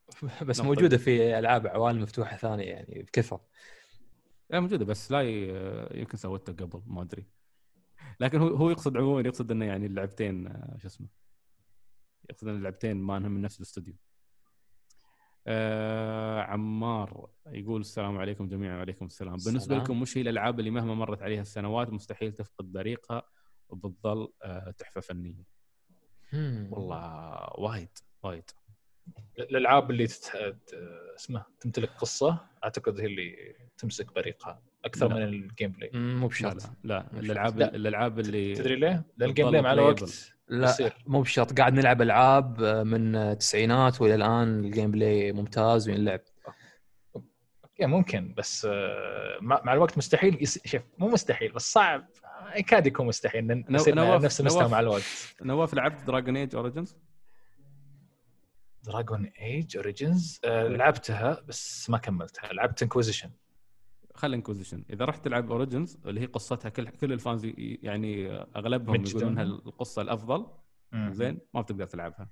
بس 0.48 0.59
نقطة. 0.60 0.69
موجودة 0.69 0.97
في 0.98 1.39
ألعاب 1.39 1.66
عوالم 1.66 2.02
مفتوحة 2.02 2.36
ثانية 2.36 2.65
يعني 2.65 3.02
بكثرة 3.02 3.44
لا 4.51 4.61
موجودة 4.61 4.85
بس 4.85 5.09
سلاي 5.09 5.57
آه، 5.57 5.97
يمكن 5.97 6.16
سويته 6.16 6.53
قبل 6.53 6.83
ما 6.87 7.03
أدري. 7.03 7.27
لكن 8.20 8.41
هو 8.41 8.49
هو 8.49 8.70
يقصد 8.70 8.97
عموما 8.97 9.29
يقصد 9.29 9.51
إنه 9.51 9.65
يعني 9.65 9.87
اللعبتين 9.87 10.47
آه، 10.47 10.77
شو 10.79 10.87
اسمه 10.87 11.09
يقصد 12.31 12.49
إن 12.49 12.57
اللعبتين 12.57 12.97
ما 12.97 13.16
إنهم 13.16 13.33
من 13.33 13.41
نفس 13.43 13.57
الاستوديو. 13.57 13.95
آه 15.47 16.41
عمار 16.43 17.31
يقول 17.47 17.81
السلام 17.81 18.19
عليكم 18.19 18.49
جميعا 18.49 18.77
وعليكم 18.77 19.07
السلام. 19.07 19.37
بالنسبة. 19.45 19.77
لكم 19.77 20.03
وش 20.03 20.19
هي 20.19 20.23
الألعاب 20.23 20.59
اللي 20.59 20.70
مهما 20.70 20.95
مرت 20.95 21.23
عليها 21.23 21.43
السنوات 21.43 21.91
مستحيل 21.91 22.33
تفقد 22.33 22.73
بريقها 22.73 23.23
وبتظل 23.69 24.33
آه 24.43 24.70
تحفة 24.70 25.01
فنية. 25.01 25.45
والله 26.70 27.39
وايد 27.59 27.99
وايد. 28.23 28.51
الألعاب 29.39 29.91
اللي 29.91 30.07
تت... 30.07 30.31
اسمه 31.17 31.45
تمتلك 31.61 31.91
قصة 31.91 32.39
أعتقد 32.65 33.01
هي 33.01 33.07
اللي 33.07 33.55
تمسك 33.79 34.15
بريقها 34.15 34.63
أكثر 34.85 35.09
لا. 35.09 35.15
من 35.15 35.23
ال 35.23 35.70
gameplay 35.73 35.91
مو 35.95 36.21
لا 36.21 36.27
بشرط 36.27 36.63
لا, 36.85 37.07
الألعاب 37.13 37.59
لا. 37.59 37.75
الألعاب 37.75 38.19
اللي 38.19 38.55
تدري 38.55 38.77
ليه؟ 38.77 39.05
لأن 39.17 39.29
ال 39.31 39.49
gameplay 39.51 39.62
مع. 39.63 39.73
الوقت 39.73 40.33
لا 40.49 40.71
يصير. 40.71 40.93
مو 41.07 41.21
بشرط 41.21 41.59
قاعد 41.59 41.73
نلعب 41.75 42.03
ألعاب 42.03 42.61
من 42.63 43.17
التسعينات 43.17 44.01
وإلى 44.01 44.15
الآن 44.15 44.65
ال 44.65 44.91
gameplay 44.91 45.33
ممتاز 45.33 45.89
وينلعب 45.89 46.21
okay 47.16 47.87
ممكن 47.87 48.35
بس 48.37 48.67
آه، 48.71 49.39
مع 49.41 49.61
مع 49.65 49.73
الوقت 49.73 49.99
مستحيل 49.99 50.39
يس... 50.43 50.61
شوف 50.67 50.83
مو 50.99 51.09
مستحيل 51.09 51.53
بس 51.53 51.73
صعب 51.73 52.07
آه، 52.25 52.59
يكاد 52.59 52.87
يكون 52.87 53.07
مستحيل 53.07 53.47
نو- 53.47 53.65
نصير 53.71 53.95
نواف- 53.95 54.25
نفس 54.25 54.41
المستوى. 54.41 54.69
مع 54.69 54.81
الوقت 54.81 55.35
نواف 55.43 55.75
لعبت 55.75 56.03
Dragon 56.07 56.37
Age 56.37 56.55
Origins 56.57 56.97
Dragon 58.89 59.25
Age 59.41 59.77
Origins 59.77 60.41
لعبتها 60.44 61.40
بس 61.48 61.90
ما 61.90 61.98
كملتها. 61.98 62.52
لعبت 62.52 62.82
Inquisition 62.83 63.31
خل 64.15 64.35
Inquisition 64.35 64.85
إذا 64.90 65.05
رحت 65.05 65.24
تلعب 65.24 65.52
Origins 65.53 65.99
اللي 66.06 66.20
هي 66.20 66.27
قصتها 66.27 66.69
كل 66.69 66.89
كل 66.89 67.12
ال 67.12 67.19
fans 67.19 67.47
يعني 67.59 68.31
أغلبهم 68.56 68.94
مجدون. 69.01 69.20
يقولون 69.23 69.39
انها 69.39 69.43
القصة 69.43 70.02
الأفضل. 70.02 70.47
زين 71.10 71.39
ما 71.55 71.60
بتقدر 71.60 71.86
تلعبها. 71.86 72.28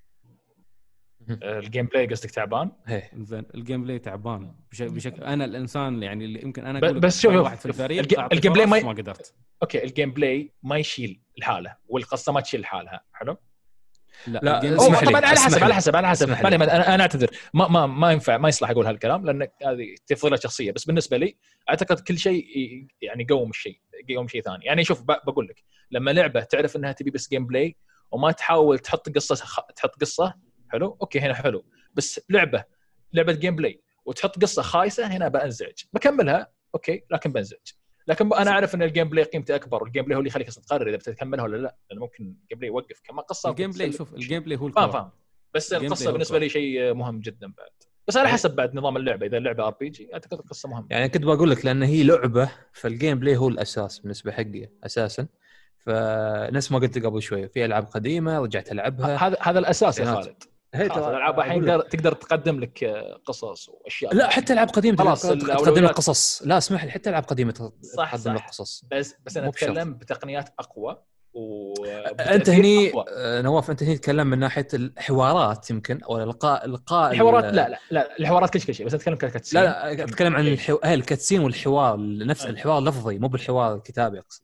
الجيم 1.31 1.87
بلاي 1.87 2.07
قصدك 2.07 2.31
تعبان؟ 2.31 2.71
هي 2.87 3.11
زين 3.15 3.45
ال 3.55 3.83
gameplay 3.85 3.99
تعبان. 3.99 4.55
بشكل, 4.71 4.91
بشكل 4.95 5.23
أنا 5.25 5.45
الإنسان 5.45 6.03
يعني 6.03 6.25
اللي 6.25 6.43
يمكن 6.43 6.67
أنا 6.67 6.81
ب- 6.81 6.85
أقول 6.85 7.01
بس 7.01 7.21
شوف- 7.21 7.35
واحد 7.35 7.57
في 7.57 7.67
الفريق 7.67 8.23
ال 8.33 8.53
gameplay 8.53 8.67
ما- 8.67 8.83
ما 8.83 8.91
قدرت. 8.93 9.35
okay 9.63 9.85
ال 9.85 10.11
gameplay 10.11 10.53
ما 10.63 10.77
يشيل 10.79 11.21
الحالة 11.39 11.77
والقصة 11.89 12.33
ما 12.33 12.41
تشيل 12.41 12.67
حالها. 12.67 13.05
حلو؟ 13.13 13.37
لا، 14.27 14.59
اسمح 14.77 14.99
أوه 14.99 15.01
لي، 15.05 15.11
طبعا 15.11 15.27
على 15.27 15.39
حسب. 15.39 15.65
على 15.65 15.75
حسب 15.75 15.97
على 15.97 16.09
حسب. 16.09 16.29
ما 16.29 16.49
أنا 16.49 16.95
أنا 16.95 17.03
أعتذر 17.03 17.31
ما 17.55 17.69
ما 17.69 17.87
ما 17.87 18.13
ينفع 18.13 18.37
ما 18.39 18.49
يصلح 18.49 18.71
أقول 18.71 18.87
هالكلام 18.87 19.25
لأن 19.27 19.43
هذه 19.67 19.95
تفضيلات 20.07 20.43
شخصية. 20.43 20.73
بس 20.73 20.85
بالنسبة 20.85 21.17
لي 21.17 21.37
أعتقد 21.71 22.01
كل 22.01 22.19
شيء 22.19 22.45
يعني 23.03 23.27
يقوم 23.31 23.51
الشيء 23.51 23.81
يقوم 24.09 24.29
شيء 24.29 24.43
ثاني. 24.43 24.65
يعني 24.65 24.85
شوف 24.85 25.03
بقول 25.03 25.47
لك 25.49 25.63
لما 25.91 26.11
لعبة 26.11 26.41
تعرف 26.41 26.77
إنها 26.77 26.93
تبي 26.93 27.11
بس 27.11 27.29
gameplay 27.29 27.77
وما 28.11 28.33
تحاول 28.33 28.79
تحط 28.79 29.09
قصة 29.09 29.35
خ- 29.35 29.67
تحط 29.77 30.01
قصة 30.01 30.35
حلو؟ 30.73 30.99
okay 31.03 31.21
هنا 31.21 31.35
حلو. 31.35 31.65
بس 31.95 32.21
لعبة 32.31 32.65
لعبة 33.13 33.33
gameplay 33.33 33.83
وتحط 34.07 34.43
قصة 34.43 34.63
خايسة 34.63 35.07
هنا 35.07 35.29
بنزعج 35.29 35.75
بكملها 35.93 36.49
okay 36.75 37.05
لكن 37.11 37.33
بنزعج 37.33 37.61
لكن 38.09 38.35
أنا 38.35 38.51
أعرف 38.51 38.75
إن 38.75 38.83
ال 38.83 39.09
gameplay 39.09 39.25
قيمته 39.25 39.55
أكبر 39.55 39.83
وال 39.83 40.05
gameplay 40.05 40.17
هو 40.17 40.19
اللي 40.19 40.29
يخليك 40.29 40.49
تقرر 40.49 40.89
إذا 40.89 40.97
بتكملها 40.97 41.45
ولا 41.45 41.57
لا 41.57 41.77
لأنه 41.91 42.03
ممكن 42.03 42.25
ال 42.25 42.59
gameplay 42.59 42.69
يوقف. 42.69 43.01
كما 43.05 43.23
قصة 43.23 43.51
ال 43.51 43.71
gameplay. 43.71 43.93
شوف 43.93 44.15
ال 44.15 44.43
gameplay 44.43 44.57
هو 44.57 44.69
فاهم 44.69 44.85
ال 44.85 44.88
core 44.88 45.01
فاهم. 45.01 45.11
بس 45.55 45.73
القصة 45.73 46.13
بالنسبة. 46.13 46.39
لي 46.39 46.49
شيء 46.49 46.95
مهم 46.95 47.21
جدا 47.21 47.47
بعد. 47.47 47.71
بس 48.09 48.17
على 48.17 48.29
حسب 48.29 48.57
بعد 48.57 48.75
نظام 48.75 48.97
اللعبة. 48.97 49.27
إذا 49.27 49.37
اللعبة 49.39 49.67
RPG 49.67 50.15
أعتقد 50.15 50.39
القصة 50.39 50.69
مهمة. 50.69 50.87
يعني 50.91 51.09
كنت 51.09 51.25
بقول 51.25 51.51
لك 51.51 51.65
لأن 51.65 51.83
هي 51.83 52.03
لعبة 52.03 52.51
فال 52.73 53.19
gameplay 53.19 53.37
هو 53.37 53.49
الأساس 53.49 53.99
بالنسبة 53.99 54.33
حقي 54.33 54.69
أساسا. 54.85 55.27
فنفس 55.79 56.73
ما 56.73 56.79
قلت 56.79 57.07
قبل 57.07 57.23
شوي 57.23 57.49
في 57.49 57.65
ألعاب 57.65 57.85
قديمة 57.85 58.39
رجعت 58.39 58.73
ألعبها. 58.73 59.17
هذا 59.17 59.37
هذا 59.41 59.59
الأساس 59.59 59.99
يا. 59.99 60.05
خالد. 60.05 60.43
الألعاب 60.81 61.39
الحين. 61.41 61.65
تقدر- 61.67 62.13
تقدم 62.13 62.61
لك 62.61 62.85
آه، 62.85 63.21
قصص 63.25 63.69
وأشياء 63.69 64.15
لا 64.15 64.29
حتى 64.31 64.53
ألعاب 64.53 64.69
قديمة 64.69 64.97
خلاص، 64.97 65.23
تقدم. 65.23 65.85
لك 65.85 65.91
قصص 65.91 66.43
لا 66.45 66.59
اسمح 66.59 66.85
لي 66.85 66.91
حتى 66.91 67.11
ألعاب 67.11 67.23
قديمة 67.25 67.53
تقدم 67.53 68.35
لك. 68.35 68.43
قصص 68.49 68.85
بس 68.91 69.15
بس 69.27 69.37
أنا. 69.37 69.49
أتكلم 69.49 69.95
بتقنيات 69.95 70.49
أقوى 70.59 71.03
و 71.35 71.75
أنت 72.21 72.51
هني 72.51 72.93
آه، 73.09 73.43
نواف 73.43 73.71
أنت 73.71 73.83
هني 73.83 73.97
تتكلم 73.99 74.27
من 74.27 74.39
ناحية 74.39 74.69
الحوارات 74.75 75.71
يمكن 75.71 76.03
أو 76.03 76.23
إلقاء 76.23 76.65
القاء 76.67 77.13
الحوارات 77.13 77.45
ال- 77.45 77.55
لا 77.57 77.69
لا 77.69 77.79
لا 77.91 78.19
الحوارات 78.21 78.51
كل 78.59 78.75
شيء 78.75 78.87
بس 78.87 78.95
أتكلم 78.95 79.15
ك 79.15 79.20
cutscene 79.20 79.61
لا 79.61 79.67
لا 79.95 80.05
أتكلم 80.05 80.37
عن 80.37 80.47
إيه. 80.47 80.55
الحو... 80.55 80.79
ال 80.85 80.91
cutscene 80.91 81.41
والحوار 81.41 81.97
نفس. 82.27 82.47
الحوار 82.47 82.79
اللفظي 82.79 83.19
مو 83.19 83.29
بالحوار 83.29 83.75
الكتابي 83.75 84.19
أقصد 84.19 84.43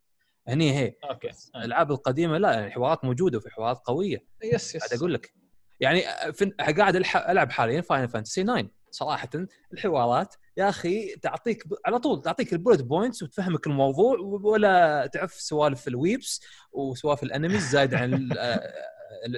هني 0.49 0.79
هي 0.79 0.95
okay. 1.11 1.31
الألعاب 1.57 1.91
القديمة 1.91 2.39
لا 2.39 2.67
الحوارات 2.67 3.05
موجودة 3.05 3.39
وفي 3.39 3.51
حوارات 3.51 3.79
قوية 3.85 4.25
yes 4.44 4.77
قاعد 4.77 4.93
yes 4.93 4.99
أقول 4.99 5.15
لك 5.15 5.35
يعني 5.83 6.03
في... 6.33 6.45
قاعد 6.79 6.97
الح... 6.97 7.17
ألعب 7.17 7.51
حاليا 7.51 7.81
Final 7.81 8.09
Fantasy 8.09 8.43
9 8.45 8.69
صراحة 8.91 9.29
الحوارات 9.73 10.35
يا 10.57 10.69
أخي 10.69 11.17
تعطيك 11.17 11.69
ب... 11.69 11.75
على 11.87 11.99
طول 11.99 12.23
تعطيك 12.23 12.53
ال 12.53 12.57
bullet 12.57 12.82
points 12.82 13.23
وتفهمك 13.23 13.67
الموضوع 13.67 14.17
ولا 14.21 15.07
تعرف 15.07 15.33
سوالف 15.35 15.89
ال 15.89 15.97
weebs 15.97 16.40
وسوالف 16.73 17.23
ال 17.23 17.29
animes 17.29 17.69
زايد 17.71 17.95
عن 17.95 18.15
ال- 18.15 18.39
آه، 18.39 18.73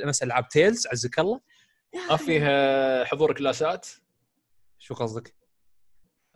مثلا 0.06 0.26
العاب 0.26 0.48
Tales 0.48 0.86
عزك 0.86 1.18
الله. 1.18 1.40
ما 2.10 2.16
فيه 2.16 2.40
آه، 2.42 3.04
حضور 3.04 3.34
كلاسات 3.34 3.86
شو 4.78 4.94
قصدك؟ 4.94 5.34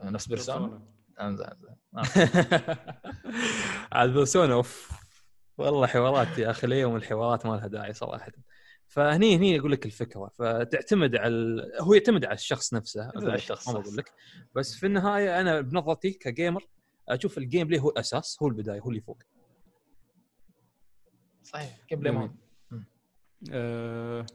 نفس 0.03 0.27
Persona. 0.27 0.83
انزين 1.21 1.47
عاد 3.93 4.11
Persona 4.13 4.55
أوف. 4.55 4.91
والله 5.59 5.87
حوارات 5.87 6.39
يا 6.39 6.51
أخي 6.51 6.67
اليوم 6.67 6.97
الحوارات 6.97 7.47
ما 7.47 7.57
لها 7.57 7.67
داعي 7.67 7.93
صراحة. 7.93 8.33
فهني 8.89 9.37
هني 9.37 9.59
أقول 9.59 9.73
لك 9.73 9.87
الفكرة 9.87 10.31
فتعتمد 10.39 11.17
على. 11.17 11.63
هو 11.81 11.95
يعتمد 11.95 12.25
على 12.25 12.35
الشخص 12.35 12.75
نفسه 12.75 13.03
يعتمد 13.03 13.23
على 13.25 13.35
الشخص 13.35 13.69
ما 13.69 13.73
بقول 13.81 13.97
لك 13.97 14.13
بس 14.55 14.75
في 14.75 14.87
النهاية 14.87 15.41
أنا 15.41 15.61
بنظرتي 15.61 16.11
ك 16.11 16.20
gamer 16.20 16.69
أشوف 17.09 17.39
ال 17.39 17.67
gameplay 17.67 17.81
هو 17.81 17.91
الأساس 17.91 18.43
هو 18.43 18.49
البداية 18.49 18.81
هو 18.81 18.89
اللي 18.91 19.01
فوق 19.01 19.23
صحيح 21.43 21.79
gameplay. 21.91 22.13
مهم. 22.13 22.85
آه، 23.53 24.27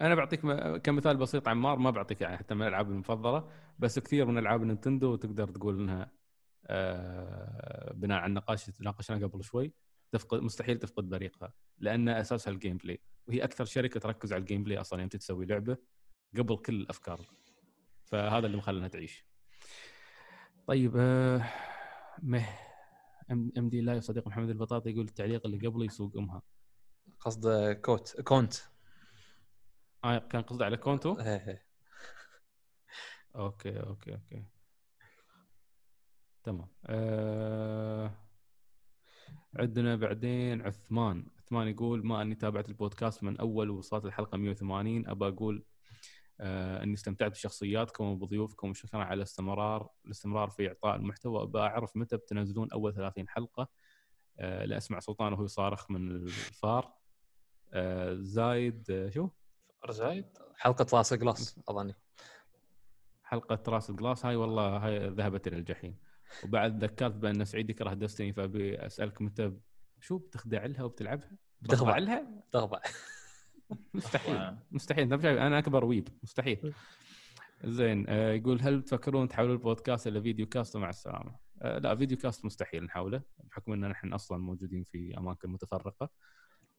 أنا 0.00 0.14
بعطيك 0.14 0.44
م- 0.44 0.76
كمثال 0.76 1.16
بسيط 1.16 1.48
عمار 1.48 1.78
ما 1.78 1.90
بعطيك 1.90 2.20
يعني 2.20 2.36
حتى 2.36 2.54
من 2.54 2.62
الألعاب 2.62 2.90
المفضلة 2.90 3.48
بس 3.78 3.98
كثير 3.98 4.26
من 4.26 4.38
ألعاب 4.38 4.62
Nintendo 4.62 5.16
تقدر 5.16 5.48
تقول 5.48 5.80
إنها 5.80 6.10
آه، 6.66 7.92
بناء 7.94 8.18
على 8.18 8.28
النقاش 8.28 8.64
اللي 8.68 8.78
تناقشنا 8.78 9.26
قبل 9.26 9.44
شوي 9.44 9.72
تفقد 10.14 10.40
مستحيل 10.42 10.78
تفقد 10.78 11.08
بريقها 11.08 11.54
لأن 11.78 12.08
أساسها 12.08 12.52
الجيم 12.52 12.76
بلاي 12.76 13.00
وهي 13.28 13.44
أكثر 13.44 13.64
شركة 13.64 14.00
تركز 14.00 14.32
على 14.32 14.40
الجيم 14.40 14.64
بلاي 14.64 14.80
أصلا 14.80 15.00
يوم 15.00 15.08
تسوي 15.08 15.46
لعبة 15.46 15.76
قبل 16.38 16.56
كل 16.56 16.74
الأفكار. 16.74 17.20
فهذا 18.04 18.46
اللي 18.46 18.56
مخلينها 18.56 18.88
تعيش. 18.88 19.26
طيب 20.66 20.96
آه، 20.96 21.44
مه 22.22 22.46
ام 23.30 23.68
دي 23.68 23.80
لايف 23.80 24.04
صديق 24.04 24.26
محمد 24.26 24.50
البطاطي 24.50 24.90
يقول 24.90 25.04
التعليق 25.04 25.46
اللي 25.46 25.66
قبله 25.66 25.84
يسوق 25.84 26.16
أمها. 26.16 26.42
قصد 27.20 27.72
كوت 27.72 28.20
كونت. 28.20 28.54
آه 30.04 30.18
كان 30.18 30.42
قصده 30.42 30.64
على 30.64 30.76
كونتو؟ 30.76 31.16
إيه، 31.20 31.48
إيه. 31.48 31.66
okay 33.36 33.80
okay 33.80 34.12
okay. 34.14 34.44
تمام. 36.44 36.68
أه... 36.86 38.23
عندنا 39.56 39.96
بعدين 39.96 40.62
عثمان. 40.62 41.26
عثمان 41.38 41.68
يقول 41.68 42.06
ما 42.06 42.22
أني 42.22 42.34
تابعت 42.34 42.68
البودكاست 42.68 43.24
من 43.24 43.36
أول 43.36 43.70
ووصلت 43.70 44.04
الحلقة 44.04 44.38
180 44.38 45.08
أبى 45.08 45.28
أقول 45.28 45.64
آه 46.40 46.82
إني 46.82 46.94
استمتعت 46.94 47.30
بشخصياتكم 47.30 48.04
وبضيوفكم 48.04 48.70
وشكرا 48.70 49.04
على 49.04 49.14
الاستمرار 49.14 49.88
الاستمرار 50.04 50.50
في 50.50 50.68
إعطاء 50.68 50.96
المحتوى. 50.96 51.42
أبى 51.42 51.58
أعرف 51.58 51.96
متى 51.96 52.16
بتنزلون 52.16 52.68
أول 52.72 52.94
30 52.94 53.28
حلقة؟ 53.28 53.68
آه 54.38 54.64
لاسمع 54.64 55.00
سلطان 55.00 55.32
وهو 55.32 55.44
يصارخ 55.44 55.90
من 55.90 56.10
الفار. 56.10 56.92
آه 57.72 58.14
زايد 58.14 58.90
آه 58.90 59.10
شو؟ 59.10 59.28
زايد. 59.90 60.26
حلقة 60.56 60.86
راس 60.96 61.14
جلاس 61.14 61.60
أظني. 61.68 61.94
حلقة 63.22 63.62
راس 63.68 63.90
الجلاس 63.90 64.26
هاي 64.26 64.36
والله 64.36 64.76
هاي 64.76 65.08
ذهبت 65.08 65.46
إلى 65.46 65.56
الجحيم. 65.56 65.98
وبعد 66.44 66.84
ذكرت 66.84 67.14
بأن 67.14 67.44
سعيد 67.44 67.70
يكره 67.70 67.94
Destiny 67.94 68.32
فأبي 68.32 68.76
أسألك 68.86 69.22
متى 69.22 69.52
شو 70.00 70.18
بتخضع 70.18 70.66
لها 70.66 70.82
وبتلعبها؟ 70.82 71.30
بتخضع. 71.62 71.98
لها؟ 71.98 72.44
تخضع 72.52 72.80
مستحيل. 73.94 74.56
مستحيل. 74.70 75.12
أنا 75.26 75.58
أكبر 75.58 75.84
weeb. 75.84 76.08
مستحيل. 76.22 76.74
زين. 77.64 78.04
آه 78.08 78.32
يقول 78.32 78.62
هل 78.62 78.82
تفكرون 78.82 79.28
تحولون 79.28 79.52
البودكاست 79.52 80.06
إلى 80.06 80.22
video 80.22 80.46
cast؟ 80.46 80.76
مع 80.76 80.88
السلامة؟ 80.88 81.36
آه 81.62 81.78
لا 81.78 81.96
video 81.96 82.16
cast 82.16 82.44
مستحيل 82.44 82.84
نحوله 82.84 83.22
بحكم 83.44 83.72
إن 83.72 83.88
نحن 83.88 84.12
أصلا 84.12 84.38
موجودين 84.38 84.82
في 84.82 85.18
أماكن 85.18 85.50
متفرقة. 85.50 86.10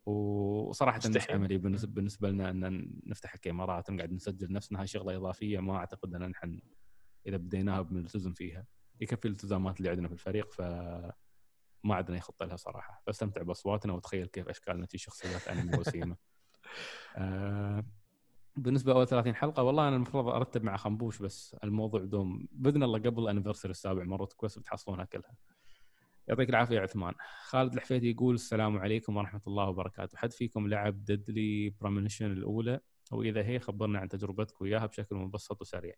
وصراحه 0.06 0.98
مش 0.98 1.06
مستحيل. 1.06 1.36
عملي. 1.36 1.58
بالنسبة 1.58 1.94
بالنسبة 1.94 2.30
لنا 2.30 2.50
إن 2.50 2.92
نفتح 3.06 3.36
كاميرات 3.36 3.90
ونقعد 3.90 4.12
نسجل 4.12 4.52
نفسنا. 4.52 4.80
هاي 4.82 4.88
شغلة 4.88 5.18
إضافية. 5.18 5.60
ما 5.60 5.76
أعتقد 5.76 6.16
إن 6.16 6.30
نحن 6.30 6.62
إذا 7.28 7.38
بديناها 7.38 7.82
بنلتزم 7.82 8.34
فيها. 8.34 8.66
يكفي 9.02 9.26
الالتزامات 9.26 9.78
اللي 9.78 9.90
عندنا 9.90 10.08
في 10.08 10.14
الفريق 10.14 10.52
ف 10.52 10.62
ما 11.84 11.96
عندنا 11.96 12.20
خطه 12.20 12.46
لها 12.46 12.56
صراحة. 12.56 13.02
فاستمتع 13.06 13.42
بأصواتنا 13.42 13.94
وتخيل 13.94 14.28
كيف 14.28 14.50
أشكالنا 14.50 14.86
في 14.86 14.98
شخصيات 14.98 15.48
أنمي 15.48 15.78
وسيمة. 15.78 16.16
آه 17.18 17.84
بالنسبة 18.56 18.94
اول 18.94 19.08
30 19.08 19.36
حلقة 19.36 19.64
والله 19.64 19.88
أنا 19.88 19.96
المفروض 19.96 20.28
أرتب 20.28 20.64
مع 20.64 20.78
خنبوش 20.78 21.22
بس 21.22 21.56
الموضوع 21.64 22.02
دوم. 22.02 22.48
بإذن 22.52 22.84
الله 22.84 23.00
قبل 23.00 23.24
الانيفرساري 23.24 23.72
السابع 23.72 24.04
مرة 24.04 24.26
كويس 24.26 24.60
بتحصلونها 24.60 25.06
كلها. 25.06 25.36
يعطيك 26.28 26.50
العافية 26.50 26.76
يا 26.76 26.82
عثمان. 26.82 27.14
خالد 27.44 27.74
الحفيدي 27.74 28.12
يقول 28.12 28.36
السلام 28.36 28.78
عليكم 28.78 29.18
ورحمة 29.18 29.42
الله 29.48 29.70
وبركاته. 29.70 30.18
حد 30.18 30.34
فيكم 30.34 30.68
لعب 30.68 31.04
Deadly 31.04 31.70
Premonition 31.70 32.32
الأولى؟ 32.32 32.80
وإذا 33.12 33.46
إيه 33.46 33.60
خبرنا 33.60 34.00
عن 34.00 34.10
تجربتك 34.10 34.62
وياها 34.62 34.86
بشكل 34.86 35.16
مبسط 35.16 35.62
وسريع. 35.62 35.96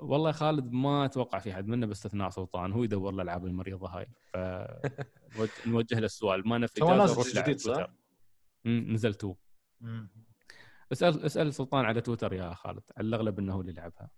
والله 0.00 0.28
يا 0.28 0.32
خالد 0.32 0.72
ما 0.72 1.04
أتوقع 1.04 1.38
في 1.38 1.52
حد 1.54 1.66
منا 1.66 1.86
باستثناء 1.86 2.30
سلطان 2.30 2.72
هو 2.72 2.84
يدور 2.84 3.14
الألعاب 3.14 3.46
المريضة 3.46 3.88
هاي. 3.88 4.06
ف 4.32 4.36
نوجه 5.66 5.98
له 5.98 6.04
السؤال. 6.06 6.48
ما 6.48 6.58
نفي 6.58 6.80
نازل 6.96 7.42
جديد، 7.42 7.58
صح؟ 7.60 7.86
نزل 8.66 9.14
تو. 9.14 9.34
اسأل 10.92 11.22
اسأل 11.22 11.54
سلطان 11.54 11.84
على 11.84 12.00
تويتر 12.00 12.32
يا 12.32 12.54
خالد 12.54 12.82
على 12.96 13.06
الأغلب 13.08 13.38
إنه 13.38 13.54
هو 13.54 13.60
اللي 13.60 13.72
لعبها 13.72 14.10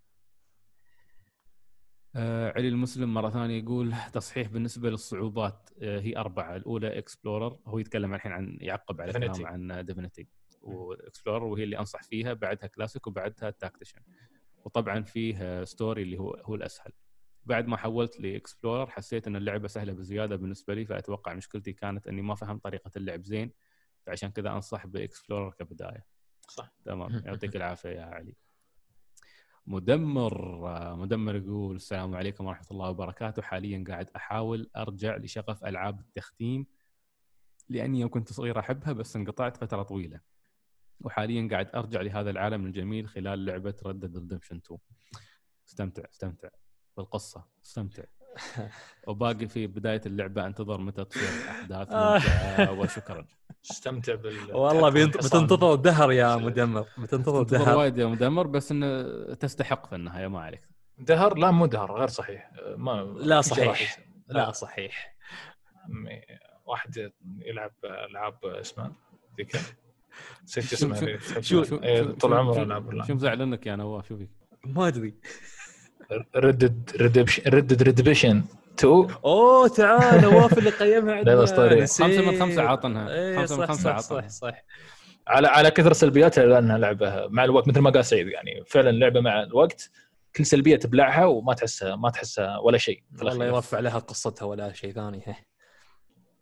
آه 2.17 2.53
علي 2.57 2.69
المسلم 2.69 3.15
مرة 3.15 3.31
ثانية 3.31 3.63
يقول 3.63 3.95
تصحيح 4.13 4.49
بالنسبة 4.49 4.91
للصعوبات 4.91 5.71
آه 5.83 6.01
هي 6.01 6.17
أربعة. 6.17 6.57
الأولى 6.57 6.99
Explorer 6.99 7.59
هو 7.67 7.79
يتكلم 7.79 8.15
الحين 8.15 8.33
عن 8.33 8.59
يعقب 8.61 9.01
على 9.01 9.13
Divinity. 9.13 9.17
كلام 9.17 9.47
عن 9.47 9.85
Divinity 9.85 10.29
و 10.63 10.72
Explorer 10.72 11.45
وهي 11.45 11.65
اللي 11.65 11.79
أنصح 11.79 12.03
فيها 12.03 12.33
بعدها 12.33 12.67
كلاسيك 12.67 13.07
وبعدها 13.07 13.51
Tactician 13.51 14.01
وطبعا 14.65 15.03
فيه 15.03 15.65
Story 15.65 16.03
اللي 16.03 16.19
هو 16.19 16.31
هو 16.31 16.55
الأسهل. 16.55 16.93
بعد 17.45 17.67
ما 17.67 17.77
حولت 17.77 18.21
ل 18.21 18.28
Explorer 18.28 18.91
حسيت 18.91 19.27
إن 19.27 19.37
اللعبة 19.37 19.69
سهلة 19.69 19.93
بزيادة 19.93 20.37
بالنسبة 20.37 20.75
لي 20.75 20.85
فأتوقع 20.85 21.35
مشكلتي 21.35 21.73
كانت 21.73 22.07
إني 22.07 22.23
ما 22.23 22.35
فهمت 22.35 22.65
طريقة 22.65 22.91
اللعب 22.97 23.25
زين 23.25 23.53
فعشان 24.07 24.31
كذا 24.31 24.51
أنصح 24.51 24.87
ب 24.87 24.94
Explorer 24.94 25.51
كبداية. 25.51 26.07
صح. 26.49 26.73
تمام. 26.85 27.11
يعطيك 27.27 27.57
العافية 27.57 27.89
يا 27.89 28.03
علي. 28.05 28.37
مدمر 29.67 30.97
مدمر 30.97 31.37
يقول 31.37 31.77
السلام 31.77 32.15
عليكم 32.15 32.47
ورحمة 32.47 32.67
الله 32.71 32.91
وبركاته. 32.91 33.43
حاليا 33.43 33.85
قاعد 33.89 34.11
أحاول 34.17 34.71
أرجع 34.77 35.17
لشغف 35.17 35.65
ألعاب 35.65 36.01
التختيم 36.01 36.67
لأني 37.69 38.01
يوم 38.01 38.11
كنت 38.11 38.33
صغير 38.33 38.59
أحبها 38.59 38.93
بس 38.93 39.17
انقطعت 39.17 39.57
فترة 39.57 39.83
طويلة. 39.83 40.21
وحاليا 41.01 41.49
قاعد 41.51 41.71
أرجع 41.75 42.01
لهذا 42.01 42.31
العالم 42.31 42.67
الجميل 42.67 43.09
خلال 43.09 43.45
لعبة 43.45 43.75
ردد 43.87 44.17
ريدمشن 44.17 44.57
2 44.57 44.81
استمتع 45.69 46.03
استمتع. 46.13 46.49
بالقصة 46.97 47.45
استمتع. 47.65 48.03
وباقي 49.09 49.49
في 49.49 49.67
بداية 49.67 50.01
اللعبة 50.07 50.47
أنتظر 50.47 50.81
متى 50.81 51.05
تصير 51.05 51.51
أحداث 51.51 51.89
ممتعة 51.93 52.73
وشكرا. 52.81 53.27
استمتع 53.71 54.15
بال 54.15 54.55
والله. 54.55 55.07
بتنتظر 55.07 55.75
الدهر 55.75 56.13
يا 56.13 56.37
مدمر. 56.37 56.87
بتنتظر 56.99 57.07
تنتظر 57.17 57.41
الدهر. 57.41 57.77
وايد 57.79 57.99
يا 57.99 58.07
مدمر 58.07 58.47
بس 58.47 58.73
إنه 58.73 59.03
تستحق 59.35 59.87
في 59.87 59.95
النهاية 59.95 60.27
ما 60.27 60.41
عليك. 60.41 60.69
دهر؟ 60.99 61.39
لا 61.39 61.51
مو 61.51 61.67
دهر 61.67 61.99
غير 61.99 62.09
صحيح. 62.09 62.51
ما 62.77 63.03
لا 63.03 63.41
صحيح. 63.41 63.99
لا 64.29 64.53
صحيح. 64.53 65.17
واحد 66.67 67.13
يلعب 67.39 67.73
ألعاب 67.85 68.45
اسمها 68.45 68.93
ذيك. 69.37 69.57
نسيت 70.45 70.73
اسمها 70.73 71.19
شو-. 71.41 71.65
إيه، 71.83 72.03
طول 72.03 72.35
عمره 72.35 72.61
يلعب 72.61 73.07
شو 73.07 73.15
مزعلنك 73.15 73.67
يا 73.67 73.77
نواف 73.77 74.09
شو 74.09 74.17
فيك؟ 74.17 74.31
ما 74.65 74.89
أدري 74.89 75.15
Red 76.37 76.60
Dead 76.60 76.91
Redemption 77.01 77.43
Red 77.51 77.64
Dead 77.64 77.83
Redemption 77.83 78.43
2 78.79 79.09
أوه 79.25 79.69
تعال 79.69 80.21
نواف 80.23 80.59
اللي 80.59 80.71
قيمها 80.71 81.15
عندنا. 81.19 81.47
خمسة 81.47 82.31
من 82.31 82.39
خمسة 82.41 82.63
عاطنها. 82.63 83.11
إيه، 83.11 83.37
خمسة 83.37 83.57
من 83.57 83.75
صح 83.75 83.87
عاطنها. 83.95 84.21
صح 84.21 84.29
صح 84.29 84.65
على 85.29 85.49
على 85.49 85.71
كثر 85.71 85.93
سلبياتها 85.93 86.47
لأنها 86.47 86.79
لعبة 86.79 87.27
مع 87.29 87.45
الوقت 87.45 87.69
مثل 87.69 87.81
ما 87.81 87.91
قال 87.91 88.05
سعيد 88.05 88.27
يعني 88.29 88.65
فعلا 88.67 88.91
لعبة 88.91 89.21
مع 89.21 89.43
الوقت 89.43 89.91
كل 90.37 90.47
سلبية 90.47 90.77
تبلعها 90.77 91.25
وما 91.25 91.55
تحسها 91.55 91.97
ما 91.97 92.11
تحسها 92.11 92.59
ولا 92.59 92.79
شيء 92.79 93.03
الأخير. 93.23 93.43
يرفع 93.43 93.79
لها 93.81 93.99
قصتها 93.99 94.47
ولا 94.47 94.73
شيء 94.73 94.93
ثاني 94.93 95.23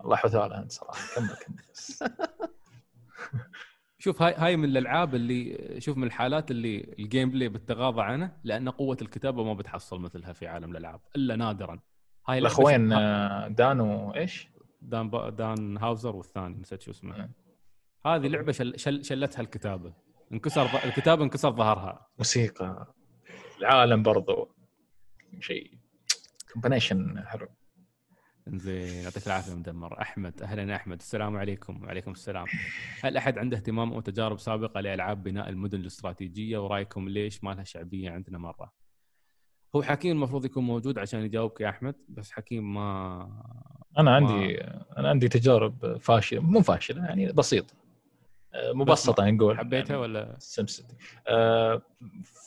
الله 0.04 0.14
يحفظها 0.14 0.58
انت 0.58 0.72
صراحة 0.72 0.98
كمل 1.14 1.28
كمل 1.28 2.10
شوف 4.06 4.22
هاي 4.22 4.34
هاي 4.34 4.56
من 4.56 4.64
الألعاب 4.64 5.14
اللي 5.14 5.74
شوف 5.80 5.96
من 5.96 6.04
الحالات 6.04 6.50
اللي 6.50 6.94
ال 6.98 7.30
gameplay 7.30 7.48
بتتغاضى 7.48 8.02
عنه 8.02 8.36
لأن 8.44 8.68
قوة 8.68 8.96
الكتابة 9.02 9.44
ما 9.44 9.54
بتحصل 9.54 10.00
مثلها 10.00 10.32
في 10.32 10.46
عالم 10.46 10.70
الألعاب 10.70 11.00
إلا 11.16 11.36
نادرا. 11.36 11.80
هاي 12.28 12.38
الأخوين 12.38 12.92
آه، 12.92 13.48
دان 13.48 13.80
وايش؟ 13.80 14.48
دان 14.82 15.10
با 15.10 15.30
دان 15.30 15.76
هاوزر 15.76 16.16
والثاني 16.16 16.60
نسيت 16.60 16.82
شو 16.82 16.90
اسمه. 16.90 17.28
هذه 18.06 18.26
لعبة 18.26 18.52
شل 18.52 18.78
شل 18.78 19.04
شلتها 19.04 19.40
الكتابة. 19.40 19.92
انكسر 20.32 20.62
الكتابة 20.84 21.24
انكسر 21.24 21.50
ظهرها. 21.50 22.06
موسيقى. 22.18 22.94
العالم 23.58 24.02
برضو 24.02 24.54
شيء. 25.40 25.78
combination 26.52 27.24
حلو. 27.26 27.48
زين 28.48 29.02
يعطيك 29.04 29.26
العافية 29.26 29.54
مدمر. 29.54 30.00
أحمد 30.00 30.42
أهلا 30.42 30.62
يا 30.70 30.76
أحمد. 30.76 30.98
السلام 30.98 31.36
عليكم. 31.36 31.84
وعليكم 31.84 32.10
السلام. 32.10 32.46
هل 33.02 33.16
أحد 33.16 33.38
عنده 33.38 33.56
اهتمام 33.56 33.92
أو 33.92 34.00
تجارب 34.00 34.38
سابقة 34.38 34.80
لألعاب 34.80 35.22
بناء 35.22 35.48
المدن 35.48 35.80
الاستراتيجية؟ 35.80 36.58
ورأيكم 36.58 37.08
ليش 37.08 37.44
ما 37.44 37.50
لها 37.50 37.64
شعبية 37.64 38.10
عندنا 38.10 38.38
مرة؟ 38.38 38.72
هو 39.76 39.82
حكيم 39.82 40.12
المفروض 40.16 40.44
يكون 40.44 40.64
موجود 40.64 40.98
عشان 40.98 41.20
يجاوبك 41.20 41.60
يا 41.60 41.68
أحمد 41.68 41.94
بس 42.08 42.32
حكيم 42.32 42.74
ما 42.74 43.28
أنا 43.98 44.14
عندي 44.14 44.60
أنا 44.98 45.08
عندي 45.08 45.28
تجارب 45.28 45.96
فاشلة 46.00 46.40
مو 46.40 46.60
فاشلة 46.60 47.04
يعني 47.04 47.32
بسيطة. 47.32 47.74
آه، 48.54 48.72
مبسطة 48.72 49.30
نقول. 49.30 49.58
حبيتها 49.58 49.88
يعني 49.90 50.02
ولا؟ 50.02 50.36
SimCity 50.38 50.96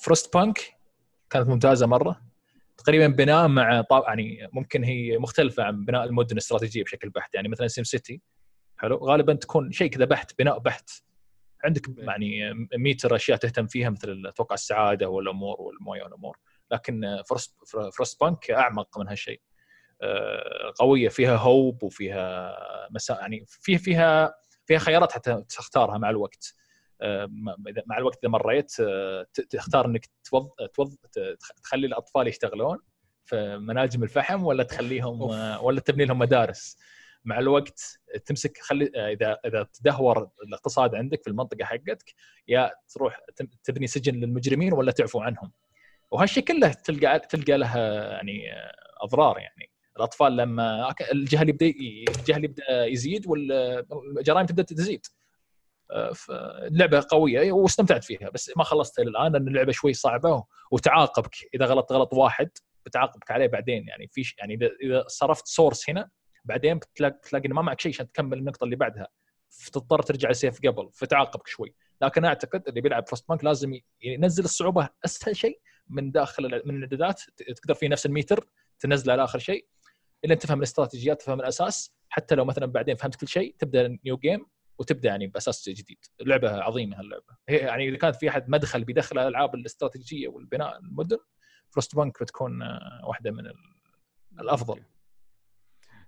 Frostpunk 0.01 0.59
كانت 1.29 1.47
ممتازة 1.47 1.87
مرة. 1.87 2.28
تقريبا 2.83 3.07
بناء 3.07 3.47
مع. 3.47 3.83
يعني 4.07 4.49
ممكن 4.53 4.83
هي 4.83 5.17
مختلفة 5.17 5.63
عن 5.63 5.85
بناء 5.85 6.03
المدن 6.05 6.31
الاستراتيجية 6.31 6.83
بشكل 6.83 7.09
بحت. 7.09 7.35
يعني 7.35 7.47
مثلا 7.47 7.67
SimCity 7.67 8.21
حلو 8.77 8.97
غالبا 8.97 9.33
تكون 9.33 9.71
شيء 9.71 9.89
كذا 9.89 10.05
بحت 10.05 10.39
بناء 10.39 10.59
بحت. 10.59 10.89
عندك 11.63 11.81
يعني 11.97 12.53
ميتر 12.75 13.15
أشياء 13.15 13.37
تهتم 13.37 13.67
فيها 13.67 13.89
مثل 13.89 14.23
أتوقع 14.27 14.53
السعادة 14.53 15.09
والأمور 15.09 15.61
والموية 15.61 16.03
والأمور. 16.03 16.37
لكن 16.71 17.21
Frost 17.29 17.57
Frostpunk 17.93 18.51
أعمق 18.51 18.99
من 18.99 19.07
هالشيء. 19.07 19.41
آه، 20.01 20.73
قوية 20.75 21.09
فيها 21.09 21.35
hope 21.35 21.83
وفيها 21.83 22.55
مسا 22.91 23.13
يعني 23.21 23.45
فيها 23.47 23.77
فيها 23.77 24.33
فيها 24.65 24.79
خيارات 24.79 25.11
حتى 25.11 25.43
تختارها 25.49 25.97
مع 25.97 26.09
الوقت. 26.09 26.55
مع 27.85 27.97
الوقت 27.97 28.17
إذا 28.23 28.29
مريت 28.29 28.79
آه، 28.79 29.27
تختار 29.49 29.85
إنك 29.85 30.09
توظ... 30.23 30.47
توظ... 30.73 30.95
تخلي 31.63 31.87
الأطفال 31.87 32.27
يشتغلون 32.27 32.77
في 33.25 33.57
مناجم 33.57 34.03
الفحم 34.03 34.43
ولا 34.43 34.63
تخليهم 34.63 35.21
off. 35.21 35.63
ولا 35.63 35.79
تبني 35.79 36.05
لهم 36.05 36.19
مدارس؟ 36.19 36.77
مع 37.25 37.39
الوقت 37.39 37.99
تمسك 38.25 38.57
خلي 38.57 38.85
إذا 38.95 39.39
إذا 39.45 39.67
تدهور 39.73 40.29
الاقتصاد 40.47 40.95
عندك 40.95 41.23
في 41.23 41.29
المنطقة 41.29 41.65
حقتك 41.65 42.13
يا 42.47 42.71
تروح 42.89 43.19
تبني 43.63 43.87
سجن 43.87 44.15
للمجرمين 44.15 44.73
ولا 44.73 44.91
تعفو 44.91 45.19
عنهم؟ 45.19 45.51
وهالشيء 46.11 46.43
كله 46.43 46.73
تلقى 46.73 47.19
تلقى 47.19 47.57
له 47.57 47.77
يعني 47.77 48.43
أضرار 49.01 49.37
يعني. 49.37 49.71
الأطفال 49.97 50.37
لما 50.37 50.93
الجهل 51.11 51.49
يبدأ 51.49 51.73
الجهل 52.19 52.43
يبدأ 52.43 52.85
يزيد 52.85 53.27
والجرائم 53.27 54.45
تبدأ 54.45 54.63
تزيد. 54.63 55.05
اللعبة 55.91 57.05
قوية 57.09 57.51
واستمتعت 57.51 58.03
فيها 58.03 58.29
بس 58.29 58.51
ما 58.57 58.63
خلصتها 58.63 59.03
الآن 59.03 59.31
لأن 59.31 59.47
اللعبة 59.47 59.71
شوي 59.71 59.93
صعبة 59.93 60.43
وتعاقبك. 60.71 61.35
إذا 61.53 61.65
غلط 61.65 61.91
غلط 61.91 62.13
واحد 62.13 62.49
بتعاقبك 62.85 63.31
عليه 63.31 63.47
بعدين. 63.47 63.87
يعني 63.87 64.07
في 64.07 64.33
يعني 64.37 64.59
إذا 64.83 65.03
صرفت 65.07 65.47
سورس 65.47 65.89
هنا 65.89 66.09
بعدين 66.45 66.77
بتلاقي 66.77 67.19
تلاقي 67.23 67.45
إنه 67.45 67.55
ما 67.55 67.61
معك 67.61 67.81
شيء 67.81 67.91
عشان 67.93 68.11
تكمل 68.11 68.37
النقطة 68.37 68.63
اللي 68.63 68.75
بعدها. 68.75 69.07
فتضطر 69.49 70.01
ترجع 70.01 70.29
ل 70.29 70.35
save 70.35 70.59
قبل 70.67 70.89
فتعاقبك 70.93 71.47
شوي. 71.47 71.75
لكن 72.01 72.25
أعتقد 72.25 72.67
اللي 72.67 72.81
بيلعب 72.81 73.07
Frostpunk 73.07 73.43
لازم 73.43 73.79
ينزل 74.01 74.43
الصعوبة 74.43 74.89
أسهل 75.05 75.35
شيء 75.35 75.61
من 75.89 76.11
داخل 76.11 76.61
من 76.65 76.75
الإعدادات. 76.75 77.21
تقدر 77.55 77.73
في 77.73 77.87
نفس 77.87 78.05
الميتر 78.05 78.49
تنزله 78.79 79.13
على 79.13 79.23
اخر 79.23 79.39
شيء. 79.39 79.67
إلا 80.25 80.35
تفهم 80.35 80.57
الاستراتيجيات 80.57 81.21
تفهم 81.21 81.39
الأساس. 81.39 81.93
حتى 82.09 82.35
لو 82.35 82.45
مثلا 82.45 82.65
بعدين 82.65 82.95
فهمت 82.95 83.15
كل 83.15 83.27
شيء 83.27 83.55
تبدأ 83.59 83.97
new 84.05 84.17
game 84.17 84.45
وتبدأ 84.79 85.09
يعني 85.09 85.27
بأساس 85.27 85.69
جديد. 85.69 86.05
لعبة. 86.21 86.61
عظيمة 86.61 86.99
هاللعبة. 86.99 87.37
هي 87.49 87.57
يعني 87.57 87.89
إذا 87.89 87.97
كانت 87.97 88.15
في 88.15 88.29
أحد 88.29 88.49
مدخل 88.49 88.83
بيدخل 88.83 89.19
الألعاب 89.19 89.55
الاستراتيجية 89.55 90.27
والبناء 90.27 90.79
المدن 90.79 91.17
Frostpunk 91.69 92.23
بتكون 92.23 92.61
آه، 92.61 93.01
واحدة 93.05 93.31
من 93.31 93.51
الأفضل. 94.39 94.83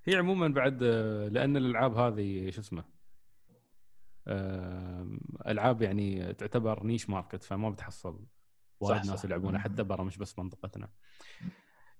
هي 0.04 0.16
عموما 0.16 0.48
بعد 0.48 0.84
آه، 0.84 1.28
لأن 1.28 1.58
الألعاب 1.58 1.98
هذه 1.98 2.50
شو 2.50 2.62
اسمه 2.62 2.84
ألعاب 5.48 5.82
يعني 5.82 6.34
تعتبر 6.34 6.84
niche 6.84 7.10
market 7.10 7.44
فما 7.44 7.70
بتحصل. 7.70 8.26
وايد 8.80 9.06
ناس 9.06 9.26
يلعبونها 9.26 9.60
حتى 9.60 9.84
برا 9.84 10.04
مش 10.04 10.18
بس 10.18 10.40
منطقتنا. 10.40 10.90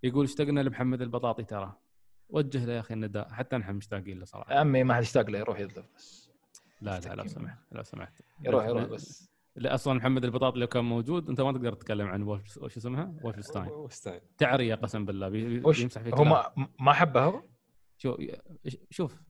يقول 0.04 0.26
اشتقنا 0.26 0.60
لمحمد 0.60 1.02
البطاطي 1.02 1.44
ترى. 1.44 1.78
وجه 2.30 2.66
له 2.66 2.74
يا 2.74 2.80
أخي 2.80 2.94
النداء 2.94 3.30
حتى 3.30 3.58
نحن 3.58 3.76
مشتاقين 3.76 4.20
له 4.20 4.26
صراحة. 4.26 4.54
عمي 4.54 4.84
ما 4.84 4.94
حد 4.94 5.02
يشتاق 5.02 5.30
له 5.30 5.40
يروح 5.40 5.60
يذلف 5.60 5.86
بس 5.96 6.31
لا 6.82 7.00
لا 7.00 7.16
لو 7.16 7.28
سمحت 7.28 7.58
لو 7.72 7.84
سمحت. 7.84 8.14
يروح 8.46 8.66
يروح 8.66 8.84
بس. 8.84 9.32
لا 9.56 9.74
أصلا 9.74 9.94
محمد 9.94 10.26
البطاطي 10.26 10.60
لو 10.60 10.68
كان 10.68 10.86
موجود 10.86 11.30
أنت 11.30 11.42
ما 11.42 11.52
تقدر 11.52 11.74
تتكلم 11.74 12.08
عن 12.08 12.24
وش 12.24 12.78
اسمها؟ 12.78 13.14
Wolfenstein 13.24 13.70
تعرية 14.38 14.76
قسم 14.76 15.06
بالله 15.06 15.30
بيمسح 15.30 16.02
فيك 16.02 16.14
هو 16.14 16.24
ما 16.24 16.68
ما 16.80 16.94
حبه 16.94 17.24
هو؟ 17.24 17.44
شوف 17.98 18.18
شوف 18.90 19.22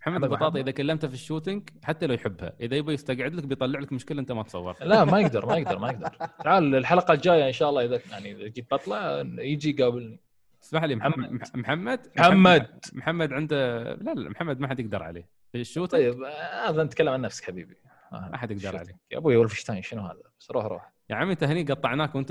محمد 0.00 0.24
البطاطي 0.24 0.60
إذا 0.60 0.70
كلمته 0.70 1.08
في 1.08 1.14
ال 1.14 1.20
shooting 1.20 1.70
حتى 1.82 2.06
لو 2.06 2.14
يحبها 2.14 2.52
إذا 2.60 2.76
يبغى 2.76 2.94
يستقعد 2.94 3.34
لك 3.34 3.44
بيطلع 3.44 3.80
لك 3.80 3.92
مشكلة 3.92 4.20
أنت 4.20 4.32
ما 4.32 4.42
تصور 4.42 4.76
لا 4.80 5.04
ما 5.04 5.20
يقدر 5.20 5.46
ما 5.46 5.56
يقدر 5.56 5.78
ما 5.78 5.90
يقدر. 5.90 6.08
تعال 6.44 6.74
الحلقة 6.74 7.14
الجاية 7.14 7.46
إن 7.46 7.52
شاء 7.52 7.70
الله 7.70 7.84
إذا 7.84 8.00
يعني 8.10 8.32
إذا 8.32 8.48
جيت 8.48 8.70
بطلع 8.74 9.20
يجي 9.38 9.70
يقابلني. 9.70 10.20
اسمح 10.62 10.84
لي 10.84 10.94
محمد. 10.94 11.32
محمد. 11.54 12.10
محمد. 12.16 12.80
محمد 12.92 13.32
عنده 13.32 13.82
لا 13.94 14.14
لا 14.14 14.30
محمد 14.30 14.60
ما 14.60 14.68
حد 14.68 14.80
يقدر 14.80 15.02
عليه. 15.02 15.28
في 15.54 15.60
ال 15.60 15.65
shoot 15.65 15.90
طيب 15.90 16.22
هذا 16.66 16.82
نتكلم 16.84 17.08
عن 17.08 17.20
نفسك 17.20 17.44
حبيبي. 17.44 17.76
ما 18.12 18.36
حد 18.36 18.50
يقدر 18.50 18.76
عليه 18.76 18.98
يا 19.10 19.18
أبوي 19.18 19.36
Wolfenstein 19.36 19.82
شنو 19.82 20.02
هذا؟ 20.02 20.22
بس 20.40 20.50
روح 20.50 20.64
روح. 20.64 20.92
يا 21.10 21.16
عمي 21.16 21.32
انت 21.32 21.44
هني 21.44 21.62
قطعناك 21.62 22.14
وانت 22.14 22.28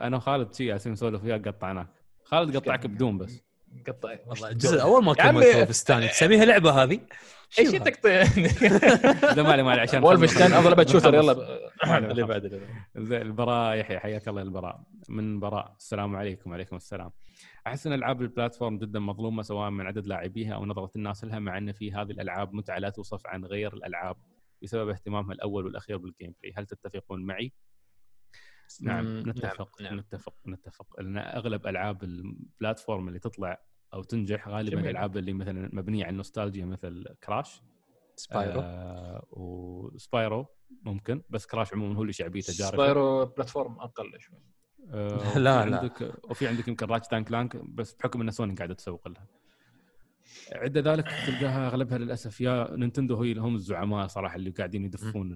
أنا 0.00 0.16
وخالد 0.16 0.54
شي 0.54 0.66
جالسين 0.66 0.92
نسولف 0.92 1.24
وياك 1.24 1.48
قطعناك. 1.48 1.86
خالد 2.24 2.56
قطعك 2.56 2.86
بدون 2.86 3.18
بس. 3.18 3.42
قطع. 3.86 4.16
والله 4.26 4.48
الجزء 4.48 4.74
الأول 4.74 5.04
ما 5.04 5.14
كملت 5.14 5.56
Wolfenstein 5.56 6.08
تسميها 6.08 6.44
لعبة 6.44 6.82
هذه؟ 6.82 7.00
إيش 7.58 7.70
تقطع؟ 7.70 8.10
لا 9.36 9.42
مالي 9.42 9.62
مالي 9.62 9.80
عشان 9.80 10.04
Wolfenstein 10.04 10.52
افضل 10.52 10.88
shooter 10.88 11.14
يلا. 11.14 11.32
اللي 12.10 12.22
بعد 12.22 12.60
زين 12.96 13.22
البراء 13.22 13.76
يحيى 13.76 13.98
حياك 13.98 14.28
الله 14.28 14.42
البراء. 14.42 14.80
من 15.08 15.40
براء. 15.40 15.74
السلام 15.78 16.16
عليكم 16.16 16.50
وعليكم 16.50 16.76
السلام. 16.76 17.10
أحس 17.66 17.86
إن 17.86 17.92
ألعاب 17.92 18.22
ال 18.22 18.28
platform 18.28 18.78
جدا 18.78 18.98
مظلومة 18.98 19.42
سواء 19.42 19.70
من 19.70 19.86
عدد 19.86 20.06
لاعبيها 20.06 20.54
أو 20.54 20.66
نظرة 20.66 20.90
الناس 20.96 21.24
لها 21.24 21.38
مع 21.38 21.58
إن 21.58 21.72
في 21.72 21.92
هذه 21.92 22.10
الألعاب 22.10 22.54
متعة 22.54 22.78
لا 22.78 22.90
توصف 22.90 23.26
عن 23.26 23.44
غير 23.44 23.74
الألعاب 23.74 24.16
بسبب 24.62 24.88
اهتمامها 24.88 25.34
الأول 25.34 25.64
والأخير 25.64 25.96
بال 25.96 26.34
gameplay 26.42 26.54
هل 26.56 26.66
تتفقون 26.66 27.26
معي؟ 27.26 27.52
نعم 28.82 29.18
نتفق 29.18 29.82
نعم. 29.82 29.98
نتفق 29.98 30.34
نتفق. 30.46 31.00
لأن 31.00 31.18
أغلب 31.18 31.66
ألعاب 31.66 32.04
ال 32.04 32.16
platform 32.16 33.08
اللي 33.08 33.18
تطلع 33.18 33.62
أو 33.94 34.02
تنجح 34.02 34.48
غالبا 34.48 34.80
الألعاب 34.80 35.16
اللي 35.16 35.32
مثلا 35.32 35.70
مبنية 35.72 36.04
على 36.04 36.12
النوستالجيا 36.12 36.64
مثل 36.64 37.06
Crash 37.24 37.62
Spyro 38.16 38.60
آه 38.60 39.26
و 39.30 39.49
Spyro 39.49 40.46
ممكن 40.82 41.22
بس 41.30 41.46
Crash 41.46 41.72
عموما 41.72 41.98
هو 41.98 42.02
اللي 42.02 42.12
شعبيته 42.12 42.52
جارفه 42.52 42.76
سبايرو 42.76 43.24
بلاتفورم 43.24 43.80
أقل 43.80 44.20
شوي. 44.20 44.38
آه 44.90 45.38
لا 45.38 45.66
لا. 45.66 45.76
عندك 45.78 46.12
وفي 46.30 46.48
عندك 46.48 46.68
يمكن 46.68 46.86
Ratchet 46.86 47.08
and 47.08 47.32
Clank 47.32 47.56
بس 47.56 47.92
بحكم 47.92 48.20
إن 48.20 48.30
سوني 48.30 48.54
قاعدة 48.54 48.74
تسوق 48.74 49.08
لها. 49.08 49.26
عدا 50.52 50.80
ذلك 50.80 51.04
تلقاها 51.26 51.66
أغلبها 51.66 51.98
للأسف 51.98 52.40
يا 52.40 52.76
Nintendo 52.76 53.22
هي 53.22 53.34
هم 53.38 53.54
الزعماء 53.54 54.06
صراحة 54.06 54.36
اللي 54.36 54.50
قاعدين 54.50 54.84
يدفون 54.84 55.32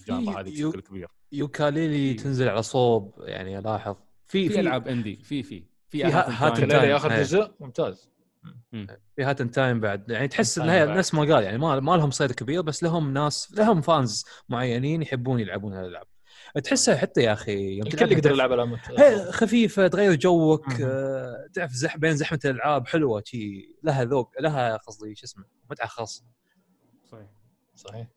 ال 0.00 0.07
genre 0.07 0.40
هذه 0.40 0.50
بشكل 0.50 0.80
كبير. 0.80 1.08
Yooka-Laylee 1.32 2.14
تنزل 2.14 2.48
على 2.48 2.62
صوب 2.62 3.14
يعني 3.18 3.58
الاحظ 3.58 3.96
في 4.26 4.48
في 4.48 4.60
ألعاب 4.60 4.88
indie 4.88 5.16
في 5.16 5.42
في 5.42 5.64
في 5.88 6.04
Hat 6.04 6.60
Time. 6.60 6.90
ياخذ 6.90 7.22
جزء؟ 7.22 7.50
ممتاز. 7.60 8.10
في 9.16 9.24
Hat 9.24 9.42
Time 9.42 9.80
بعد. 9.80 10.10
يعني 10.10 10.28
تحس 10.28 10.58
انها 10.58 10.84
نفس 10.84 11.14
ما 11.14 11.20
قال 11.34 11.44
يعني 11.44 11.58
ما, 11.58 11.80
ما 11.80 11.96
لهم 11.96 12.10
صيد 12.10 12.32
كبير 12.32 12.62
بس 12.62 12.82
لهم 12.82 13.12
ناس 13.12 13.54
لهم 13.58 13.80
fans 13.80 14.24
معينين 14.48 15.02
يحبون 15.02 15.40
يلعبون 15.40 15.72
هالألعاب. 15.72 16.06
تحسها 16.58 16.96
حتى 16.96 17.22
يا 17.22 17.32
أخي 17.32 17.80
الكل 17.80 18.12
يقدر 18.12 18.30
يلعب 18.30 18.52
العاب 18.52 18.76
خفيفة 19.30 19.88
تغير 19.88 20.14
جوك 20.14 20.80
آه 20.80 21.46
تعرف 21.54 21.72
زح 21.72 21.96
بين 21.96 22.16
زحمة 22.16 22.40
الألعاب 22.44 22.86
حلوة 22.88 23.22
شي 23.26 23.74
لها 23.82 24.04
ذوق 24.04 24.40
لها 24.40 24.76
قصدي 24.76 25.14
شو 25.14 25.24
اسمه 25.24 25.44
متعة 25.70 25.88
خاصة. 25.88 26.24
صحيح. 27.04 27.30
صحيح. 27.74 28.08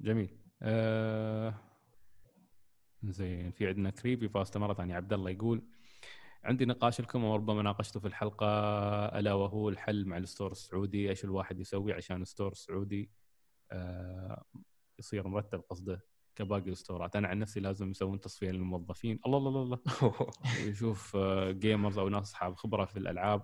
جميل. 0.00 0.38
آه... 0.62 1.54
زين 3.04 3.50
في 3.50 3.66
عندنا 3.66 3.90
Creepypasta 3.90 4.58
مرة 4.58 4.74
ثانية. 4.74 4.94
عبد 4.94 5.12
الله 5.12 5.30
يقول 5.30 5.62
عندي 6.44 6.64
نقاش 6.64 7.00
لكم 7.00 7.24
وربما 7.24 7.62
ناقشته 7.62 8.00
في 8.00 8.06
الحلقة 8.06 8.46
ألا 9.18 9.32
وهو 9.32 9.68
الحل 9.68 10.04
مع 10.04 10.16
ال 10.16 10.22
store 10.22 10.52
السعودي؟ 10.52 11.10
إيش 11.10 11.24
الواحد 11.24 11.60
يسوي 11.60 11.92
عشان 11.92 12.22
ال 12.22 12.27
store 12.27 12.52
السعودي 12.52 13.10
آه 13.72 14.44
يصير 14.98 15.28
مرتب 15.28 15.60
قصده؟ 15.70 16.00
كباقي 16.36 16.70
الستورات 16.70 17.16
أنا 17.16 17.28
عن 17.28 17.38
نفسي 17.38 17.60
لازم 17.60 17.90
يسوون 17.90 18.20
تصفية 18.20 18.50
للموظفين. 18.50 19.18
الله 19.26 19.38
الله 19.38 19.62
الله 19.62 19.78
يشوف 20.70 21.16
gamers 21.50 21.98
أو 21.98 22.08
ناس 22.08 22.22
أصحاب 22.22 22.54
خبرة 22.54 22.84
في 22.84 22.98
الألعاب 22.98 23.42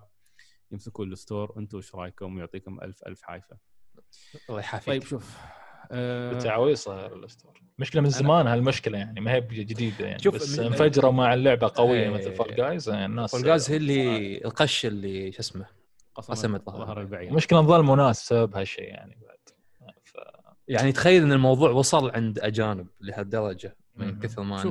يمسكون 0.71 1.11
ال 1.11 1.17
store. 1.17 1.53
أنتم 1.57 1.77
إيش 1.77 1.95
رأيكم؟ 1.95 2.35
ويعطيكم 2.35 2.81
ألف 2.81 3.03
ألف 3.07 3.21
عافية. 3.21 3.57
الله 4.49 4.59
يعافيك 4.59 4.87
طيب 4.87 5.03
شوف 5.03 5.37
آه 5.91 6.39
تعويض 6.39 6.75
صاير 6.75 7.15
ال 7.23 7.28
store. 7.28 7.61
مشكلة 7.79 8.01
من 8.01 8.09
زمان 8.09 8.47
هالمشكلة 8.47 8.97
يعني 8.97 9.21
ما 9.21 9.33
هي 9.33 9.41
جديدة 9.41 10.05
يعني 10.05 10.19
شوف 10.19 10.35
بس 10.35 10.59
انفجروا 10.59 11.11
مع 11.11 11.33
اللعبة 11.33 11.71
قوية 11.75 12.09
مثل 12.09 12.35
Fall 12.35 12.55
Guys 12.55 12.89
الناس 12.89 13.31
Fall 13.31 13.43
Guys 13.43 13.69
هي 13.71 13.77
اللي 13.77 14.37
القش 14.45 14.85
اللي 14.85 15.31
شو 15.31 15.39
اسمه 15.39 15.65
قسمت 16.15 16.69
ظهر 16.69 17.01
البعير. 17.01 17.29
المشكلة 17.29 17.59
نظل 17.59 17.83
مناس 17.83 18.23
بسبب 18.23 18.55
هالشيء 18.55 18.83
يعني. 18.87 19.19
يعني 20.67 20.91
تخيل 20.91 21.23
إن 21.23 21.31
الموضوع 21.31 21.69
وصل 21.71 22.09
عند 22.11 22.39
أجانب 22.39 22.87
لهالدرجة 23.01 23.75
من 23.95 24.07
مم. 24.07 24.19
كثر 24.19 24.43
ما 24.43 24.61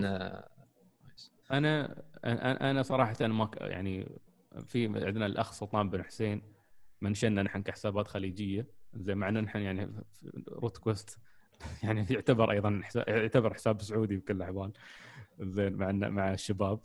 أنا 1.51 2.02
أنا 2.24 2.70
أنا 2.70 2.82
صراحة 2.82 3.16
أنا 3.20 3.35
ما 3.35 3.51
يعني 3.60 4.20
في 4.66 4.86
عندنا 4.86 5.27
الاخ 5.27 5.52
سلطان 5.52 5.90
بن 5.90 6.02
حسين 6.02 6.43
منشنا 7.01 7.43
نحن 7.43 7.62
كحسابات 7.62 8.09
خليجيه 8.09 8.66
زي 8.94 9.14
مع 9.14 9.28
ان 9.28 9.39
نحن 9.44 9.59
يعني 9.59 9.93
روت 10.48 10.77
كويست 10.77 11.19
يعني 11.82 12.06
يعتبر 12.10 12.51
أيضا 12.51 12.81
حساب 12.85 13.05
يعتبر 13.09 13.55
حساب 13.55 13.82
سعودي 13.82 14.16
بكل 14.16 14.36
الاحوال 14.36 14.73
زين 15.40 15.73
مع 15.73 15.93
مع 16.09 16.32
الشباب 16.32 16.81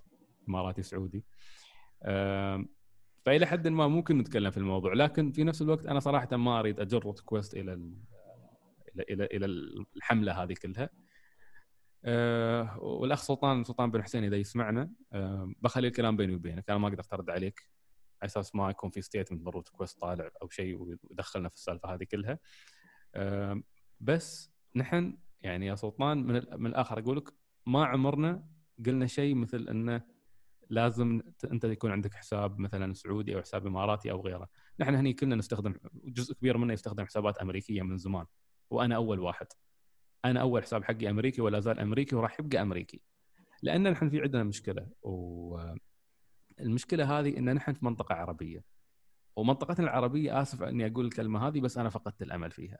اماراتي 0.49 0.84
سعودي 0.84 1.23
فالى 3.25 3.45
حد 3.45 3.67
ما 3.67 3.88
ممكن 3.88 4.17
نتكلم 4.17 4.51
في 4.51 4.57
الموضوع 4.57 4.93
لكن 4.93 5.31
في 5.31 5.43
نفس 5.43 5.61
الوقت 5.61 5.85
أنا 5.85 5.99
صراحة 5.99 6.38
ما 6.38 6.59
اريد 6.59 6.79
اجر 6.79 6.99
روت 7.03 7.19
كويست 7.19 7.53
إلى 7.53 7.73
ال- 7.73 7.93
إلى 9.03 9.26
إلى 9.26 9.45
الحملة 9.95 10.44
هذه 10.44 10.53
كلها. 10.61 10.90
أه 12.06 12.80
والأخ 12.80 13.22
سلطان 13.22 13.64
سلطان 13.64 13.91
بن 13.91 14.03
حسين 14.03 14.24
إذا 14.24 14.36
يسمعنا 14.36 14.91
أه 15.14 15.53
بخلي 15.61 15.88
الكلام 15.88 16.18
بيني 16.18 16.36
وبينك. 16.36 16.69
أنا 16.69 16.78
ما 16.80 16.90
قدرت 16.90 17.14
أرد 17.14 17.30
عليك. 17.30 17.69
على 18.22 18.28
أساس 18.28 18.56
ما 18.56 18.69
يكون 18.69 18.90
في 18.90 19.02
statement 19.02 19.41
من 19.41 19.48
روت 19.48 19.69
كويست 19.69 20.02
طالع 20.02 20.30
أو 20.41 20.49
شيء 20.49 20.98
ودخلنا 21.03 21.49
في 21.49 21.56
السالفة 21.56 21.94
هذه 21.94 22.03
كلها. 22.03 22.40
أه 23.15 23.61
بس 23.99 24.52
نحن 24.76 25.18
يعني 25.41 25.65
يا 25.65 25.76
سلطان 25.76 26.18
من, 26.18 26.41
من 26.57 26.65
الآخر 26.65 26.99
أقول 26.99 27.18
لك 27.18 27.34
ما 27.65 27.86
عمرنا 27.86 28.48
قلنا 28.86 29.07
شيء 29.07 29.36
مثل 29.36 29.68
إنه 29.69 30.18
لازم 30.69 31.22
أنت 31.52 31.64
يكون 31.64 31.91
عندك 31.91 32.14
حساب 32.14 32.60
مثلا 32.60 32.94
سعودي 32.94 33.36
أو 33.36 33.41
حساب 33.41 33.68
إماراتي 33.68 34.11
أو 34.11 34.22
غيره. 34.22 34.49
نحن 34.80 34.95
هني 34.95 35.14
كلنا 35.14 35.36
نستخدم 35.36 35.76
جزء 35.94 36.34
كبير 36.34 36.57
منا 36.57 36.74
يستخدم 36.74 37.06
حسابات 37.06 37.38
أمريكية 37.38 37.82
من 37.82 37.98
زمان. 37.98 38.26
وأنا 38.69 38.95
أول 38.95 39.19
واحد. 39.19 39.48
أنا 40.26 40.41
أول 40.41 40.64
حساب 40.64 40.84
حقي 40.84 41.10
أمريكي 41.10 41.41
ولا 41.41 41.60
زال 41.60 41.80
أمريكي 41.80 42.15
وراح 42.15 42.39
يبقى 42.39 42.61
أمريكي. 42.61 43.02
لأن 43.64 43.91
نحن 43.91 44.10
في 44.10 44.22
عندنا 44.22 44.44
مشكلة 44.44 44.88
والمشكلة 46.60 47.19
هذه 47.19 47.38
إن 47.38 47.53
نحن 47.53 47.73
في 47.73 47.85
منطقة 47.85 48.15
عربية. 48.15 48.64
ومنطقتنا 49.35 49.85
العربية 49.85 50.41
آسف 50.41 50.64
إني 50.64 50.88
أقول 50.88 51.06
الكلمة 51.06 51.48
هذه 51.48 51.60
بس 51.60 51.77
أنا 51.77 51.89
فقدت 51.89 52.22
الأمل 52.22 52.52
فيها. 52.52 52.80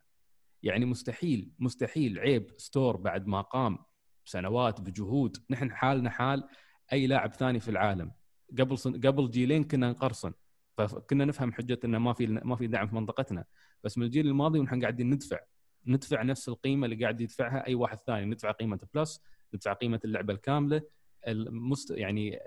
يعني 0.64 0.86
مستحيل 0.86 1.52
مستحيل 1.60 2.20
عيب 2.20 2.52
ستور 2.58 2.98
بعد 2.98 3.28
ما 3.28 3.42
قام 3.42 3.78
بسنوات 4.26 4.82
بجهود. 4.82 5.38
نحن 5.50 5.72
حالنا 5.72 6.10
حال 6.10 6.48
أي 6.94 7.08
لاعب 7.08 7.34
ثاني 7.34 7.60
في 7.60 7.72
العالم. 7.72 8.12
قبل 8.60 8.78
سن... 8.78 9.02
قبل 9.02 9.30
جيلين 9.30 9.64
كنا 9.64 9.90
نقرصن. 9.90 10.34
فكنا 10.78 11.26
نفهم 11.26 11.54
حجة 11.54 11.80
انه 11.86 11.98
ما 11.98 12.14
في 12.14 12.28
ما 12.28 12.56
في 12.56 12.68
دعم 12.68 12.88
في 12.88 12.96
منطقتنا. 12.96 13.46
بس 13.84 13.98
من 13.98 14.06
الجيل 14.06 14.28
الماضي 14.28 14.60
ونحن 14.60 14.82
قاعدين 14.82 15.10
ندفع. 15.10 15.40
ندفع 15.88 16.24
نفس 16.24 16.50
القيمة 16.50 16.86
اللي 16.86 17.04
قاعد 17.04 17.22
يدفعها 17.22 17.68
أي 17.68 17.76
واحد 17.76 17.98
ثاني. 18.08 18.26
ندفع 18.26 18.52
قيمة 18.52 18.80
Plus 18.94 19.22
ندفع 19.54 19.74
قيمة 19.74 20.00
اللعبة 20.06 20.34
الكاملة. 20.34 20.82
المست... 21.28 21.92
يعني 21.92 22.40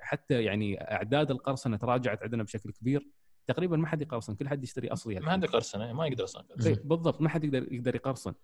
حتى 0.00 0.44
يعني 0.44 0.80
أعداد 0.80 1.30
القرصنة 1.30 1.76
تراجعت 1.76 2.22
عندنا 2.22 2.42
بشكل 2.42 2.72
كبير. 2.72 3.08
تقريبا 3.46 3.76
ما 3.76 3.86
حد 3.86 4.02
يقرصن 4.02 4.34
كل 4.34 4.48
حد 4.48 4.64
يشتري 4.64 4.88
اصلي 4.88 5.20
ما 5.20 5.32
عندك 5.32 5.48
قرصنه 5.48 5.92
ما 5.92 6.06
يقدر 6.06 6.24
أصلا 6.24 6.44
إيه، 6.66 6.80
بالضبط 6.84 7.20
ما 7.20 7.28
حد 7.28 7.44
يقدر 7.44 7.72
يقدر 7.72 7.94
يقرصن. 7.94 8.34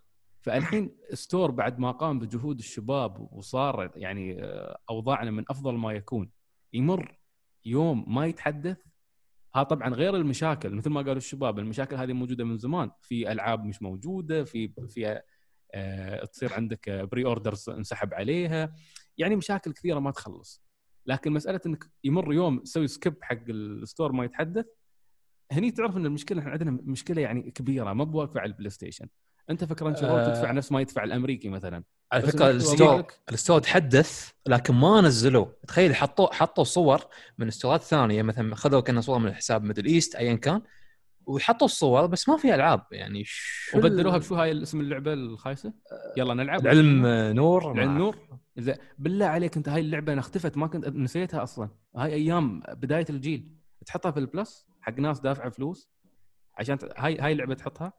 فالحين 0.40 0.96
store 1.12 1.50
بعد 1.50 1.78
ما 1.78 1.90
قام 1.90 2.18
بجهود 2.18 2.58
الشباب 2.58 3.32
وصار 3.32 3.92
يعني 3.96 4.44
آه، 4.44 4.78
أوضاعنا 4.90 5.30
من 5.30 5.44
أفضل 5.50 5.74
ما 5.74 5.92
يكون. 5.92 6.30
يمر 6.72 7.18
يوم 7.64 8.14
ما 8.14 8.26
يتحدث 8.26 8.78
ها 9.54 9.62
طبعا 9.62 9.88
غير 9.94 10.16
المشاكل 10.16 10.74
مثل 10.74 10.90
ما 10.90 11.00
قالوا 11.00 11.16
الشباب 11.16 11.58
المشاكل 11.58 11.96
هذه 11.96 12.12
موجودة 12.12 12.44
من 12.44 12.58
زمان. 12.58 12.90
في 13.00 13.32
ألعاب 13.32 13.64
مش 13.64 13.82
موجودة 13.82 14.44
في 14.44 14.72
في 14.88 15.20
آه، 15.74 16.24
تصير 16.24 16.52
عندك 16.54 16.90
pre-orders 16.90 17.68
انسحب 17.68 18.14
عليها. 18.14 18.74
يعني 19.18 19.36
مشاكل 19.36 19.72
كثيرة 19.72 19.98
ما 19.98 20.10
تخلص. 20.10 20.62
لكن 21.06 21.32
مسألة 21.32 21.60
إنك 21.66 21.84
يمر 22.04 22.32
يوم 22.32 22.58
تسوي 22.58 22.86
scape 22.86 23.14
حق 23.22 23.42
ال 23.48 23.59
store 23.59 24.12
ما 24.12 24.24
يتحدث 24.24 24.66
هني 25.52 25.70
تعرف 25.70 25.96
إن 25.96 26.06
المشكلة 26.06 26.40
إحنا 26.40 26.50
عندنا 26.50 26.70
مشكلة 26.70 27.22
يعني 27.22 27.50
كبيرة 27.50 27.92
ما 27.92 28.04
ب 28.04 28.12
واقفة 28.12 28.40
على 28.40 28.48
البلاي 28.52 28.70
ستيشن. 28.70 29.06
أنت 29.50 29.64
فكر 29.64 29.88
انت 29.88 30.02
آه. 30.02 30.28
تدفع 30.28 30.52
نفس 30.52 30.72
ما 30.72 30.80
يدفع 30.80 31.04
الأمريكي 31.04 31.48
مثلا؟ 31.48 31.84
على 32.12 32.22
فكرة 32.22 32.50
الستور 32.50 33.04
الستور 33.32 33.60
تحدث 33.60 34.30
لكن 34.46 34.74
ما 34.74 35.00
نزلوا 35.00 35.46
تخيل 35.68 35.94
حطوا 35.94 36.34
حطوا 36.34 36.64
صور 36.64 37.00
من 37.38 37.50
ستورات 37.50 37.82
ثانية 37.82 38.22
مثلا 38.22 38.54
خذوا 38.54 38.80
كنا 38.80 39.00
صور 39.00 39.18
من 39.18 39.34
حساب 39.34 39.64
ميدل 39.64 39.86
إيست 39.86 40.14
ايا 40.14 40.34
كان 40.34 40.62
وحطوا 41.26 41.66
الصور 41.66 42.06
بس 42.06 42.28
ما 42.28 42.36
في 42.36 42.54
ألعاب. 42.54 42.86
يعني 42.92 43.24
شو 43.24 43.78
وبدلوها 43.78 44.18
بشو 44.18 44.34
هاي 44.34 44.62
اسم 44.62 44.80
اللعبة 44.80 45.12
الخايسة؟ 45.12 45.72
يلا 46.16 46.34
نلعب. 46.34 46.60
العلم 46.60 47.06
نور. 47.36 47.72
العلم 47.72 47.98
نور. 47.98 48.16
زين. 48.56 48.74
بالله 48.98 49.26
عليك 49.26 49.56
أنت 49.56 49.68
هاي 49.68 49.80
اللعبة 49.80 50.12
أنا 50.12 50.20
اختفت 50.20 50.56
ما 50.56 50.66
كنت 50.66 50.88
نسيتها 50.88 51.42
أصلا. 51.42 51.68
هاي 51.96 52.14
أيام 52.14 52.62
بداية 52.68 53.06
الجيل. 53.10 53.48
تحطها 53.86 54.10
في 54.10 54.18
ال 54.18 54.28
Plus 54.28 54.66
حق 54.80 54.98
ناس 54.98 55.20
دافعه 55.20 55.50
فلوس 55.50 55.90
عشان. 56.54 56.78
هاي 56.96 57.18
هاي 57.18 57.32
اللعبة 57.32 57.54
تحطها. 57.54 57.92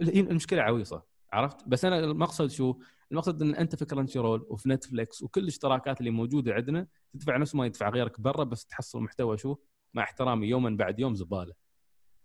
هي 0.00 0.20
المشكلة 0.20 0.62
عويصة. 0.62 1.13
عرفت؟ 1.34 1.68
بس 1.68 1.84
أنا 1.84 1.98
المقصد 1.98 2.46
شو؟ 2.50 2.78
المقصد 3.12 3.42
إن 3.42 3.54
أنت 3.54 3.76
في 3.76 3.84
كرنشي 3.84 4.18
رول 4.18 4.46
وفي 4.50 4.68
نتفلكس 4.68 5.22
وكل 5.22 5.40
الاشتراكات 5.40 6.00
اللي 6.00 6.10
موجودة 6.10 6.52
عندنا 6.54 6.86
تدفع 7.12 7.36
نفس 7.36 7.54
ما 7.54 7.66
يدفع 7.66 7.88
غيرك 7.88 8.20
برا 8.20 8.44
بس 8.44 8.66
تحصل 8.66 9.00
محتوى 9.02 9.38
شو؟ 9.38 9.56
مع 9.94 10.02
احترامي 10.02 10.46
يوما 10.46 10.70
بعد 10.70 10.98
يوم 11.00 11.14
زبالة. 11.14 11.52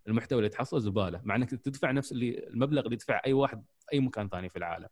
المحتوى 0.08 0.40
اللي 0.40 0.50
تحصله 0.50 0.80
زبالة 0.80 1.22
مع 1.24 1.36
إنك 1.36 1.50
تدفع 1.50 1.92
نفس 1.92 2.12
اللي 2.12 2.48
المبلغ 2.48 2.82
اللي 2.82 2.94
يدفع 2.94 3.22
أي 3.26 3.34
واحد 3.34 3.64
في 3.80 3.86
أي 3.94 4.00
مكان 4.00 4.30
ثاني 4.30 4.50
في 4.50 4.56
العالم. 4.58 4.88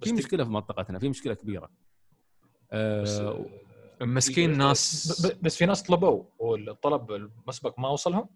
بس 0.00 0.08
في 0.08 0.14
مشكلة 0.14 0.44
في 0.44 0.50
منطقتنا 0.50 0.98
في 0.98 1.08
مشكلة 1.08 1.34
كبيرة. 1.34 1.70
بس 2.72 3.20
أه 3.20 3.46
مسكين 4.00 4.58
ناس. 4.58 5.26
ب- 5.26 5.32
ب- 5.32 5.42
بس 5.42 5.56
في 5.56 5.66
ناس 5.66 5.82
طلبوا 5.82 6.24
والطلب 6.38 7.12
المسبق 7.12 7.78
ما 7.80 7.88
وصلهم؟ 7.88 8.28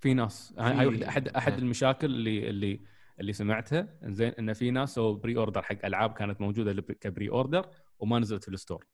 في 0.00 0.14
ناس. 0.14 0.54
هاي 0.58 1.08
احد 1.08 1.28
أحد 1.28 1.52
إيه. 1.52 1.58
المشاكل 1.58 2.06
اللي 2.06 2.48
اللي 2.50 2.80
اللي 3.20 3.32
سمعتها 3.32 3.98
زين 4.02 4.32
إن 4.32 4.52
في 4.52 4.70
ناس 4.70 4.94
سووا 4.94 5.16
pre-order 5.16 5.62
حق 5.62 5.84
ألعاب 5.84 6.12
كانت 6.12 6.40
موجودة 6.40 6.82
ك 6.82 7.30
pre-order 7.30 7.70
وما 7.98 8.18
نزلت 8.18 8.44
في 8.44 8.48
ال 8.48 8.54
store 8.54 8.86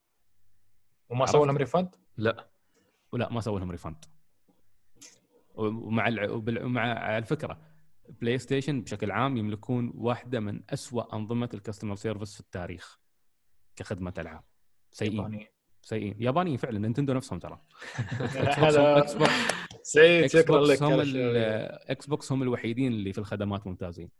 وما؟ 1.08 1.26
سووا 1.26 1.46
لهم 1.46 1.56
refund 1.56 1.96
ولا 3.12 3.32
ما 3.32 3.40
سووا 3.40 3.60
لهم 3.60 3.70
refund 3.70 4.04
ومع 5.54 6.08
الع... 6.08 6.40
على 6.80 7.18
الفكرة 7.18 7.60
بلاي 8.08 8.38
ستيشن 8.38 8.80
بشكل 8.80 9.10
عام 9.10 9.36
يملكون 9.36 9.92
واحدة 9.94 10.40
من 10.40 10.62
أسوأ 10.70 11.16
أنظمة 11.16 11.48
ال 11.54 11.59
customer 11.59 11.94
service 11.94 12.34
في 12.34 12.40
التاريخ 12.40 13.00
كخدمة 13.76 14.14
ألعاب. 14.18 14.44
سيئين. 14.92 15.16
ياباني. 15.16 15.48
سيئين. 15.82 16.16
يابانيين 16.18 16.56
فعلا 16.56 16.78
نينتندو 16.78 17.12
نفسهم 17.12 17.38
ترى. 17.38 17.60
هذا 18.34 18.98
إكس 18.98 19.14
بوكس 19.14 19.32
سعيد 19.82 20.24
إكس 20.24 20.32
شكرا 20.32 20.58
بوكس 20.58 20.70
لك 20.70 20.82
هم 20.82 20.92
على 20.92 21.02
ال- 21.02 21.08
الشيء. 21.16 21.90
إكس 21.92 22.06
بوكس 22.06 22.32
هم 22.32 22.42
الوحيدين 22.42 22.92
اللي 22.92 23.12
في 23.12 23.18
الخدمات 23.18 23.66
ممتازين. 23.66 24.10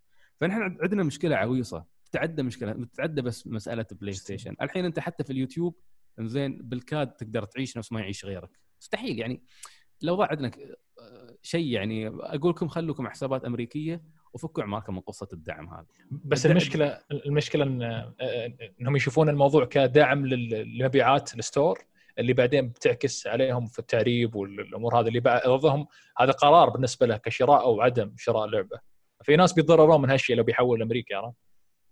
فنحن 0.41 0.63
عند- 0.63 0.79
عندنا 0.83 1.03
مشكلة 1.03 1.37
عويصة. 1.37 1.85
تتعدى 2.11 2.43
مشكلة 2.43 2.73
تتعدى 2.73 3.23
بس 3.23 3.47
مسألة 3.47 3.87
بلاي 3.93 4.13
ستيشن 4.13 4.55
الحين 4.63 4.85
انت 4.85 4.99
حتى 5.01 5.25
في 5.25 5.33
اليوتيوب 5.33 5.77
زين 6.21 6.59
بالكاد 6.63 7.11
تقدر 7.11 7.45
تعيش 7.45 7.77
نفس 7.77 7.93
ما 7.93 8.01
يعيش 8.01 8.25
غيرك. 8.25 8.51
مستحيل 8.81 9.19
يعني. 9.19 9.43
لو 10.03 10.15
ضاع 10.15 10.29
عندنا 10.31 10.51
شيء 11.43 11.67
يعني 11.67 12.09
أقول 12.09 12.51
لكم 12.51 12.69
خلوكم 12.69 13.09
حسابات 13.09 13.45
أمريكية 13.45 14.03
وفكوا 14.33 14.63
اعماركم 14.63 14.95
من 14.95 15.01
قصة 15.01 15.29
الدعم 15.33 15.69
هذه. 15.75 15.87
بس 16.11 16.39
الدعم- 16.47 16.51
المشكلة 16.57 17.01
المشكلة 17.27 17.65
آه، 18.21 18.53
إنهم 18.81 18.97
يشوفون 18.97 19.29
الموضوع 19.29 19.65
كدعم 19.65 20.27
لل- 20.27 20.79
لمبيعات 20.79 21.35
ال 21.39 21.45
store 21.45 21.79
اللي 22.19 22.33
بعدين 22.33 22.69
بتعكس 22.69 23.27
عليهم 23.27 23.67
في 23.67 23.79
التعريب 23.79 24.35
والأمور 24.35 25.01
هذه 25.01 25.09
اللي 25.09 25.21
بعضهم 25.21 25.87
هذا 26.19 26.33
قرار 26.33 26.71
بالنسبة 26.71 27.07
له 27.07 27.17
كشراء 27.17 27.63
أو 27.63 27.81
عدم 27.81 28.15
شراء 28.17 28.47
لعبة. 28.47 28.79
في 29.23 29.37
ناس 29.37 29.53
بيتضررون 29.53 30.03
من 30.03 30.11
هالشيء 30.11 30.37
لو 30.37 30.43
بيحول 30.45 30.79
لأمريكا 30.79 31.17
عرفت؟ 31.17 31.37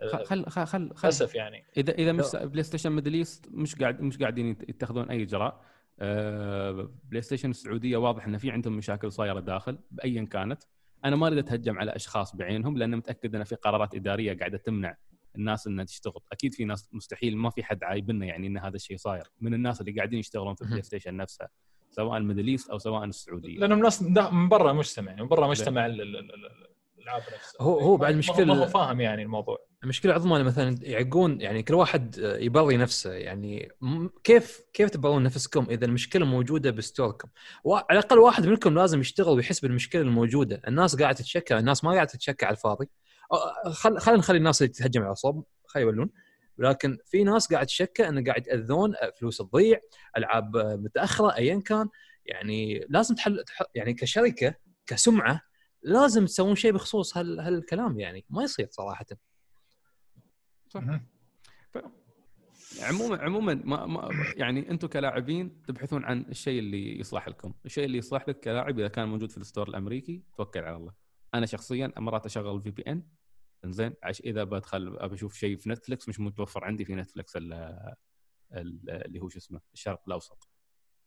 خل 0.03 0.25
خل 0.25 0.45
خل, 0.47 0.67
خل, 0.67 0.95
خل 0.95 1.07
للأسف 1.09 1.35
يعني. 1.35 1.65
اذا 1.77 1.93
إذا 1.93 2.13
مش 2.13 2.25
بلاي 2.43 2.63
ستيشن 2.63 2.93
ميدل 2.93 3.15
إيست 3.15 3.47
مش 3.51 3.75
قاعد 3.77 4.01
مش 4.01 4.19
قاعدين 4.19 4.47
يت- 4.51 4.69
يتخذون 4.69 5.11
أي 5.11 5.23
إجراء. 5.23 5.61
آه، 6.01 6.91
بلاي 7.05 7.23
ستيشن 7.23 7.51
السعودية 7.51 7.97
واضح 7.97 8.27
إن 8.27 8.39
في 8.39 8.51
عندهم 8.51 8.77
مشاكل 8.77 9.13
صايرة 9.13 9.41
داخل 9.41 9.79
أيا 9.91 10.25
كانت. 10.25 10.63
أنا 11.05 11.17
ما 11.17 11.27
أريد 11.27 11.39
أتهجم 11.39 11.79
على 11.79 11.97
أشخاص 11.97 12.37
بعينهم 12.37 12.79
لأن 12.79 12.97
متأكد 12.97 13.35
إن 13.35 13.45
في 13.45 13.55
قرارات 13.55 13.95
إدارية 13.95 14.39
قاعدة 14.39 14.59
تمنع 14.59 14.97
الناس 15.39 15.67
إنها 15.67 15.85
تشتغل 15.85 16.21
أكيد 16.33 16.55
في 16.55 16.65
ناس 16.65 16.89
مستحيل 16.93 17.37
ما 17.37 17.51
في 17.51 17.63
حد 17.65 17.85
عايبنا 17.85 18.27
يعني 18.27 18.47
إن 18.47 18.59
هذا 18.59 18.77
الشيء 18.77 18.97
صاير 18.97 19.25
من 19.41 19.55
الناس 19.55 19.81
اللي 19.81 19.93
قاعدين 19.93 20.19
يشتغلون 20.19 20.55
في 20.55 20.63
البلاي 20.63 20.83
ستيشن 20.83 21.17
نفسها 21.17 21.49
سواء 21.91 22.21
ميدل 22.21 22.47
إيست 22.49 22.71
أو 22.71 22.79
سواء 22.79 23.05
السعودية. 23.05 23.59
لانهم 23.59 23.79
ناس 23.79 24.03
من 24.33 24.49
برا 24.49 24.71
المجتمع 24.71 25.11
يعني 25.11 25.23
من 25.23 25.29
برا 25.29 25.47
مجتمع 25.47 25.87
ال- 25.87 26.01
ال- 26.01 26.17
ال- 26.17 26.35
ال- 26.35 26.69
الألعاب 26.99 27.23
نفسها. 27.35 27.63
هو- 27.63 27.81
هو 27.81 27.97
بعد 27.97 28.15
ما 28.15 28.55
هو 28.55 28.67
فاهم 28.67 29.01
يعني 29.01 29.23
الموضوع. 29.23 29.59
المشكلة 29.85 30.13
العظمى 30.13 30.43
مثلا 30.43 30.77
يعقون 30.83 31.41
يعني 31.41 31.63
كل 31.63 31.75
واحد 31.75 32.17
يبري 32.41 32.77
نفسه 32.77 33.13
يعني. 33.13 33.69
كيف 34.25 34.61
كيف 34.73 34.91
تبرون 34.91 35.23
نفسكم 35.23 35.67
إذا 35.71 35.85
المشكلة 35.87 36.27
موجودة 36.27 36.71
بستوركم؟ 36.71 37.29
على 37.67 37.85
الأقل 37.99 38.19
واحد 38.19 38.47
منكم 38.47 38.75
لازم 38.75 39.01
يشتغل 39.01 39.37
ويحس 39.37 39.61
بالمشكلة 39.61 40.03
الموجودة. 40.03 40.63
الناس 40.69 40.97
قاعدة 40.97 41.19
تتشكى 41.19 41.59
الناس 41.59 41.85
ما 41.85 41.91
قاعدة 41.93 42.11
تتشكى 42.11 42.47
على 42.47 42.53
الفاضي. 42.57 42.89
خل 43.73 43.99
خلينا 43.99 44.19
نخلي 44.19 44.39
الناس 44.39 44.63
اللي 44.63 44.73
تهجم 44.73 45.03
على 45.03 45.13
الصوب 45.13 45.47
خلي 45.67 45.83
يولون. 45.83 46.11
لكن 46.59 46.99
في 47.07 47.25
ناس 47.25 47.53
قاعد 47.53 47.67
تشكى 47.67 48.09
انه 48.09 48.25
قاعد 48.25 48.47
يأذون 48.47 48.95
فلوس 49.21 49.37
تضيع 49.39 49.81
ألعاب 50.17 50.57
متأخرة 50.57 51.35
ايا 51.37 51.61
كان. 51.61 51.89
يعني 52.27 52.87
لازم 52.89 53.15
تحل 53.15 53.45
تح- 53.45 53.63
يعني 53.75 53.95
كشركة 53.95 54.55
كسمعة 54.87 55.41
لازم 55.83 56.25
تسوون 56.27 56.55
شيء 56.55 56.73
بخصوص 56.73 57.17
هال 57.17 57.41
هالكلام 57.41 58.01
يعني. 58.01 58.25
ما 58.31 58.43
يصير 58.43 58.69
صراحة. 58.71 59.07
صح. 60.69 60.81
مهم. 60.81 61.07
عموما 62.83 63.17
عموما 63.23 63.55
ما, 63.65 63.87
ما 63.87 64.11
يعني 64.37 64.71
أنتم 64.71 64.89
كلاعبين 64.89 65.63
تبحثون 65.63 66.05
عن 66.05 66.21
الشيء 66.29 66.59
اللي 66.59 67.01
يصلح 67.01 67.29
لكم، 67.29 67.55
الشيء 67.65 67.85
اللي 67.85 67.99
يصلح 67.99 68.29
لك 68.29 68.41
كلاعب 68.41 68.79
إذا 68.79 68.89
كان 68.89 69.09
موجود 69.09 69.31
في 69.31 69.37
الستور 69.39 69.69
الأمريكي 69.69 70.23
توكل 70.37 70.61
على 70.61 70.77
الله. 70.77 71.08
أنا 71.35 71.47
شخصيا 71.47 71.93
مرات 71.97 72.27
أشغل 72.27 72.63
VPN 72.63 73.03
إنزين 73.65 73.95
عشان 74.03 74.21
إذا 74.21 74.45
بدخل 74.45 74.97
ابى 75.01 75.15
أشوف 75.15 75.35
شيء 75.35 75.57
في 75.57 75.71
نتفلكس 75.71 76.09
مش 76.09 76.21
متوفر 76.21 76.65
عندي 76.65 76.85
في 76.85 76.95
نتفلكس 76.95 77.37
ال- 77.37 77.53
ال- 78.53 78.91
اللي 78.91 79.21
هو 79.21 79.29
شو 79.29 79.39
اسمه 79.39 79.61
الشرق 79.75 80.03
الأوسط. 80.07 80.49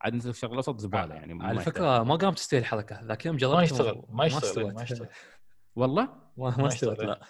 عاد 0.02 0.14
نتفلكس 0.14 0.35
الشرق 0.38 0.52
الأوسط 0.52 0.80
زبالة 0.80 1.15
يعني 1.15 1.34
ما 1.34 1.45
على. 1.48 1.61
فكرة 1.61 2.03
ما 2.03 2.15
قامت 2.15 2.38
تستوي 2.38 2.60
الحركه 2.60 3.02
ذاك 3.02 3.26
يوم 3.26 3.38
جربت 3.38 3.56
ما 3.56 3.64
يشتغل 3.64 4.03
ما 4.10 4.26
يشتغل. 4.26 4.73
ما 4.73 4.84
يشتغل 4.84 5.07
والله 5.76 6.03
ما 6.38 6.49
ما 6.49 6.57
ما 6.57 6.68
استوت 6.68 6.91
يشتغل. 6.91 7.07
لا 7.07 7.22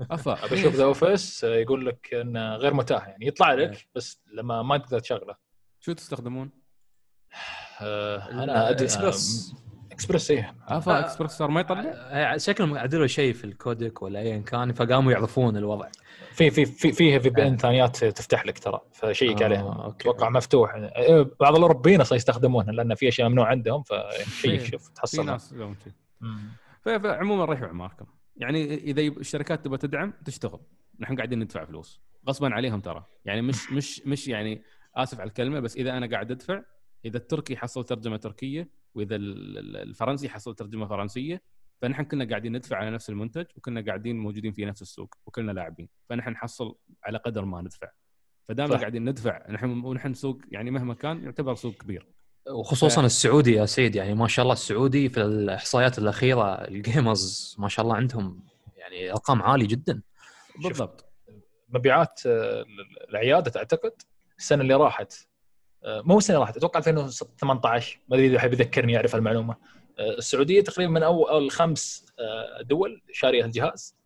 أفا 0.00 0.32
ابى 0.44 0.54
أشوف 0.54 0.74
ذا 0.74 0.84
أوفيس 0.84 1.44
يقول 1.44 1.86
لك 1.86 2.14
إنه 2.14 2.56
غير 2.56 2.74
متاح 2.74 3.08
يعني 3.08 3.26
يطلع. 3.26 3.52
لك 3.54 3.88
بس 3.94 4.22
لما 4.34 4.62
ما 4.62 4.76
تقدر 4.78 4.98
تشغله 4.98 5.36
شو 5.80 5.92
تستخدمون؟ 5.92 6.50
آه، 7.80 8.30
أنا 8.30 8.70
أدري 8.70 8.84
اكسبرس 8.84 9.54
إكسبرس 9.92 10.30
إيه 10.30 10.54
أفا 10.68 10.92
آه، 10.98 11.00
إكسبرس 11.00 11.30
صار 11.30 11.50
ما 11.50 11.60
يطلع؟ 11.60 11.80
آه، 11.80 12.36
شكلهم 12.36 12.78
عدلوا 12.78 13.06
شيء 13.06 13.32
في 13.34 13.44
الكودك 13.44 14.02
ولا 14.02 14.18
ايا 14.20 14.38
كان 14.38 14.72
فقاموا 14.72 15.12
يعرفون 15.12 15.56
الوضع 15.56 15.88
في 16.32 16.50
في 16.50 16.64
في 16.64 16.92
فيها 16.92 17.18
في 17.18 17.30
بي 17.30 17.42
آه. 17.42 17.48
ان 17.48 17.56
ثانيات 17.56 18.04
تفتح 18.04 18.46
لك 18.46 18.58
ترى 18.58 18.80
فشيك 18.92 19.42
آه، 19.42 19.44
عليها. 19.44 19.88
أتوقع 20.00 20.28
مفتوح 20.28 20.74
إيه، 20.74 21.30
بعض 21.40 21.56
الأوروبيين 21.56 22.00
أصلا 22.00 22.16
يستخدمونها 22.16 22.72
لأن 22.72 22.94
في 22.94 23.08
أشياء 23.08 23.28
ممنوع 23.28 23.46
عندهم 23.48 23.82
فشيك 23.82 24.60
في- 24.60 24.70
شوف 24.70 24.84
في 24.88 24.94
تحصلها 24.94 25.24
ناس 25.24 25.52
يسوون 25.52 25.76
شي. 25.84 25.90
مم. 26.20 26.38
ف- 26.82 26.88
فعموما 26.88 27.44
ريحوا 27.44 27.66
اعماركم 27.66 28.04
يعني 28.36 28.74
إذا 28.74 29.00
الشركات 29.02 29.64
تبغى 29.64 29.78
تدعم 29.78 30.12
تشتغل 30.24 30.60
نحن 31.00 31.16
قاعدين 31.16 31.38
ندفع 31.38 31.64
فلوس 31.64 32.00
غصبا 32.28 32.54
عليهم 32.54 32.80
ترى 32.80 33.04
يعني 33.24 33.42
مش 33.42 33.72
مش 33.72 34.02
مش 34.06 34.28
يعني 34.28 34.62
آسف 34.96 35.20
على 35.20 35.28
الكلمة 35.28 35.60
بس 35.60 35.76
إذا 35.76 35.90
أنا 35.96 36.06
قاعد 36.10 36.30
أدفع 36.30 36.60
إذا 37.04 37.16
التركي 37.16 37.56
حصل 37.56 37.84
ترجمة 37.84 38.16
تركية 38.16 38.68
وإذا 38.94 39.16
ال- 39.16 39.58
ال- 39.58 39.76
الفرنسي 39.76 40.28
حصل 40.28 40.54
ترجمة 40.54 40.86
فرنسية 40.86 41.42
فنحن 41.82 42.02
كنا 42.04 42.24
قاعدين 42.24 42.56
ندفع 42.56 42.76
على 42.76 42.90
نفس 42.90 43.10
المنتج 43.10 43.44
وكنا 43.56 43.80
قاعدين 43.86 44.18
موجودين 44.18 44.52
في 44.52 44.64
نفس 44.64 44.82
السوق 44.82 45.14
وكلنا 45.26 45.52
لاعبين. 45.52 45.88
فنحن 46.08 46.30
نحصل 46.30 46.74
على 47.04 47.18
قدر 47.18 47.44
ما 47.44 47.62
ندفع. 47.62 47.88
فدام 48.48 48.70
صح. 48.70 48.78
قاعدين 48.80 49.04
ندفع 49.08 49.50
نحن 49.50 49.84
ونحن 49.84 50.14
سوق 50.14 50.40
يعني 50.50 50.70
مهما 50.70 50.94
كان 50.94 51.24
يعتبر 51.24 51.54
سوق 51.54 51.74
كبير. 51.74 52.06
وخصوصا 52.50 53.04
السعودي 53.06 53.52
يا 53.52 53.66
سيد 53.66 53.96
يعني 53.96 54.14
ما 54.14 54.28
شاء 54.28 54.42
الله 54.42 54.52
السعودي 54.52 55.08
في 55.08 55.22
الإحصائيات 55.22 55.98
الأخيرة 55.98 56.54
الجيمرز 56.54 57.56
ما 57.58 57.68
شاء 57.68 57.84
الله 57.84 57.96
عندهم 57.96 58.44
يعني 58.76 59.12
ارقام 59.12 59.42
عاليه 59.42 59.66
جدا. 59.68 60.02
بالضبط. 60.62 61.12
مبيعات 61.68 62.20
آه، 62.26 62.64
العادة 63.08 63.50
تعتقد 63.50 63.92
السنة 64.38 64.62
اللي 64.62 64.74
راحت 64.74 65.12
آه، 65.12 65.31
مو 65.84 66.18
السنة 66.18 66.36
اللي 66.36 66.44
راحت 66.44 66.56
أتوقع 66.56 66.78
2018 66.78 68.00
ما 68.08 68.16
أدري 68.16 68.26
إذا 68.26 68.38
حد 68.38 68.52
يذكرني 68.52 68.92
يعرف 68.92 69.14
المعلومة. 69.14 69.56
آه، 69.98 70.10
السعودية 70.18 70.60
تقريبا 70.60 70.92
من 70.92 71.02
اول 71.02 71.50
خمس 71.50 72.06
آه، 72.18 72.62
دول 72.62 73.02
شارية 73.12 73.44
الجهاز. 73.44 73.96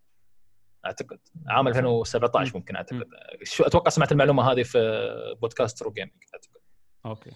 أعتقد 0.86 1.18
عام 1.46 1.68
2017 1.68 2.56
ممكن 2.56 2.76
أعتقد. 2.76 3.08
شو 3.42 3.64
أتوقع 3.64 3.90
سمعت 3.90 4.12
المعلومة 4.12 4.52
هذه 4.52 4.62
في 4.62 5.36
بودكاست 5.40 5.82
رو 5.82 5.90
جيمنج 5.90 6.12
أعتقد. 6.34 6.60
أوكي. 7.06 7.30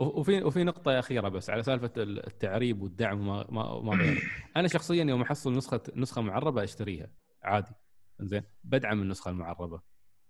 وفي 0.00 0.42
وفي 0.42 0.64
نقطة 0.64 0.98
أخيرة 0.98 1.28
بس 1.28 1.50
على 1.50 1.62
سالفة 1.62 1.90
التعريب 1.96 2.82
والدعم 2.82 3.28
وما 3.28 3.46
ما 3.50 3.80
ما. 3.80 4.16
أنا 4.56 4.68
شخصيا 4.68 5.04
يوم 5.04 5.22
أحصل 5.22 5.52
نسخة 5.52 5.80
نسخة 5.96 6.20
معربة 6.20 6.64
أشتريها 6.64 7.10
عادي. 7.42 7.72
زين 8.20 8.42
بدعم 8.64 9.02
النسخة 9.02 9.28
المعربة. 9.28 9.80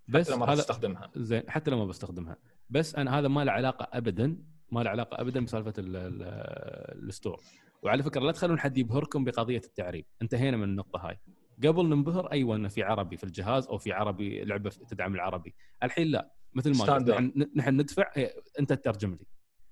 بس 0.09 0.21
بس 0.21 0.31
لما 0.31 0.45
راح 0.45 0.51
هذا 0.51 0.61
تستخدمها 0.61 1.11
زين 1.17 1.51
حتى 1.51 1.71
لو 1.71 1.79
ما 1.79 1.85
بستخدمها. 1.85 2.37
بس 2.71 2.95
أنا 2.95 3.19
هذا 3.19 3.29
ما 3.29 3.45
له 3.45 3.53
علاقة 3.53 3.89
أبدا 3.93 4.37
ما 4.73 4.81
له 4.81 5.05
بسالفة 5.41 5.73
ال- 5.79 5.97
ال- 5.97 7.09
الستور. 7.09 7.41
وعلى 7.83 8.03
فكرة 8.03 8.21
لا 8.21 8.33
تخلون 8.33 8.59
حد 8.59 8.79
يبهركم 8.79 9.25
بقضية 9.25 9.63
التعريب. 9.65 10.07
انتهينا 10.23 10.57
من 10.57 10.65
النقطة 10.65 11.09
هاي. 11.09 11.19
قبل 11.67 11.89
ننبهر 11.89 12.33
أيوه 12.33 12.57
إنه 12.57 12.69
في 12.69 12.83
عربي 12.83 13.17
في 13.17 13.25
الجهاز 13.25 13.67
أو 13.67 13.79
في 13.79 13.93
عربي 13.93 14.45
لعبة 14.45 14.71
تدعم 14.71 15.15
العربي. 15.15 15.55
الحين 15.83 16.07
لا 16.07 16.33
مثل 16.55 16.71
ما. 16.79 16.85
نحن 16.99 17.51
نحن 17.57 17.81
ندفع 17.81 18.11
إيه، 18.17 18.35
أنت 18.61 18.73
تترجم 18.73 19.11
لي. 19.11 19.27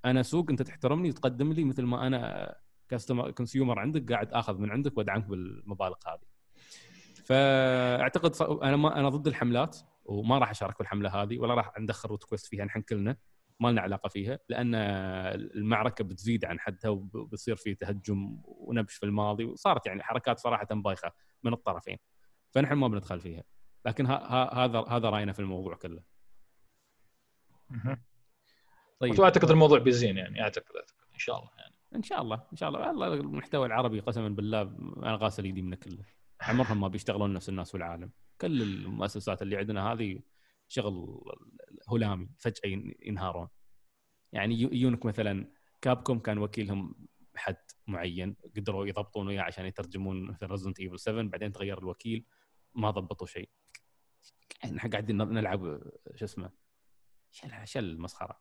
أنا 0.04 0.22
سوق 0.22 0.50
أنت 0.50 0.62
تحترمني 0.62 1.08
وتقدم 1.08 1.52
لي 1.52 1.64
مثل 1.64 1.82
ما 1.82 2.06
أنا 2.06 2.54
customer 2.88 3.30
consumer 3.30 3.78
عندك 3.78 4.12
قاعد 4.12 4.32
آخذ 4.32 4.58
من 4.58 4.70
عندك 4.70 4.98
وأدعمك 4.98 5.24
بالمبالغ 5.24 5.96
هذه. 6.06 6.28
فأعتقد 7.24 8.60
أنا 8.62 8.76
ما 8.76 9.00
أنا 9.00 9.08
ضد 9.08 9.26
الحملات. 9.26 9.76
وما 10.08 10.38
راح 10.38 10.50
اشارك 10.50 10.78
بالحمله 10.78 11.22
هذه 11.22 11.38
ولا 11.38 11.54
راح 11.54 11.78
ندخل 11.78 12.08
Root 12.08 12.24
Quest 12.24 12.46
فيها 12.46 12.64
نحن 12.64 12.80
كلنا 12.80 13.16
ما 13.60 13.68
لنا 13.68 13.80
علاقة 13.80 14.08
فيها 14.08 14.38
لأن 14.48 14.74
المعركة 15.54 16.04
بتزيد 16.04 16.44
عن 16.44 16.60
حدها 16.60 16.90
وبتصير 16.90 17.56
في 17.56 17.74
تهجم 17.74 18.42
ونبش 18.44 18.94
في 18.94 19.06
الماضي 19.06 19.44
وصارت 19.44 19.86
يعني 19.86 20.02
حركات 20.02 20.38
صراحة 20.38 20.66
بايخة 20.70 21.12
من 21.42 21.52
الطرفين 21.52 21.98
فنحن 22.50 22.74
ما 22.74 22.88
بندخل 22.88 23.20
فيها. 23.20 23.42
لكن 23.86 24.06
هذا 24.06 24.84
هذا 24.88 25.10
رأينا 25.10 25.32
في 25.32 25.40
الموضوع 25.40 25.74
كله. 25.74 26.02
طيب. 29.00 29.18
واعتقد 29.18 29.50
الموضوع 29.50 29.78
بيزين 29.78 30.16
يعني 30.16 30.42
أعتقد 30.42 30.76
أعتقد 30.76 31.12
إن 31.14 31.18
شاء 31.18 31.38
الله 31.38 31.50
يعني. 31.58 31.74
إن 31.94 32.02
شاء 32.02 32.22
الله 32.22 32.42
إن 32.52 32.56
شاء 32.56 32.68
الله. 32.68 32.88
والله 32.88 33.14
المحتوى 33.14 33.66
العربي 33.66 34.00
قسما 34.00 34.28
بالله 34.28 34.62
أنا 34.96 35.16
غاسل 35.16 35.44
ايدي 35.44 35.62
منه 35.62 35.76
كله. 35.76 36.04
عمرهم 36.40 36.80
ما 36.80 36.88
بيشتغلون 36.88 37.32
نفس 37.32 37.48
الناس 37.48 37.70
في 37.70 37.76
العالم 37.76 38.10
كل 38.40 38.62
المؤسسات 38.62 39.42
اللي 39.42 39.56
عندنا 39.56 39.92
هذه 39.92 40.20
شغل 40.68 41.22
هلامي 41.88 42.28
فجأة 42.38 42.68
ين- 42.68 42.94
ينهارون. 43.02 43.48
يعني 44.32 44.62
يجونك 44.62 45.06
مثلا 45.06 45.50
كابكوم 45.82 46.18
كان 46.18 46.38
وكيلهم 46.38 47.08
حد 47.36 47.56
معين 47.86 48.36
قدروا 48.56 48.86
يضبطون 48.86 49.26
وياه 49.26 49.42
عشان 49.42 49.66
يترجمون 49.66 50.24
مثل 50.24 50.46
Resident 50.46 50.80
Evil 50.80 50.98
7 50.98 51.22
بعدين 51.22 51.52
تغير 51.52 51.78
الوكيل 51.78 52.24
ما 52.74 52.90
ضبطوا 52.90 53.26
شيء. 53.26 53.48
إحنا 54.64 54.90
قاعدين 54.90 55.16
نلعب 55.16 55.80
شو 56.14 56.24
اسمه 56.24 56.50
شل 57.30 57.50
شل 57.66 57.84
المسخرة. 57.84 58.40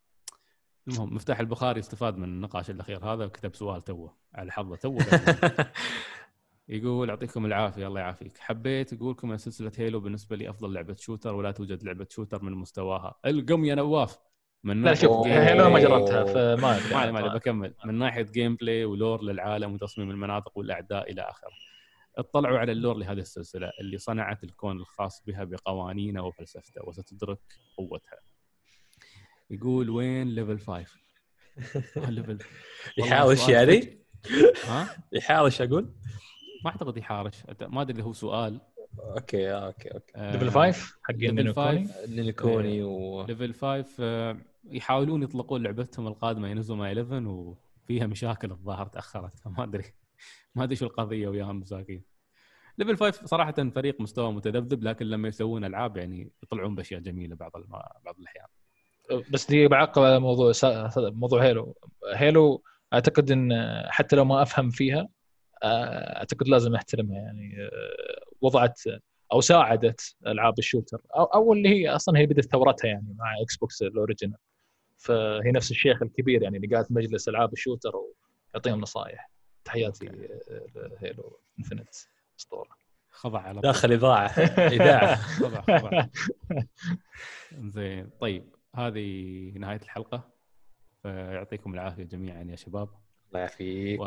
المهم 0.87 1.13
مفتاح 1.15 1.39
البخاري 1.39 1.79
استفاد 1.79 2.17
من 2.17 2.23
النقاش 2.23 2.69
الأخير 2.69 3.05
هذا 3.13 3.25
وكتب 3.25 3.55
سؤال 3.55 3.83
توه 3.83 4.17
على 4.33 4.51
حظه 4.51 4.75
توه. 4.75 4.97
يقول 6.69 7.09
يعطيكم 7.09 7.45
العافية 7.45 7.87
الله 7.87 7.99
يعافيك. 8.01 8.37
حبيت 8.37 8.93
أقول 8.93 9.11
لكم 9.11 9.31
إن 9.31 9.37
سلسلة 9.37 9.71
هيلو 9.77 9.99
بالنسبة 9.99 10.35
لي 10.35 10.49
أفضل 10.49 10.73
لعبة 10.73 10.95
shooter 10.99 11.35
ولا 11.35 11.51
توجد 11.51 11.83
لعبة 11.83 12.07
shooter 12.09 12.43
من 12.43 12.51
مستواها. 12.51 13.15
القم 13.25 13.65
يا 13.65 13.75
نواف. 13.75 14.17
من 14.63 14.81
لا 14.83 14.93
شوف. 14.93 15.27
هيلو 15.27 15.69
ما 15.69 15.79
جربتها 15.79 16.23
فما 16.23 16.79
ما 17.05 17.11
ما 17.11 17.33
بكمل. 17.33 17.73
من 17.85 17.93
ناحية 17.97 18.21
gameplay 18.21 18.55
و 18.55 18.85
lore 18.85 19.23
للعالم 19.23 19.73
وتصميم 19.73 20.09
المناطق 20.11 20.57
والأعداء 20.57 21.11
إلى 21.11 21.21
آخره. 21.21 21.51
اطلعوا 22.17 22.57
على 22.59 22.71
اللور 22.71 22.95
لهذه 22.97 23.19
السلسلة 23.19 23.71
اللي 23.81 23.97
صنعت 23.97 24.43
الكون 24.43 24.77
الخاص 24.77 25.23
بها 25.27 25.43
بقوانينه 25.43 26.25
وفلسفته 26.25 26.81
وستدرك 26.87 27.39
قوتها. 27.77 28.19
يقول 29.49 29.89
وين 29.89 30.27
ليفل 30.35 30.59
5 30.59 30.91
ليفل 31.95 32.37
يحاول 32.97 33.37
يعني 33.49 33.81
فج- 33.81 33.89
ها؟ 34.65 34.89
يحاول 35.17 35.45
إيش 35.45 35.61
أقول؟ 35.61 35.93
ما 36.65 36.71
أعتقد 36.71 36.97
يحارش 36.97 37.43
ما 37.61 37.81
أدري 37.81 37.95
إذا 37.95 38.03
هو 38.03 38.13
سؤال. 38.13 38.59
أوكي 38.99 39.51
أوكي 39.51 39.93
أوكي. 39.93 40.13
آه، 40.15 40.31
ليفل 40.31 40.51
5 40.51 40.93
حقين 41.03 41.19
ليفل 41.19 41.35
نينو 41.35 41.53
كوني 41.53 41.87
فايف. 41.87 42.09
نينيكوني 42.09 42.83
و 42.83 43.25
ليفل 43.25 43.53
5 43.53 43.85
آه، 43.99 44.37
يحاولون 44.71 45.23
يطلقون 45.23 45.63
لعبتهم 45.63 46.07
القادمة 46.07 46.47
ينزلوا 46.47 46.85
11 46.85 47.27
وفيها 47.27 48.07
مشاكل 48.07 48.51
الظاهر 48.51 48.85
تأخرت 48.85 49.39
فما 49.39 49.63
أدري. 49.63 49.83
ما 50.55 50.63
أدري 50.63 50.75
شو 50.75 50.85
القضية 50.85 51.27
وياهم 51.27 51.59
مساكين. 51.59 52.03
ليفل 52.77 52.97
5 52.97 53.25
صراحة 53.25 53.69
فريق 53.75 54.01
مستوى 54.01 54.33
متذبذب 54.33 54.83
لكن 54.83 55.05
لما 55.05 55.27
يسوون 55.27 55.65
ألعاب 55.65 55.97
يعني 55.97 56.31
يطلعون 56.43 56.75
بأشياء 56.75 57.01
جميلة 57.01 57.35
بعض 57.35 57.55
الم... 57.55 57.71
بعض 58.05 58.15
الأحيان. 58.19 58.47
بس 59.31 59.47
دي 59.47 59.67
بعقب 59.67 60.01
على 60.01 60.19
موضوع 60.19 60.51
سا... 60.51 60.91
موضوع 60.97 61.43
هيلو 61.43 61.75
هيلو 62.13 62.63
أعتقد 62.93 63.31
إن 63.31 63.49
حتى 63.89 64.15
لو 64.15 64.25
ما 64.25 64.41
أفهم 64.41 64.69
فيها 64.69 64.99
آه، 64.99 65.07
أعتقد 65.63 66.47
لازم 66.47 66.75
أحترمها 66.75 67.17
يعني 67.17 67.55
آه، 67.63 68.23
وضعت 68.41 68.81
أو 69.33 69.41
ساعدت 69.41 70.15
ألعاب 70.27 70.59
ال 70.59 70.64
shooter 70.65 71.01
أو, 71.15 71.23
أو 71.23 71.53
اللي 71.53 71.69
هي 71.69 71.89
أصلا 71.89 72.19
هي 72.19 72.25
بدأت 72.25 72.45
ثورتها 72.45 72.87
يعني 72.87 73.15
مع 73.17 73.41
إكس 73.43 73.57
بوكس 73.57 73.81
ال 73.81 73.87
original. 73.87 74.37
فهي 74.97 75.51
نفس 75.51 75.71
الشيخ 75.71 76.01
الكبير 76.01 76.43
يعني 76.43 76.57
اللي 76.57 76.67
قاعد 76.67 76.85
في 76.85 76.93
مجلس 76.93 77.29
ألعاب 77.29 77.53
ال 77.53 77.58
shooter 77.58 77.91
ويعطيهم 77.95 78.81
نصائح. 78.81 79.31
تحياتي 79.65 80.29
هيلو 80.99 81.39
Infinite 81.59 81.89
أسطورة. 82.39 82.69
خضع 83.09 83.39
على 83.39 83.61
داخل 83.61 83.91
إذاعة. 83.93 84.27
إذاعة. 84.77 85.15
خضع 85.15 85.61
خضع. 85.61 86.07
زين 87.53 88.09
طيب 88.19 88.55
هذه 88.75 89.51
نهاية 89.57 89.81
الحلقة. 89.81 90.29
فيعطيكم 91.03 91.73
العافية 91.73 92.03
جميعا 92.03 92.43
يا 92.43 92.55
شباب. 92.55 92.89
الله 93.27 93.39
يعافيك. 93.39 94.01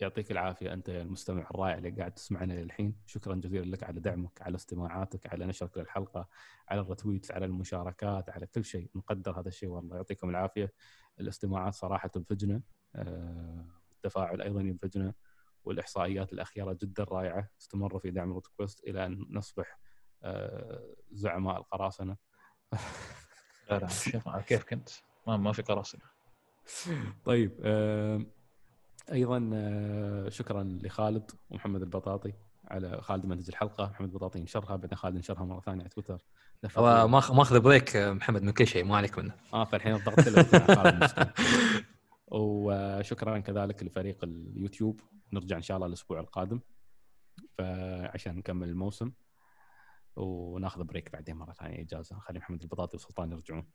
ويعطيك 0.00 0.30
العافية 0.30 0.72
أنت 0.72 0.88
يا 0.88 1.02
المستمع 1.02 1.50
الرائع 1.50 1.78
اللي 1.78 1.90
قاعد 1.90 2.12
تسمعنا 2.12 2.52
للحين. 2.52 2.96
شكرا 3.06 3.34
جزيلا 3.34 3.64
لك 3.64 3.82
على 3.82 4.00
دعمك 4.00 4.42
على 4.42 4.56
استماعاتك 4.56 5.26
على 5.26 5.46
نشرك 5.46 5.78
للحلقة 5.78 6.28
على 6.68 6.80
ال 6.80 6.86
retweets 6.86 7.30
على 7.30 7.46
المشاركات 7.46 8.30
على 8.30 8.46
كل 8.46 8.64
شيء. 8.64 8.90
نقدر 8.94 9.40
هذا 9.40 9.48
الشيء 9.48 9.68
والله. 9.68 9.96
يعطيكم 9.96 10.30
العافية. 10.30 10.72
الاستماعات 11.20 11.74
صراحة 11.74 12.08
تنفجنا 12.08 12.62
آه، 12.94 13.66
التفاعل 13.92 14.42
أيضا 14.42 14.60
ينفجنا 14.60 15.14
والإحصائيات 15.64 16.32
الأخيرة 16.32 16.78
جدا 16.82 17.04
رائعة. 17.04 17.48
استمروا 17.60 17.98
في 18.00 18.10
دعم 18.10 18.30
الريكوست 18.30 18.84
إلى 18.84 19.06
أن 19.06 19.26
نصبح 19.30 19.78
آه، 20.22 20.94
زعماء 21.12 21.56
القراصنة. 21.56 22.16
لا 23.70 23.78
لا 23.78 24.40
كيف 24.40 24.64
كنت؟ 24.64 24.88
ما 25.26 25.36
ما 25.36 25.52
في 25.52 25.62
قراصنة. 25.62 26.02
طيب 27.24 27.60
آه، 27.62 28.26
أيضا 29.12 29.50
آه، 29.54 30.28
شكرا 30.28 30.78
لخالد 30.82 31.30
ومحمد 31.50 31.82
البطاطي 31.82 32.32
على 32.64 33.00
خالد 33.02 33.26
منتج 33.26 33.48
الحلقة. 33.48 33.90
محمد 33.90 34.08
البطاطي 34.08 34.40
نشرها 34.40 34.76
بعدين 34.76 34.98
خالد 34.98 35.16
نشرها 35.16 35.44
مرة 35.44 35.60
ثانية 35.60 35.80
على 35.80 35.88
تويتر. 35.88 36.18
ماخذ 37.34 37.60
break 37.60 37.96
محمد 37.96 38.42
من 38.42 38.50
كل 38.50 38.66
شيء 38.66 38.84
ما 38.84 38.96
عليك 38.96 39.18
منه. 39.18 39.34
آه 39.52 39.64
فالحين 39.64 39.94
الضغط. 39.94 40.18
وشكرا 42.28 43.38
كذلك 43.38 43.82
لفريق 43.82 44.24
اليوتيوب. 44.24 45.00
نرجع 45.32 45.56
إن 45.56 45.62
شاء 45.62 45.76
الله 45.76 45.86
الأسبوع 45.86 46.20
القادم. 46.20 46.60
فعشان 47.58 48.36
نكمل 48.36 48.68
الموسم 48.68 49.12
وناخذ 50.16 50.84
break 50.84 51.12
بعدين 51.12 51.36
مرة 51.36 51.52
ثانية 51.52 51.82
إجازة. 51.82 52.16
نخلي 52.16 52.38
محمد 52.38 52.62
البطاطي 52.62 52.96
وسلطان 52.96 53.32
يرجعون. 53.32 53.66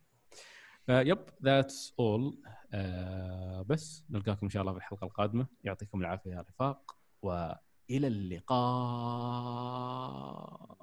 فيب 0.85 1.17
that's 1.43 1.93
all 1.99 2.37
بس 3.67 4.03
نلقاكم 4.09 4.45
إن 4.45 4.49
شاء 4.49 4.61
الله 4.61 4.73
في 4.73 4.77
الحلقة 4.77 5.05
القادمة. 5.05 5.47
يعطيكم 5.63 6.01
العافية 6.01 6.31
يا 6.31 6.41
رفاق 6.49 6.95
وإلى 7.21 8.07
اللقاء. 8.07 8.57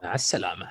مع 0.05 0.15
السلامة. 0.15 0.69